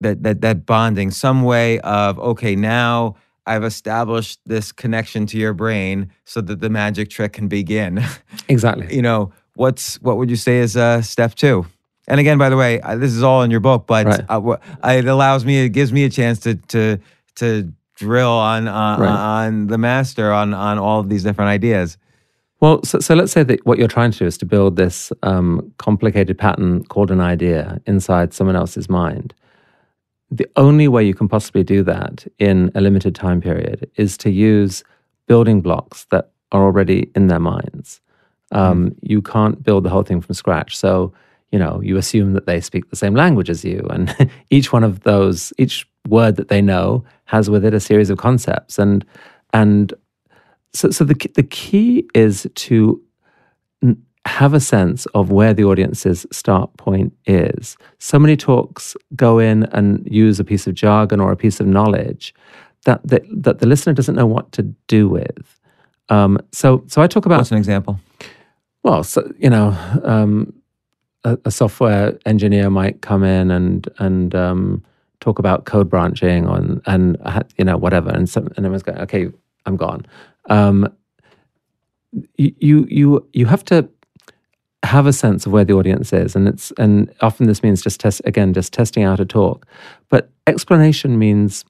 that 0.00 0.22
that 0.22 0.40
that 0.40 0.66
bonding 0.66 1.10
some 1.10 1.42
way 1.42 1.78
of 1.80 2.18
okay 2.18 2.56
now 2.56 3.14
I've 3.46 3.64
established 3.64 4.38
this 4.46 4.70
connection 4.70 5.26
to 5.26 5.38
your 5.38 5.54
brain 5.54 6.12
so 6.24 6.40
that 6.40 6.60
the 6.60 6.70
magic 6.70 7.10
trick 7.10 7.32
can 7.32 7.48
begin. 7.48 8.04
Exactly. 8.48 8.92
you 8.94 9.02
know, 9.02 9.32
what's 9.54 10.00
what 10.02 10.16
would 10.16 10.28
you 10.28 10.36
say 10.36 10.58
is 10.58 10.76
uh, 10.76 11.02
step 11.02 11.36
two? 11.36 11.66
And 12.08 12.18
again, 12.18 12.36
by 12.36 12.48
the 12.48 12.56
way, 12.56 12.80
I, 12.80 12.96
this 12.96 13.12
is 13.12 13.22
all 13.22 13.42
in 13.42 13.50
your 13.52 13.60
book, 13.60 13.86
but 13.86 14.06
right. 14.06 14.24
uh, 14.28 14.56
it 14.88 15.06
allows 15.06 15.44
me, 15.44 15.64
it 15.64 15.68
gives 15.68 15.92
me 15.92 16.02
a 16.04 16.10
chance 16.10 16.40
to 16.40 16.56
to 16.56 16.98
to 17.36 17.72
drill 18.00 18.28
on 18.28 18.66
uh, 18.68 18.96
right. 18.98 19.46
on 19.46 19.68
the 19.68 19.78
master 19.78 20.32
on 20.32 20.54
on 20.54 20.78
all 20.78 21.00
of 21.00 21.08
these 21.08 21.22
different 21.22 21.48
ideas. 21.48 21.96
Well, 22.60 22.82
so, 22.84 22.98
so 22.98 23.14
let's 23.14 23.32
say 23.32 23.42
that 23.42 23.64
what 23.64 23.78
you're 23.78 23.88
trying 23.88 24.10
to 24.10 24.18
do 24.18 24.26
is 24.26 24.36
to 24.38 24.44
build 24.44 24.76
this 24.76 25.12
um, 25.22 25.72
complicated 25.78 26.36
pattern 26.36 26.84
called 26.84 27.10
an 27.10 27.20
idea 27.20 27.80
inside 27.86 28.34
someone 28.34 28.56
else's 28.56 28.88
mind 28.88 29.32
the 30.30 30.48
only 30.56 30.88
way 30.88 31.04
you 31.04 31.14
can 31.14 31.28
possibly 31.28 31.64
do 31.64 31.82
that 31.82 32.26
in 32.38 32.70
a 32.74 32.80
limited 32.80 33.14
time 33.14 33.40
period 33.40 33.90
is 33.96 34.16
to 34.18 34.30
use 34.30 34.84
building 35.26 35.60
blocks 35.60 36.04
that 36.06 36.30
are 36.52 36.62
already 36.62 37.10
in 37.14 37.26
their 37.26 37.40
minds. 37.40 38.00
Um, 38.52 38.90
mm. 38.90 38.96
You 39.02 39.22
can't 39.22 39.62
build 39.62 39.84
the 39.84 39.90
whole 39.90 40.02
thing 40.02 40.20
from 40.20 40.34
scratch. 40.34 40.76
So, 40.76 41.12
you 41.52 41.58
know, 41.58 41.80
you 41.82 41.96
assume 41.96 42.32
that 42.34 42.46
they 42.46 42.60
speak 42.60 42.90
the 42.90 42.96
same 42.96 43.14
language 43.14 43.50
as 43.50 43.64
you, 43.64 43.86
and 43.90 44.14
each 44.50 44.72
one 44.72 44.84
of 44.84 45.00
those, 45.00 45.52
each 45.58 45.86
word 46.08 46.36
that 46.36 46.48
they 46.48 46.62
know 46.62 47.04
has 47.24 47.50
with 47.50 47.64
it 47.64 47.74
a 47.74 47.80
series 47.80 48.10
of 48.10 48.18
concepts, 48.18 48.78
and 48.78 49.04
and 49.52 49.92
so 50.72 50.90
so 50.90 51.04
the 51.04 51.14
the 51.34 51.42
key 51.42 52.08
is 52.14 52.46
to 52.54 53.02
have 54.26 54.52
a 54.52 54.60
sense 54.60 55.06
of 55.06 55.30
where 55.30 55.54
the 55.54 55.64
audience's 55.64 56.26
start 56.30 56.74
point 56.76 57.12
is. 57.26 57.76
So 57.98 58.18
many 58.18 58.36
talks 58.36 58.94
go 59.16 59.38
in 59.38 59.64
and 59.72 60.06
use 60.10 60.38
a 60.38 60.44
piece 60.44 60.66
of 60.66 60.74
jargon 60.74 61.20
or 61.20 61.32
a 61.32 61.36
piece 61.36 61.58
of 61.58 61.66
knowledge 61.66 62.34
that 62.84 63.00
that, 63.06 63.22
that 63.30 63.58
the 63.60 63.66
listener 63.66 63.92
doesn't 63.92 64.14
know 64.14 64.26
what 64.26 64.52
to 64.52 64.62
do 64.88 65.08
with. 65.08 65.58
Um, 66.10 66.38
so 66.52 66.84
so 66.86 67.00
I 67.02 67.06
talk 67.06 67.26
about 67.26 67.38
what's 67.38 67.50
an 67.50 67.58
example. 67.58 67.98
Well, 68.82 69.02
so, 69.04 69.30
you 69.38 69.50
know, 69.50 69.76
um, 70.04 70.54
a, 71.24 71.38
a, 71.44 71.50
software 71.50 72.18
engineer 72.26 72.70
might 72.70 73.02
come 73.02 73.24
in 73.24 73.50
and 73.50 73.88
and 73.98 74.34
um, 74.34 74.84
talk 75.20 75.38
about 75.38 75.64
code 75.64 75.88
branching 75.88 76.46
on 76.46 76.80
and 76.86 77.16
you 77.56 77.64
know 77.64 77.76
whatever, 77.76 78.10
and 78.10 78.28
some, 78.28 78.46
and 78.56 78.58
everyone's 78.58 78.82
going, 78.82 78.98
okay, 78.98 79.28
I'm 79.66 79.76
gone. 79.76 80.06
Um, 80.48 80.92
you 82.36 82.86
you 82.88 83.28
you 83.32 83.46
have 83.46 83.64
to 83.66 83.88
have 84.82 85.06
a 85.06 85.12
sense 85.12 85.46
of 85.46 85.52
where 85.52 85.64
the 85.64 85.74
audience 85.74 86.12
is. 86.12 86.34
And 86.34 86.48
it's 86.48 86.72
and 86.72 87.12
often 87.20 87.46
this 87.46 87.62
means 87.62 87.82
just 87.82 88.00
test 88.00 88.20
again 88.24 88.52
just 88.52 88.72
testing 88.72 89.04
out 89.04 89.20
a 89.20 89.24
talk. 89.24 89.66
But 90.08 90.30
explanation 90.46 91.18
means 91.18 91.64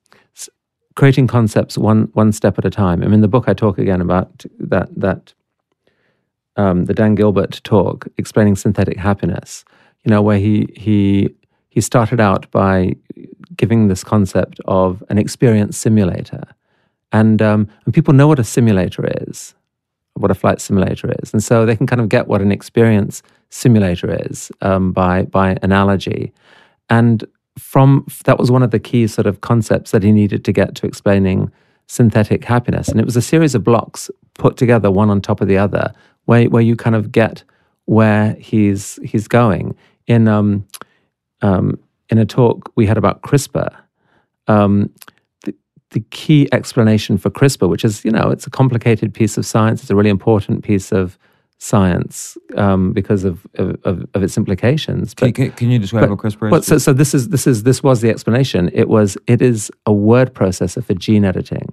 creating 0.97 1.27
concepts 1.27 1.77
one 1.77 2.09
one 2.13 2.33
step 2.33 2.59
at 2.59 2.65
a 2.65 2.71
time. 2.71 3.03
I 3.03 3.07
mean 3.09 3.21
the 3.21 3.29
book 3.29 3.49
i 3.49 3.55
talk 3.55 3.79
again 3.79 4.01
about 4.01 4.45
that 4.59 4.89
that 4.97 5.35
um, 6.61 6.85
the 6.87 6.95
dan 6.95 7.15
gilbert 7.15 7.61
talk 7.65 8.07
explaining 8.17 8.57
synthetic 8.57 8.97
happiness 8.97 9.65
you 10.05 10.11
know 10.11 10.23
where 10.23 10.39
he 10.39 10.55
he 10.87 11.29
he 11.69 11.81
started 11.81 12.21
out 12.21 12.51
by 12.51 12.95
giving 13.57 13.89
this 13.89 14.03
concept 14.05 14.61
of 14.67 15.03
an 15.09 15.19
experience 15.19 15.77
simulator 15.77 16.45
and 17.13 17.43
um, 17.43 17.69
and 17.85 17.95
people 17.95 18.15
know 18.15 18.29
what 18.29 18.39
a 18.39 18.45
simulator 18.45 19.05
is 19.27 19.55
what 20.21 20.31
a 20.31 20.35
flight 20.35 20.61
simulator 20.61 21.13
is. 21.23 21.33
And 21.33 21.43
so 21.43 21.65
they 21.65 21.77
can 21.77 21.87
kind 21.87 22.01
of 22.01 22.09
get 22.09 22.29
what 22.29 22.43
an 22.43 22.53
experience 22.53 23.23
simulator 23.51 24.15
is 24.27 24.53
um, 24.61 24.93
by, 24.93 25.25
by 25.25 25.57
analogy. 25.63 26.33
And 26.89 27.25
from 27.59 28.07
that 28.25 28.39
was 28.39 28.51
one 28.51 28.63
of 28.63 28.71
the 28.71 28.79
key 28.79 29.07
sort 29.07 29.27
of 29.27 29.41
concepts 29.41 29.91
that 29.91 30.03
he 30.03 30.13
needed 30.13 30.45
to 30.45 30.53
get 30.53 30.75
to 30.77 30.87
explaining 30.87 31.51
synthetic 31.87 32.45
happiness. 32.45 32.89
And 32.89 33.01
it 33.01 33.07
was 33.07 33.17
a 33.17 33.23
series 33.23 33.55
of 33.55 33.65
blocks 33.65 34.11
put 34.35 34.57
together 34.57 34.91
one 34.91 35.11
on 35.11 35.21
top 35.21 35.41
of 35.41 35.49
the 35.49 35.59
other, 35.59 35.93
where, 36.25 36.45
where 36.49 36.63
you 36.63 36.77
kind 36.77 36.97
of 36.97 37.13
get 37.13 37.45
where 37.87 38.35
he's 38.35 38.99
he's 39.03 39.27
going. 39.27 39.77
In 40.07 40.29
um, 40.29 40.67
um, 41.43 41.79
in 42.09 42.19
a 42.19 42.27
talk 42.27 42.73
we 42.77 42.87
had 42.87 42.99
about 42.99 43.23
CRISPR, 43.23 43.75
um, 44.49 44.91
the 45.91 46.01
key 46.11 46.49
explanation 46.53 47.19
for 47.19 47.31
CRISPR, 47.31 47.69
which 47.69 47.85
is, 47.85 48.05
you 48.05 48.11
know, 48.11 48.31
it's 48.31 48.47
a 48.47 48.51
complicated 48.51 49.13
piece 49.13 49.37
of 49.37 49.45
science. 49.45 49.83
It's 49.83 49.91
a 49.91 49.97
really 49.97 50.11
important 50.11 50.65
piece 50.65 50.93
of 50.93 51.19
science 51.59 52.39
um, 52.57 52.93
because 52.93 53.25
of, 53.25 53.47
of, 53.55 54.07
of, 54.15 54.23
its 54.23 54.39
implications. 54.39 55.15
But, 55.15 55.35
can, 55.35 55.51
can, 55.53 55.71
you 55.71 55.79
describe 55.79 56.09
but, 56.09 56.11
what 56.11 56.19
CRISPR 56.19 56.47
is? 56.47 56.53
Well, 56.53 56.63
so, 56.63 56.79
so 56.79 56.93
this 56.93 57.13
is 57.13 57.29
this 57.29 57.47
is 57.47 57.65
this 57.65 57.83
was 57.83 58.01
the 58.01 58.09
explanation. 58.09 58.71
It 58.73 58.89
was 58.89 59.19
it 59.27 59.43
is 59.43 59.71
a 59.85 59.93
word 59.93 60.33
processor 60.33 60.83
for 60.83 60.95
gene 60.95 61.25
editing. 61.25 61.73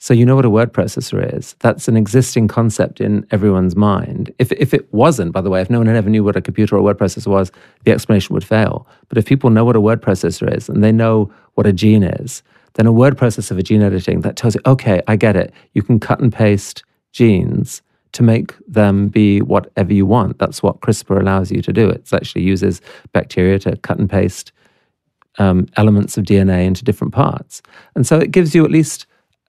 So 0.00 0.14
you 0.14 0.24
know 0.24 0.36
what 0.36 0.44
a 0.44 0.50
word 0.50 0.72
processor 0.72 1.36
is. 1.36 1.56
That's 1.58 1.88
an 1.88 1.96
existing 1.96 2.46
concept 2.46 3.00
in 3.00 3.26
everyone's 3.32 3.74
mind. 3.74 4.32
If 4.38 4.52
if 4.52 4.72
it 4.72 4.92
wasn't, 4.94 5.32
by 5.32 5.40
the 5.40 5.50
way, 5.50 5.60
if 5.60 5.70
no 5.70 5.78
one 5.78 5.88
ever 5.88 6.08
knew 6.08 6.22
what 6.22 6.36
a 6.36 6.40
computer 6.40 6.76
or 6.76 6.78
a 6.78 6.82
word 6.82 6.98
processor 6.98 7.26
was, 7.26 7.50
the 7.84 7.90
explanation 7.90 8.32
would 8.34 8.44
fail. 8.44 8.86
But 9.08 9.18
if 9.18 9.26
people 9.26 9.50
know 9.50 9.64
what 9.64 9.74
a 9.74 9.80
word 9.80 10.00
processor 10.00 10.56
is 10.56 10.68
and 10.68 10.84
they 10.84 10.92
know 10.92 11.32
what 11.54 11.66
a 11.66 11.72
gene 11.72 12.04
is, 12.04 12.44
then 12.74 12.86
a 12.86 12.92
word 12.92 13.18
processor 13.18 13.56
for 13.56 13.62
gene 13.62 13.82
editing 13.82 14.20
that 14.20 14.36
tells 14.36 14.54
you, 14.54 14.60
okay, 14.66 15.02
I 15.08 15.16
get 15.16 15.34
it. 15.34 15.52
You 15.72 15.82
can 15.82 15.98
cut 15.98 16.20
and 16.20 16.32
paste 16.32 16.84
genes 17.10 17.82
to 18.12 18.22
make 18.22 18.54
them 18.68 19.08
be 19.08 19.40
whatever 19.42 19.92
you 19.92 20.06
want. 20.06 20.38
That's 20.38 20.62
what 20.62 20.80
CRISPR 20.80 21.20
allows 21.20 21.50
you 21.50 21.60
to 21.62 21.72
do. 21.72 21.88
It 21.90 22.12
actually 22.12 22.42
uses 22.42 22.80
bacteria 23.12 23.58
to 23.60 23.76
cut 23.78 23.98
and 23.98 24.08
paste 24.08 24.52
um, 25.38 25.66
elements 25.76 26.16
of 26.16 26.24
DNA 26.24 26.66
into 26.66 26.84
different 26.84 27.12
parts. 27.12 27.62
And 27.96 28.06
so 28.06 28.18
it 28.18 28.30
gives 28.30 28.54
you 28.54 28.64
at 28.64 28.70
least 28.70 29.06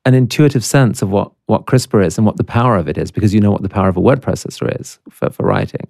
an 0.10 0.16
intuitive 0.16 0.66
sense 0.66 1.04
of 1.04 1.12
what, 1.12 1.32
what 1.46 1.68
CRISPR 1.68 2.04
is 2.04 2.18
and 2.18 2.26
what 2.26 2.38
the 2.38 2.44
power 2.44 2.76
of 2.78 2.88
it 2.88 2.98
is, 2.98 3.12
because 3.12 3.32
you 3.32 3.40
know 3.40 3.52
what 3.52 3.62
the 3.62 3.70
power 3.70 3.88
of 3.88 3.96
a 3.96 4.02
word 4.02 4.22
processor 4.22 4.80
is 4.82 4.98
for, 5.08 5.30
for 5.30 5.44
writing. 5.44 5.88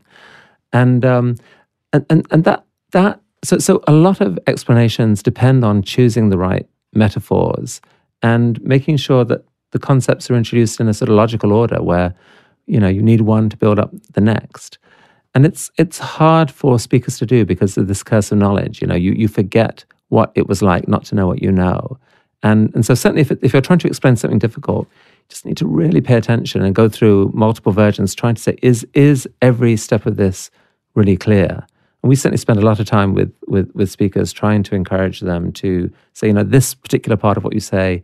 And, 0.74 1.05
um, 1.05 1.38
and, 1.93 2.05
and, 2.09 2.28
and 2.30 2.43
that, 2.43 2.65
that 2.91 3.22
so, 3.45 3.57
so 3.59 3.82
a 3.88 3.93
lot 3.93 4.20
of 4.20 4.38
explanations 4.45 5.24
depend 5.24 5.63
on 5.63 5.84
choosing 5.84 6.30
the 6.30 6.38
right 6.38 6.67
metaphors 6.93 7.80
and 8.22 8.61
making 8.61 8.97
sure 8.97 9.24
that 9.24 9.45
the 9.72 9.80
concepts 9.80 10.30
are 10.30 10.36
introduced 10.36 10.82
in 10.82 10.89
a 10.89 10.93
sort 10.93 11.07
of 11.07 11.15
logical 11.15 11.53
order 11.53 11.82
where 11.82 12.13
you 12.65 12.80
know 12.80 12.89
you 12.89 13.01
need 13.01 13.22
one 13.22 13.49
to 13.49 13.55
build 13.55 13.80
up 13.80 13.91
the 14.13 14.22
next. 14.22 14.78
And 15.34 15.45
it's 15.45 15.72
it's 15.78 15.99
hard 15.99 16.51
for 16.51 16.78
speakers 16.78 17.17
to 17.20 17.26
do 17.26 17.45
because 17.45 17.78
of 17.78 17.88
this 17.88 18.03
curse 18.03 18.34
of 18.34 18.38
knowledge. 18.38 18.82
You 18.82 18.88
know 18.88 18.95
you, 18.95 19.13
you 19.13 19.30
forget 19.30 19.86
what 20.09 20.32
it 20.36 20.47
was 20.49 20.61
like 20.61 20.88
not 20.88 21.05
to 21.05 21.15
know 21.15 21.28
what 21.28 21.41
you 21.41 21.51
know 21.51 21.97
and 22.44 22.74
and 22.74 22.86
so 22.86 22.94
certainly 22.94 23.22
if, 23.22 23.32
if 23.44 23.54
you're 23.54 23.62
trying 23.62 23.80
to 23.80 23.88
explain 23.88 24.16
something 24.16 24.40
difficult 24.40 24.88
you 24.90 25.26
just 25.30 25.46
need 25.46 25.58
to 25.58 25.68
really 25.68 26.02
pay 26.02 26.16
attention 26.16 26.62
and 26.62 26.76
go 26.76 26.90
through 26.90 27.32
multiple 27.34 27.72
versions 27.72 28.16
trying 28.16 28.36
to 28.36 28.42
say 28.42 28.58
is 28.62 28.86
is 28.94 29.28
every 29.42 29.76
step 29.78 30.06
of 30.06 30.16
this 30.18 30.50
really 30.96 31.18
clear 31.18 31.66
and 32.02 32.10
we 32.10 32.16
certainly 32.16 32.38
spend 32.38 32.60
a 32.60 32.66
lot 32.66 32.80
of 32.80 32.86
time 32.86 33.14
with, 33.14 33.34
with, 33.48 33.74
with 33.76 33.90
speakers 33.90 34.32
trying 34.32 34.64
to 34.64 34.76
encourage 34.76 35.20
them 35.20 35.52
to 35.54 35.92
say, 36.14 36.28
you 36.28 36.34
know, 36.34 36.44
this 36.44 36.74
particular 36.74 37.18
part 37.18 37.38
of 37.38 37.44
what 37.44 37.54
you 37.54 37.60
say 37.60 38.04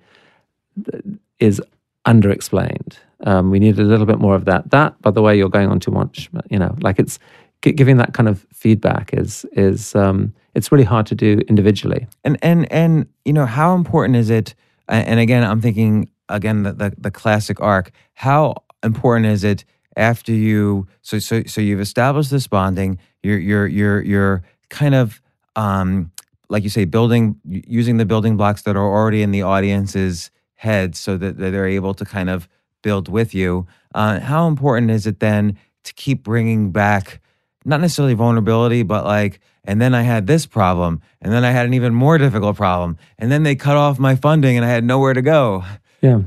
is 1.40 1.62
underexplained. 2.06 2.98
Um, 3.22 3.52
we 3.52 3.60
need 3.60 3.80
a 3.80 3.84
little 3.84 4.06
bit 4.06 4.20
more 4.20 4.36
of 4.36 4.46
that. 4.46 4.70
That, 4.72 5.02
by 5.02 5.12
the 5.12 5.22
way, 5.22 5.38
you're 5.38 5.50
going 5.50 5.70
on 5.70 5.80
too 5.80 5.92
much. 5.92 6.30
You 6.50 6.60
know, 6.60 6.76
like 6.82 7.00
it's 7.00 7.20
giving 7.62 7.97
that 7.97 8.14
kind 8.14 8.30
of 8.30 8.45
feedback 8.53 9.14
is 9.14 9.45
is 9.53 9.95
um, 9.95 10.34
it's 10.53 10.72
really 10.72 10.84
hard 10.84 11.06
to 11.08 11.16
do 11.16 11.39
individually. 11.47 12.08
And 12.24 12.38
and 12.41 12.72
and 12.72 13.08
you 13.26 13.34
know, 13.34 13.45
how 13.45 13.76
important 13.76 14.18
is 14.18 14.30
it? 14.30 14.56
And 14.88 15.20
again, 15.20 15.43
I'm 15.43 15.62
thinking 15.62 16.10
again 16.30 16.64
the 16.64 16.74
the, 16.74 16.93
the 16.97 17.12
classic 17.12 17.60
arc. 17.62 17.91
How 18.14 18.56
important 18.84 19.28
is 19.28 19.43
it 19.43 19.66
after 19.97 20.32
you? 20.32 20.88
So 21.01 21.20
so 21.20 21.43
so 21.43 21.62
you've 21.62 21.82
established 21.82 22.32
this 22.32 22.47
bonding 22.47 22.99
you're 23.26 23.39
you're 23.39 23.68
you're 23.68 24.01
you're 24.01 24.43
kind 24.70 24.95
of 24.95 25.22
um, 25.56 26.12
like 26.49 26.64
you 26.64 26.70
say 26.70 26.86
building 26.86 27.39
using 27.43 27.97
the 27.97 28.06
building 28.06 28.38
blocks 28.38 28.62
that 28.64 28.76
are 28.76 28.86
already 28.86 29.22
in 29.22 29.32
the 29.32 29.41
audience's 29.41 30.30
head 30.53 30.95
so 30.95 31.18
that, 31.18 31.38
that 31.38 31.51
they're 31.51 31.68
able 31.68 31.93
to 31.95 32.06
kind 32.06 32.30
of 32.30 32.47
build 32.84 33.10
with 33.10 33.34
you 33.34 33.66
uh, 33.95 34.20
how 34.20 34.47
important 34.47 34.91
is 34.91 35.08
it 35.08 35.20
then 35.20 35.58
to 35.84 35.93
keep 35.93 36.24
bringing 36.24 36.72
back 36.72 37.20
not 37.66 37.82
necessarily 37.82 38.13
vulnerability 38.13 38.84
but 38.84 39.05
like 39.05 39.39
and 39.63 39.82
then 39.82 39.93
i 39.93 40.01
had 40.01 40.28
this 40.28 40.45
problem 40.45 41.01
and 41.22 41.34
then 41.34 41.43
i 41.43 41.51
had 41.51 41.66
an 41.66 41.74
even 41.74 41.93
more 41.93 42.18
difficult 42.18 42.55
problem 42.55 42.97
and 43.18 43.32
then 43.32 43.43
they 43.43 43.55
cut 43.55 43.78
off 43.78 43.99
my 43.99 44.16
funding 44.16 44.55
and 44.55 44.66
i 44.66 44.70
had 44.70 44.84
nowhere 44.84 45.13
to 45.13 45.22
go 45.22 45.63
yeah 46.01 46.22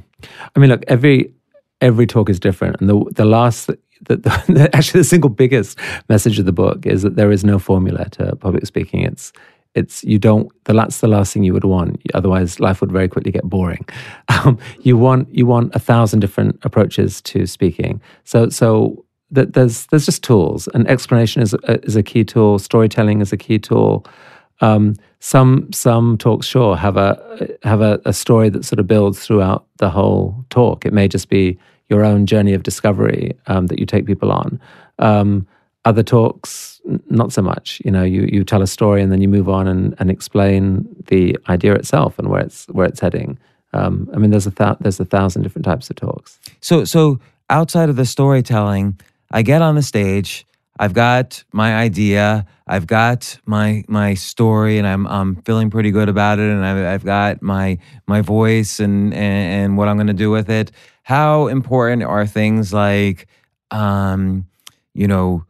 i 0.54 0.58
mean 0.58 0.70
look 0.70 0.84
every 0.88 1.32
every 1.80 2.06
talk 2.06 2.28
is 2.28 2.40
different 2.40 2.76
and 2.80 2.88
the 2.88 3.04
the 3.12 3.24
last 3.24 3.70
the, 4.02 4.16
the, 4.16 4.70
actually 4.72 5.00
the 5.00 5.04
single 5.04 5.30
biggest 5.30 5.78
message 6.08 6.38
of 6.38 6.46
the 6.46 6.52
book 6.52 6.86
is 6.86 7.02
that 7.02 7.16
there 7.16 7.32
is 7.32 7.44
no 7.44 7.58
formula 7.58 8.08
to 8.10 8.36
public 8.36 8.66
speaking. 8.66 9.02
It's 9.02 9.32
it's 9.74 10.02
you 10.02 10.18
don't 10.18 10.50
that's 10.64 11.00
the 11.00 11.08
last 11.08 11.32
thing 11.32 11.44
you 11.44 11.52
would 11.52 11.64
want. 11.64 12.00
Otherwise, 12.14 12.58
life 12.58 12.80
would 12.80 12.92
very 12.92 13.08
quickly 13.08 13.32
get 13.32 13.44
boring. 13.44 13.86
Um, 14.44 14.56
you 14.82 14.96
want 14.96 15.34
you 15.34 15.46
want 15.46 15.74
a 15.74 15.80
thousand 15.80 16.20
different 16.20 16.60
approaches 16.62 17.20
to 17.22 17.44
speaking. 17.44 18.00
So 18.22 18.50
so 18.50 19.04
that 19.30 19.52
there's 19.52 19.86
there's 19.86 20.06
just 20.06 20.22
tools, 20.22 20.68
and 20.74 20.88
explanation 20.88 21.42
is 21.42 21.54
a, 21.54 21.84
is 21.84 21.96
a 21.96 22.02
key 22.02 22.24
tool. 22.24 22.58
Storytelling 22.58 23.20
is 23.20 23.32
a 23.32 23.36
key 23.36 23.58
tool. 23.58 24.06
Um, 24.60 24.96
some 25.20 25.72
some 25.72 26.18
talks 26.18 26.46
sure 26.46 26.76
have 26.76 26.96
a 26.96 27.56
have 27.62 27.80
a, 27.80 28.00
a 28.04 28.12
story 28.12 28.48
that 28.50 28.64
sort 28.64 28.78
of 28.78 28.86
builds 28.86 29.24
throughout 29.24 29.66
the 29.78 29.90
whole 29.90 30.44
talk. 30.50 30.86
It 30.86 30.92
may 30.92 31.08
just 31.08 31.28
be 31.28 31.58
your 31.88 32.04
own 32.04 32.26
journey 32.26 32.54
of 32.54 32.62
discovery 32.62 33.36
um, 33.46 33.66
that 33.68 33.78
you 33.78 33.86
take 33.86 34.06
people 34.06 34.30
on. 34.30 34.60
Um, 34.98 35.46
other 35.84 36.02
talks, 36.02 36.80
not 37.08 37.32
so 37.32 37.40
much. 37.42 37.80
You 37.84 37.90
know, 37.90 38.02
you 38.02 38.28
you 38.30 38.44
tell 38.44 38.62
a 38.62 38.66
story 38.66 39.02
and 39.02 39.10
then 39.10 39.20
you 39.20 39.28
move 39.28 39.48
on 39.48 39.66
and, 39.66 39.94
and 39.98 40.10
explain 40.10 40.86
the 41.06 41.36
idea 41.48 41.74
itself 41.74 42.18
and 42.18 42.28
where 42.28 42.40
it's 42.40 42.66
where 42.66 42.86
it's 42.86 43.00
heading. 43.00 43.38
Um, 43.72 44.08
I 44.14 44.18
mean, 44.18 44.30
there's 44.30 44.46
a 44.46 44.50
th- 44.50 44.78
there's 44.80 45.00
a 45.00 45.04
thousand 45.04 45.42
different 45.42 45.64
types 45.64 45.90
of 45.90 45.96
talks. 45.96 46.38
So 46.60 46.84
so 46.84 47.20
outside 47.50 47.88
of 47.88 47.96
the 47.96 48.06
storytelling, 48.06 48.98
I 49.30 49.42
get 49.42 49.62
on 49.62 49.74
the 49.74 49.82
stage. 49.82 50.46
I've 50.80 50.94
got 50.94 51.42
my 51.52 51.76
idea. 51.76 52.46
I've 52.66 52.86
got 52.86 53.38
my 53.46 53.84
my 53.88 54.14
story, 54.14 54.78
and 54.78 54.86
I'm 54.86 55.06
I'm 55.06 55.36
feeling 55.42 55.70
pretty 55.70 55.90
good 55.90 56.08
about 56.08 56.38
it. 56.38 56.50
And 56.50 56.64
I've, 56.64 56.94
I've 56.94 57.04
got 57.04 57.42
my 57.42 57.78
my 58.06 58.20
voice 58.20 58.78
and, 58.78 59.12
and, 59.12 59.64
and 59.64 59.76
what 59.76 59.88
I'm 59.88 59.96
going 59.96 60.06
to 60.06 60.12
do 60.12 60.30
with 60.30 60.48
it 60.48 60.70
how 61.08 61.46
important 61.46 62.02
are 62.02 62.26
things 62.26 62.74
like, 62.74 63.28
um, 63.70 64.46
you 64.92 65.08
know, 65.08 65.42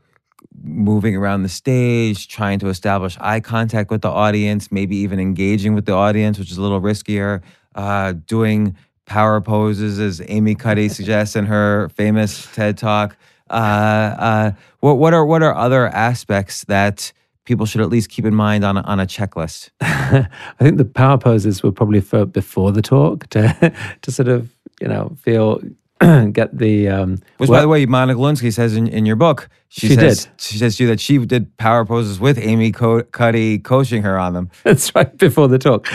moving 0.63 1.17
around 1.17 1.43
the 1.43 1.49
stage, 1.49 2.29
trying 2.29 2.61
to 2.61 2.69
establish 2.69 3.19
eye 3.19 3.41
contact 3.41 3.91
with 3.91 4.03
the 4.03 4.09
audience, 4.09 4.71
maybe 4.71 4.95
even 4.99 5.19
engaging 5.19 5.75
with 5.75 5.85
the 5.85 5.93
audience, 5.93 6.39
which 6.39 6.53
is 6.53 6.59
a 6.59 6.63
little 6.63 6.81
riskier, 6.81 7.43
uh, 7.75 8.13
doing 8.27 8.77
power 9.05 9.41
poses, 9.41 9.99
as 9.99 10.23
Amy 10.29 10.55
Cuddy 10.55 10.89
suggests 10.99 11.35
in 11.35 11.45
her 11.47 11.89
famous 11.89 12.47
TED 12.55 12.79
talk. 12.79 13.17
Uh, 13.51 14.15
uh, 14.19 14.53
what, 14.81 14.99
what 14.99 15.15
are 15.15 15.25
what 15.27 15.43
are 15.43 15.55
other 15.55 15.89
aspects 15.89 16.65
that 16.65 17.13
people 17.45 17.67
should 17.67 17.81
at 17.81 17.89
least 17.89 18.11
keep 18.11 18.25
in 18.25 18.35
mind 18.35 18.65
on 18.65 18.77
a, 18.77 18.83
on 18.83 19.01
a 19.01 19.07
checklist? 19.07 19.71
I 19.81 20.29
think 20.59 20.79
the 20.79 20.85
power 20.85 21.19
poses 21.19 21.63
were 21.63 21.73
probably 21.73 22.01
for 22.01 22.25
before 22.27 22.73
the 22.73 22.83
talk 22.83 23.29
to 23.31 23.73
to 24.03 24.13
sort 24.13 24.29
of 24.29 24.53
you 24.81 24.89
know, 24.89 25.17
feel 25.21 25.61
get 26.33 26.57
the 26.57 26.89
um, 26.89 27.19
which 27.39 27.51
by 27.51 27.61
the 27.61 27.67
way 27.67 27.85
monica 27.85 28.21
lewinsky 28.21 28.53
says 28.53 28.77
in, 28.77 28.87
in 28.87 29.05
your 29.05 29.17
book 29.17 29.49
she, 29.67 29.89
she 29.89 29.95
says 29.97 30.27
did. 30.27 30.41
she 30.41 30.57
says 30.57 30.77
to 30.77 30.85
you 30.85 30.89
that 30.89 31.01
she 31.01 31.19
did 31.19 31.57
power 31.57 31.85
poses 31.85 32.21
with 32.21 32.39
amy 32.39 32.71
Co- 32.71 33.03
cuddy 33.03 33.59
coaching 33.59 34.03
her 34.03 34.17
on 34.17 34.33
them 34.33 34.49
that's 34.63 34.95
right 34.95 35.19
before 35.19 35.49
the 35.49 35.59
talk 35.59 35.89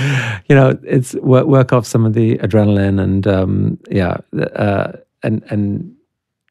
you 0.50 0.56
know 0.58 0.78
it's 0.84 1.14
work, 1.16 1.46
work 1.46 1.72
off 1.72 1.86
some 1.86 2.06
of 2.06 2.12
the 2.14 2.38
adrenaline 2.40 3.02
and 3.02 3.26
um, 3.28 3.80
yeah 3.90 4.18
uh, 4.58 4.92
and 5.24 5.42
and 5.50 5.96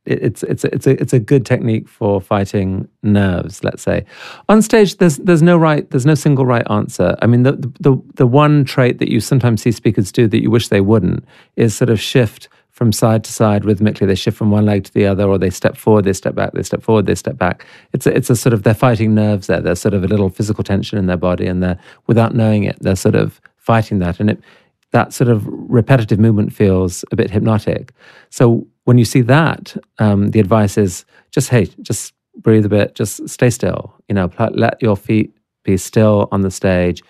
it's 0.05 0.43
it's 0.43 0.65
it's 0.65 0.87
a 0.87 1.01
it's 1.01 1.13
a 1.13 1.21
good 1.21 1.47
technique 1.47 1.89
for 1.89 2.21
fighting 2.21 2.89
nerves. 3.03 3.63
Let's 3.63 3.83
say 3.83 4.05
on 4.49 4.61
stage, 4.61 4.97
there's 4.97 5.19
there's 5.19 5.43
no 5.43 5.57
right 5.57 5.89
there's 5.91 6.07
no 6.07 6.15
single 6.15 6.45
right 6.45 6.69
answer. 6.71 7.17
I 7.23 7.27
mean, 7.27 7.45
the 7.45 7.53
the 7.81 7.97
the 8.15 8.27
one 8.27 8.65
trait 8.65 8.99
that 8.99 9.09
you 9.09 9.21
sometimes 9.21 9.63
see 9.63 9.71
speakers 9.71 10.11
do 10.11 10.27
that 10.29 10.43
you 10.43 10.51
wish 10.51 10.69
they 10.69 10.81
wouldn't 10.81 11.25
is 11.57 11.75
sort 11.77 11.91
of 11.91 12.01
shift 12.01 12.49
from 12.71 12.91
side 12.91 13.23
to 13.23 13.33
side 13.33 13.65
rhythmically. 13.65 14.07
They 14.07 14.15
shift 14.17 14.37
from 14.37 14.51
one 14.51 14.65
leg 14.65 14.85
to 14.85 14.93
the 14.93 15.07
other, 15.07 15.29
or 15.29 15.39
they 15.39 15.51
step 15.51 15.77
forward, 15.77 16.05
they 16.05 16.13
step 16.13 16.35
back, 16.35 16.53
they 16.53 16.63
step 16.63 16.83
forward, 16.83 17.07
they 17.07 17.15
step 17.15 17.37
back. 17.37 17.65
It's 17.93 18.07
a, 18.07 18.17
it's 18.17 18.31
a 18.31 18.35
sort 18.35 18.55
of 18.55 18.65
they're 18.65 18.75
fighting 18.75 19.15
nerves 19.15 19.47
there. 19.47 19.61
There's 19.61 19.81
sort 19.81 19.95
of 19.95 20.03
a 20.03 20.09
little 20.09 20.31
physical 20.31 20.65
tension 20.65 20.99
in 20.99 21.07
their 21.07 21.17
body, 21.17 21.47
and 21.47 21.63
they're 21.63 21.79
without 22.09 22.35
knowing 22.35 22.65
it, 22.65 22.77
they're 22.81 22.97
sort 22.97 23.15
of 23.15 23.41
fighting 23.57 24.01
that, 24.01 24.19
and 24.19 24.31
it 24.31 24.41
that 24.91 25.13
sort 25.13 25.29
of 25.29 25.47
repetitive 25.47 26.19
movement 26.19 26.53
feels 26.53 27.05
a 27.13 27.17
bit 27.17 27.31
hypnotic. 27.31 27.93
So 28.31 28.67
when 28.85 28.99
you 28.99 29.05
see 29.05 29.21
that, 29.23 29.77
um, 29.99 30.29
the 30.29 30.41
advice 30.41 30.77
is 30.77 31.05
just 31.31 31.49
hey, 31.49 31.67
just 31.83 32.15
breathe 32.37 32.65
a 32.65 32.69
bit, 32.69 32.95
just 32.95 33.29
stay 33.29 33.51
still. 33.51 33.95
You 34.09 34.15
know, 34.15 34.31
let 34.53 34.83
your 34.83 34.97
feet 34.97 35.33
be 35.65 35.77
still 35.77 36.29
on 36.33 36.41
the 36.43 36.51
stage. 36.51 37.03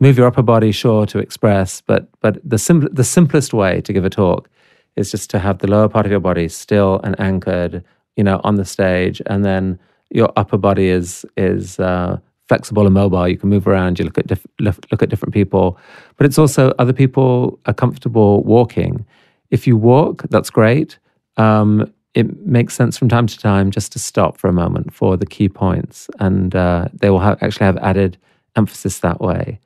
Move 0.00 0.16
your 0.16 0.28
upper 0.28 0.42
body, 0.42 0.72
sure, 0.72 1.06
to 1.06 1.18
express, 1.18 1.80
but 1.80 2.08
but 2.20 2.38
the 2.48 2.58
sim- 2.58 2.88
the 2.92 3.04
simplest 3.04 3.52
way 3.52 3.80
to 3.82 3.92
give 3.92 4.04
a 4.04 4.10
talk 4.10 4.48
is 4.96 5.10
just 5.10 5.30
to 5.30 5.38
have 5.38 5.58
the 5.58 5.66
lower 5.68 5.88
part 5.88 6.06
of 6.06 6.10
your 6.10 6.20
body 6.20 6.48
still 6.48 7.00
and 7.04 7.18
anchored, 7.20 7.84
you 8.16 8.24
know, 8.24 8.40
on 8.44 8.54
the 8.54 8.64
stage, 8.64 9.20
and 9.26 9.44
then 9.44 9.78
your 10.10 10.32
upper 10.36 10.56
body 10.56 10.88
is 10.88 11.26
is 11.36 11.80
uh, 11.80 12.16
flexible 12.48 12.86
and 12.86 12.94
mobile. 12.94 13.28
You 13.28 13.36
can 13.36 13.50
move 13.50 13.66
around. 13.66 13.98
You 13.98 14.04
look 14.04 14.18
at 14.18 14.28
diff- 14.28 14.46
look 14.60 15.02
at 15.02 15.08
different 15.08 15.34
people, 15.34 15.78
but 16.16 16.26
it's 16.26 16.38
also 16.38 16.72
other 16.78 16.92
people 16.92 17.58
are 17.66 17.74
comfortable 17.74 18.44
walking. 18.44 19.04
If 19.50 19.66
you 19.66 19.76
walk, 19.76 20.22
that's 20.30 20.50
great 20.50 20.98
um, 21.38 21.92
it 22.14 22.46
makes 22.46 22.74
sense 22.74 22.98
from 22.98 23.08
time 23.08 23.26
to 23.26 23.38
time 23.38 23.70
just 23.70 23.92
to 23.92 23.98
stop 23.98 24.38
for 24.38 24.48
a 24.48 24.52
moment 24.52 24.92
for 24.92 25.16
the 25.16 25.26
key 25.26 25.48
points, 25.48 26.10
and 26.18 26.54
uh, 26.54 26.88
they 26.92 27.10
will 27.10 27.20
have, 27.20 27.42
actually 27.42 27.66
have 27.66 27.76
added 27.78 28.18
emphasis 28.56 28.98
that 29.00 29.20
way. 29.20 29.60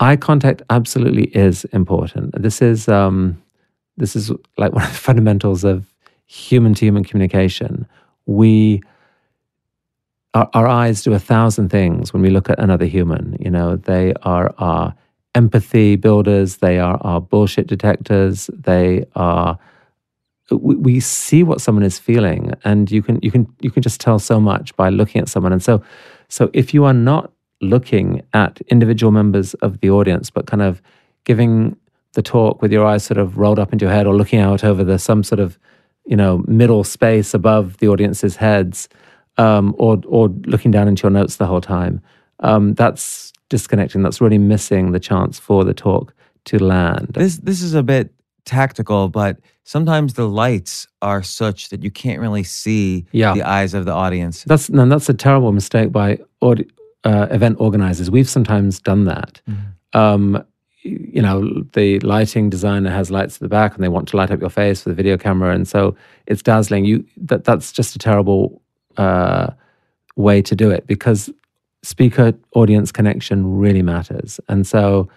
Eye 0.00 0.16
contact 0.16 0.62
absolutely 0.70 1.24
is 1.36 1.64
important. 1.66 2.40
This 2.40 2.62
is 2.62 2.88
um, 2.88 3.42
this 3.96 4.16
is 4.16 4.30
like 4.56 4.72
one 4.78 4.84
of 4.84 4.90
the 4.90 4.98
fundamentals 4.98 5.64
of 5.64 5.92
human 6.26 6.74
to 6.74 6.86
human 6.86 7.04
communication. 7.04 7.86
We 8.26 8.82
our, 10.34 10.48
our 10.54 10.66
eyes 10.66 11.02
do 11.02 11.12
a 11.12 11.18
thousand 11.18 11.68
things 11.68 12.12
when 12.12 12.22
we 12.22 12.30
look 12.30 12.48
at 12.48 12.58
another 12.58 12.86
human. 12.86 13.36
You 13.38 13.50
know, 13.50 13.76
they 13.76 14.14
are 14.22 14.54
our 14.58 14.94
empathy 15.34 15.96
builders. 15.96 16.58
They 16.58 16.78
are 16.78 16.98
our 17.02 17.20
bullshit 17.20 17.66
detectors. 17.66 18.48
They 18.52 19.04
are 19.14 19.58
we, 20.56 20.74
we 20.76 21.00
see 21.00 21.42
what 21.42 21.60
someone 21.60 21.84
is 21.84 21.98
feeling, 21.98 22.52
and 22.64 22.90
you 22.90 23.02
can 23.02 23.18
you 23.22 23.30
can 23.30 23.46
you 23.60 23.70
can 23.70 23.82
just 23.82 24.00
tell 24.00 24.18
so 24.18 24.40
much 24.40 24.74
by 24.76 24.88
looking 24.88 25.20
at 25.20 25.28
someone. 25.28 25.52
And 25.52 25.62
so, 25.62 25.82
so 26.28 26.50
if 26.52 26.74
you 26.74 26.84
are 26.84 26.94
not 26.94 27.32
looking 27.60 28.22
at 28.32 28.60
individual 28.68 29.12
members 29.12 29.54
of 29.54 29.80
the 29.80 29.90
audience, 29.90 30.30
but 30.30 30.46
kind 30.46 30.62
of 30.62 30.82
giving 31.24 31.76
the 32.14 32.22
talk 32.22 32.60
with 32.60 32.72
your 32.72 32.84
eyes 32.84 33.04
sort 33.04 33.18
of 33.18 33.38
rolled 33.38 33.58
up 33.58 33.72
into 33.72 33.84
your 33.84 33.92
head 33.92 34.06
or 34.06 34.14
looking 34.14 34.40
out 34.40 34.64
over 34.64 34.84
the 34.84 34.98
some 34.98 35.22
sort 35.22 35.40
of 35.40 35.58
you 36.04 36.16
know 36.16 36.44
middle 36.46 36.84
space 36.84 37.34
above 37.34 37.78
the 37.78 37.88
audience's 37.88 38.36
heads 38.36 38.88
um, 39.38 39.74
or 39.78 40.00
or 40.06 40.28
looking 40.46 40.70
down 40.70 40.88
into 40.88 41.04
your 41.04 41.10
notes 41.10 41.36
the 41.36 41.46
whole 41.46 41.60
time 41.60 42.00
um, 42.40 42.74
that's 42.74 43.32
disconnecting 43.48 44.02
that's 44.02 44.20
really 44.20 44.38
missing 44.38 44.92
the 44.92 45.00
chance 45.00 45.38
for 45.38 45.64
the 45.64 45.74
talk 45.74 46.14
to 46.44 46.58
land 46.58 47.08
This 47.14 47.38
this 47.38 47.62
is 47.62 47.74
a 47.74 47.82
bit 47.82 48.12
tactical, 48.44 49.08
but 49.08 49.38
sometimes 49.64 50.14
the 50.14 50.28
lights 50.28 50.86
are 51.00 51.22
such 51.22 51.68
that 51.70 51.82
you 51.82 51.90
can't 51.90 52.20
really 52.20 52.42
see 52.42 53.06
Yeah. 53.12 53.34
the 53.34 53.42
eyes 53.42 53.74
of 53.74 53.84
the 53.84 53.92
audience. 53.92 54.44
that's 54.44 54.68
no, 54.70 54.86
that's 54.88 55.08
a 55.08 55.14
terrible 55.14 55.52
mistake 55.52 55.92
by 55.92 56.18
uh, 57.04 57.26
event 57.30 57.56
organizers 57.58 58.10
we've 58.10 58.28
sometimes 58.28 58.78
done 58.80 59.04
that 59.04 59.40
um, 59.94 60.42
you 60.84 61.22
know, 61.22 61.62
the 61.74 62.00
lighting 62.00 62.50
designer 62.50 62.90
has 62.90 63.08
lights 63.08 63.36
at 63.36 63.40
the 63.40 63.48
back 63.48 63.74
and 63.76 63.84
they 63.84 63.88
want 63.88 64.08
to 64.08 64.16
light 64.16 64.32
up 64.32 64.40
your 64.40 64.50
face 64.50 64.84
with 64.84 64.90
a 64.92 64.96
video 64.96 65.16
camera. 65.16 65.54
And 65.54 65.68
so 65.68 65.94
it's 66.26 66.42
dazzling. 66.42 66.84
You 66.84 67.04
that 67.18 67.44
that's 67.44 67.70
just 67.70 67.94
a 67.94 68.00
terrible 68.00 68.60
uh, 68.96 69.52
way 70.16 70.42
to 70.42 70.56
do 70.56 70.70
it 70.72 70.86
because 70.88 71.30
speaker 71.84 72.32
audience 72.56 72.90
connection 72.90 73.58
really 73.58 73.82
matters. 73.82 74.40
And 74.48 74.66
so 74.66 75.08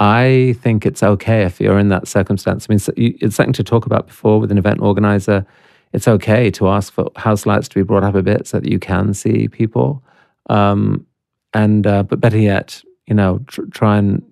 I 0.00 0.56
think 0.62 0.86
it's 0.86 1.02
okay 1.02 1.44
if 1.44 1.60
you're 1.60 1.78
in 1.78 1.90
that 1.90 2.08
circumstance. 2.08 2.66
I 2.68 2.72
mean, 2.72 2.80
it's 3.20 3.36
something 3.36 3.52
to 3.52 3.62
talk 3.62 3.84
about 3.84 4.06
before 4.06 4.40
with 4.40 4.50
an 4.50 4.56
event 4.56 4.80
organizer. 4.80 5.46
It's 5.92 6.08
okay 6.08 6.50
to 6.52 6.68
ask 6.68 6.92
for 6.92 7.10
house 7.16 7.44
lights 7.44 7.68
to 7.68 7.74
be 7.74 7.82
brought 7.82 8.02
up 8.02 8.14
a 8.14 8.22
bit 8.22 8.46
so 8.46 8.60
that 8.60 8.70
you 8.70 8.78
can 8.78 9.12
see 9.12 9.46
people. 9.46 10.02
Um, 10.48 11.06
and 11.52 11.86
uh, 11.86 12.02
but 12.04 12.18
better 12.18 12.38
yet, 12.38 12.82
you 13.06 13.14
know, 13.14 13.40
tr- 13.46 13.66
try 13.72 13.98
and 13.98 14.22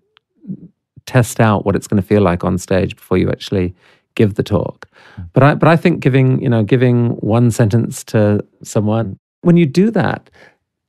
test 1.05 1.39
out 1.39 1.66
what 1.66 1.77
it's 1.77 1.86
going 1.86 2.01
to 2.01 2.07
feel 2.07 2.23
like 2.23 2.45
on 2.45 2.57
stage 2.57 2.97
before 2.97 3.19
you 3.19 3.31
actually 3.31 3.74
give 4.15 4.35
the 4.35 4.43
talk. 4.43 4.89
But 5.35 5.43
I 5.43 5.55
but 5.55 5.69
I 5.69 5.77
think 5.77 6.01
giving, 6.01 6.40
you 6.40 6.49
know, 6.49 6.62
giving 6.62 7.11
one 7.16 7.51
sentence 7.51 8.05
to 8.05 8.43
someone 8.62 9.19
when 9.43 9.57
you 9.57 9.66
do 9.66 9.90
that, 9.90 10.31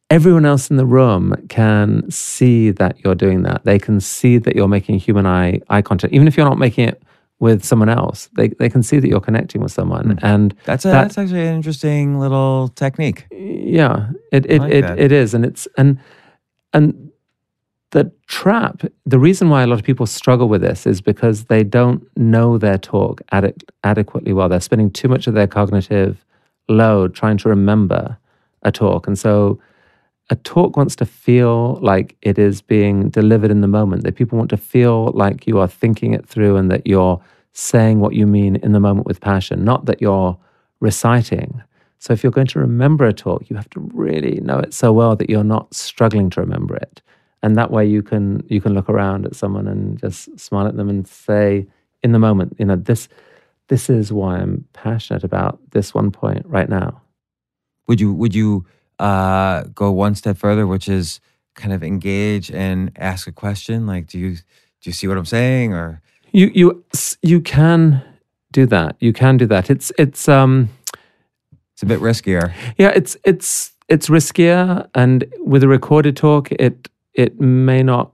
everyone 0.09 0.45
else 0.45 0.69
in 0.69 0.77
the 0.77 0.85
room 0.85 1.35
can 1.49 2.09
see 2.09 2.71
that 2.71 3.03
you're 3.03 3.15
doing 3.15 3.43
that. 3.43 3.63
They 3.65 3.79
can 3.79 3.99
see 3.99 4.37
that 4.39 4.55
you're 4.55 4.67
making 4.67 4.99
human 4.99 5.25
eye 5.25 5.61
eye 5.69 5.81
contact 5.81 6.13
even 6.13 6.27
if 6.27 6.35
you're 6.37 6.45
not 6.49 6.57
making 6.57 6.87
it 6.89 7.01
with 7.39 7.63
someone 7.63 7.89
else. 7.89 8.29
They 8.35 8.49
they 8.49 8.69
can 8.69 8.83
see 8.83 8.99
that 8.99 9.07
you're 9.07 9.21
connecting 9.21 9.61
with 9.61 9.71
someone 9.71 10.11
hmm. 10.11 10.25
and 10.25 10.55
That's 10.65 10.85
a, 10.85 10.89
that- 10.89 11.01
that's 11.03 11.17
actually 11.17 11.47
an 11.47 11.55
interesting 11.55 12.19
little 12.19 12.69
technique. 12.69 13.25
yeah 13.31 14.09
it 14.31 14.45
it, 14.45 14.59
like 14.61 14.71
it, 14.73 14.81
that. 14.81 14.99
it 14.99 15.11
is 15.11 15.33
and 15.33 15.45
it's 15.45 15.67
and 15.77 15.99
and 16.73 17.11
the 17.91 18.11
trap 18.27 18.83
the 19.05 19.17
reason 19.17 19.49
why 19.49 19.63
a 19.63 19.67
lot 19.67 19.79
of 19.79 19.85
people 19.85 20.05
struggle 20.05 20.47
with 20.47 20.61
this 20.61 20.85
is 20.85 21.01
because 21.01 21.45
they 21.45 21.63
don't 21.63 22.05
know 22.15 22.57
their 22.57 22.77
talk 22.77 23.21
ade- 23.33 23.63
adequately 23.83 24.31
well 24.33 24.47
they're 24.49 24.59
spending 24.59 24.91
too 24.91 25.07
much 25.07 25.25
of 25.25 25.33
their 25.33 25.47
cognitive 25.47 26.23
load 26.67 27.15
trying 27.15 27.35
to 27.37 27.49
remember 27.49 28.15
a 28.61 28.71
talk 28.71 29.07
and 29.07 29.17
so 29.17 29.59
a 30.29 30.35
talk 30.35 30.77
wants 30.77 30.95
to 30.97 31.05
feel 31.05 31.79
like 31.81 32.15
it 32.21 32.37
is 32.37 32.61
being 32.61 33.09
delivered 33.09 33.51
in 33.51 33.61
the 33.61 33.67
moment 33.67 34.03
that 34.03 34.15
people 34.15 34.37
want 34.37 34.49
to 34.51 34.57
feel 34.57 35.11
like 35.13 35.47
you 35.47 35.59
are 35.59 35.67
thinking 35.67 36.13
it 36.13 36.27
through 36.27 36.55
and 36.55 36.69
that 36.69 36.85
you're 36.85 37.19
saying 37.53 37.99
what 37.99 38.13
you 38.13 38.27
mean 38.27 38.55
in 38.57 38.73
the 38.73 38.79
moment 38.79 39.07
with 39.07 39.19
passion 39.19 39.65
not 39.65 39.85
that 39.85 40.01
you're 40.01 40.37
reciting 40.79 41.61
so 41.99 42.13
if 42.13 42.23
you're 42.23 42.31
going 42.31 42.47
to 42.47 42.59
remember 42.59 43.05
a 43.05 43.13
talk, 43.13 43.49
you 43.49 43.57
have 43.57 43.69
to 43.71 43.81
really 43.93 44.39
know 44.39 44.57
it 44.57 44.73
so 44.73 44.93
well 44.93 45.17
that 45.17 45.29
you're 45.29 45.43
not 45.43 45.73
struggling 45.73 46.29
to 46.31 46.39
remember 46.39 46.75
it. 46.77 47.01
And 47.43 47.57
that 47.57 47.71
way 47.71 47.85
you 47.85 48.01
can 48.01 48.43
you 48.47 48.61
can 48.61 48.73
look 48.73 48.89
around 48.89 49.25
at 49.25 49.35
someone 49.35 49.67
and 49.67 49.99
just 49.99 50.39
smile 50.39 50.67
at 50.67 50.77
them 50.77 50.89
and 50.89 51.07
say 51.07 51.67
in 52.01 52.13
the 52.13 52.19
moment, 52.19 52.55
you 52.57 52.65
know, 52.65 52.77
this 52.77 53.09
this 53.67 53.89
is 53.89 54.11
why 54.11 54.37
I'm 54.37 54.65
passionate 54.73 55.23
about 55.23 55.59
this 55.71 55.93
one 55.93 56.11
point 56.11 56.45
right 56.45 56.69
now. 56.69 57.01
Would 57.87 57.99
you 57.99 58.13
would 58.13 58.33
you 58.33 58.65
uh, 58.99 59.63
go 59.73 59.91
one 59.91 60.15
step 60.15 60.37
further, 60.37 60.67
which 60.67 60.87
is 60.87 61.19
kind 61.55 61.73
of 61.73 61.83
engage 61.83 62.51
and 62.51 62.91
ask 62.97 63.27
a 63.27 63.31
question? 63.31 63.87
Like, 63.87 64.07
do 64.07 64.17
you 64.19 64.35
do 64.35 64.89
you 64.89 64.93
see 64.93 65.07
what 65.07 65.17
I'm 65.17 65.25
saying? 65.25 65.73
Or 65.73 66.01
You 66.31 66.51
you 66.53 66.83
you 67.21 67.41
can 67.41 68.01
do 68.51 68.65
that. 68.67 68.95
You 68.99 69.13
can 69.13 69.37
do 69.37 69.45
that. 69.47 69.69
It's 69.69 69.91
it's 69.97 70.27
um 70.27 70.69
it's 71.73 71.83
a 71.83 71.85
bit 71.85 71.99
riskier. 71.99 72.53
Yeah, 72.77 72.91
it's 72.95 73.17
it's 73.23 73.71
it's 73.87 74.09
riskier, 74.09 74.87
and 74.93 75.25
with 75.39 75.63
a 75.63 75.67
recorded 75.67 76.15
talk, 76.15 76.51
it 76.51 76.89
it 77.13 77.39
may 77.39 77.83
not 77.83 78.11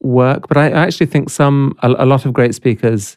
work. 0.00 0.48
But 0.48 0.56
I 0.56 0.66
I 0.66 0.86
actually 0.86 1.06
think 1.06 1.30
some 1.30 1.74
a, 1.82 1.88
a 1.98 2.06
lot 2.06 2.26
of 2.26 2.32
great 2.32 2.54
speakers 2.54 3.16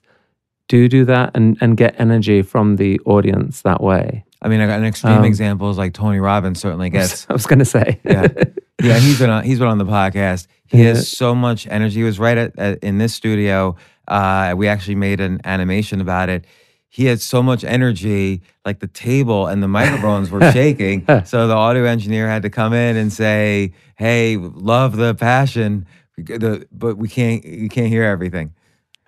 do 0.67 0.87
do 0.87 1.05
that 1.05 1.31
and 1.35 1.57
and 1.61 1.77
get 1.77 1.99
energy 1.99 2.41
from 2.41 2.77
the 2.77 2.99
audience 3.05 3.61
that 3.63 3.81
way. 3.81 4.23
I 4.41 4.47
mean, 4.47 4.61
I 4.61 4.67
got 4.67 4.79
an 4.79 4.85
extreme 4.85 5.19
Um, 5.19 5.25
examples 5.25 5.77
like 5.77 5.93
Tony 5.93 6.19
Robbins 6.19 6.59
certainly 6.59 6.89
gets. 6.97 7.27
I 7.29 7.33
was 7.33 7.45
going 7.45 7.59
to 7.59 7.65
say, 7.65 7.99
Yeah, 8.05 8.27
yeah, 8.81 8.97
he's 8.99 9.19
been 9.19 9.29
on. 9.29 9.43
He's 9.43 9.59
been 9.59 9.67
on 9.67 9.77
the 9.77 9.85
podcast. 9.85 10.47
He 10.65 10.79
Yeah. 10.79 10.89
has 10.89 11.07
so 11.09 11.35
much 11.35 11.67
energy. 11.69 11.97
He 11.97 12.03
was 12.03 12.19
right 12.19 12.37
at, 12.37 12.57
at 12.57 12.79
in 12.83 12.97
this 12.99 13.13
studio. 13.13 13.75
Uh, 14.07 14.53
we 14.57 14.67
actually 14.67 14.95
made 14.95 15.19
an 15.19 15.41
animation 15.43 15.99
about 16.01 16.29
it. 16.29 16.45
He 16.91 17.05
had 17.05 17.21
so 17.21 17.43
much 17.43 17.63
energy, 17.63 18.41
like 18.65 18.79
the 18.79 18.87
table 18.87 19.45
and 19.45 19.61
the 19.61 19.67
microphones 19.67 20.31
were 20.31 20.51
shaking. 20.53 21.05
So 21.25 21.47
the 21.47 21.53
audio 21.53 21.83
engineer 21.85 22.27
had 22.27 22.41
to 22.43 22.49
come 22.49 22.73
in 22.73 22.95
and 22.97 23.13
say, 23.13 23.73
"Hey, 23.95 24.37
love 24.37 24.95
the 24.95 25.13
passion, 25.13 25.85
the, 26.17 26.65
but 26.71 26.97
we 26.97 27.07
can't. 27.07 27.45
You 27.45 27.69
can't 27.69 27.89
hear 27.89 28.03
everything." 28.03 28.53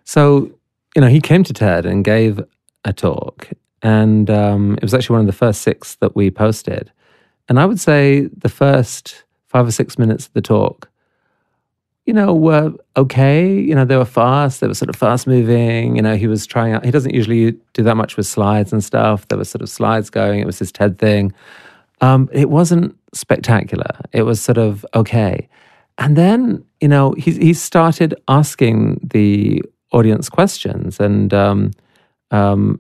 So, 0.04 0.52
you 0.96 1.02
know, 1.02 1.08
he 1.08 1.20
came 1.22 1.44
to 1.44 1.54
TED 1.54 1.86
and 1.88 2.04
gave 2.04 2.40
a 2.86 2.94
talk, 2.94 3.50
and 3.82 4.30
um, 4.30 4.76
it 4.76 4.84
was 4.84 4.94
actually 4.94 5.16
one 5.16 5.22
of 5.22 5.28
the 5.28 5.34
first 5.34 5.62
six 5.62 5.96
that 5.96 6.16
we 6.16 6.30
posted. 6.32 6.92
And 7.50 7.60
I 7.60 7.66
would 7.66 7.80
say 7.80 8.28
the 8.38 8.50
first 8.50 9.24
five 9.48 9.68
or 9.68 9.72
six 9.72 9.98
minutes 9.98 10.28
of 10.28 10.34
the 10.34 10.42
talk, 10.42 10.90
you 12.06 12.14
know, 12.14 12.34
were 12.34 12.74
okay. 12.98 13.60
You 13.60 13.76
know, 13.76 13.86
they 13.86 13.98
were 13.98 14.06
fast, 14.06 14.62
they 14.62 14.68
were 14.68 14.74
sort 14.74 14.90
of 14.90 14.96
fast 14.96 15.28
moving. 15.28 15.96
You 15.96 16.02
know, 16.02 16.16
he 16.16 16.28
was 16.28 16.46
trying 16.46 16.74
out, 16.74 16.86
he 16.86 16.92
doesn't 16.92 17.14
usually 17.14 17.52
do 17.74 17.84
that 17.84 17.96
much 17.96 18.18
with 18.18 18.28
slides 18.28 18.72
and 18.72 18.84
stuff. 18.84 19.28
There 19.28 19.38
were 19.38 19.46
sort 19.46 19.62
of 19.62 19.70
slides 19.70 20.10
going, 20.10 20.40
it 20.40 20.46
was 20.46 20.60
his 20.60 20.72
TED 20.72 20.98
thing. 20.98 21.34
Um, 22.02 22.30
it 22.32 22.50
wasn't 22.50 22.96
spectacular, 23.14 24.00
it 24.12 24.24
was 24.24 24.42
sort 24.42 24.58
of 24.58 24.86
okay. 24.96 25.48
And 25.98 26.16
then, 26.16 26.64
you 26.80 26.88
know, 26.88 27.12
he, 27.12 27.32
he 27.34 27.54
started 27.54 28.16
asking 28.28 29.00
the 29.04 29.62
audience 29.92 30.30
questions 30.30 31.00
and 31.00 31.34
um, 31.34 31.72
um, 32.32 32.80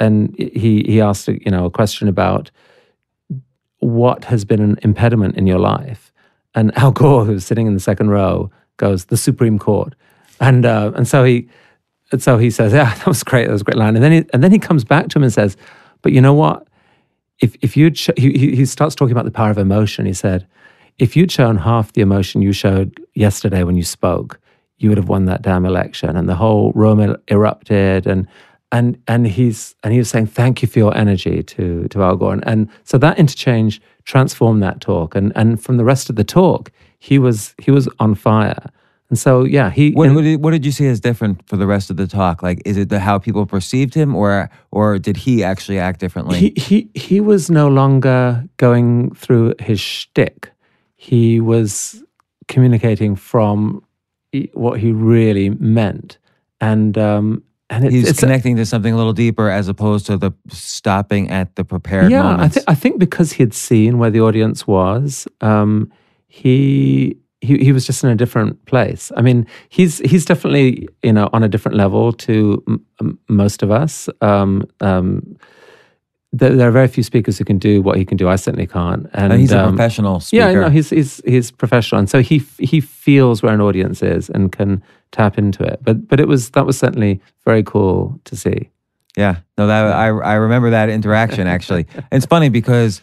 and 0.00 0.34
he 0.36 0.82
he 0.82 1.00
asked 1.00 1.28
you 1.28 1.50
know 1.50 1.66
a 1.66 1.70
question 1.70 2.08
about 2.08 2.50
what 3.78 4.24
has 4.24 4.44
been 4.44 4.60
an 4.60 4.78
impediment 4.82 5.36
in 5.36 5.46
your 5.46 5.58
life. 5.58 6.12
And 6.54 6.76
Al 6.78 6.90
Gore 6.90 7.24
who's 7.24 7.44
sitting 7.44 7.66
in 7.66 7.74
the 7.74 7.80
second 7.80 8.10
row 8.10 8.50
goes 8.78 9.04
the 9.04 9.16
Supreme 9.16 9.58
Court. 9.58 9.94
And 10.40 10.66
uh, 10.66 10.92
and 10.96 11.06
so 11.06 11.22
he 11.22 11.48
and 12.10 12.22
so 12.22 12.38
he 12.38 12.50
says 12.50 12.72
yeah 12.72 12.94
that 12.96 13.06
was 13.06 13.22
great. 13.22 13.46
That 13.46 13.52
was 13.52 13.60
a 13.60 13.64
great 13.64 13.76
line. 13.76 13.94
And 13.94 14.02
then 14.02 14.12
he 14.12 14.24
and 14.32 14.42
then 14.42 14.50
he 14.50 14.58
comes 14.58 14.84
back 14.84 15.08
to 15.10 15.18
him 15.18 15.22
and 15.22 15.32
says 15.32 15.56
but 16.02 16.12
you 16.12 16.20
know 16.20 16.34
what? 16.34 16.66
If 17.40 17.56
if 17.60 17.76
you'd 17.76 17.98
he 18.16 18.32
he 18.32 18.56
he 18.56 18.64
starts 18.64 18.94
talking 18.94 19.12
about 19.12 19.26
the 19.26 19.30
power 19.30 19.50
of 19.50 19.58
emotion. 19.58 20.06
He 20.06 20.14
said 20.14 20.46
if 20.98 21.16
you'd 21.16 21.30
shown 21.30 21.58
half 21.58 21.92
the 21.92 22.00
emotion 22.00 22.42
you 22.42 22.52
showed 22.52 23.00
yesterday 23.14 23.62
when 23.64 23.76
you 23.76 23.82
spoke 23.82 24.40
you 24.80 24.88
would 24.88 24.98
have 24.98 25.10
won 25.10 25.26
that 25.26 25.42
damn 25.42 25.66
election. 25.66 26.16
And 26.16 26.26
the 26.26 26.34
whole 26.34 26.72
room 26.72 27.00
er- 27.00 27.20
erupted 27.28 28.06
and 28.06 28.26
and 28.72 29.00
and 29.06 29.26
he's 29.26 29.74
and 29.82 29.92
he 29.92 29.98
was 29.98 30.08
saying 30.08 30.26
thank 30.26 30.62
you 30.62 30.68
for 30.68 30.78
your 30.78 30.96
energy 30.96 31.42
to 31.42 31.86
to 31.88 32.02
Al 32.02 32.16
Gore 32.16 32.32
and, 32.34 32.46
and 32.46 32.68
so 32.84 32.98
that 32.98 33.18
interchange 33.18 33.80
transformed 34.04 34.62
that 34.62 34.80
talk 34.80 35.14
and 35.14 35.32
and 35.36 35.62
from 35.62 35.76
the 35.76 35.84
rest 35.84 36.10
of 36.10 36.16
the 36.16 36.24
talk 36.24 36.70
he 36.98 37.18
was 37.18 37.54
he 37.58 37.70
was 37.70 37.88
on 37.98 38.14
fire 38.14 38.64
and 39.08 39.18
so 39.18 39.44
yeah 39.44 39.70
he 39.70 39.90
What, 39.92 40.08
and- 40.08 40.42
what, 40.42 40.52
did, 40.52 40.64
you 40.64 40.72
see 40.72 40.86
as 40.86 41.00
different 41.00 41.46
for 41.48 41.56
the 41.56 41.66
rest 41.66 41.90
of 41.90 41.96
the 41.96 42.06
talk? 42.06 42.42
Like, 42.44 42.62
is 42.64 42.76
it 42.76 42.90
the 42.90 43.00
how 43.00 43.18
people 43.18 43.44
perceived 43.44 43.92
him, 43.92 44.14
or 44.14 44.48
or 44.70 45.00
did 45.00 45.16
he 45.16 45.42
actually 45.42 45.80
act 45.80 45.98
differently? 45.98 46.38
he 46.38 46.52
he 46.56 46.90
he 46.94 47.20
was 47.20 47.50
no 47.50 47.66
longer 47.66 48.44
going 48.56 49.12
through 49.16 49.54
his 49.58 49.80
shtick. 49.80 50.52
He 50.94 51.40
was 51.40 52.04
communicating 52.46 53.16
from 53.16 53.82
what 54.54 54.78
he 54.78 54.92
really 54.92 55.50
meant, 55.58 56.18
and 56.60 56.96
um, 56.96 57.42
and 57.70 57.84
it's, 57.84 57.94
He's 57.94 58.08
it's 58.10 58.20
connecting 58.20 58.56
to 58.56 58.66
something 58.66 58.92
a 58.92 58.96
little 58.96 59.12
deeper 59.12 59.48
as 59.48 59.68
opposed 59.68 60.06
to 60.06 60.16
the 60.16 60.32
stopping 60.48 61.30
at 61.30 61.54
the 61.54 61.64
prepared 61.64 62.10
yeah. 62.10 62.26
I 62.26 62.32
moments. 62.32 62.56
think 62.56 62.68
I 62.68 62.74
think 62.74 62.98
because 62.98 63.32
he 63.32 63.42
had 63.42 63.54
seen 63.54 63.98
where 63.98 64.10
the 64.10 64.20
audience 64.20 64.66
was, 64.66 65.28
um, 65.40 65.90
he 66.26 67.16
he 67.40 67.58
he 67.58 67.72
was 67.72 67.86
just 67.86 68.02
in 68.02 68.10
a 68.10 68.16
different 68.16 68.64
place. 68.66 69.12
I 69.16 69.22
mean, 69.22 69.46
he's 69.68 69.98
he's 69.98 70.24
definitely 70.24 70.88
you 71.02 71.12
know 71.12 71.30
on 71.32 71.44
a 71.44 71.48
different 71.48 71.76
level 71.78 72.12
to 72.12 72.62
m- 72.66 72.84
m- 73.00 73.18
most 73.28 73.62
of 73.62 73.70
us. 73.70 74.08
Um, 74.20 74.64
um, 74.80 75.38
there, 76.32 76.54
there, 76.54 76.68
are 76.68 76.72
very 76.72 76.86
few 76.86 77.02
speakers 77.02 77.38
who 77.38 77.44
can 77.44 77.58
do 77.58 77.82
what 77.82 77.96
he 77.96 78.04
can 78.04 78.16
do. 78.16 78.28
I 78.28 78.36
certainly 78.36 78.66
can't. 78.66 79.08
And, 79.14 79.32
and 79.32 79.40
he's 79.40 79.50
a 79.50 79.64
um, 79.64 79.76
professional 79.76 80.20
speaker. 80.20 80.50
Yeah, 80.50 80.60
no, 80.60 80.70
he's 80.70 80.90
he's 80.90 81.20
he's 81.24 81.50
professional, 81.50 82.00
and 82.00 82.10
so 82.10 82.20
he 82.20 82.42
he 82.58 82.80
feels 82.80 83.42
where 83.42 83.54
an 83.54 83.60
audience 83.60 84.02
is 84.02 84.28
and 84.28 84.50
can 84.50 84.82
tap 85.12 85.38
into 85.38 85.62
it. 85.62 85.80
But 85.82 86.08
but 86.08 86.20
it 86.20 86.28
was 86.28 86.50
that 86.50 86.66
was 86.66 86.78
certainly 86.78 87.20
very 87.44 87.62
cool 87.62 88.20
to 88.24 88.36
see. 88.36 88.70
Yeah, 89.16 89.36
no, 89.58 89.66
that 89.66 89.92
I 89.92 90.06
I 90.06 90.34
remember 90.34 90.70
that 90.70 90.88
interaction 90.88 91.46
actually. 91.46 91.86
it's 92.12 92.26
funny 92.26 92.48
because 92.48 93.02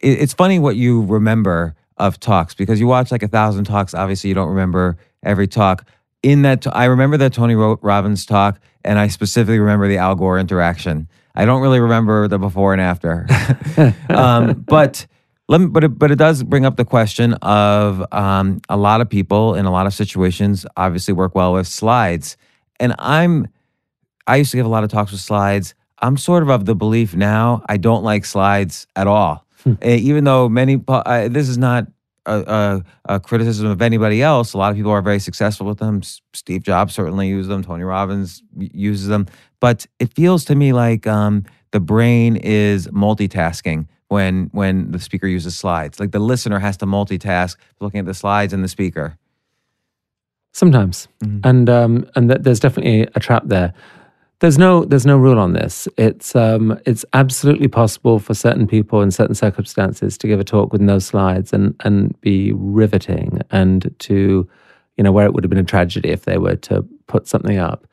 it, 0.00 0.20
it's 0.20 0.34
funny 0.34 0.58
what 0.58 0.76
you 0.76 1.02
remember 1.02 1.74
of 1.96 2.18
talks 2.18 2.54
because 2.54 2.80
you 2.80 2.86
watch 2.86 3.12
like 3.12 3.22
a 3.22 3.28
thousand 3.28 3.64
talks. 3.64 3.94
Obviously, 3.94 4.28
you 4.28 4.34
don't 4.34 4.48
remember 4.48 4.96
every 5.22 5.46
talk. 5.46 5.86
In 6.22 6.42
that, 6.42 6.64
I 6.72 6.84
remember 6.84 7.16
that 7.16 7.32
Tony 7.32 7.56
Robbins 7.56 8.24
talk, 8.26 8.60
and 8.84 8.98
I 8.98 9.08
specifically 9.08 9.58
remember 9.58 9.88
the 9.88 9.98
Al 9.98 10.14
Gore 10.14 10.38
interaction. 10.38 11.08
I 11.34 11.44
don't 11.46 11.62
really 11.62 11.80
remember 11.80 12.28
the 12.28 12.38
before 12.38 12.72
and 12.72 12.82
after, 12.82 13.26
um, 14.08 14.52
but 14.66 15.06
me, 15.60 15.66
but 15.66 15.84
it, 15.84 15.98
but 15.98 16.10
it 16.10 16.16
does 16.16 16.42
bring 16.42 16.64
up 16.64 16.76
the 16.76 16.84
question 16.84 17.34
of 17.34 18.04
um, 18.12 18.60
a 18.68 18.76
lot 18.76 19.00
of 19.00 19.08
people 19.08 19.54
in 19.54 19.66
a 19.66 19.70
lot 19.70 19.86
of 19.86 19.94
situations 19.94 20.66
obviously 20.76 21.14
work 21.14 21.34
well 21.34 21.52
with 21.52 21.66
slides, 21.66 22.36
and 22.80 22.94
I'm 22.98 23.48
I 24.26 24.36
used 24.36 24.50
to 24.52 24.56
give 24.56 24.66
a 24.66 24.70
lot 24.70 24.84
of 24.84 24.90
talks 24.90 25.12
with 25.12 25.20
slides. 25.20 25.74
I'm 25.98 26.16
sort 26.16 26.42
of 26.42 26.50
of 26.50 26.64
the 26.64 26.74
belief 26.74 27.14
now 27.14 27.62
I 27.68 27.76
don't 27.76 28.02
like 28.02 28.24
slides 28.24 28.86
at 28.96 29.06
all. 29.06 29.46
Hmm. 29.62 29.74
Uh, 29.82 29.88
even 29.88 30.24
though 30.24 30.48
many, 30.48 30.82
uh, 30.88 31.28
this 31.28 31.48
is 31.48 31.56
not 31.56 31.86
a, 32.26 32.82
a, 33.06 33.14
a, 33.14 33.20
criticism 33.20 33.66
of 33.68 33.82
anybody 33.82 34.22
else. 34.22 34.54
A 34.54 34.58
lot 34.58 34.70
of 34.70 34.76
people 34.76 34.90
are 34.90 35.02
very 35.02 35.18
successful 35.18 35.66
with 35.66 35.78
them. 35.78 36.02
Steve 36.34 36.62
Jobs 36.62 36.94
certainly 36.94 37.28
uses 37.28 37.48
them. 37.48 37.62
Tony 37.62 37.84
Robbins 37.84 38.42
uses 38.56 39.08
them. 39.08 39.26
But 39.60 39.86
it 39.98 40.14
feels 40.14 40.44
to 40.46 40.54
me 40.54 40.72
like 40.72 41.06
um, 41.06 41.44
the 41.70 41.80
brain 41.80 42.36
is 42.36 42.88
multitasking 42.88 43.86
when 44.12 44.50
when 44.52 44.92
the 44.92 44.98
speaker 44.98 45.26
uses 45.26 45.56
slides. 45.56 45.98
Like 45.98 46.12
the 46.12 46.18
listener 46.18 46.58
has 46.58 46.76
to 46.76 46.86
multitask, 46.86 47.56
looking 47.80 47.98
at 48.00 48.06
the 48.06 48.14
slides 48.14 48.52
and 48.52 48.62
the 48.62 48.68
speaker. 48.68 49.16
Sometimes, 50.52 51.08
mm-hmm. 51.24 51.40
and 51.48 51.70
um, 51.70 52.06
and 52.14 52.28
th- 52.28 52.42
there's 52.42 52.60
definitely 52.60 53.08
a 53.14 53.20
trap 53.20 53.44
there. 53.46 53.72
There's 54.40 54.58
no 54.58 54.84
there's 54.84 55.06
no 55.06 55.16
rule 55.16 55.38
on 55.38 55.54
this. 55.54 55.88
It's 55.96 56.36
um, 56.36 56.78
it's 56.84 57.06
absolutely 57.14 57.68
possible 57.68 58.18
for 58.18 58.34
certain 58.34 58.66
people 58.66 59.00
in 59.00 59.10
certain 59.10 59.34
circumstances 59.34 60.18
to 60.18 60.26
give 60.26 60.40
a 60.40 60.44
talk 60.44 60.72
with 60.72 60.82
no 60.82 60.98
slides 60.98 61.54
and 61.54 61.74
and 61.80 62.20
be 62.20 62.52
riveting 62.52 63.40
and 63.50 63.94
to 64.00 64.46
you 64.98 65.04
know 65.04 65.12
where 65.12 65.24
it 65.24 65.32
would 65.32 65.42
have 65.42 65.50
been 65.50 65.58
a 65.58 65.74
tragedy 65.74 66.10
if 66.10 66.26
they 66.26 66.36
were 66.36 66.56
to 66.56 66.84
put 67.06 67.26
something 67.26 67.56
up. 67.56 67.86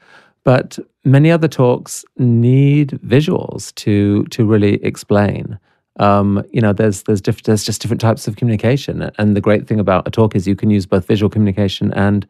But 0.44 0.80
many 1.06 1.32
other 1.32 1.48
talks 1.48 2.04
need 2.18 3.00
visuals 3.06 3.74
to 3.76 4.26
to 4.26 4.46
really 4.46 4.84
explain. 4.84 5.58
Um, 6.00 6.44
you 6.52 6.62
know, 6.62 6.74
there's 6.74 7.04
there's 7.04 7.22
diff- 7.22 7.44
there's 7.44 7.64
just 7.64 7.82
different 7.82 8.02
types 8.02 8.28
of 8.28 8.36
communication, 8.36 9.12
and 9.18 9.36
the 9.36 9.42
great 9.42 9.68
thing 9.68 9.80
about 9.80 10.08
a 10.08 10.12
talk 10.12 10.36
is 10.36 10.48
you 10.48 10.56
can 10.56 10.70
use 10.70 10.86
both 10.86 11.06
visual 11.06 11.30
communication 11.30 11.94
and 11.94 12.28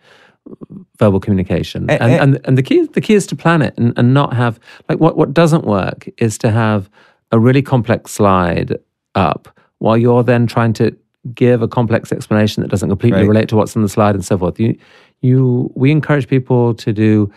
verbal 0.97 1.19
communication. 1.19 1.89
And, 1.89 2.01
and, 2.01 2.11
and, 2.11 2.47
and, 2.47 2.57
the 2.57 2.63
key 2.63 2.85
the 2.85 3.01
key 3.01 3.13
is 3.13 3.27
to 3.27 3.35
plan 3.35 3.61
it 3.61 3.77
and, 3.77 3.93
and 3.97 4.13
not 4.13 4.33
have 4.33 4.59
like 4.87 4.99
what, 4.99 5.15
what 5.15 5.33
doesn't 5.33 5.65
work 5.65 6.09
is 6.17 6.37
to 6.39 6.51
have 6.51 6.89
a 7.31 7.39
really 7.39 7.61
complex 7.61 8.11
slide 8.11 8.77
up 9.15 9.47
while 9.77 9.97
you're 9.97 10.23
then 10.23 10.47
trying 10.47 10.73
to 10.73 10.95
give 11.33 11.61
a 11.61 11.67
complex 11.67 12.11
explanation 12.11 12.61
that 12.61 12.69
doesn't 12.69 12.89
completely 12.89 13.21
right. 13.21 13.27
relate 13.27 13.49
to 13.49 13.55
what's 13.55 13.75
on 13.75 13.83
the 13.83 13.89
slide 13.89 14.15
and 14.15 14.25
so 14.25 14.37
forth. 14.37 14.59
You 14.59 14.77
you 15.21 15.71
we 15.75 15.91
encourage 15.91 16.27
people 16.27 16.73
to 16.75 16.93
do 16.93 17.31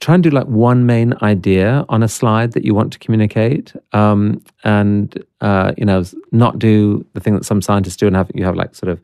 try 0.00 0.14
and 0.14 0.22
do 0.22 0.30
like 0.30 0.46
one 0.46 0.86
main 0.86 1.14
idea 1.22 1.84
on 1.88 2.02
a 2.02 2.08
slide 2.08 2.52
that 2.52 2.64
you 2.64 2.74
want 2.74 2.92
to 2.92 2.98
communicate 2.98 3.72
um, 3.92 4.42
and 4.64 5.24
uh, 5.40 5.72
you 5.76 5.84
know 5.84 6.02
not 6.32 6.58
do 6.58 7.04
the 7.14 7.20
thing 7.20 7.34
that 7.34 7.44
some 7.44 7.62
scientists 7.62 7.96
do 7.96 8.06
and 8.06 8.16
have 8.16 8.30
you 8.34 8.44
have 8.44 8.56
like 8.56 8.74
sort 8.74 8.90
of 8.90 9.00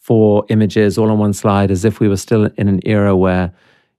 four 0.00 0.44
images 0.48 0.98
all 0.98 1.10
on 1.10 1.18
one 1.18 1.32
slide 1.32 1.70
as 1.70 1.84
if 1.84 2.00
we 2.00 2.08
were 2.08 2.16
still 2.16 2.46
in 2.56 2.68
an 2.68 2.80
era 2.84 3.16
where 3.16 3.52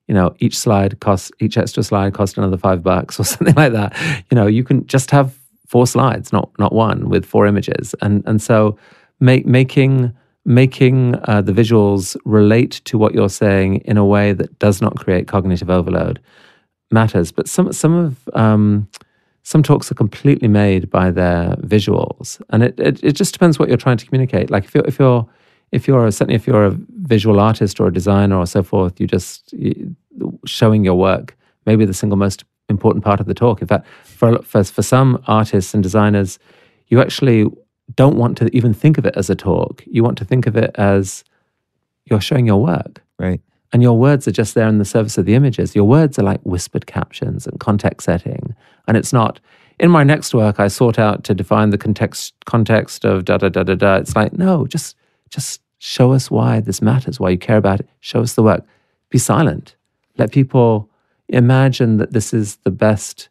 you 0.07 0.13
know 0.13 0.35
each 0.39 0.57
slide 0.57 0.99
costs 0.99 1.31
each 1.39 1.57
extra 1.57 1.81
slide 1.81 2.13
costs 2.13 2.37
another 2.37 2.57
five 2.57 2.83
bucks 2.83 3.19
or 3.19 3.23
something 3.23 3.55
like 3.55 3.71
that. 3.73 3.95
You 4.29 4.35
know 4.35 4.47
you 4.47 4.63
can 4.63 4.85
just 4.87 5.11
have 5.11 5.37
four 5.67 5.87
slides 5.87 6.33
not 6.33 6.51
not 6.59 6.73
one 6.73 7.09
with 7.09 7.25
four 7.25 7.47
images. 7.47 7.95
And 8.01 8.23
and 8.25 8.41
so 8.41 8.77
make, 9.19 9.45
making 9.45 10.13
making 10.45 11.15
uh, 11.25 11.41
the 11.41 11.53
visuals 11.53 12.17
relate 12.25 12.81
to 12.85 12.97
what 12.97 13.13
you're 13.13 13.29
saying 13.29 13.77
in 13.85 13.97
a 13.97 14.05
way 14.05 14.33
that 14.33 14.57
does 14.59 14.81
not 14.81 14.95
create 14.97 15.27
cognitive 15.27 15.69
overload 15.69 16.19
matters. 16.91 17.31
But 17.31 17.47
some 17.47 17.71
some 17.71 17.93
of 17.93 18.29
um, 18.33 18.87
some 19.43 19.63
talks 19.63 19.91
are 19.91 19.95
completely 19.95 20.47
made 20.47 20.89
by 20.89 21.11
their 21.11 21.55
visuals. 21.57 22.41
And 22.49 22.63
it, 22.63 22.79
it, 22.79 23.03
it 23.03 23.11
just 23.13 23.33
depends 23.33 23.59
what 23.59 23.67
you're 23.67 23.77
trying 23.77 23.97
to 23.97 24.05
communicate. 24.05 24.49
Like 24.49 24.65
if 24.65 24.75
you're 24.75 24.85
if 24.85 24.99
you're 24.99 25.27
if 25.71 25.87
you're 25.87 26.11
certainly 26.11 26.35
if 26.35 26.47
you're 26.47 26.65
a 26.65 26.77
visual 27.01 27.39
artist 27.39 27.79
or 27.79 27.87
a 27.87 27.93
designer 27.93 28.37
or 28.37 28.45
so 28.45 28.63
forth, 28.63 28.99
you 28.99 29.07
just 29.07 29.53
showing 30.45 30.83
your 30.83 30.95
work 30.95 31.35
maybe 31.65 31.85
the 31.85 31.93
single 31.93 32.17
most 32.17 32.43
important 32.69 33.03
part 33.03 33.19
of 33.19 33.25
the 33.25 33.33
talk. 33.33 33.61
In 33.61 33.67
fact, 33.67 33.85
for, 34.03 34.41
for 34.43 34.63
for 34.63 34.81
some 34.81 35.21
artists 35.27 35.73
and 35.73 35.83
designers, 35.83 36.39
you 36.87 37.01
actually 37.01 37.45
don't 37.95 38.17
want 38.17 38.37
to 38.37 38.55
even 38.55 38.73
think 38.73 38.97
of 38.97 39.05
it 39.05 39.15
as 39.15 39.29
a 39.29 39.35
talk. 39.35 39.83
You 39.85 40.03
want 40.03 40.17
to 40.19 40.25
think 40.25 40.47
of 40.47 40.55
it 40.55 40.71
as 40.75 41.23
you're 42.05 42.21
showing 42.21 42.47
your 42.47 42.61
work, 42.61 43.01
right? 43.19 43.41
And 43.71 43.81
your 43.81 43.97
words 43.97 44.27
are 44.27 44.31
just 44.31 44.53
there 44.53 44.67
in 44.67 44.77
the 44.77 44.85
service 44.85 45.17
of 45.17 45.25
the 45.25 45.35
images. 45.35 45.75
Your 45.75 45.85
words 45.85 46.19
are 46.19 46.23
like 46.23 46.41
whispered 46.43 46.85
captions 46.85 47.47
and 47.47 47.59
context 47.59 48.05
setting, 48.05 48.55
and 48.87 48.97
it's 48.97 49.13
not. 49.13 49.39
In 49.79 49.89
my 49.89 50.03
next 50.03 50.33
work, 50.33 50.59
I 50.59 50.67
sought 50.67 50.99
out 50.99 51.23
to 51.23 51.33
define 51.33 51.71
the 51.71 51.77
context 51.77 52.33
context 52.45 53.03
of 53.05 53.25
da 53.25 53.37
da 53.37 53.49
da 53.49 53.63
da 53.63 53.75
da. 53.75 53.95
It's 53.95 54.15
like 54.15 54.33
no, 54.33 54.67
just 54.67 54.95
just 55.29 55.61
Show 55.85 56.13
us 56.13 56.31
why 56.31 56.61
this 56.61 56.81
matters, 56.81 57.19
why 57.19 57.31
you 57.31 57.37
care 57.37 57.57
about 57.57 57.81
it. 57.81 57.89
Show 57.99 58.21
us 58.21 58.35
the 58.35 58.41
work. 58.41 58.65
Be 59.09 59.17
silent. 59.17 59.75
Let 60.17 60.31
people 60.31 60.89
imagine 61.27 61.97
that 61.97 62.13
this 62.13 62.33
is 62.33 62.55
the 62.63 62.71
best 62.71 63.27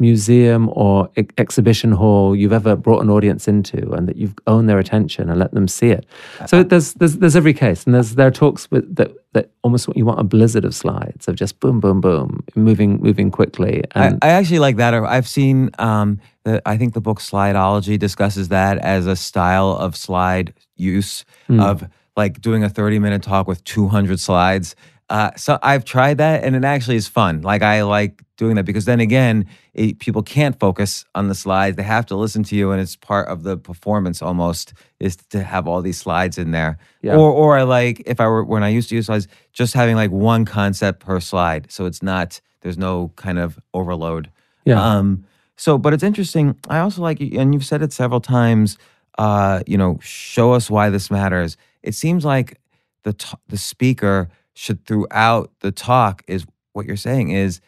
museum 0.00 0.70
or 0.72 1.10
e- 1.16 1.26
exhibition 1.38 1.92
hall 1.92 2.34
you've 2.34 2.52
ever 2.52 2.74
brought 2.74 3.02
an 3.02 3.10
audience 3.10 3.46
into 3.46 3.90
and 3.92 4.08
that 4.08 4.16
you've 4.16 4.34
owned 4.46 4.68
their 4.68 4.78
attention 4.78 5.28
and 5.28 5.38
let 5.38 5.52
them 5.52 5.68
see 5.68 5.90
it. 5.90 6.06
So 6.46 6.62
there's 6.62 6.94
there's, 6.94 7.18
there's 7.18 7.36
every 7.36 7.54
case 7.54 7.84
and 7.84 7.94
there's 7.94 8.14
there 8.14 8.26
are 8.26 8.32
talks 8.32 8.70
with 8.70 8.94
that 8.96 9.12
that 9.32 9.50
almost 9.62 9.88
you 9.94 10.04
want 10.04 10.18
a 10.18 10.24
blizzard 10.24 10.64
of 10.64 10.74
slides 10.74 11.28
of 11.28 11.36
just 11.36 11.60
boom 11.60 11.80
boom 11.80 12.00
boom 12.00 12.42
moving 12.54 13.00
moving 13.00 13.30
quickly. 13.30 13.84
And 13.92 14.18
I, 14.22 14.28
I 14.28 14.30
actually 14.30 14.58
like 14.58 14.76
that. 14.76 14.94
I've 14.94 15.28
seen 15.28 15.70
um, 15.78 16.20
the, 16.44 16.62
I 16.66 16.76
think 16.76 16.94
the 16.94 17.00
book 17.00 17.20
Slideology 17.20 17.98
discusses 17.98 18.48
that 18.48 18.78
as 18.78 19.06
a 19.06 19.16
style 19.16 19.72
of 19.72 19.96
slide 19.96 20.54
use 20.76 21.24
mm. 21.48 21.62
of 21.62 21.88
like 22.16 22.40
doing 22.40 22.64
a 22.64 22.68
30 22.68 22.98
minute 22.98 23.22
talk 23.22 23.46
with 23.46 23.62
200 23.64 24.18
slides. 24.18 24.74
Uh, 25.10 25.32
so 25.36 25.58
I've 25.60 25.84
tried 25.84 26.18
that 26.18 26.44
and 26.44 26.54
it 26.54 26.64
actually 26.64 26.94
is 26.94 27.08
fun. 27.08 27.42
Like 27.42 27.62
I 27.62 27.82
like 27.82 28.22
doing 28.36 28.54
that 28.54 28.64
because 28.64 28.84
then 28.84 29.00
again, 29.00 29.46
it, 29.74 29.98
people 29.98 30.22
can't 30.22 30.58
focus 30.60 31.04
on 31.16 31.26
the 31.26 31.34
slides. 31.34 31.76
They 31.76 31.82
have 31.82 32.06
to 32.06 32.16
listen 32.16 32.44
to 32.44 32.54
you 32.54 32.70
and 32.70 32.80
it's 32.80 32.94
part 32.94 33.26
of 33.26 33.42
the 33.42 33.56
performance 33.56 34.22
almost 34.22 34.72
is 35.00 35.16
to 35.30 35.42
have 35.42 35.66
all 35.66 35.82
these 35.82 35.98
slides 35.98 36.38
in 36.38 36.52
there. 36.52 36.78
Yeah. 37.02 37.16
Or, 37.16 37.28
or 37.32 37.58
I 37.58 37.64
like, 37.64 38.04
if 38.06 38.20
I 38.20 38.28
were, 38.28 38.44
when 38.44 38.62
I 38.62 38.68
used 38.68 38.88
to 38.90 38.94
use 38.94 39.06
slides, 39.06 39.26
just 39.52 39.74
having 39.74 39.96
like 39.96 40.12
one 40.12 40.44
concept 40.44 41.00
per 41.00 41.18
slide. 41.18 41.72
So 41.72 41.86
it's 41.86 42.04
not, 42.04 42.40
there's 42.60 42.78
no 42.78 43.10
kind 43.16 43.40
of 43.40 43.58
overload. 43.74 44.30
Yeah. 44.64 44.80
Um, 44.80 45.24
so, 45.56 45.76
but 45.76 45.92
it's 45.92 46.04
interesting. 46.04 46.56
I 46.68 46.78
also 46.78 47.02
like, 47.02 47.20
and 47.20 47.52
you've 47.52 47.66
said 47.66 47.82
it 47.82 47.92
several 47.92 48.20
times, 48.20 48.78
uh, 49.18 49.62
you 49.66 49.76
know, 49.76 49.98
show 50.00 50.52
us 50.52 50.70
why 50.70 50.88
this 50.88 51.10
matters. 51.10 51.56
It 51.82 51.96
seems 51.96 52.24
like 52.24 52.60
the 53.02 53.12
t- 53.12 53.36
the 53.48 53.58
speaker 53.58 54.28
should 54.54 54.84
throughout 54.86 55.50
the 55.60 55.72
talk 55.72 56.22
is 56.26 56.46
what 56.72 56.86
you're 56.86 56.96
saying 56.96 57.30
is 57.30 57.60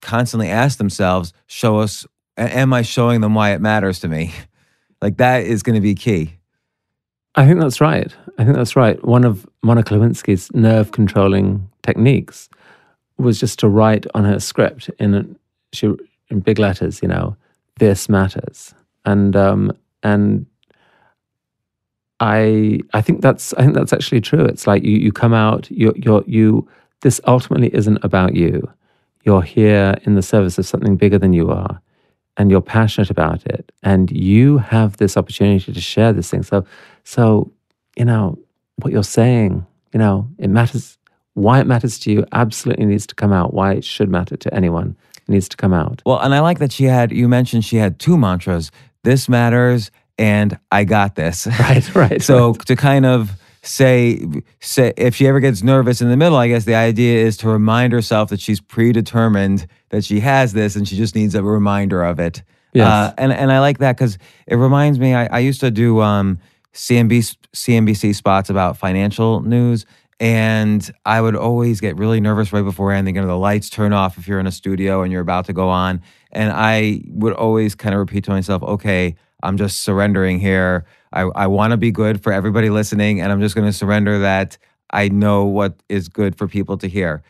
constantly 0.00 0.48
ask 0.48 0.78
themselves, 0.78 1.32
show 1.46 1.78
us, 1.78 2.06
am 2.36 2.72
I 2.72 2.82
showing 2.82 3.20
them 3.20 3.34
why 3.34 3.52
it 3.52 3.60
matters 3.60 4.00
to 4.00 4.08
me? 4.08 4.32
like 5.02 5.16
that 5.18 5.44
is 5.44 5.62
going 5.62 5.74
to 5.74 5.80
be 5.80 5.94
key. 5.94 6.34
I 7.34 7.46
think 7.46 7.60
that's 7.60 7.80
right. 7.80 8.12
I 8.38 8.44
think 8.44 8.56
that's 8.56 8.76
right. 8.76 9.02
One 9.04 9.24
of 9.24 9.46
Monica 9.62 9.94
Lewinsky's 9.94 10.52
nerve 10.52 10.92
controlling 10.92 11.68
techniques 11.82 12.48
was 13.16 13.38
just 13.38 13.58
to 13.60 13.68
write 13.68 14.06
on 14.14 14.24
her 14.24 14.40
script 14.40 14.90
in 14.98 15.14
a, 15.14 15.24
she 15.72 15.94
in 16.30 16.40
big 16.40 16.58
letters, 16.58 17.00
you 17.02 17.08
know, 17.08 17.36
this 17.78 18.08
matters, 18.08 18.74
and 19.04 19.36
um, 19.36 19.72
and 20.02 20.46
I 22.20 22.80
I 22.92 23.00
think 23.00 23.20
that's 23.20 23.52
I 23.54 23.62
think 23.62 23.74
that's 23.74 23.92
actually 23.92 24.20
true. 24.20 24.44
It's 24.44 24.66
like 24.66 24.82
you 24.84 24.96
you 24.98 25.12
come 25.12 25.32
out 25.32 25.70
you 25.70 25.92
you 25.96 26.24
you 26.26 26.68
this 27.00 27.20
ultimately 27.26 27.74
isn't 27.74 27.98
about 28.02 28.34
you. 28.34 28.68
You're 29.24 29.42
here 29.42 29.96
in 30.04 30.14
the 30.14 30.22
service 30.22 30.58
of 30.58 30.66
something 30.66 30.96
bigger 30.96 31.18
than 31.18 31.32
you 31.32 31.50
are, 31.50 31.80
and 32.36 32.50
you're 32.50 32.60
passionate 32.60 33.10
about 33.10 33.46
it, 33.46 33.70
and 33.82 34.10
you 34.10 34.58
have 34.58 34.96
this 34.96 35.16
opportunity 35.16 35.72
to 35.72 35.80
share 35.80 36.12
this 36.12 36.30
thing. 36.30 36.42
So 36.42 36.64
so 37.04 37.52
you 37.96 38.04
know 38.04 38.38
what 38.76 38.92
you're 38.92 39.02
saying, 39.02 39.66
you 39.92 39.98
know, 39.98 40.28
it 40.38 40.48
matters. 40.48 40.96
Why 41.34 41.60
it 41.60 41.68
matters 41.68 42.00
to 42.00 42.10
you 42.10 42.24
absolutely 42.32 42.86
needs 42.86 43.06
to 43.06 43.14
come 43.14 43.32
out. 43.32 43.54
Why 43.54 43.74
it 43.74 43.84
should 43.84 44.08
matter 44.08 44.36
to 44.36 44.52
anyone 44.52 44.96
needs 45.28 45.48
to 45.50 45.56
come 45.56 45.72
out. 45.72 46.02
Well, 46.04 46.18
and 46.18 46.34
I 46.34 46.40
like 46.40 46.58
that 46.58 46.72
she 46.72 46.84
had, 46.84 47.12
you 47.12 47.28
mentioned 47.28 47.64
she 47.64 47.76
had 47.76 48.00
two 48.00 48.16
mantras 48.16 48.72
this 49.04 49.28
matters 49.28 49.90
and 50.18 50.58
I 50.70 50.84
got 50.84 51.14
this. 51.14 51.46
Right, 51.58 51.94
right. 51.94 52.22
so 52.22 52.48
right. 52.48 52.66
to 52.66 52.76
kind 52.76 53.06
of 53.06 53.32
say, 53.62 54.24
say, 54.60 54.92
if 54.96 55.14
she 55.16 55.26
ever 55.26 55.40
gets 55.40 55.62
nervous 55.62 56.00
in 56.00 56.08
the 56.08 56.16
middle, 56.16 56.36
I 56.36 56.48
guess 56.48 56.64
the 56.64 56.74
idea 56.74 57.24
is 57.24 57.36
to 57.38 57.48
remind 57.48 57.92
herself 57.92 58.30
that 58.30 58.40
she's 58.40 58.60
predetermined 58.60 59.66
that 59.90 60.04
she 60.04 60.20
has 60.20 60.52
this 60.52 60.76
and 60.76 60.86
she 60.86 60.96
just 60.96 61.14
needs 61.14 61.34
a 61.34 61.42
reminder 61.42 62.02
of 62.02 62.18
it. 62.18 62.42
Yes. 62.72 62.86
Uh, 62.86 63.14
and, 63.18 63.32
and 63.32 63.52
I 63.52 63.60
like 63.60 63.78
that 63.78 63.96
because 63.96 64.18
it 64.46 64.56
reminds 64.56 64.98
me, 64.98 65.14
I, 65.14 65.26
I 65.26 65.38
used 65.40 65.60
to 65.60 65.70
do 65.70 66.00
um, 66.00 66.38
CNBC, 66.74 67.36
CNBC 67.54 68.14
spots 68.14 68.50
about 68.50 68.76
financial 68.76 69.40
news. 69.40 69.86
And 70.20 70.90
I 71.04 71.20
would 71.20 71.36
always 71.36 71.80
get 71.80 71.96
really 71.96 72.20
nervous 72.20 72.52
right 72.52 72.64
before 72.64 72.92
ending. 72.92 73.14
You 73.14 73.20
know, 73.20 73.28
the 73.28 73.38
lights 73.38 73.70
turn 73.70 73.92
off 73.92 74.18
if 74.18 74.26
you're 74.26 74.40
in 74.40 74.48
a 74.48 74.52
studio 74.52 75.02
and 75.02 75.12
you're 75.12 75.22
about 75.22 75.46
to 75.46 75.52
go 75.52 75.68
on. 75.68 76.02
And 76.32 76.52
I 76.52 77.02
would 77.06 77.34
always 77.34 77.74
kind 77.74 77.94
of 77.94 78.00
repeat 78.00 78.24
to 78.24 78.30
myself, 78.30 78.62
okay, 78.62 79.14
I'm 79.42 79.56
just 79.56 79.80
surrendering 79.80 80.40
here. 80.40 80.84
I, 81.12 81.22
I 81.22 81.46
want 81.46 81.70
to 81.70 81.76
be 81.76 81.90
good 81.90 82.22
for 82.22 82.32
everybody 82.32 82.70
listening, 82.70 83.20
and 83.20 83.32
I'm 83.32 83.40
just 83.40 83.54
going 83.54 83.66
to 83.66 83.72
surrender 83.72 84.18
that 84.20 84.58
I 84.90 85.08
know 85.08 85.44
what 85.44 85.82
is 85.88 86.08
good 86.08 86.36
for 86.36 86.48
people 86.48 86.76
to 86.78 86.88
hear. 86.88 87.22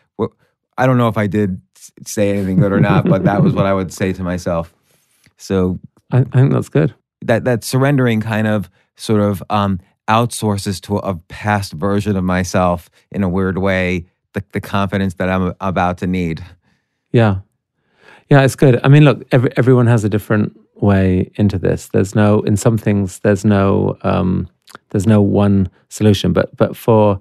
I 0.78 0.86
don't 0.86 0.96
know 0.96 1.08
if 1.08 1.18
I 1.18 1.26
did 1.26 1.60
say 2.06 2.30
anything 2.30 2.60
good 2.60 2.72
or 2.72 2.78
not, 2.78 3.04
but 3.04 3.24
that 3.24 3.42
was 3.42 3.52
what 3.52 3.66
I 3.66 3.74
would 3.74 3.92
say 3.92 4.12
to 4.12 4.22
myself. 4.22 4.72
So 5.36 5.80
I, 6.12 6.18
I 6.18 6.24
think 6.24 6.52
that's 6.52 6.68
good. 6.68 6.94
That 7.22 7.44
that 7.44 7.64
surrendering 7.64 8.20
kind 8.20 8.46
of 8.46 8.70
sort 8.94 9.20
of 9.20 9.42
um, 9.50 9.80
outsources 10.08 10.80
to 10.82 10.98
a 10.98 11.16
past 11.28 11.72
version 11.72 12.16
of 12.16 12.22
myself 12.22 12.90
in 13.10 13.24
a 13.24 13.28
weird 13.28 13.58
way 13.58 14.06
the, 14.34 14.44
the 14.52 14.60
confidence 14.60 15.14
that 15.14 15.28
I'm 15.28 15.52
about 15.60 15.98
to 15.98 16.06
need. 16.06 16.44
Yeah. 17.10 17.38
Yeah, 18.30 18.42
it's 18.42 18.56
good. 18.56 18.78
I 18.84 18.88
mean, 18.88 19.04
look, 19.04 19.26
every, 19.32 19.50
everyone 19.56 19.86
has 19.86 20.04
a 20.04 20.08
different 20.08 20.58
way 20.82 21.30
into 21.36 21.58
this. 21.58 21.88
There's 21.88 22.14
no, 22.14 22.40
in 22.40 22.56
some 22.56 22.78
things, 22.78 23.20
there's 23.20 23.44
no, 23.44 23.96
um, 24.02 24.48
there's 24.90 25.06
no 25.06 25.22
one 25.22 25.70
solution. 25.88 26.32
But 26.32 26.56
but 26.56 26.76
for 26.76 27.20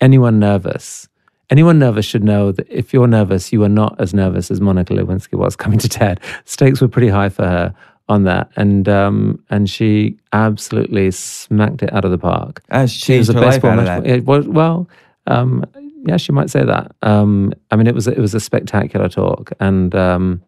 anyone 0.00 0.38
nervous, 0.38 1.08
anyone 1.50 1.78
nervous 1.78 2.06
should 2.06 2.24
know 2.24 2.52
that 2.52 2.66
if 2.68 2.92
you're 2.92 3.06
nervous, 3.06 3.52
you 3.52 3.62
are 3.64 3.68
not 3.68 4.00
as 4.00 4.14
nervous 4.14 4.50
as 4.50 4.60
Monica 4.60 4.94
Lewinsky 4.94 5.34
was 5.34 5.56
coming 5.62 5.78
to 5.78 5.88
TED. 5.88 6.20
Stakes 6.44 6.80
were 6.80 6.88
pretty 6.88 7.08
high 7.08 7.28
for 7.28 7.44
her 7.44 7.74
on 8.08 8.24
that, 8.24 8.50
and 8.56 8.88
um, 8.88 9.42
and 9.50 9.68
she 9.68 10.16
absolutely 10.32 11.10
smacked 11.10 11.82
it 11.82 11.92
out 11.92 12.04
of 12.04 12.10
the 12.10 12.18
park. 12.18 12.62
As 12.70 12.92
she 12.92 13.14
changed 13.14 13.32
her 13.32 13.40
life 13.40 13.64
out 13.64 13.78
of 13.78 13.84
that. 13.84 14.06
It 14.06 14.24
well, 14.24 14.88
um, 15.26 15.64
yeah, 16.06 16.16
she 16.16 16.32
might 16.32 16.50
say 16.50 16.64
that. 16.64 16.94
Um, 17.02 17.52
I 17.70 17.76
mean, 17.76 17.86
it 17.86 17.94
was 17.94 18.06
it 18.06 18.18
was 18.18 18.34
a 18.34 18.40
spectacular 18.40 19.08
talk, 19.08 19.52
and 19.58 19.94
um, 19.94 20.42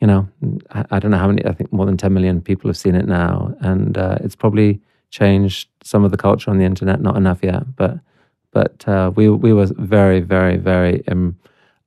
you 0.00 0.06
know, 0.06 0.28
I, 0.70 0.84
I, 0.92 0.98
don't 0.98 1.10
know 1.10 1.18
how 1.18 1.26
many. 1.26 1.44
I 1.44 1.52
think 1.52 1.72
more 1.72 1.86
than 1.86 1.96
ten 1.96 2.12
million 2.12 2.40
people 2.40 2.68
have 2.68 2.76
seen 2.76 2.94
it 2.94 3.06
now, 3.06 3.54
and 3.60 3.98
uh, 3.98 4.18
it's 4.20 4.36
probably 4.36 4.80
changed 5.10 5.68
some 5.82 6.04
of 6.04 6.10
the 6.10 6.16
culture 6.16 6.50
on 6.50 6.58
the 6.58 6.64
internet. 6.64 7.00
Not 7.00 7.16
enough 7.16 7.40
yet, 7.42 7.76
but 7.76 7.98
but 8.52 8.86
uh, 8.88 9.12
we 9.14 9.28
we 9.28 9.52
were 9.52 9.66
very 9.76 10.20
very 10.20 10.56
very 10.56 11.04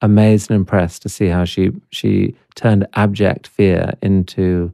amazed 0.02 0.52
and 0.52 0.57
impressed 0.57 1.02
to 1.02 1.10
see 1.10 1.27
how 1.27 1.45
she 1.45 1.72
she 1.91 2.35
turned 2.56 2.85
abject 2.94 3.48
fear 3.48 3.94
into 4.02 4.72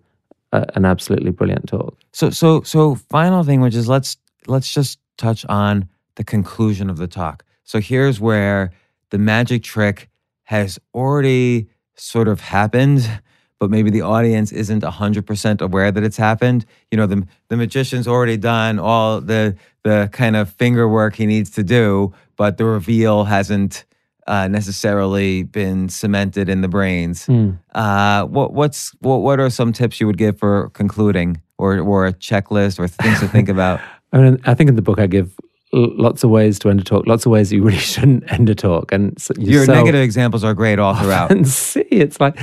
a, 0.52 0.66
an 0.76 0.86
absolutely 0.86 1.32
brilliant 1.32 1.68
talk. 1.68 1.98
So 2.12 2.30
so 2.30 2.62
so 2.64 2.96
final 2.96 3.44
thing, 3.44 3.62
which 3.62 3.76
is 3.76 3.88
let's 3.88 4.18
let's 4.48 4.74
just 4.74 5.00
touch 5.18 5.46
on 5.46 5.88
the 6.16 6.24
conclusion 6.24 6.90
of 6.90 6.98
the 6.98 7.08
talk. 7.08 7.46
So 7.64 7.80
here's 7.80 8.20
where 8.20 8.72
the 9.12 9.18
magic 9.18 9.64
trick 9.64 10.10
has 10.44 10.80
already 10.94 11.70
sort 11.96 12.28
of 12.28 12.42
happened, 12.42 13.22
but 13.60 13.70
maybe 13.70 13.90
the 13.90 14.02
audience 14.02 14.52
isn't 14.52 14.84
100% 14.84 15.62
aware 15.62 15.92
that 15.92 16.04
it's 16.04 16.18
happened. 16.18 16.66
You 16.92 16.98
know, 16.98 17.06
the, 17.06 17.28
the 17.50 17.58
magician's 17.58 18.08
already 18.08 18.38
done 18.38 18.80
all 18.80 19.22
the, 19.22 19.56
the 19.84 20.10
kind 20.12 20.36
of 20.36 20.50
finger 20.50 20.88
work 20.88 21.16
he 21.16 21.26
needs 21.26 21.52
to 21.52 21.64
do, 21.64 22.14
but 22.38 22.58
the 22.58 22.66
reveal 22.66 23.26
hasn't 23.26 23.86
uh, 24.28 24.48
necessarily 24.48 25.44
been 25.44 25.90
cemented 25.90 26.50
in 26.50 26.62
the 26.62 26.68
brains. 26.68 27.26
Mm. 27.26 27.60
Uh, 27.74 28.26
what 28.26 28.54
what's 28.54 28.92
what 29.00 29.18
what 29.18 29.40
are 29.40 29.50
some 29.50 29.74
tips 29.74 30.00
you 30.00 30.06
would 30.06 30.20
give 30.20 30.38
for 30.38 30.70
concluding, 30.70 31.42
or 31.58 31.80
or 31.80 32.06
a 32.06 32.14
checklist, 32.14 32.80
or 32.80 32.88
things 32.88 33.20
to 33.22 33.28
think 33.28 33.50
about? 33.56 33.82
I 34.14 34.20
mean, 34.20 34.40
I 34.46 34.54
think 34.54 34.70
in 34.70 34.76
the 34.76 34.84
book 34.84 35.00
I 35.00 35.08
give 35.08 35.36
lots 35.72 36.24
of 36.24 36.30
ways 36.30 36.60
to 36.60 36.70
end 36.70 36.82
a 36.82 36.84
talk, 36.84 37.08
lots 37.08 37.26
of 37.26 37.32
ways 37.32 37.52
you 37.52 37.64
really 37.64 37.78
shouldn't 37.94 38.32
end 38.32 38.50
a 38.50 38.56
talk. 38.56 38.92
And 38.92 39.20
so 39.20 39.34
your 39.38 39.66
negative 39.66 40.02
examples 40.02 40.44
are 40.44 40.54
great 40.54 40.80
all 40.80 40.96
throughout. 40.96 41.32
And 41.40 41.48
see, 41.48 41.82
it's 41.82 42.20
like 42.20 42.38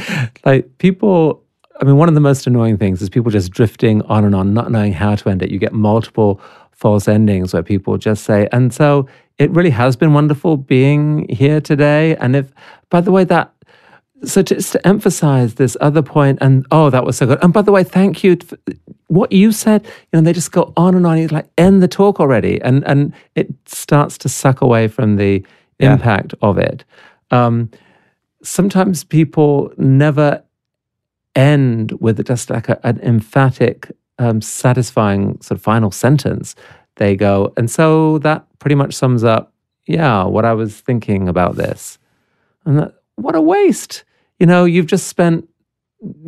like 0.45 0.79
people. 0.79 1.43
I 1.79 1.85
mean, 1.85 1.97
one 1.97 2.09
of 2.09 2.15
the 2.15 2.21
most 2.21 2.47
annoying 2.47 2.79
things 2.79 3.03
is 3.03 3.11
people 3.11 3.31
just 3.31 3.51
drifting 3.51 4.01
on 4.03 4.25
and 4.25 4.35
on, 4.35 4.55
not 4.55 4.71
knowing 4.71 4.95
how 4.95 5.15
to 5.15 5.29
end 5.29 5.43
it. 5.43 5.51
You 5.51 5.59
get 5.59 5.75
multiple 5.75 6.41
false 6.73 7.07
endings 7.07 7.53
where 7.53 7.63
people 7.63 7.99
just 7.99 8.25
say, 8.25 8.49
and 8.51 8.73
so 8.73 9.07
it 9.39 9.51
really 9.51 9.71
has 9.71 9.95
been 9.95 10.15
wonderful 10.15 10.57
being 10.57 11.29
here 11.29 11.61
today. 11.61 12.17
And 12.17 12.35
if, 12.35 12.51
by 12.89 13.03
the 13.03 13.13
way, 13.13 13.25
that 13.25 13.53
so 14.25 14.43
just 14.43 14.73
to 14.73 14.87
emphasize 14.87 15.55
this 15.55 15.77
other 15.81 16.03
point, 16.03 16.39
and 16.41 16.67
oh, 16.71 16.91
that 16.91 17.05
was 17.05 17.17
so 17.19 17.27
good. 17.27 17.43
And 17.43 17.53
by 17.53 17.63
the 17.63 17.73
way, 17.73 17.85
thank 17.85 18.25
you. 18.25 18.37
For, 18.37 18.57
what 19.09 19.31
you 19.31 19.53
said, 19.53 19.85
you 19.85 19.93
know, 20.15 20.21
they 20.21 20.33
just 20.33 20.53
go 20.53 20.73
on 20.77 20.95
and 20.95 21.07
on. 21.07 21.19
It's 21.19 21.33
like 21.33 21.49
end 21.59 21.83
the 21.83 21.89
talk 21.89 22.19
already, 22.19 22.61
and 22.63 22.85
and 22.85 23.13
it 23.35 23.49
starts 23.67 24.19
to 24.19 24.29
suck 24.29 24.61
away 24.61 24.89
from 24.89 25.17
the 25.17 25.45
yeah. 25.79 25.93
impact 25.93 26.35
of 26.43 26.59
it. 26.59 26.85
Um, 27.31 27.71
sometimes 28.43 29.05
people 29.05 29.73
never 29.77 30.43
end 31.35 31.93
with 32.01 32.25
just 32.27 32.51
like 32.51 32.69
a, 32.69 32.85
an 32.87 33.01
emphatic, 33.01 33.91
um, 34.19 34.41
satisfying 34.41 35.41
sort 35.43 35.59
of 35.59 35.63
final 35.63 35.91
sentence. 35.91 36.55
They 36.97 37.17
go, 37.17 37.53
and 37.57 37.71
so 37.71 38.19
that 38.19 38.47
pretty 38.59 38.75
much 38.75 38.95
sums 38.95 39.23
up, 39.23 39.53
yeah, 39.87 40.25
what 40.25 40.45
I 40.45 40.55
was 40.55 40.81
thinking 40.81 41.29
about 41.29 41.57
this, 41.57 41.99
and 42.65 42.79
that 42.79 42.95
what 43.17 43.35
a 43.35 43.41
waste. 43.41 44.05
You 44.39 44.47
know, 44.47 44.65
you've 44.65 44.87
just 44.87 45.09
spent, 45.09 45.49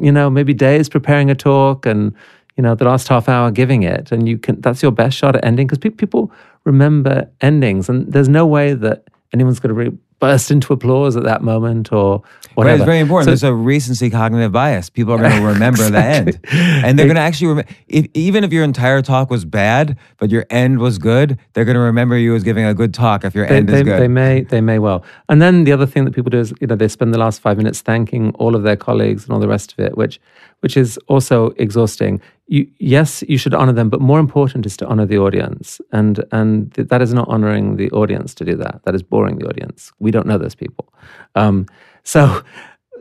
you 0.01 0.13
know, 0.13 0.29
maybe 0.29 0.55
days 0.55 0.89
preparing 0.89 1.31
a 1.31 1.35
talk 1.35 1.87
and, 1.87 2.15
you 2.57 2.63
know, 2.63 2.75
the 2.75 2.85
last 2.85 3.09
half 3.09 3.29
hour 3.29 3.51
giving 3.51 3.83
it. 3.83 4.11
And 4.11 4.29
you 4.29 4.39
can, 4.39 4.61
that's 4.61 4.83
your 4.83 4.93
best 4.93 5.17
shot 5.17 5.37
at 5.37 5.45
ending 5.45 5.67
because 5.67 5.79
pe- 5.79 5.91
people 5.91 6.33
remember 6.65 7.31
endings. 7.41 7.89
And 7.89 8.11
there's 8.13 8.29
no 8.29 8.47
way 8.47 8.75
that 8.75 9.05
anyone's 9.33 9.61
going 9.61 9.75
to 9.75 9.91
re- 9.91 9.99
burst 10.19 10.51
into 10.51 10.73
applause 10.73 11.17
at 11.17 11.23
that 11.25 11.43
moment 11.43 11.93
or 11.93 12.23
whatever. 12.59 12.73
Right, 12.73 12.81
it's 12.81 12.87
very 12.87 12.99
important. 12.99 13.27
So, 13.27 13.31
There's 13.31 13.43
a 13.45 13.55
recency 13.55 14.11
cognitive 14.11 14.53
bias. 14.53 14.91
People 14.91 15.15
are 15.15 15.19
going 15.19 15.31
to 15.41 15.47
remember 15.47 15.85
exactly. 15.85 16.33
the 16.33 16.49
end, 16.49 16.85
and 16.85 16.99
they're 16.99 17.07
going 17.07 17.17
to 17.17 17.23
actually 17.23 17.49
remember. 17.49 17.71
If, 17.87 18.07
even 18.15 18.45
if 18.45 18.53
your 18.53 18.65
entire 18.65 19.01
talk 19.01 19.31
was 19.31 19.45
bad, 19.45 19.97
but 20.19 20.31
your 20.31 20.45
end 20.51 20.81
was 20.81 20.99
good, 20.99 21.39
they're 21.53 21.65
going 21.65 21.77
to 21.77 21.81
remember 21.81 22.19
you 22.19 22.35
as 22.35 22.43
giving 22.43 22.65
a 22.65 22.75
good 22.75 22.93
talk. 22.93 23.25
If 23.25 23.35
your 23.35 23.47
they, 23.47 23.59
end 23.59 23.69
they, 23.69 23.79
is 23.79 23.83
good, 23.85 24.01
they 24.01 24.09
may 24.09 24.43
they 24.43 24.61
may 24.61 24.79
well. 24.79 25.05
And 25.29 25.41
then 25.41 25.65
the 25.65 25.73
other 25.73 25.87
thing 25.87 26.05
that 26.05 26.15
people 26.15 26.31
do 26.31 26.41
is 26.41 26.53
you 26.61 26.67
know 26.67 26.77
they 26.77 26.89
spend 26.89 27.15
the 27.15 27.19
last 27.19 27.41
five 27.41 27.57
minutes 27.57 27.81
thanking 27.81 28.33
all 28.35 28.55
of 28.55 28.65
their 28.65 28.77
colleagues 28.77 29.25
and 29.25 29.33
all 29.33 29.41
the 29.41 29.49
rest 29.49 29.73
of 29.73 29.79
it, 29.79 29.97
which 29.97 30.21
which 30.61 30.77
is 30.77 30.99
also 31.07 31.51
exhausting. 31.57 32.21
You, 32.51 32.67
yes, 32.79 33.23
you 33.29 33.37
should 33.37 33.55
honor 33.55 33.73
them, 33.73 33.91
but 33.91 34.01
more 34.01 34.19
important 34.19 34.67
is 34.67 34.77
to 34.79 34.87
honor 34.87 35.07
the 35.07 35.19
audience. 35.19 35.81
And 35.93 36.25
and 36.33 36.75
th- 36.75 36.89
that 36.89 37.03
is 37.03 37.15
not 37.15 37.29
honoring 37.29 37.77
the 37.77 37.91
audience 37.91 38.35
to 38.37 38.45
do 38.45 38.57
that. 38.57 38.81
That 38.85 38.95
is 38.95 39.03
boring 39.03 39.39
the 39.39 39.47
audience. 39.47 39.93
We 40.01 40.11
don't 40.11 40.27
know 40.27 40.39
those 40.39 40.55
people. 40.55 40.93
Um, 41.35 41.67
so, 42.09 42.43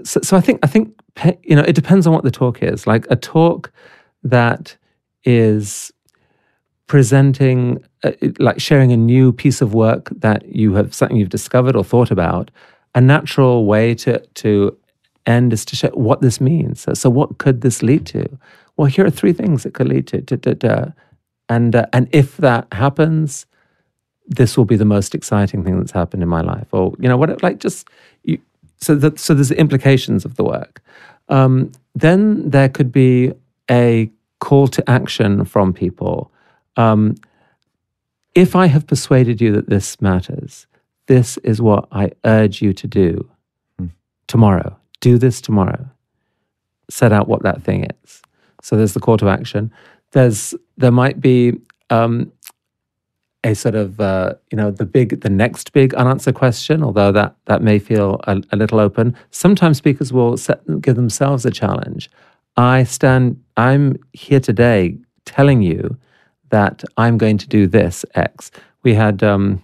so, 0.04 0.20
so 0.22 0.36
I 0.36 0.42
think 0.42 0.60
I 0.64 0.68
think 0.68 0.94
you 1.44 1.56
know 1.56 1.62
it 1.62 1.76
depends 1.76 2.06
on 2.06 2.14
what 2.14 2.26
the 2.26 2.32
talk 2.32 2.62
is. 2.62 2.86
Like 2.86 3.08
a 3.10 3.16
talk 3.16 3.72
that 4.22 4.76
is 5.24 5.94
presenting, 6.88 7.82
uh, 8.04 8.12
like 8.38 8.60
sharing 8.60 8.92
a 8.92 8.98
new 8.98 9.32
piece 9.32 9.62
of 9.62 9.74
work 9.74 10.10
that 10.18 10.46
you 10.54 10.74
have 10.74 10.94
something 10.94 11.16
you've 11.16 11.30
discovered 11.30 11.74
or 11.78 11.86
thought 11.86 12.12
about. 12.12 12.52
A 12.96 13.00
natural 13.00 13.66
way 13.66 13.96
to 13.96 14.20
to 14.20 14.78
end 15.26 15.54
is 15.54 15.64
to 15.66 15.78
show 15.78 15.90
what 15.94 16.20
this 16.20 16.42
means. 16.42 16.82
So, 16.82 16.94
so 16.94 17.10
what 17.10 17.38
could 17.38 17.62
this 17.62 17.82
lead 17.82 18.06
to? 18.08 18.28
Well, 18.76 18.88
here 18.88 19.06
are 19.06 19.10
three 19.10 19.32
things 19.32 19.66
it 19.66 19.74
could 19.74 19.88
lead 19.88 20.08
to. 20.08 20.20
Da, 20.20 20.36
da, 20.36 20.54
da. 20.54 20.86
And 21.48 21.78
uh, 21.78 21.86
and 21.94 22.10
if 22.12 22.36
that 22.38 22.68
happens, 22.74 23.46
this 24.28 24.58
will 24.58 24.66
be 24.66 24.76
the 24.76 24.92
most 24.98 25.16
exciting 25.16 25.64
thing 25.64 25.80
that's 25.80 25.92
happened 25.92 26.24
in 26.24 26.30
my 26.30 26.42
life. 26.42 26.68
Or 26.74 26.94
you 27.00 27.08
know 27.08 27.16
what? 27.16 27.42
Like 27.42 27.60
just 27.60 27.88
you. 28.24 28.40
So 28.78 28.96
that 28.96 29.20
so 29.20 29.34
there's 29.34 29.50
the 29.50 29.60
implications 29.60 30.26
of 30.26 30.36
the 30.36 30.44
work. 30.44 30.82
Um, 31.30 31.72
then 31.96 32.50
there 32.50 32.70
could 32.70 32.92
be 32.92 33.34
a 33.70 34.10
call 34.40 34.68
to 34.68 34.90
action 34.90 35.46
from 35.46 35.74
people. 35.74 36.32
Um, 36.76 37.16
if 38.36 38.56
I 38.56 38.68
have 38.68 38.86
persuaded 38.86 39.42
you 39.42 39.52
that 39.54 39.68
this 39.68 40.00
matters, 40.00 40.68
this 41.08 41.38
is 41.38 41.62
what 41.62 41.88
I 41.92 42.12
urge 42.24 42.62
you 42.62 42.72
to 42.74 42.88
do 42.88 43.30
hmm. 43.80 43.88
tomorrow 44.28 44.78
do 45.00 45.18
this 45.18 45.42
tomorrow. 45.42 45.90
Set 46.90 47.12
out 47.12 47.28
what 47.28 47.44
that 47.44 47.64
thing 47.64 47.88
is. 48.04 48.22
So 48.62 48.76
there's 48.76 48.94
the 48.94 49.00
call 49.00 49.18
to 49.18 49.30
action. 49.30 49.72
There's 50.12 50.56
there 50.78 50.92
might 50.92 51.20
be 51.20 51.60
um, 51.90 52.32
a 53.48 53.54
sort 53.54 53.76
of 53.76 54.00
uh, 54.00 54.34
you 54.52 54.58
know 54.58 54.72
the 54.72 54.86
big 54.86 55.22
the 55.22 55.30
next 55.30 55.72
big 55.74 55.94
unanswered 55.96 56.36
question 56.36 56.84
although 56.84 57.12
that 57.12 57.36
that 57.46 57.62
may 57.62 57.80
feel 57.80 58.20
a, 58.26 58.42
a 58.52 58.58
little 58.58 58.80
open. 58.80 59.16
Sometimes 59.32 59.78
speakers 59.78 60.12
will 60.12 60.38
set, 60.38 60.60
give 60.82 60.96
themselves 60.96 61.46
a 61.46 61.52
challenge. 61.52 62.10
I 62.58 62.84
stand 62.84 63.42
i'm 63.56 63.96
here 64.14 64.40
today 64.40 64.98
telling 65.26 65.62
you 65.62 65.98
that 66.50 66.84
i'm 66.98 67.18
going 67.18 67.38
to 67.38 67.48
do 67.48 67.68
this 67.68 68.06
x. 68.16 68.52
We 68.84 68.94
had 68.94 69.24
um, 69.24 69.62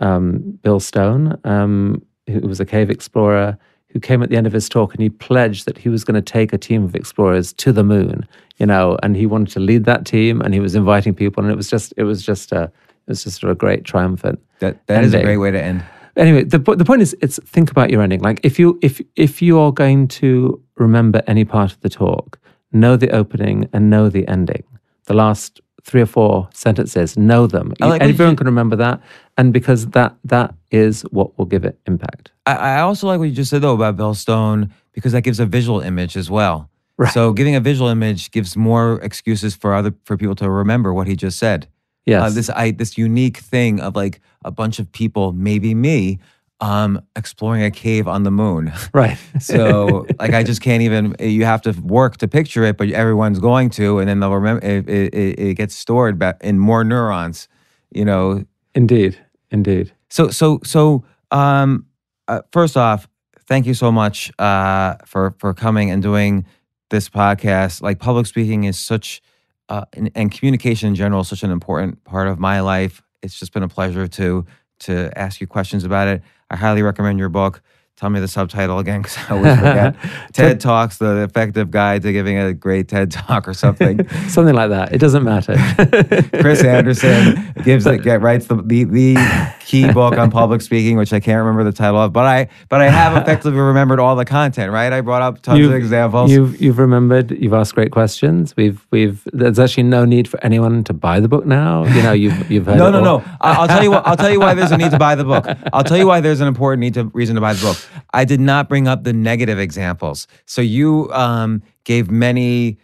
um, 0.00 0.58
bill 0.62 0.80
stone 0.80 1.38
um, 1.44 2.02
who 2.26 2.40
was 2.40 2.60
a 2.60 2.66
cave 2.66 2.90
explorer 2.90 3.58
who 3.92 4.00
came 4.00 4.22
at 4.22 4.28
the 4.30 4.36
end 4.36 4.46
of 4.46 4.52
his 4.52 4.68
talk 4.68 4.94
and 4.94 5.02
he 5.02 5.08
pledged 5.10 5.66
that 5.66 5.76
he 5.78 5.88
was 5.88 6.04
going 6.04 6.14
to 6.14 6.22
take 6.22 6.52
a 6.52 6.58
team 6.58 6.84
of 6.84 6.94
explorers 6.94 7.52
to 7.54 7.72
the 7.72 7.82
moon 7.84 8.26
you 8.58 8.66
know 8.66 8.96
and 9.02 9.16
he 9.16 9.26
wanted 9.26 9.48
to 9.52 9.60
lead 9.60 9.84
that 9.84 10.04
team 10.06 10.40
and 10.40 10.54
he 10.54 10.60
was 10.60 10.74
inviting 10.74 11.14
people 11.14 11.42
and 11.42 11.52
it 11.52 11.56
was 11.56 11.68
just 11.68 11.92
it 11.96 12.04
was 12.04 12.22
just 12.22 12.52
a 12.52 12.62
it 12.64 13.08
was 13.08 13.24
just 13.24 13.40
sort 13.40 13.50
of 13.50 13.56
a 13.56 13.58
great 13.58 13.84
triumphant 13.84 14.38
That 14.60 14.86
that 14.86 15.04
is 15.04 15.14
a 15.14 15.22
great 15.22 15.38
way 15.38 15.50
to 15.50 15.60
end. 15.62 15.82
anyway 16.16 16.44
the, 16.44 16.58
the 16.58 16.84
point 16.84 17.02
is 17.02 17.16
it's 17.20 17.38
think 17.44 17.70
about 17.70 17.90
your 17.90 18.02
ending. 18.02 18.20
Like 18.20 18.40
if 18.44 18.58
you 18.58 18.78
if 18.82 19.00
if 19.16 19.40
you 19.42 19.58
are 19.58 19.72
going 19.72 20.06
to 20.20 20.60
remember 20.76 21.22
any 21.26 21.44
part 21.44 21.72
of 21.72 21.80
the 21.80 21.88
talk 21.88 22.38
know 22.72 22.96
the 22.96 23.10
opening 23.10 23.68
and 23.72 23.90
know 23.90 24.08
the 24.08 24.26
ending. 24.28 24.62
The 25.06 25.14
last 25.14 25.60
three 25.82 26.02
or 26.02 26.06
four 26.06 26.48
sentences 26.54 27.16
know 27.16 27.46
them. 27.48 27.72
Like 27.80 28.00
everyone 28.02 28.32
you- 28.34 28.36
can 28.36 28.46
remember 28.46 28.76
that 28.76 29.00
and 29.38 29.52
because 29.52 29.86
that 29.88 30.14
that 30.24 30.54
is 30.70 31.02
what 31.10 31.36
will 31.36 31.46
give 31.46 31.64
it 31.64 31.78
impact 31.86 32.30
I, 32.56 32.76
I 32.76 32.80
also 32.80 33.06
like 33.06 33.18
what 33.18 33.28
you 33.28 33.34
just 33.34 33.50
said 33.50 33.62
though 33.62 33.74
about 33.74 33.96
Bill 33.96 34.14
Stone 34.14 34.72
because 34.92 35.12
that 35.12 35.22
gives 35.22 35.40
a 35.40 35.46
visual 35.46 35.80
image 35.80 36.16
as 36.16 36.30
well. 36.30 36.68
Right. 36.96 37.12
So 37.12 37.32
giving 37.32 37.54
a 37.54 37.60
visual 37.60 37.88
image 37.88 38.30
gives 38.30 38.56
more 38.56 39.00
excuses 39.02 39.54
for 39.54 39.74
other 39.74 39.94
for 40.04 40.16
people 40.16 40.34
to 40.36 40.50
remember 40.50 40.92
what 40.92 41.06
he 41.06 41.16
just 41.16 41.38
said. 41.38 41.68
yes 42.06 42.22
Uh, 42.22 42.30
this 42.30 42.50
I 42.50 42.72
this 42.72 42.98
unique 42.98 43.38
thing 43.38 43.80
of 43.80 43.96
like 43.96 44.20
a 44.44 44.50
bunch 44.50 44.78
of 44.78 44.90
people, 44.92 45.32
maybe 45.32 45.74
me, 45.74 46.18
um, 46.60 47.00
exploring 47.16 47.62
a 47.62 47.70
cave 47.70 48.06
on 48.06 48.22
the 48.24 48.30
moon. 48.30 48.72
right 48.92 49.18
So 49.40 50.06
like 50.18 50.34
I 50.34 50.42
just 50.42 50.60
can't 50.60 50.82
even. 50.82 51.16
You 51.18 51.44
have 51.44 51.62
to 51.62 51.72
work 51.72 52.18
to 52.18 52.28
picture 52.28 52.64
it, 52.64 52.76
but 52.76 52.90
everyone's 52.90 53.38
going 53.38 53.70
to, 53.70 53.98
and 53.98 54.08
then 54.08 54.20
they'll 54.20 54.34
remember. 54.34 54.64
It, 54.64 54.88
it, 54.88 55.14
it 55.14 55.38
it 55.38 55.54
gets 55.54 55.74
stored 55.74 56.18
back 56.18 56.36
in 56.42 56.58
more 56.58 56.84
neurons. 56.84 57.48
You 57.90 58.04
know. 58.04 58.44
indeed 58.74 59.18
indeed 59.50 59.92
So 60.10 60.30
so 60.30 60.60
so. 60.64 61.04
Um. 61.30 61.86
Uh, 62.30 62.42
first 62.52 62.76
off, 62.76 63.08
thank 63.48 63.66
you 63.66 63.74
so 63.74 63.90
much 63.90 64.30
uh, 64.38 64.94
for 65.04 65.34
for 65.40 65.52
coming 65.52 65.90
and 65.90 66.00
doing 66.00 66.46
this 66.90 67.08
podcast. 67.08 67.82
Like 67.82 67.98
public 67.98 68.26
speaking 68.26 68.62
is 68.64 68.78
such, 68.78 69.20
uh, 69.68 69.84
and, 69.94 70.12
and 70.14 70.30
communication 70.30 70.90
in 70.90 70.94
general 70.94 71.22
is 71.22 71.28
such 71.28 71.42
an 71.42 71.50
important 71.50 72.04
part 72.04 72.28
of 72.28 72.38
my 72.38 72.60
life. 72.60 73.02
It's 73.20 73.36
just 73.36 73.52
been 73.52 73.64
a 73.64 73.68
pleasure 73.68 74.06
to 74.06 74.46
to 74.86 75.18
ask 75.18 75.40
you 75.40 75.48
questions 75.48 75.82
about 75.82 76.06
it. 76.06 76.22
I 76.50 76.54
highly 76.56 76.82
recommend 76.82 77.18
your 77.18 77.30
book. 77.30 77.62
Tell 78.00 78.08
me 78.08 78.18
the 78.18 78.28
subtitle 78.28 78.78
again 78.78 79.02
because 79.02 79.18
I 79.18 79.34
always 79.34 79.56
forget. 79.56 79.94
TED 80.32 80.58
Talks: 80.58 80.96
The 80.96 81.22
Effective 81.22 81.70
Guide 81.70 82.00
to 82.00 82.12
Giving 82.14 82.38
a 82.38 82.54
Great 82.54 82.88
TED 82.88 83.10
Talk 83.10 83.46
or 83.46 83.52
something. 83.52 84.08
something 84.28 84.54
like 84.54 84.70
that 84.70 84.94
it 84.94 84.98
doesn't 84.98 85.22
matter 85.22 85.54
Chris 86.40 86.64
Anderson 86.64 87.52
gives 87.62 87.84
it, 87.84 88.06
writes 88.06 88.46
the, 88.46 88.54
the 88.56 88.84
the 88.84 89.52
key 89.60 89.92
book 89.92 90.16
on 90.16 90.30
public 90.30 90.62
speaking, 90.62 90.96
which 90.96 91.12
I 91.12 91.20
can't 91.20 91.40
remember 91.40 91.62
the 91.62 91.76
title 91.76 92.00
of, 92.00 92.14
but 92.14 92.24
I 92.24 92.48
but 92.70 92.80
I 92.80 92.88
have 92.88 93.20
effectively 93.20 93.60
remembered 93.60 94.00
all 94.00 94.16
the 94.16 94.24
content. 94.24 94.72
Right, 94.72 94.90
I 94.90 95.02
brought 95.02 95.20
up 95.20 95.42
tons 95.42 95.66
of 95.66 95.74
examples. 95.74 96.30
You've 96.30 96.58
you've 96.58 96.78
remembered. 96.78 97.30
You've 97.32 97.52
asked 97.52 97.74
great 97.74 97.92
questions. 97.92 98.56
We've 98.56 98.82
we've. 98.90 99.28
There's 99.34 99.58
actually 99.58 99.82
no 99.82 100.06
need 100.06 100.26
for 100.26 100.42
anyone 100.42 100.84
to 100.84 100.94
buy 100.94 101.20
the 101.20 101.28
book 101.28 101.44
now. 101.44 101.84
You 101.84 102.02
know, 102.02 102.12
you've 102.12 102.50
you've 102.50 102.64
heard. 102.64 102.78
no, 102.78 102.90
no, 102.90 102.98
all. 102.98 103.20
no. 103.20 103.24
I'll 103.42 103.68
tell 103.68 103.82
you 103.82 103.90
what. 103.90 104.06
I'll 104.06 104.16
tell 104.16 104.30
you 104.30 104.40
why 104.40 104.54
there's 104.54 104.72
a 104.72 104.78
need 104.78 104.92
to 104.92 104.98
buy 104.98 105.16
the 105.16 105.24
book. 105.24 105.46
I'll 105.74 105.84
tell 105.84 105.98
you 105.98 106.06
why 106.06 106.22
there's 106.22 106.40
an 106.40 106.48
important 106.48 106.80
need 106.80 106.94
to 106.94 107.04
reason 107.04 107.34
to 107.34 107.42
buy 107.42 107.52
the 107.52 107.60
book. 107.60 107.89
I 108.12 108.24
did 108.24 108.40
not 108.40 108.68
bring 108.68 108.88
up 108.88 109.04
the 109.04 109.12
negative 109.12 109.58
examples. 109.58 110.26
So 110.46 110.62
you 110.62 111.10
um, 111.12 111.62
gave 111.84 112.10
many. 112.10 112.78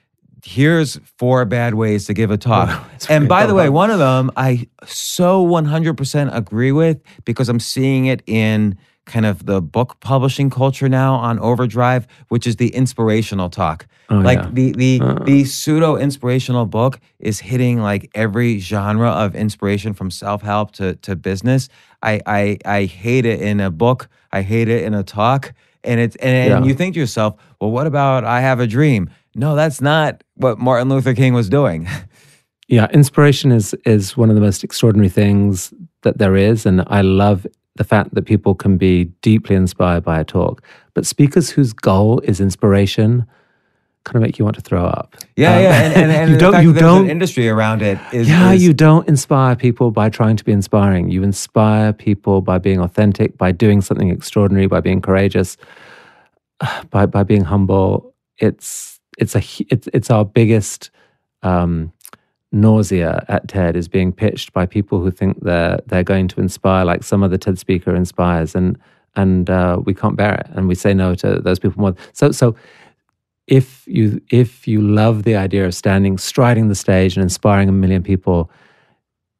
Here's 0.45 1.01
four 1.19 1.45
bad 1.45 1.75
ways 1.75 2.07
to 2.07 2.15
give 2.15 2.31
a 2.31 2.37
talk. 2.37 2.89
and 3.09 3.29
by 3.29 3.47
the 3.47 3.55
way, 3.55 3.69
one 3.69 3.91
of 3.91 3.99
them 3.99 4.31
I 4.37 4.69
so 4.85 5.45
100% 5.45 6.37
agree 6.37 6.71
with 6.71 7.03
because 7.25 7.49
I'm 7.49 7.59
seeing 7.59 8.07
it 8.07 8.23
in 8.27 8.79
kind 9.07 9.25
of 9.25 9.47
the 9.47 9.63
book 9.63 9.99
publishing 10.01 10.51
culture 10.51 10.89
now 10.89 11.15
on 11.15 11.39
Overdrive, 11.39 12.07
which 12.29 12.47
is 12.47 12.57
the 12.57 12.69
inspirational 12.75 13.49
talk. 13.49 13.87
like 14.11 14.39
yeah. 14.39 14.51
the 14.53 14.73
the 14.73 15.23
the 15.25 15.45
pseudo 15.45 15.97
inspirational 15.97 16.67
book 16.67 17.01
is 17.19 17.41
hitting 17.41 17.81
like 17.81 18.09
every 18.15 18.61
genre 18.61 19.11
of 19.11 19.35
inspiration 19.35 19.95
from 19.95 20.11
self 20.11 20.43
help 20.43 20.73
to 20.73 20.95
to 20.97 21.17
business. 21.17 21.69
I 22.03 22.21
I 22.27 22.59
I 22.65 22.85
hate 22.85 23.25
it 23.27 23.41
in 23.41 23.61
a 23.61 23.71
book. 23.71 24.09
I 24.37 24.43
hate 24.43 24.69
it 24.69 24.85
in 24.85 24.95
a 24.95 25.03
talk. 25.03 25.53
And 25.83 26.01
it's 26.01 26.17
and, 26.17 26.35
and 26.53 26.65
Yeah. 26.65 26.69
you 26.69 26.75
think 26.75 26.95
to 26.95 27.01
yourself, 27.01 27.35
well, 27.61 27.71
what 27.71 27.87
about 27.87 28.25
I 28.25 28.41
have 28.41 28.61
a 28.61 28.67
dream? 28.67 29.09
No, 29.35 29.55
that's 29.57 29.81
not 29.81 30.23
what 30.35 30.59
Martin 30.59 30.89
Luther 30.89 31.15
King 31.15 31.35
was 31.35 31.49
doing. 31.49 31.89
Yeah, 32.69 32.89
inspiration 32.93 33.53
is 33.53 33.75
is 33.85 34.17
one 34.17 34.29
of 34.29 34.35
the 34.35 34.41
most 34.41 34.65
extraordinary 34.65 35.09
things 35.09 35.73
that 36.03 36.19
there 36.19 36.35
is, 36.51 36.67
and 36.67 36.83
I 36.89 37.01
love 37.03 37.47
the 37.77 37.85
fact 37.85 38.15
that 38.15 38.25
people 38.27 38.57
can 38.57 38.77
be 38.77 39.05
deeply 39.23 39.55
inspired 39.55 40.03
by 40.03 40.19
a 40.19 40.25
talk. 40.25 40.63
But 40.93 41.07
speakers 41.07 41.49
whose 41.55 41.73
goal 41.73 42.19
is 42.25 42.41
inspiration 42.41 43.25
kind 44.07 44.17
of 44.17 44.23
make 44.23 44.39
you 44.39 44.45
want 44.45 44.55
to 44.57 44.63
throw 44.63 44.85
up. 44.85 45.17
Yeah, 45.37 45.57
Um, 45.57 45.63
yeah, 45.63 45.81
and, 45.83 45.93
and, 45.95 46.13
and 46.13 46.31
you 46.33 46.39
don't 46.39 46.63
you 46.63 46.73
don't 46.73 47.05
an 47.05 47.11
industry 47.11 47.49
around 47.49 47.83
it 47.83 47.99
is 48.13 48.29
Yeah, 48.29 48.53
is- 48.53 48.63
you 48.65 48.73
don't 48.73 49.07
inspire 49.09 49.55
people 49.57 49.91
by 49.91 50.09
trying 50.09 50.37
to 50.37 50.45
be 50.45 50.53
inspiring. 50.53 51.11
You 51.11 51.23
inspire 51.23 51.93
people 51.93 52.41
by 52.41 52.59
being 52.59 52.81
authentic, 52.81 53.37
by 53.37 53.53
doing 53.53 53.81
something 53.83 54.09
extraordinary, 54.11 54.67
by 54.69 54.81
being 54.81 55.01
courageous, 55.03 55.57
by 56.91 57.07
by 57.07 57.23
being 57.23 57.45
humble. 57.45 58.15
It's 58.39 59.01
it's 59.19 59.35
a 59.35 59.43
it's 59.69 59.89
it's 59.93 60.11
our 60.11 60.25
biggest 60.25 60.91
um, 61.43 61.93
nausea 62.53 63.25
at 63.29 63.49
TED 63.49 63.77
is 63.77 63.89
being 63.89 64.13
pitched 64.13 64.53
by 64.53 64.67
people 64.67 65.01
who 65.01 65.11
think 65.11 65.43
they're 65.43 65.81
they're 65.87 66.05
going 66.05 66.29
to 66.29 66.41
inspire 66.41 66.85
like 66.85 67.03
some 67.03 67.23
other 67.23 67.37
TED 67.39 67.59
speaker 67.59 67.95
inspires, 67.95 68.55
and 68.55 68.79
and 69.17 69.49
uh, 69.51 69.81
we 69.85 69.95
can't 69.95 70.17
bear 70.17 70.35
it, 70.35 70.47
and 70.55 70.69
we 70.69 70.75
say 70.75 70.93
no 70.95 71.15
to 71.17 71.41
those 71.41 71.59
people 71.59 71.81
more. 71.81 71.95
So 72.13 72.31
so 72.33 72.55
if 73.47 73.87
you 73.87 74.21
if 74.31 74.67
you 74.67 74.81
love 74.81 75.23
the 75.23 75.37
idea 75.37 75.65
of 75.67 75.75
standing 75.75 76.19
striding 76.19 76.69
the 76.69 76.75
stage 76.75 77.17
and 77.17 77.23
inspiring 77.23 77.69
a 77.69 77.73
million 77.73 78.03
people 78.03 78.51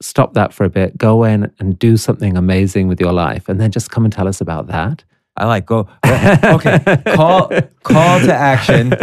stop 0.01 0.35
that 0.35 0.53
for 0.53 0.65
a 0.65 0.71
bit 0.71 0.97
go 0.97 1.25
in 1.25 1.51
and 1.59 1.79
do 1.79 1.97
something 1.97 2.37
amazing 2.37 2.87
with 2.87 3.01
your 3.01 3.13
life 3.13 3.49
and 3.49 3.61
then 3.61 3.71
just 3.71 3.91
come 3.91 4.05
and 4.05 4.13
tell 4.13 4.29
us 4.29 4.41
about 4.41 4.67
that 4.69 5.05
I 5.37 5.45
like 5.45 5.67
go. 5.67 5.89
okay, 6.07 6.79
call 7.15 7.51
call 7.83 8.21
to 8.21 8.33
action. 8.35 8.95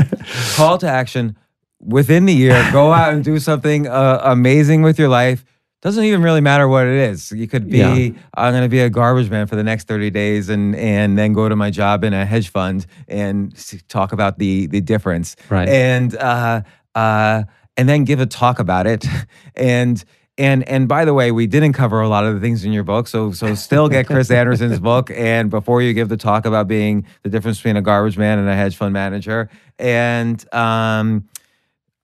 Call 0.55 0.77
to 0.80 0.88
action 0.88 1.38
within 1.80 2.25
the 2.25 2.34
year. 2.34 2.67
Go 2.71 2.91
out 2.91 3.13
and 3.13 3.23
do 3.23 3.39
something 3.39 3.88
uh, 3.88 4.21
amazing 4.23 4.81
with 4.81 4.97
your 4.97 5.09
life. 5.09 5.45
Doesn't 5.84 6.05
even 6.05 6.23
really 6.23 6.39
matter 6.39 6.69
what 6.69 6.88
it 6.88 6.93
is. 6.93 7.30
You 7.34 7.45
could 7.45 7.69
be. 7.69 7.80
Yeah. 7.80 8.22
I'm 8.35 8.53
going 8.53 8.64
to 8.64 8.69
be 8.69 8.80
a 8.80 8.89
garbage 8.89 9.30
man 9.30 9.47
for 9.47 9.57
the 9.57 9.65
next 9.65 9.85
30 9.85 10.11
days, 10.11 10.47
and 10.47 10.73
and 10.77 11.18
then 11.18 11.34
go 11.34 11.49
to 11.49 11.57
my 11.57 11.72
job 11.72 12.05
in 12.05 12.14
a 12.14 12.26
hedge 12.26 12.47
fund 12.47 12.85
and 13.10 13.53
talk 13.89 14.14
about 14.14 14.39
the 14.39 14.68
the 14.68 14.80
difference. 14.80 15.35
Right. 15.49 15.68
And 15.68 16.15
uh, 16.15 16.61
uh, 16.95 17.43
and 17.76 17.89
then 17.89 18.05
give 18.05 18.22
a 18.22 18.26
talk 18.26 18.60
about 18.60 18.88
it. 18.88 19.05
And 19.55 20.03
and 20.38 20.68
and 20.68 20.88
by 20.88 21.05
the 21.05 21.14
way, 21.14 21.31
we 21.31 21.45
didn't 21.45 21.73
cover 21.73 22.01
a 22.01 22.07
lot 22.07 22.26
of 22.26 22.34
the 22.34 22.39
things 22.39 22.65
in 22.65 22.72
your 22.72 22.84
book, 22.84 23.07
so 23.07 23.34
so 23.34 23.53
still 23.53 23.88
get 23.88 24.07
Chris 24.07 24.31
Anderson's 24.41 24.80
book. 24.80 25.11
And 25.14 25.51
before 25.51 25.81
you 25.81 25.93
give 25.93 26.10
the 26.10 26.18
talk 26.18 26.45
about 26.45 26.68
being 26.68 27.05
the 27.22 27.30
difference 27.30 27.57
between 27.57 27.76
a 27.76 27.84
garbage 27.84 28.18
man 28.18 28.39
and 28.39 28.49
a 28.49 28.55
hedge 28.55 28.76
fund 28.76 28.93
manager, 28.93 29.49
and 29.77 30.43
um, 30.53 31.30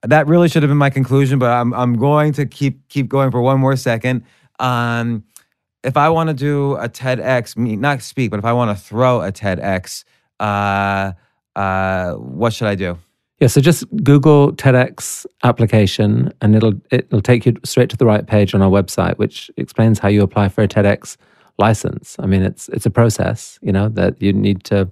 that 0.03 0.27
really 0.27 0.49
should 0.49 0.63
have 0.63 0.69
been 0.69 0.77
my 0.77 0.89
conclusion, 0.89 1.39
but 1.39 1.51
I'm 1.51 1.73
I'm 1.73 1.97
going 1.97 2.33
to 2.33 2.45
keep 2.45 2.87
keep 2.89 3.09
going 3.09 3.31
for 3.31 3.41
one 3.41 3.59
more 3.59 3.75
second. 3.75 4.23
Um, 4.59 5.23
if 5.83 5.95
I 5.95 6.09
want 6.09 6.29
to 6.29 6.33
do 6.33 6.75
a 6.75 6.89
TEDx, 6.89 7.57
not 7.57 8.01
speak, 8.01 8.31
but 8.31 8.39
if 8.39 8.45
I 8.45 8.53
want 8.53 8.77
to 8.77 8.83
throw 8.83 9.21
a 9.21 9.31
TEDx, 9.31 10.03
uh, 10.39 11.13
uh, 11.55 12.13
what 12.13 12.53
should 12.53 12.67
I 12.67 12.75
do? 12.75 12.97
yeah 13.39 13.47
so 13.47 13.61
just 13.61 13.83
google 14.03 14.53
tedx 14.53 15.25
application 15.43 16.31
and 16.41 16.55
it'll 16.55 16.73
it'll 16.91 17.21
take 17.21 17.45
you 17.45 17.53
straight 17.63 17.89
to 17.89 17.97
the 17.97 18.05
right 18.05 18.27
page 18.27 18.53
on 18.53 18.61
our 18.61 18.69
website 18.69 19.17
which 19.17 19.49
explains 19.57 19.99
how 19.99 20.07
you 20.07 20.21
apply 20.21 20.49
for 20.49 20.61
a 20.61 20.67
tedx 20.67 21.17
license 21.57 22.15
i 22.19 22.25
mean 22.25 22.43
it's 22.43 22.69
it's 22.69 22.85
a 22.85 22.89
process 22.89 23.59
you 23.61 23.71
know 23.71 23.89
that 23.89 24.21
you 24.21 24.31
need 24.33 24.63
to 24.63 24.89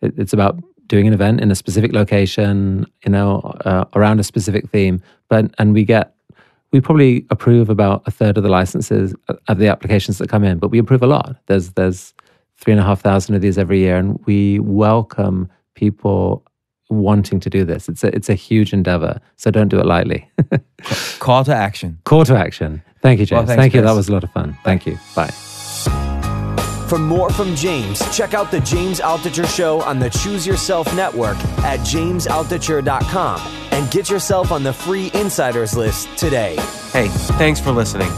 it, 0.00 0.14
it's 0.18 0.32
about 0.32 0.62
doing 0.92 1.06
an 1.06 1.14
event 1.14 1.40
in 1.40 1.50
a 1.50 1.54
specific 1.54 1.92
location 1.92 2.86
you 3.04 3.10
know 3.10 3.40
uh, 3.64 3.84
around 3.96 4.20
a 4.20 4.24
specific 4.24 4.68
theme 4.68 5.02
but 5.28 5.44
and 5.58 5.72
we 5.72 5.84
get 5.84 6.14
we 6.72 6.80
probably 6.80 7.26
approve 7.30 7.68
about 7.70 8.02
a 8.06 8.10
third 8.10 8.36
of 8.36 8.42
the 8.42 8.48
licenses 8.48 9.14
uh, 9.28 9.34
of 9.48 9.58
the 9.58 9.68
applications 9.68 10.18
that 10.18 10.28
come 10.28 10.42
in, 10.42 10.58
but 10.58 10.68
we 10.68 10.78
approve 10.78 11.02
a 11.02 11.06
lot. 11.06 11.36
There's 11.46 11.70
there's 11.72 12.14
three 12.58 12.72
and 12.72 12.80
a 12.80 12.84
half 12.84 13.00
thousand 13.00 13.34
of 13.34 13.42
these 13.42 13.58
every 13.58 13.78
year, 13.80 13.96
and 13.96 14.18
we 14.26 14.58
welcome 14.58 15.48
people 15.74 16.44
wanting 16.88 17.40
to 17.40 17.50
do 17.50 17.64
this. 17.64 17.88
It's 17.88 18.02
a 18.02 18.14
it's 18.14 18.28
a 18.28 18.34
huge 18.34 18.72
endeavor, 18.72 19.20
so 19.36 19.50
don't 19.50 19.68
do 19.68 19.78
it 19.78 19.86
lightly. 19.86 20.28
Call 21.18 21.44
to 21.44 21.54
action. 21.54 21.98
Call 22.04 22.24
to 22.24 22.36
action. 22.36 22.82
Thank 23.02 23.20
you, 23.20 23.26
James. 23.26 23.38
Well, 23.38 23.46
thanks, 23.46 23.60
Thank 23.60 23.74
you. 23.74 23.82
That 23.82 23.92
was 23.92 24.08
a 24.08 24.12
lot 24.12 24.24
of 24.24 24.32
fun. 24.32 24.56
Thank 24.64 24.86
you. 24.86 24.98
Bye. 25.14 25.32
For 26.92 26.98
more 26.98 27.30
from 27.30 27.56
James, 27.56 28.02
check 28.14 28.34
out 28.34 28.50
the 28.50 28.60
James 28.60 29.00
Altucher 29.00 29.46
Show 29.48 29.80
on 29.80 29.98
the 29.98 30.10
Choose 30.10 30.46
Yourself 30.46 30.94
Network 30.94 31.38
at 31.64 31.80
jamesaltucher.com 31.80 33.40
and 33.70 33.90
get 33.90 34.10
yourself 34.10 34.52
on 34.52 34.62
the 34.62 34.74
free 34.74 35.10
insiders 35.14 35.74
list 35.74 36.14
today. 36.18 36.54
Hey, 36.92 37.08
thanks 37.38 37.58
for 37.58 37.72
listening. 37.72 38.10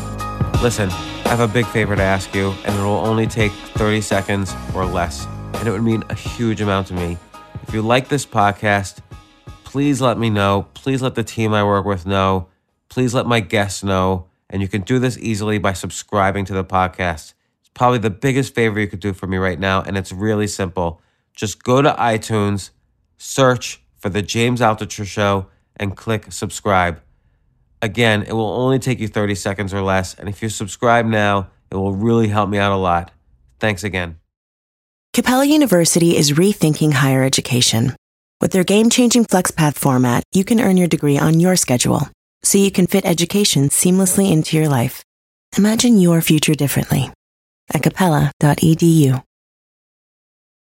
Listen, 0.61 0.91
I 0.91 1.29
have 1.29 1.39
a 1.39 1.47
big 1.47 1.67
favor 1.67 1.95
to 1.95 2.03
ask 2.03 2.35
you, 2.35 2.51
and 2.65 2.77
it 2.77 2.83
will 2.83 3.07
only 3.07 3.29
take 3.29 3.53
30 3.53 4.01
seconds 4.01 4.53
or 4.75 4.85
less. 4.85 5.25
And 5.53 5.69
it 5.69 5.71
would 5.71 5.85
mean 5.85 6.03
a 6.11 6.15
huge 6.15 6.61
amount 6.61 6.89
to 6.89 6.95
me. 6.95 7.17
If 7.63 7.73
you 7.73 7.81
like 7.81 8.09
this 8.09 8.27
podcast, 8.27 8.99
please 9.63 10.01
let 10.01 10.19
me 10.19 10.31
know. 10.31 10.67
Please 10.75 11.01
let 11.01 11.15
the 11.15 11.23
team 11.23 11.55
I 11.55 11.63
work 11.63 11.87
with 11.87 12.07
know. 12.07 12.49
Please 12.89 13.15
let 13.15 13.27
my 13.27 13.39
guests 13.39 13.85
know. 13.85 14.27
And 14.51 14.61
you 14.61 14.67
can 14.67 14.83
do 14.83 14.99
this 14.99 15.17
easily 15.19 15.59
by 15.59 15.75
subscribing 15.75 16.45
to 16.47 16.55
the 16.55 16.65
podcast. 16.65 17.34
Probably 17.75 17.99
the 17.99 18.11
biggest 18.11 18.55
favor 18.55 18.79
you 18.79 18.87
could 18.87 19.01
do 19.01 19.13
for 19.13 19.27
me 19.27 19.37
right 19.37 19.59
now, 19.59 19.83
and 19.83 19.99
it's 19.99 20.13
really 20.13 20.47
simple. 20.47 21.01
Just 21.35 21.65
go 21.65 21.83
to 21.83 21.93
iTunes, 21.93 22.71
search 23.19 23.83
for 23.99 24.09
The 24.09 24.23
James 24.23 24.61
Altucher 24.61 25.05
Show, 25.05 25.47
and 25.77 25.97
click 25.97 26.31
subscribe. 26.31 27.03
Again, 27.83 28.23
it 28.23 28.33
will 28.33 28.53
only 28.53 28.79
take 28.79 29.01
you 29.01 29.09
30 29.09 29.35
seconds 29.35 29.75
or 29.75 29.83
less. 29.83 30.15
And 30.15 30.29
if 30.29 30.41
you 30.41 30.49
subscribe 30.49 31.05
now, 31.05 31.49
it 31.71 31.75
will 31.75 31.93
really 31.93 32.29
help 32.29 32.49
me 32.49 32.59
out 32.59 32.73
a 32.73 32.77
lot. 32.77 33.11
Thanks 33.59 33.83
again. 33.83 34.19
Capella 35.13 35.45
University 35.45 36.17
is 36.17 36.33
rethinking 36.33 36.93
higher 36.93 37.25
education. 37.25 37.95
With 38.41 38.53
their 38.53 38.65
game 38.65 38.89
changing 38.89 39.25
FlexPath 39.27 39.75
format, 39.75 40.23
you 40.33 40.45
can 40.45 40.61
earn 40.61 40.77
your 40.77 40.89
degree 40.89 41.19
on 41.19 41.41
your 41.41 41.57
schedule, 41.57 42.09
so 42.43 42.59
you 42.59 42.71
can 42.71 42.87
fit 42.87 43.05
education 43.05 43.69
seamlessly 43.69 44.31
into 44.31 44.57
your 44.57 44.69
life. 44.69 45.03
Imagine 45.57 45.99
your 45.99 46.21
future 46.21 46.55
differently 46.55 47.11
at 47.73 47.83
capella.edu. 47.83 49.23